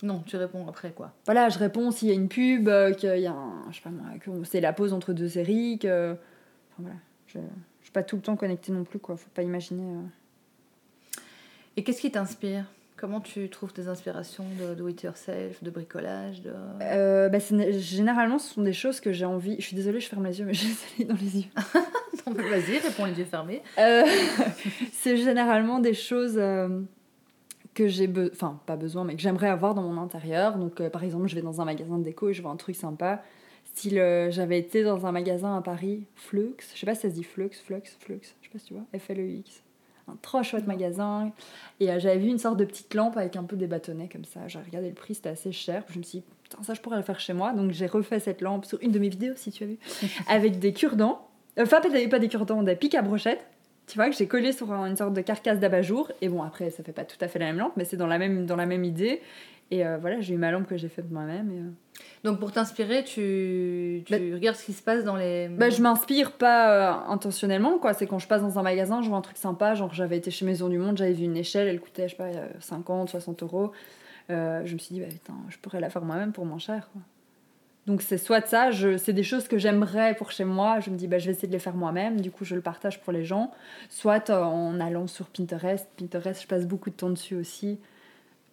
Non, 0.04 0.20
tu 0.26 0.38
réponds 0.38 0.68
après, 0.68 0.92
quoi. 0.92 1.12
Voilà, 1.26 1.50
je 1.50 1.58
réponds 1.60 1.90
s'il 1.92 2.08
y 2.10 2.12
a 2.12 2.14
une 2.14 2.30
pub, 2.30 2.70
qu'il 2.98 3.18
y 3.20 3.26
a 3.28 3.32
un. 3.34 3.54
Je 3.72 3.78
sais 3.78 3.82
pas 3.82 3.90
moi, 3.90 4.06
c'est 4.44 4.62
la 4.62 4.72
pause 4.72 4.94
entre 4.94 5.14
deux 5.14 5.28
séries, 5.30 5.80
que. 5.80 6.12
Enfin 6.14 6.78
voilà, 6.84 6.96
je, 7.28 7.40
je 7.80 7.86
suis 7.86 7.92
pas 7.92 8.04
tout 8.04 8.16
le 8.18 8.22
temps 8.22 8.36
connectée 8.36 8.72
non 8.72 8.84
plus, 8.84 9.00
quoi. 9.00 9.18
Faut 9.18 9.30
pas 9.34 9.42
imaginer. 9.44 9.84
Et 11.80 11.84
qu'est-ce 11.84 12.02
qui 12.02 12.12
t'inspire? 12.12 12.66
Comment 12.98 13.22
tu 13.22 13.48
trouves 13.48 13.72
tes 13.72 13.88
inspirations 13.88 14.44
de 14.60 14.74
do 14.76 14.90
it 14.90 15.02
yourself, 15.02 15.64
de 15.64 15.70
bricolage 15.70 16.42
de... 16.42 16.52
Euh, 16.82 17.30
bah, 17.30 17.38
généralement, 17.80 18.38
ce 18.38 18.54
sont 18.56 18.62
des 18.64 18.74
choses 18.74 19.00
que 19.00 19.14
j'ai 19.14 19.24
envie. 19.24 19.56
Je 19.60 19.66
suis 19.66 19.78
désolée, 19.78 20.02
je 20.02 20.10
ferme 20.10 20.26
les 20.26 20.40
yeux, 20.42 20.46
mais 20.46 20.54
j'ai 20.56 20.68
le 20.68 20.74
soleil 20.74 21.06
dans 21.08 21.16
les 21.16 21.38
yeux. 21.38 21.50
Non, 22.28 22.34
mais 22.36 22.44
Vas-y, 22.50 22.80
réponds 22.80 23.06
les 23.06 23.18
yeux 23.18 23.24
fermés. 23.24 23.62
Euh, 23.78 24.04
c'est 24.92 25.16
généralement 25.16 25.80
des 25.80 25.94
choses 25.94 26.36
euh, 26.38 26.82
que 27.74 27.88
j'ai, 27.88 28.10
be- 28.10 28.30
enfin 28.34 28.60
pas 28.66 28.76
besoin, 28.76 29.06
mais 29.06 29.16
que 29.16 29.22
j'aimerais 29.22 29.48
avoir 29.48 29.74
dans 29.74 29.84
mon 29.84 30.00
intérieur. 30.02 30.58
Donc, 30.58 30.86
par 30.90 31.06
exemple, 31.06 31.30
je 31.30 31.36
vais 31.36 31.42
dans 31.42 31.62
un 31.62 31.66
magasin 31.66 31.98
de 31.98 32.04
déco 32.04 32.28
et 32.28 32.34
je 32.34 32.42
vois 32.42 32.52
un 32.52 32.58
truc 32.58 32.76
sympa. 32.76 33.24
Style, 33.64 34.04
j'avais 34.32 34.60
été 34.60 34.84
dans 34.84 35.06
un 35.06 35.14
magasin 35.14 35.56
à 35.56 35.62
Paris, 35.62 36.04
Flux. 36.16 36.56
Je 36.74 36.78
sais 36.82 36.86
pas 36.86 36.94
si 36.96 37.04
ça 37.04 37.10
se 37.10 37.14
dit 37.16 37.24
Flux, 37.24 37.52
Flux, 37.66 37.82
Flux. 38.02 38.20
Je 38.42 38.48
sais 38.48 38.52
pas 38.52 38.60
si 38.60 38.66
tu 38.66 38.74
vois. 38.74 38.84
F-L-E-X. 39.00 39.64
Un 40.10 40.18
trop 40.22 40.44
chouette 40.44 40.68
magasin. 40.68 41.32
Et 41.80 41.92
euh, 41.92 42.00
j'avais 42.00 42.20
vu 42.20 42.28
une 42.28 42.38
sorte 42.38 42.58
de 42.58 42.66
petite 42.66 42.94
lampe 42.94 43.18
avec 43.18 43.36
un 43.36 43.44
peu 43.44 43.56
des 43.56 43.68
bâtonnets 43.68 44.10
comme 44.12 44.26
ça. 44.26 44.48
J'ai 44.48 44.60
regardé 44.60 44.90
le 44.90 44.96
prix, 44.96 45.16
c'était 45.16 45.30
assez 45.30 45.52
cher. 45.52 45.84
Je 45.90 46.00
me 46.00 46.04
suis 46.04 46.20
dit, 46.20 46.26
putain, 46.44 46.64
ça 46.64 46.74
je 46.74 46.82
pourrais 46.82 46.98
le 46.98 47.04
faire 47.04 47.20
chez 47.20 47.34
moi. 47.34 47.54
Donc 47.54 47.72
j'ai 47.72 47.88
refait 47.88 48.20
cette 48.20 48.42
lampe 48.42 48.66
sur 48.66 48.80
une 48.82 48.92
de 48.92 49.00
mes 49.00 49.10
vidéos, 49.10 49.34
si 49.36 49.52
tu 49.52 49.64
as 49.64 49.68
vu, 49.68 49.78
avec 50.28 50.60
des 50.60 50.74
cure-dents. 50.74 51.28
Enfin, 51.60 51.82
pas 51.82 51.90
des, 51.90 52.08
pas 52.08 52.20
des 52.20 52.30
cure-dents, 52.30 52.64
des 52.64 52.76
pics 52.76 52.96
à 52.96 53.02
brochettes. 53.02 53.46
Tu 53.90 53.98
vois, 53.98 54.10
que 54.10 54.16
j'ai 54.16 54.28
collé 54.28 54.52
sur 54.52 54.72
un- 54.72 54.86
une 54.86 54.96
sorte 54.96 55.14
de 55.14 55.22
carcasse 55.22 55.60
d'abat-jour. 55.60 56.12
Et 56.22 56.30
bon, 56.30 56.44
après, 56.44 56.70
ça 56.70 56.84
fait 56.84 56.92
pas 56.92 57.06
tout 57.06 57.18
à 57.22 57.28
fait 57.28 57.40
la 57.40 57.46
même 57.48 57.58
lampe, 57.58 57.74
mais 57.76 57.86
c'est 57.86 57.98
dans 57.98 58.08
la 58.08 58.18
même, 58.20 58.46
dans 58.46 58.56
la 58.56 58.66
même 58.68 58.84
idée. 58.84 59.22
Et 59.72 59.86
euh, 59.86 59.98
voilà, 60.00 60.20
j'ai 60.22 60.34
eu 60.34 60.38
ma 60.38 60.52
lampe 60.52 60.68
que 60.68 60.78
j'ai 60.78 60.90
faite 60.90 61.12
moi-même. 61.12 61.52
Et, 61.52 61.60
euh, 61.60 61.70
Donc 62.24 62.40
pour 62.40 62.52
t'inspirer, 62.52 63.04
tu, 63.04 64.04
tu 64.06 64.34
regardes 64.34 64.56
ce 64.58 64.66
qui 64.66 64.74
se 64.74 64.82
passe 64.82 65.04
dans 65.04 65.16
les... 65.16 65.48
Bah, 65.48 65.70
je 65.70 65.82
m'inspire 65.82 66.32
pas 66.34 66.72
euh, 67.08 67.12
intentionnellement, 67.12 67.78
quoi. 67.80 67.94
C'est 67.94 68.08
quand 68.08 68.20
je 68.20 68.28
passe 68.28 68.42
dans 68.42 68.58
un 68.60 68.64
magasin, 68.64 69.02
je 69.02 69.10
vois 69.10 69.18
un 69.18 69.22
truc 69.22 69.38
sympa. 69.38 69.76
Genre, 69.76 69.94
j'avais 69.94 70.18
été 70.18 70.32
chez 70.32 70.46
Maison 70.46 70.70
du 70.70 70.78
Monde, 70.78 70.98
j'avais 70.98 71.14
vu 71.14 71.24
une 71.26 71.38
échelle, 71.38 71.68
elle 71.68 71.80
coûtait, 71.80 72.08
je 72.08 72.12
sais 72.12 72.18
pas, 72.18 72.26
euh, 72.30 72.48
50, 72.60 73.10
60 73.10 73.44
euros. 73.44 73.72
Je 74.30 74.72
me 74.74 74.78
suis 74.78 74.94
dit, 74.94 75.02
bah 75.02 75.08
putain, 75.10 75.34
je 75.50 75.58
pourrais 75.58 75.80
la 75.80 75.90
faire 75.90 76.04
moi-même 76.04 76.32
pour 76.32 76.46
moins 76.46 76.60
cher, 76.60 76.90
quoi. 76.94 77.02
Donc, 77.90 78.04
c'est 78.04 78.20
soit 78.20 78.46
ça, 78.48 78.70
c'est 78.98 79.14
des 79.14 79.24
choses 79.24 79.48
que 79.48 79.58
j'aimerais 79.58 80.14
pour 80.14 80.32
chez 80.32 80.46
moi. 80.46 80.80
Je 80.80 80.92
me 80.92 80.96
dis, 80.96 81.08
bah, 81.08 81.18
je 81.18 81.26
vais 81.26 81.32
essayer 81.32 81.48
de 81.48 81.54
les 81.54 81.58
faire 81.60 81.74
moi-même. 81.74 82.22
Du 82.22 82.30
coup, 82.30 82.46
je 82.46 82.54
le 82.54 82.62
partage 82.62 83.02
pour 83.02 83.12
les 83.12 83.26
gens. 83.26 83.52
Soit 83.90 84.30
euh, 84.30 84.44
en 84.44 84.80
allant 84.80 85.08
sur 85.08 85.26
Pinterest. 85.26 85.88
Pinterest, 85.98 86.44
je 86.44 86.48
passe 86.48 86.68
beaucoup 86.68 86.92
de 86.92 86.96
temps 86.96 87.10
dessus 87.10 87.36
aussi. 87.36 87.80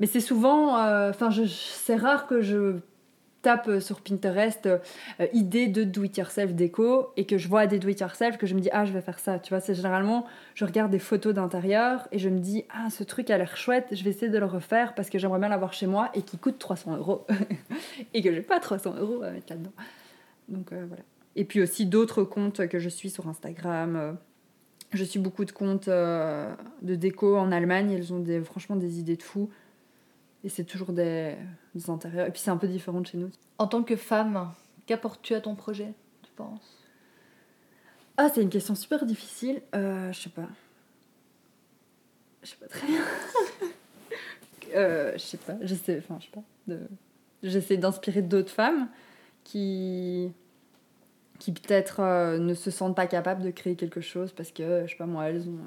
Mais 0.00 0.06
c'est 0.06 0.20
souvent. 0.20 0.78
euh, 0.78 1.10
Enfin, 1.10 1.28
c'est 1.48 1.96
rare 1.96 2.26
que 2.26 2.40
je 2.40 2.76
tape 3.46 3.68
euh, 3.68 3.80
sur 3.80 4.00
Pinterest 4.00 4.66
euh, 4.66 4.78
euh, 5.20 5.28
idée 5.32 5.68
de 5.68 5.84
do 5.84 6.02
it 6.02 6.16
yourself 6.16 6.52
déco 6.52 7.12
et 7.16 7.26
que 7.26 7.38
je 7.38 7.46
vois 7.46 7.68
des 7.68 7.78
do 7.78 7.86
it 7.86 8.00
yourself 8.00 8.38
que 8.38 8.46
je 8.46 8.56
me 8.56 8.60
dis 8.60 8.68
ah 8.72 8.84
je 8.84 8.92
vais 8.92 9.00
faire 9.00 9.20
ça. 9.20 9.38
Tu 9.38 9.50
vois 9.50 9.60
c'est 9.60 9.74
généralement 9.74 10.26
je 10.54 10.64
regarde 10.64 10.90
des 10.90 10.98
photos 10.98 11.32
d'intérieur 11.32 12.08
et 12.10 12.18
je 12.18 12.28
me 12.28 12.40
dis 12.40 12.64
ah 12.70 12.90
ce 12.90 13.04
truc 13.04 13.30
a 13.30 13.38
l'air 13.38 13.56
chouette 13.56 13.86
je 13.92 14.02
vais 14.02 14.10
essayer 14.10 14.30
de 14.32 14.38
le 14.38 14.46
refaire 14.46 14.96
parce 14.96 15.10
que 15.10 15.18
j'aimerais 15.20 15.38
bien 15.38 15.48
l'avoir 15.48 15.72
chez 15.72 15.86
moi 15.86 16.10
et 16.14 16.22
qui 16.22 16.38
coûte 16.38 16.58
300 16.58 16.96
euros. 16.96 17.24
Et 18.14 18.22
que 18.22 18.32
j'ai 18.32 18.42
pas 18.42 18.58
300 18.58 18.96
euros 18.98 19.22
à 19.22 19.30
mettre 19.30 19.52
là-dedans. 19.52 19.72
Donc 20.48 20.70
voilà. 20.70 21.02
Et 21.36 21.44
puis 21.44 21.62
aussi 21.62 21.86
d'autres 21.86 22.24
comptes 22.24 22.66
que 22.66 22.78
je 22.78 22.88
suis 22.88 23.10
sur 23.10 23.28
Instagram 23.28 24.16
je 24.92 25.04
suis 25.04 25.18
beaucoup 25.18 25.44
de 25.44 25.52
comptes 25.52 25.88
de 25.88 26.94
déco 26.94 27.36
en 27.36 27.52
Allemagne. 27.52 27.92
Elles 27.92 28.12
ont 28.12 28.20
des, 28.20 28.40
franchement 28.40 28.76
des 28.76 28.98
idées 28.98 29.16
de 29.16 29.22
fou 29.22 29.50
et 30.46 30.48
c'est 30.48 30.64
toujours 30.64 30.92
des, 30.92 31.34
des 31.74 31.90
intérieurs 31.90 32.28
et 32.28 32.30
puis 32.30 32.40
c'est 32.40 32.52
un 32.52 32.56
peu 32.56 32.68
différent 32.68 33.00
de 33.00 33.06
chez 33.06 33.18
nous 33.18 33.30
En 33.58 33.66
tant 33.66 33.82
que 33.82 33.96
femme, 33.96 34.52
qu'apportes-tu 34.86 35.34
à 35.34 35.40
ton 35.40 35.56
projet, 35.56 35.92
tu 36.22 36.30
penses? 36.36 36.84
Ah, 38.16 38.28
c'est 38.32 38.42
une 38.42 38.48
question 38.48 38.76
super 38.76 39.04
difficile. 39.04 39.60
Euh, 39.74 40.12
je 40.12 40.20
sais 40.20 40.30
pas. 40.30 40.48
Je 42.44 42.50
sais 42.50 42.56
pas 42.56 42.68
très 42.68 42.86
bien. 42.86 43.00
euh, 44.76 45.12
je 45.14 45.18
sais 45.18 45.36
pas. 45.36 45.56
J'essaie, 45.62 45.98
enfin, 45.98 46.16
je 46.20 46.26
sais 46.26 46.30
pas. 46.32 46.44
De... 46.68 46.80
J'essaie 47.42 47.76
d'inspirer 47.76 48.22
d'autres 48.22 48.52
femmes 48.52 48.88
qui, 49.42 50.32
qui 51.40 51.50
peut-être 51.50 52.00
euh, 52.00 52.38
ne 52.38 52.54
se 52.54 52.70
sentent 52.70 52.96
pas 52.96 53.08
capables 53.08 53.42
de 53.42 53.50
créer 53.50 53.74
quelque 53.74 54.00
chose 54.00 54.32
parce 54.32 54.52
que, 54.52 54.84
je 54.86 54.92
sais 54.92 54.96
pas 54.96 55.06
moi, 55.06 55.28
elles 55.28 55.48
ont 55.48 55.58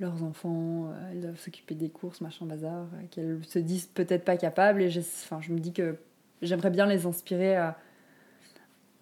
leurs 0.00 0.22
enfants, 0.24 0.86
euh, 0.90 1.10
elles 1.12 1.20
doivent 1.20 1.38
s'occuper 1.38 1.74
des 1.74 1.88
courses, 1.90 2.20
machin 2.20 2.46
bazar, 2.46 2.86
euh, 2.94 3.02
qu'elles 3.10 3.38
se 3.46 3.58
disent 3.58 3.86
peut-être 3.86 4.24
pas 4.24 4.36
capables. 4.36 4.82
Et 4.82 4.88
enfin, 4.98 5.38
je 5.42 5.52
me 5.52 5.58
dis 5.58 5.72
que 5.72 5.96
j'aimerais 6.42 6.70
bien 6.70 6.86
les 6.86 7.04
inspirer 7.06 7.54
à, 7.54 7.76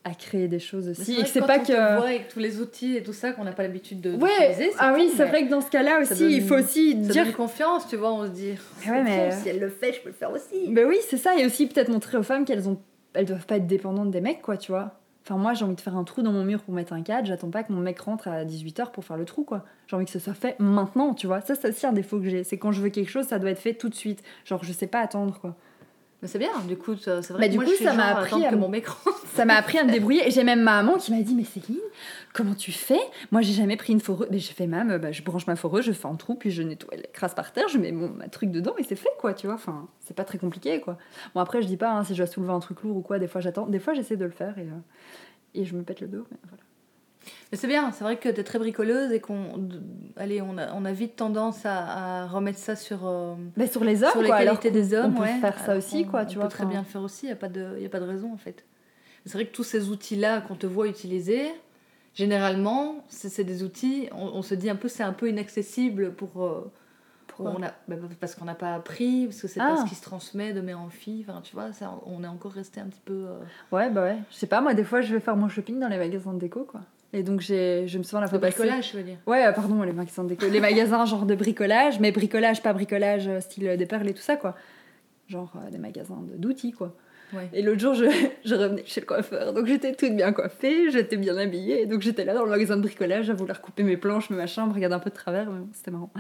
à 0.05 0.15
créer 0.15 0.49
des 0.49 0.59
choses 0.59 0.87
Mais 0.87 0.91
aussi. 1.01 1.15
Et 1.21 1.23
que 1.23 1.29
c'est 1.29 1.41
pas 1.41 1.59
on 1.59 1.63
que. 1.63 1.67
te 1.67 1.97
voit 1.99 2.07
avec 2.09 2.29
tous 2.29 2.41
les 2.41 2.61
outils 2.61 2.97
et 2.97 3.03
tout 3.03 3.13
ça 3.13 3.33
qu'on 3.33 3.45
n'a 3.45 3.53
pas 3.53 3.63
l'habitude 3.63 4.01
de 4.01 4.15
Ouais, 4.17 4.57
ah 4.79 4.93
oui, 4.95 5.11
c'est 5.15 5.25
mais 5.25 5.29
vrai 5.31 5.45
que 5.47 5.51
dans 5.51 5.61
ce 5.61 5.71
cas-là 5.71 6.01
aussi, 6.01 6.19
donne- 6.21 6.31
il 6.33 6.43
faut 6.43 6.57
aussi 6.57 6.93
Ça 7.05 7.13
dire 7.13 7.25
donne 7.27 7.35
confiance, 7.35 7.87
tu 7.89 7.97
vois, 7.97 8.13
on 8.13 8.25
se 8.25 8.31
dit. 8.31 8.55
Ouais, 8.89 9.03
mais- 9.03 9.31
Si 9.33 9.49
elle 9.49 9.61
le 9.61 9.69
fait, 9.69 9.93
je 9.93 10.01
peux 10.01 10.09
le 10.09 10.15
faire 10.15 10.33
aussi. 10.33 10.69
Ben 10.69 10.87
oui, 10.89 10.97
c'est 11.09 11.17
ça, 11.19 11.39
et 11.39 11.47
aussi 11.47 11.67
peut-être 11.69 11.91
montrer 11.91 12.19
aux 12.19 12.23
femmes 12.23 12.45
qu'elles 12.45 12.69
ont, 12.69 12.79
elles 13.15 13.27
doivent 13.27 13.47
pas 13.47 13.57
être 13.57 13.67
dépendantes 13.67 14.11
des 14.11 14.21
mecs, 14.21 14.43
quoi, 14.43 14.57
tu 14.57 14.73
vois. 14.73 14.99
Enfin, 15.31 15.37
moi, 15.39 15.53
j'ai 15.53 15.65
envie 15.67 15.75
de 15.75 15.81
faire 15.83 15.95
un 15.95 16.05
trou 16.05 16.23
dans 16.23 16.33
mon 16.33 16.43
mur 16.43 16.63
pour 16.63 16.73
mettre 16.73 16.95
un 16.95 17.03
cadre, 17.03 17.27
j'attends 17.27 17.51
pas 17.51 17.63
que 17.63 17.71
mon 17.71 17.81
mec 17.81 18.01
rentre 18.01 18.29
à 18.29 18.45
18h 18.47 18.91
pour 18.93 19.05
faire 19.05 19.19
le 19.19 19.27
trou, 19.27 19.45
quoi. 19.45 19.63
J'ai 19.87 19.95
envie 19.97 20.07
que 20.07 20.11
ce 20.11 20.19
soit 20.19 20.33
fait 20.33 20.57
maintenant, 20.59 21.13
tu 21.13 21.27
vois. 21.27 21.43
Ça, 21.43 21.55
c'est 21.55 21.69
aussi 21.69 21.87
un 21.87 21.93
défaut 21.93 22.19
que 22.19 22.31
j'ai, 22.31 22.45
c'est 22.45 22.57
quand 22.57 22.73
je 22.73 22.81
veux 22.81 22.89
quelque 22.89 23.11
chose, 23.11 23.27
ça 23.27 23.39
doit 23.39 23.51
être 23.51 23.59
fait 23.59 23.75
tout 23.75 23.91
de 23.91 23.95
suite. 23.95 24.23
Genre, 24.47 24.65
je 24.65 24.73
sais 24.73 24.87
pas 24.87 25.01
attendre, 25.01 25.39
quoi. 25.39 25.55
Mais 26.23 26.29
c'est 26.29 26.39
bien, 26.39 26.49
du 26.67 26.77
coup, 26.79 26.97
ça- 26.97 27.21
c'est 27.23 27.35
vrai 27.35 27.43
Bah, 27.43 27.47
que 27.47 27.53
du 27.53 27.59
moi, 27.59 27.65
coup, 27.67 27.71
je 27.73 27.77
suis 27.77 27.85
ça 27.85 27.93
m'a 27.93 28.07
à 28.07 28.19
appris 28.21 28.45
à 28.45 28.51
que 28.51 28.57
mon 28.57 28.69
mec 28.71 28.89
rentre. 28.89 29.23
Ça 29.35 29.45
m'a 29.45 29.55
appris 29.57 29.77
à 29.79 29.85
me 29.85 29.93
débrouiller, 29.93 30.27
et 30.27 30.31
j'ai 30.31 30.43
même 30.45 30.63
ma 30.63 30.83
maman 30.83 30.97
qui 30.99 31.13
m'a 31.13 31.21
dit, 31.21 31.35
mais 31.35 31.45
Céline, 31.45 31.77
comment 32.33 32.55
tu 32.55 32.73
fais? 32.73 33.01
Moi, 33.33 33.43
j'ai 33.43 33.53
jamais 33.53 33.77
pris 33.77 33.93
une 33.93 34.01
foreuse. 34.01 34.29
Mais 34.31 34.39
j'ai 34.39 34.53
fait, 34.53 34.67
même, 34.67 34.99
bah, 34.99 35.13
je 35.13 35.23
branche 35.23 35.47
ma 35.47 35.57
foreuse, 35.57 35.85
je 35.85 35.93
fais 35.93 36.07
un 36.09 36.15
trou, 36.17 36.35
puis 36.35 36.51
je 36.51 36.63
nettoie, 36.63 36.91
elle 36.95 37.01
écrase 37.07 37.35
par 37.35 37.53
terre, 37.53 37.69
je 37.69 37.79
mets 37.79 37.93
mon 37.93 38.09
ma 38.11 38.29
truc 38.29 38.51
dedans, 38.51 38.75
et 38.79 38.83
c'est 38.83 38.97
fait, 38.97 39.09
quoi, 39.19 39.35
tu 39.35 39.47
vois. 39.47 39.55
Enfin, 39.57 39.89
c'est 40.01 40.15
pas 40.17 40.25
très 40.25 40.39
compliqué, 40.39 40.81
quoi. 40.81 40.99
Bon, 41.35 41.41
après, 41.41 41.63
je 41.63 41.67
dis 41.67 41.77
pas, 41.77 41.91
hein, 41.93 42.05
si 42.05 42.15
je 42.15 42.19
dois 42.23 42.27
soulever 42.27 42.53
un 42.53 42.61
truc 42.61 42.83
lourd 42.83 42.97
ou 42.97 43.03
quoi, 43.03 43.19
des 43.19 43.29
fois, 43.29 43.41
j'attends. 43.41 43.67
Des 43.67 43.79
fois, 43.79 43.95
j'essaie 43.95 44.17
de 44.17 44.25
le 44.25 44.31
faire, 44.31 44.59
et, 44.59 44.63
euh, 44.63 44.81
et 45.55 45.65
je 45.65 45.75
me 45.75 45.83
pète 45.83 46.01
le 46.01 46.09
dos, 46.09 46.27
mais 46.31 46.39
voilà. 46.49 46.63
Mais 47.51 47.59
c'est 47.59 47.67
bien, 47.67 47.91
c'est 47.93 48.05
vrai 48.05 48.17
que 48.19 48.29
tu 48.29 48.41
es 48.41 48.45
très 48.45 48.59
bricoleuse 48.59 49.11
et 49.13 49.21
qu'on. 49.21 49.69
Allez, 50.17 50.41
on 50.41 50.57
a, 50.59 50.73
on 50.75 50.85
a 50.85 50.93
vite 50.93 51.17
tendance 51.17 51.65
à, 51.67 52.23
à 52.23 52.27
remettre 52.27 52.59
ça 52.59 52.77
sur. 52.77 53.07
euh, 53.07 53.35
Mais 53.57 53.67
sur 53.67 53.85
les 53.85 54.03
hommes, 54.05 54.11
sur 54.13 54.23
les 54.23 54.29
quoi, 54.29 54.45
qualités 54.45 54.71
des 54.71 54.95
hommes, 54.95 55.15
on 55.17 55.21
peut 55.23 55.27
faire 55.41 55.59
ça 55.59 55.77
aussi, 55.77 56.07
quoi, 56.07 56.23
on 56.23 56.27
tu 56.27 56.35
peut 56.35 56.41
vois, 56.41 56.49
très 56.49 56.65
enfin. 56.65 56.71
bien 56.73 56.81
le 56.81 56.87
faire 56.87 57.03
aussi, 57.03 57.25
il 57.27 57.29
n'y 57.31 57.33
a, 57.33 57.37
pas 57.37 57.49
de- 57.49 57.79
y 57.81 57.87
a 57.87 57.89
pas 57.89 58.01
de 58.01 58.07
raison 58.07 58.33
en 58.33 58.37
fait. 58.37 58.65
C'est 59.25 59.33
vrai 59.33 59.47
que 59.47 59.53
tous 59.55 59.65
ces 59.65 59.89
outils-là 59.89 60.43
qu'on 60.43 60.55
te 60.57 60.67
voit 60.67 60.89
utiliser, 60.89 61.49
généralement, 62.19 63.05
c'est 63.09 63.45
des 63.45 63.63
outils, 63.63 64.09
on, 64.13 64.27
on 64.39 64.43
se 64.43 64.55
dit 64.55 64.69
un 64.69 64.77
peu, 64.77 64.89
c'est 64.89 65.03
un 65.05 65.13
peu 65.13 65.29
inaccessible 65.29 66.13
pour. 66.13 66.45
euh, 66.45 66.71
on 67.41 67.63
a, 67.63 67.69
bah, 67.87 67.95
parce 68.19 68.35
qu'on 68.35 68.47
n'a 68.47 68.57
pas 68.57 68.75
appris, 68.75 69.27
parce 69.27 69.41
que 69.41 69.47
c'est 69.47 69.61
Ah. 69.61 69.69
pas 69.69 69.77
ce 69.77 69.89
qui 69.89 69.95
se 69.95 70.03
transmet 70.03 70.53
de 70.53 70.61
mère 70.61 70.81
en 70.81 70.89
fille, 70.89 71.25
enfin 71.29 71.41
tu 71.41 71.55
vois, 71.55 71.73
ça, 71.73 71.95
on 72.07 72.25
est 72.25 72.27
encore 72.27 72.51
resté 72.51 72.81
un 72.81 72.87
petit 72.87 73.01
peu. 73.05 73.27
euh, 73.29 73.39
Ouais, 73.71 73.91
bah 73.91 74.03
ouais. 74.03 74.17
Je 74.33 74.37
sais 74.37 74.49
pas, 74.49 74.61
moi, 74.61 74.75
des 74.75 74.83
fois, 74.83 75.03
je 75.03 75.15
vais 75.15 75.21
faire 75.21 75.37
mon 75.37 75.49
shopping 75.49 75.79
dans 75.79 75.87
les 75.87 75.99
magasins 75.99 76.33
de 76.35 76.41
déco, 76.41 76.65
quoi. 76.65 76.81
Et 77.13 77.23
donc, 77.23 77.41
j'ai, 77.41 77.87
je 77.87 77.97
me 77.97 78.03
souviens 78.03 78.21
la 78.23 78.27
fois 78.27 78.41
passée- 78.41 78.59
bricolage, 78.59 78.91
je 78.93 78.97
veux 78.99 79.05
dire. 79.05 79.19
Ouais, 79.27 79.47
euh, 79.47 79.53
pardon, 79.53 79.83
les 79.85 79.93
magasins 79.93 80.25
de 80.25 80.31
déco. 80.31 80.47
Les 80.49 80.61
magasins 80.61 81.05
genre 81.07 81.25
de 81.27 81.35
bricolage, 81.37 82.01
mais 82.01 82.11
bricolage, 82.11 82.61
pas 82.63 82.73
bricolage 82.73 83.29
euh, 83.29 83.41
style 83.41 83.77
des 83.77 83.87
perles 83.87 84.09
et 84.09 84.15
tout 84.15 84.21
ça, 84.21 84.37
quoi. 84.37 84.57
Genre 85.29 85.53
euh, 85.65 85.71
des 85.71 85.79
magasins 85.79 86.19
d'outils, 86.37 86.73
quoi. 86.73 86.95
Ouais. 87.33 87.49
Et 87.53 87.63
l'autre 87.63 87.81
jour, 87.81 87.95
je, 87.95 88.05
je 88.45 88.55
revenais 88.55 88.85
chez 88.87 89.01
le 89.01 89.07
coiffeur, 89.07 89.53
donc 89.53 89.67
j'étais 89.67 89.95
toute 89.95 90.15
bien 90.17 90.33
coiffée, 90.33 90.91
j'étais 90.91 91.17
bien 91.17 91.37
habillée, 91.37 91.87
donc 91.87 92.01
j'étais 92.03 92.25
là 92.25 92.35
dans 92.35 92.45
le 92.45 92.51
magasin 92.51 92.77
de 92.77 92.83
bricolage 92.83 93.29
à 93.31 93.35
vouloir 93.35 93.61
couper 93.61 93.83
mes 93.83 93.97
planches, 93.97 94.31
mes 94.31 94.37
machins, 94.37 94.67
me 94.67 94.73
regarder 94.73 94.97
un 94.97 95.01
peu 95.01 95.11
de 95.11 95.15
travers, 95.15 95.51
mais 95.51 95.59
bon, 95.61 95.69
c'était 95.73 95.91
marrant. 95.91 96.11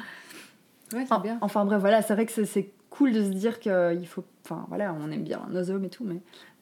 Ouais, 0.92 1.04
c'est 1.08 1.22
bien. 1.22 1.38
enfin 1.40 1.64
bref, 1.64 1.80
voilà, 1.80 2.02
c'est 2.02 2.14
vrai 2.14 2.26
que 2.26 2.32
c'est- 2.32 2.44
c'est 2.46 2.70
cool 2.90 3.12
de 3.12 3.22
se 3.22 3.28
dire 3.30 3.58
qu'il 3.60 4.06
faut. 4.06 4.24
Enfin 4.44 4.64
voilà, 4.68 4.94
on 4.94 5.10
aime 5.10 5.22
bien 5.24 5.46
nos 5.50 5.70
hommes 5.70 5.84
et 5.84 5.90
tout, 5.90 6.04
mais 6.04 6.16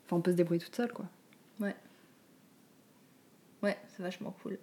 enfin, 0.06 0.16
on 0.16 0.20
peut 0.20 0.32
se 0.32 0.36
débrouiller 0.36 0.60
toute 0.60 0.74
seule, 0.76 0.92
quoi. 0.92 1.06
Ouais, 3.62 3.76
c'est 3.96 4.02
vachement 4.02 4.34
cool. 4.42 4.58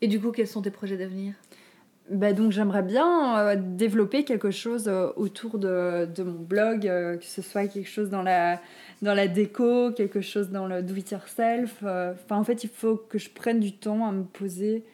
Et 0.00 0.08
du 0.08 0.20
coup, 0.20 0.30
quels 0.32 0.46
sont 0.48 0.62
tes 0.62 0.70
projets 0.70 0.96
d'avenir? 0.96 1.34
Bah 2.10 2.32
donc 2.32 2.52
j'aimerais 2.52 2.82
bien 2.82 3.38
euh, 3.38 3.56
développer 3.58 4.24
quelque 4.24 4.50
chose 4.50 4.88
euh, 4.88 5.10
autour 5.16 5.58
de, 5.58 6.06
de 6.06 6.22
mon 6.22 6.40
blog, 6.40 6.86
euh, 6.86 7.18
que 7.18 7.24
ce 7.24 7.42
soit 7.42 7.66
quelque 7.66 7.88
chose 7.88 8.08
dans 8.08 8.22
la, 8.22 8.62
dans 9.02 9.12
la 9.12 9.28
déco, 9.28 9.92
quelque 9.92 10.22
chose 10.22 10.48
dans 10.48 10.66
le 10.66 10.82
do 10.82 10.94
it 10.94 11.10
yourself. 11.10 11.82
Enfin 11.82 12.36
en 12.36 12.44
fait 12.44 12.64
il 12.64 12.70
faut 12.70 12.96
que 12.96 13.18
je 13.18 13.28
prenne 13.28 13.60
du 13.60 13.72
temps 13.72 14.06
à 14.08 14.12
me 14.12 14.24
poser 14.24 14.84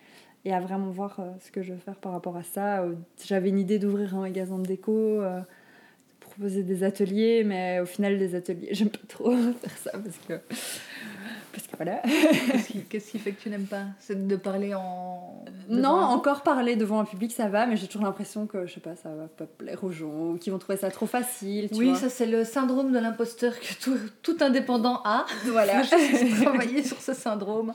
et 0.45 0.53
à 0.53 0.61
vraiment 0.61 0.91
voir 0.91 1.21
ce 1.41 1.53
que 1.53 1.63
je 1.63 1.73
veux 1.73 1.79
faire 1.79 1.97
par 1.97 2.13
rapport 2.13 2.37
à 2.37 2.43
ça. 2.43 2.85
J'avais 3.25 3.51
une 3.51 3.61
idée 3.61 3.79
d'ouvrir 3.79 4.17
un 4.17 4.23
magasin 4.23 4.59
de 4.59 4.67
déco, 4.67 5.21
de 5.21 5.41
proposer 6.19 6.65
des 6.65 6.83
ateliers, 6.83 7.45
mais 7.45 7.79
au 7.81 7.87
final 7.87 8.19
les 8.19 8.35
ateliers 8.35 8.69
j'aime 8.73 8.91
pas 8.91 9.07
trop 9.09 9.31
faire 9.63 9.79
ça 9.79 9.93
parce 9.93 10.19
que... 10.27 10.55
Voilà. 11.77 12.01
Qu'est-ce 12.03 12.69
qui, 12.69 12.81
qu'est-ce 12.85 13.11
qui 13.11 13.19
fait 13.19 13.33
que 13.33 13.41
tu 13.43 13.51
n'aimes 13.51 13.67
pas? 13.67 13.83
C'est 13.99 14.27
de 14.27 14.37
parler 14.37 14.75
en. 14.75 15.45
Non, 15.69 15.91
encore 15.91 16.43
parler 16.43 16.77
devant 16.77 17.01
un 17.01 17.05
public, 17.05 17.33
ça 17.33 17.49
va, 17.49 17.67
mais 17.67 17.77
j'ai 17.77 17.87
toujours 17.87 18.05
l'impression 18.05 18.47
que, 18.47 18.67
je 18.67 18.75
sais 18.75 18.81
pas, 18.81 18.97
ça 18.97 19.09
va 19.15 19.27
pas 19.29 19.47
plaire 19.47 19.83
aux 19.83 19.91
gens, 19.91 20.31
ou 20.33 20.39
qu'ils 20.39 20.53
vont 20.53 20.59
trouver 20.59 20.79
ça 20.79 20.91
trop 20.91 21.07
facile, 21.07 21.69
tu 21.71 21.77
Oui, 21.79 21.89
vois. 21.91 21.99
ça 21.99 22.09
c'est 22.11 22.27
le 22.27 22.45
syndrome 22.45 22.93
de 22.93 22.99
l'imposteur 22.99 23.59
que 23.59 23.75
tout, 23.83 23.97
tout 24.23 24.37
indépendant 24.41 25.01
a. 25.05 25.25
Voilà. 25.47 25.83
Je 25.83 26.17
suis 26.17 26.43
travailler 26.43 26.83
sur 26.83 27.01
ce 27.01 27.13
syndrome. 27.15 27.73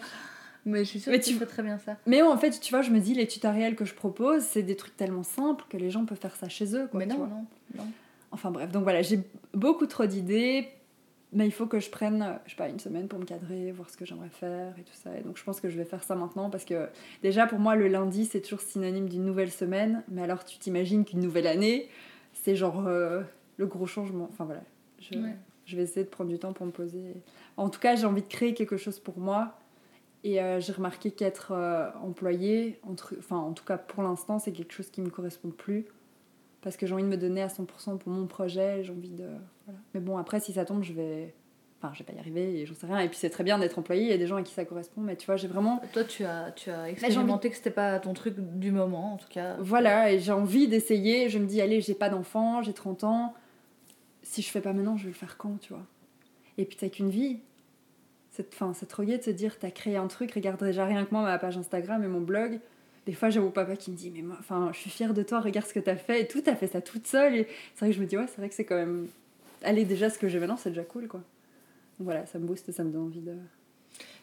Mais 0.66 0.80
je 0.80 0.89
suis 0.89 1.00
sûre 1.00 1.12
Mais 1.12 1.20
que 1.20 1.26
tu- 1.26 1.36
fais 1.36 1.45
très 1.45 1.64
bien 1.64 1.78
ça. 1.80 1.95
mais 2.06 2.22
en 2.22 2.38
fait, 2.38 2.60
tu 2.60 2.72
vois, 2.72 2.82
je 2.82 2.91
me 2.91 3.00
dis, 3.00 3.14
les 3.16 3.28
tutoriels 3.28 3.76
que 3.76 3.86
je 3.86 3.93
propose, 3.93 4.41
c'est 4.43 4.62
des 4.62 4.76
trucs 4.76 4.95
tellement 4.97 5.24
simples 5.24 5.64
que 5.70 5.78
les 5.78 5.89
gens 5.89 6.06
peuvent 6.06 6.20
faire 6.20 6.36
ça 6.36 6.50
chez 6.50 6.76
eux, 6.76 6.88
quoi, 6.91 7.00
Mais 7.00 7.06
non, 7.06 7.18
non, 7.20 7.45
non. 7.76 7.86
Enfin 8.32 8.52
bref, 8.52 8.70
donc 8.72 8.84
voilà, 8.84 9.02
j'ai 9.02 9.22
beaucoup 9.54 9.88
trop 9.88 10.06
d'idées, 10.06 10.68
mais 11.32 11.45
il 11.45 11.51
faut 11.51 11.67
que 11.67 11.80
je 11.80 11.89
prenne, 11.89 12.21
euh, 12.21 12.34
je 12.45 12.51
sais 12.51 12.55
pas, 12.57 12.69
une 12.69 12.80
semaine 12.80 13.07
pour 13.07 13.19
me 13.19 13.25
cadrer, 13.25 13.71
voir 13.71 13.89
ce 13.89 13.97
que 13.97 14.05
j'aimerais 14.05 14.30
faire 14.30 14.73
et 14.80 14.84
tout 14.84 14.93
ça. 14.93 15.17
Et 15.17 15.21
donc 15.21 15.38
je 15.38 15.43
pense 15.43 15.59
que 15.61 15.69
je 15.69 15.77
vais 15.77 15.86
faire 15.86 16.03
ça 16.03 16.15
maintenant 16.15 16.49
parce 16.49 16.65
que 16.65 16.88
déjà 17.21 17.45
pour 17.47 17.59
moi, 17.59 17.75
le 17.75 17.88
lundi, 17.88 18.25
c'est 18.25 18.41
toujours 18.41 18.61
synonyme 18.61 19.07
d'une 19.09 19.25
nouvelle 19.25 19.51
semaine. 19.51 20.03
Mais 20.09 20.23
alors 20.23 20.43
tu 20.45 20.57
t'imagines 20.57 21.05
qu'une 21.05 21.19
nouvelle 21.19 21.47
année, 21.47 21.88
c'est 22.34 22.55
genre 22.55 22.86
euh, 22.88 23.21
le 23.57 23.65
gros 23.67 23.86
changement. 23.86 24.27
Enfin 24.32 24.45
voilà, 24.45 24.63
je, 24.99 25.17
Ouais. 25.19 25.36
je 25.65 25.75
vais 25.77 25.84
essayer 25.84 26.03
de 26.03 26.09
prendre 26.09 26.30
du 26.30 26.39
temps 26.39 26.53
pour 26.53 26.65
me 26.65 26.71
poser. 26.71 27.15
En 27.57 27.69
tout 27.69 27.80
cas, 27.80 27.95
j'ai 27.95 28.05
envie 28.05 28.23
de 28.23 28.27
créer 28.27 28.53
quelque 28.53 28.77
chose 28.77 28.99
pour 28.99 29.17
moi. 29.19 29.55
Et 30.25 30.41
euh, 30.41 30.59
j'ai 30.59 30.73
remarqué 30.73 31.11
qu'être 31.11 31.53
euh, 31.53 31.89
employé, 32.03 32.82
enfin 33.19 33.38
en 33.38 33.53
tout 33.53 33.63
cas 33.63 33.77
pour 33.77 34.03
l'instant, 34.03 34.38
c'est 34.38 34.51
quelque 34.51 34.73
chose 34.73 34.89
qui 34.89 34.99
me 34.99 35.09
correspond 35.09 35.49
plus 35.49 35.86
parce 36.62 36.78
que 36.78 36.86
j'ai 36.88 36.93
envie 36.93 37.03
de 37.03 37.07
me 37.10 37.18
donner 37.18 37.41
à 37.41 37.47
100% 37.47 37.97
pour 37.97 38.12
mon 38.12 38.28
projet, 38.28 38.84
j'ai 38.84 38.91
envie 38.91 39.12
de... 39.12 39.28
Voilà. 39.66 39.80
Mais 39.93 39.99
bon, 39.99 40.18
après, 40.18 40.39
si 40.39 40.53
ça 40.53 40.66
tombe, 40.66 40.84
je 40.84 40.93
vais... 40.93 41.34
Enfin, 41.82 41.93
je 41.93 41.99
vais 41.99 42.05
pas 42.05 42.12
y 42.14 42.20
arriver 42.20 42.60
et 42.60 42.66
j'en 42.66 42.74
sais 42.76 42.88
rien. 42.88 42.99
Et 42.99 43.07
puis 43.07 43.18
c'est 43.18 43.30
très 43.30 43.45
bien 43.45 43.57
d'être 43.57 43.80
employé, 43.80 44.01
il 44.03 44.10
y 44.10 44.14
a 44.14 44.18
des 44.18 44.28
gens 44.28 44.36
à 44.36 44.43
qui 44.43 44.53
ça 44.53 44.66
correspond, 44.66 44.99
mais 44.99 45.16
tu 45.16 45.26
vois, 45.26 45.38
j'ai 45.38 45.47
vraiment... 45.47 45.82
Toi, 45.93 46.03
tu 46.03 46.26
as, 46.26 46.51
tu 46.51 46.70
as 46.70 46.74
j'ai 46.76 46.82
envie- 46.82 46.91
expérimenté 46.91 47.49
que 47.49 47.55
c'était 47.55 47.72
pas 47.72 47.99
ton 47.99 48.14
truc 48.14 48.36
du 48.38 48.72
moment, 48.72 49.14
en 49.14 49.18
tout 49.18 49.30
cas. 49.30 49.55
Voilà, 49.60 50.12
et 50.12 50.20
j'ai 50.20 50.34
envie 50.34 50.68
d'essayer. 50.68 51.30
Je 51.30 51.39
me 51.39 51.45
dis, 51.45 51.62
allez, 51.62 51.80
j'ai 51.80 51.93
pas 51.93 52.10
d'enfant, 52.10 52.62
j'ai 52.62 52.74
30 52.74 53.05
ans. 53.05 53.34
Si 54.24 54.41
je 54.41 54.49
fais 54.49 54.60
pas 54.60 54.74
maintenant, 54.74 54.97
je 54.97 55.03
vais 55.03 55.10
le 55.12 55.16
faire 55.16 55.38
quand, 55.38 55.57
tu 55.62 55.72
vois? 55.72 55.86
Et 56.57 56.66
puis 56.66 56.76
t'as 56.78 56.89
qu'une 56.89 57.10
vie. 57.10 57.39
C'est 58.32 58.53
enfin, 58.53 58.74
c'est 58.74 58.86
trop 58.86 59.03
gai 59.03 59.18
de 59.18 59.24
se 59.24 59.32
dire, 59.32 59.57
t'as 59.57 59.72
créé 59.72 59.95
un 59.95 60.07
truc, 60.07 60.34
regarde 60.34 60.62
déjà 60.62 60.84
rien 60.86 61.05
que 61.05 61.12
moi, 61.12 61.24
ma 61.24 61.38
page 61.39 61.57
Instagram 61.57 62.03
et 62.03 62.07
mon 62.07 62.20
blog. 62.22 62.60
Des 63.10 63.16
fois, 63.16 63.32
j'ai 63.32 63.39
mon 63.39 63.49
papa 63.49 63.76
qui 63.76 63.89
me 63.89 63.95
dit, 63.95 64.12
mais 64.12 64.22
moi, 64.22 64.36
enfin, 64.39 64.70
je 64.72 64.78
suis 64.78 64.91
fière 64.91 65.16
de 65.16 65.24
toi, 65.24 65.39
regarde 65.39 65.66
ce 65.66 65.74
que 65.74 65.80
t'as 65.80 65.95
fait 65.95 66.22
et 66.22 66.28
tout, 66.28 66.41
t'as 66.41 66.53
fait 66.53 66.68
ça 66.68 66.80
toute 66.80 67.07
seule. 67.07 67.34
Et 67.34 67.47
c'est 67.74 67.80
vrai 67.80 67.89
que 67.89 67.95
je 67.95 68.01
me 68.01 68.05
dis, 68.05 68.16
ouais, 68.16 68.28
c'est 68.28 68.38
vrai 68.38 68.49
que 68.49 68.53
c'est 68.53 68.66
quand 68.66 68.76
même. 68.76 69.07
Allez, 69.64 69.84
déjà, 69.84 70.12
ce 70.12 70.20
que 70.20 70.30
j'ai 70.30 70.38
maintenant, 70.38 70.57
c'est 70.57 70.70
déjà 70.70 70.84
cool, 70.84 71.07
quoi. 71.07 71.22
Donc 71.97 72.05
voilà, 72.05 72.28
ça 72.28 72.38
me 72.38 72.45
booste 72.45 72.72
ça 72.72 72.84
me 72.84 72.91
donne 72.91 73.05
envie 73.05 73.22
de. 73.22 73.34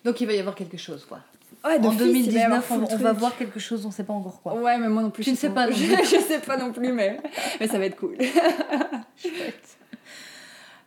Donc 0.04 0.20
il 0.20 0.26
va 0.28 0.34
y 0.34 0.38
avoir 0.38 0.54
quelque 0.54 0.76
chose, 0.76 1.04
quoi. 1.04 1.18
Ouais, 1.64 1.78
en 1.78 1.80
d'office, 1.80 2.26
il 2.26 2.32
va 2.32 2.38
y 2.38 2.42
avoir 2.42 2.62
2019, 2.62 2.70
on, 2.70 2.94
on 2.94 2.96
va 2.98 3.12
voir 3.12 3.36
quelque 3.36 3.58
chose, 3.58 3.84
on 3.86 3.90
sait 3.90 4.04
pas 4.04 4.12
encore 4.12 4.40
quoi. 4.40 4.54
Ouais, 4.54 4.78
mais 4.78 4.88
moi 4.88 5.02
non 5.02 5.10
plus. 5.10 5.24
Tu 5.24 5.30
je 5.30 5.34
ne 5.34 5.36
sais 5.36 5.50
pas 5.50 5.66
non 5.66 5.72
Je, 5.74 5.84
plus. 5.94 6.04
je 6.04 6.20
sais 6.20 6.38
pas 6.38 6.56
non 6.56 6.72
plus, 6.72 6.92
mais, 6.92 7.18
mais 7.58 7.66
ça 7.66 7.80
va 7.80 7.86
être 7.86 7.96
cool. 7.96 8.16
Chouette. 9.16 9.78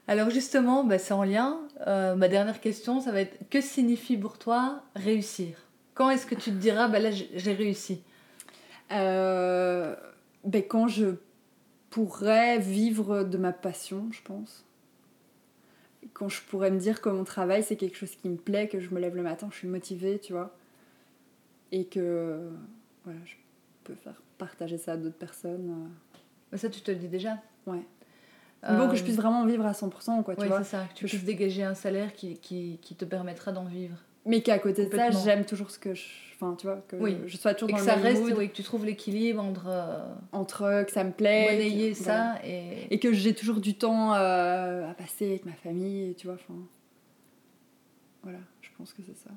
Alors 0.08 0.30
justement, 0.30 0.86
bah, 0.86 1.00
c'est 1.00 1.14
en 1.14 1.26
lien. 1.26 1.60
Euh, 1.86 2.16
ma 2.16 2.30
dernière 2.30 2.62
question, 2.62 3.02
ça 3.02 3.12
va 3.12 3.20
être 3.20 3.50
que 3.50 3.60
signifie 3.60 4.16
pour 4.16 4.38
toi 4.38 4.84
réussir? 4.96 5.58
Quand 6.00 6.10
est-ce 6.12 6.26
que 6.26 6.36
tu 6.36 6.50
te 6.52 6.56
diras, 6.56 6.88
bah 6.88 7.00
là 7.00 7.12
j'ai 7.12 7.52
réussi? 7.54 8.02
Euh, 8.94 9.98
ben, 10.46 10.64
quand 10.66 10.88
je 10.88 11.08
pourrais 11.90 12.58
vivre 12.58 13.24
de 13.26 13.38
ma 13.38 13.52
passion, 13.52 14.08
je 14.14 14.22
pense. 14.24 14.64
Quand 16.14 16.30
je 16.30 16.42
pourrais 16.44 16.72
me 16.72 16.80
dire 16.80 17.02
que 17.02 17.10
mon 17.10 17.26
travail, 17.26 17.64
c'est 17.64 17.76
quelque 17.76 17.98
chose 17.98 18.12
qui 18.16 18.30
me 18.30 18.38
plaît, 18.38 18.70
que 18.70 18.80
je 18.80 18.92
me 18.92 19.00
lève 19.02 19.14
le 19.18 19.24
matin, 19.24 19.50
je 19.52 19.58
suis 19.58 19.68
motivée, 19.68 20.20
tu 20.20 20.32
vois. 20.32 20.56
Et 21.74 21.84
que 21.84 22.50
voilà, 23.04 23.20
je 23.26 23.34
peux 23.84 23.96
faire 23.96 24.22
partager 24.38 24.78
ça 24.78 24.94
à 24.94 24.98
d'autres 24.98 25.18
personnes. 25.18 25.90
Bah, 26.50 26.58
Ça, 26.58 26.70
tu 26.70 26.80
te 26.80 26.92
le 26.92 26.98
dis 26.98 27.10
déjà? 27.10 27.40
Ouais. 27.68 27.82
Euh, 28.64 28.78
Bon, 28.78 28.88
que 28.90 28.96
je 28.96 29.04
puisse 29.04 29.18
vraiment 29.18 29.46
vivre 29.46 29.66
à 29.66 29.74
100%, 29.74 30.24
quoi, 30.24 30.38
tu 30.38 30.44
ouais, 30.44 30.48
vois. 30.48 30.60
c'est 30.64 30.78
ça. 30.78 30.86
Que 30.94 30.94
tu 31.00 31.08
je- 31.08 31.12
puisses 31.12 31.26
dégager 31.26 31.64
un 31.64 31.76
salaire 31.76 32.14
qui, 32.14 32.38
qui, 32.38 32.80
qui 32.82 32.96
te 32.96 33.04
permettra 33.04 33.52
d'en 33.52 33.66
vivre. 33.66 33.98
Mais 34.30 34.42
qu'à 34.42 34.60
côté 34.60 34.86
de 34.86 34.96
ça, 34.96 35.10
j'aime 35.12 35.44
toujours 35.44 35.72
ce 35.72 35.80
que 35.80 35.94
je. 35.94 36.04
Enfin, 36.36 36.56
tu 36.58 36.68
vois, 36.68 36.78
que 36.88 36.96
Oui. 36.96 37.18
je 37.26 37.36
sois 37.36 37.54
toujours 37.54 37.70
Et 37.70 37.72
dans 37.74 37.78
que 37.80 37.84
le 37.84 37.90
ça 37.90 37.96
même 37.98 38.06
reste, 38.06 38.22
mood, 38.22 38.34
oui, 38.38 38.48
que 38.50 38.56
tu 38.56 38.64
trouves 38.64 38.86
l'équilibre 38.86 39.44
entre 39.44 39.66
euh, 39.68 39.98
entre 40.32 40.84
que 40.86 40.92
ça 40.92 41.04
me 41.04 41.12
plaît. 41.12 41.52
monnayer 41.52 41.92
que- 41.92 41.98
ça 41.98 42.04
voilà. 42.40 42.40
et. 42.46 42.88
Et 42.94 43.00
que 43.00 43.12
j'ai 43.12 43.34
toujours 43.34 43.60
du 43.60 43.74
temps 43.74 44.14
euh, 44.14 44.90
à 44.90 44.94
passer 44.94 45.26
avec 45.26 45.46
ma 45.46 45.52
famille, 45.52 46.16
tu 46.16 46.28
vois. 46.28 46.36
Enfin. 46.36 46.58
Voilà, 48.24 48.40
je 48.62 48.70
pense 48.78 48.94
que 48.94 49.02
c'est 49.06 49.18
ça. 49.18 49.32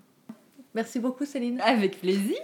Merci 0.75 1.01
beaucoup, 1.01 1.25
Céline. 1.25 1.61
Avec 1.61 2.01
plaisir 2.01 2.37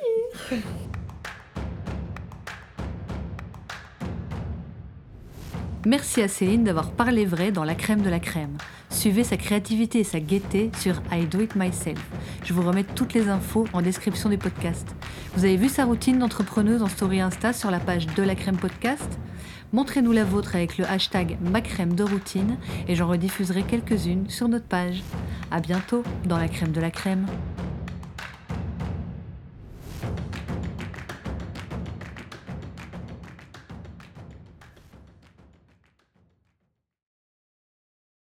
Merci 5.87 6.23
à 6.23 6.29
Céline 6.29 6.65
d'avoir 6.65 6.91
parlé 6.91 7.25
vrai 7.25 7.53
dans 7.53 7.63
La 7.63 7.77
crème 7.77 8.03
de 8.03 8.11
la 8.11 8.19
crème. 8.19 8.57
Suivez 8.91 9.23
sa 9.23 9.37
créativité 9.37 10.01
et 10.01 10.05
sa 10.05 10.19
gaieté 10.19 10.73
sur 10.77 11.01
I 11.13 11.25
Do 11.25 11.41
It 11.41 11.55
Myself. 11.55 12.05
Je 12.43 12.53
vous 12.53 12.63
remets 12.63 12.83
toutes 12.83 13.15
les 13.15 13.29
infos 13.29 13.65
en 13.73 13.81
description 13.81 14.29
du 14.29 14.39
podcast. 14.39 14.89
Vous 15.35 15.45
avez 15.45 15.57
vu 15.57 15.69
sa 15.69 15.85
routine 15.85 16.19
d'entrepreneuse 16.19 16.83
en 16.83 16.89
story 16.89 17.21
Insta 17.21 17.53
sur 17.53 17.71
la 17.71 17.79
page 17.79 18.07
de 18.07 18.23
la 18.25 18.35
crème 18.35 18.57
podcast? 18.57 19.19
Montrez-nous 19.73 20.13
la 20.13 20.25
vôtre 20.25 20.57
avec 20.57 20.79
le 20.79 20.85
hashtag 20.85 21.39
ma 21.41 21.61
crème 21.61 21.95
de 21.95 22.03
routine 22.03 22.57
et 22.89 22.97
j'en 22.97 23.07
rediffuserai 23.07 23.63
quelques-unes 23.63 24.29
sur 24.29 24.49
notre 24.49 24.67
page. 24.67 25.03
À 25.53 25.61
bientôt 25.61 26.03
dans 26.25 26.39
la 26.39 26.49
crème 26.49 26.73
de 26.73 26.81
la 26.81 26.91
crème. 26.91 27.27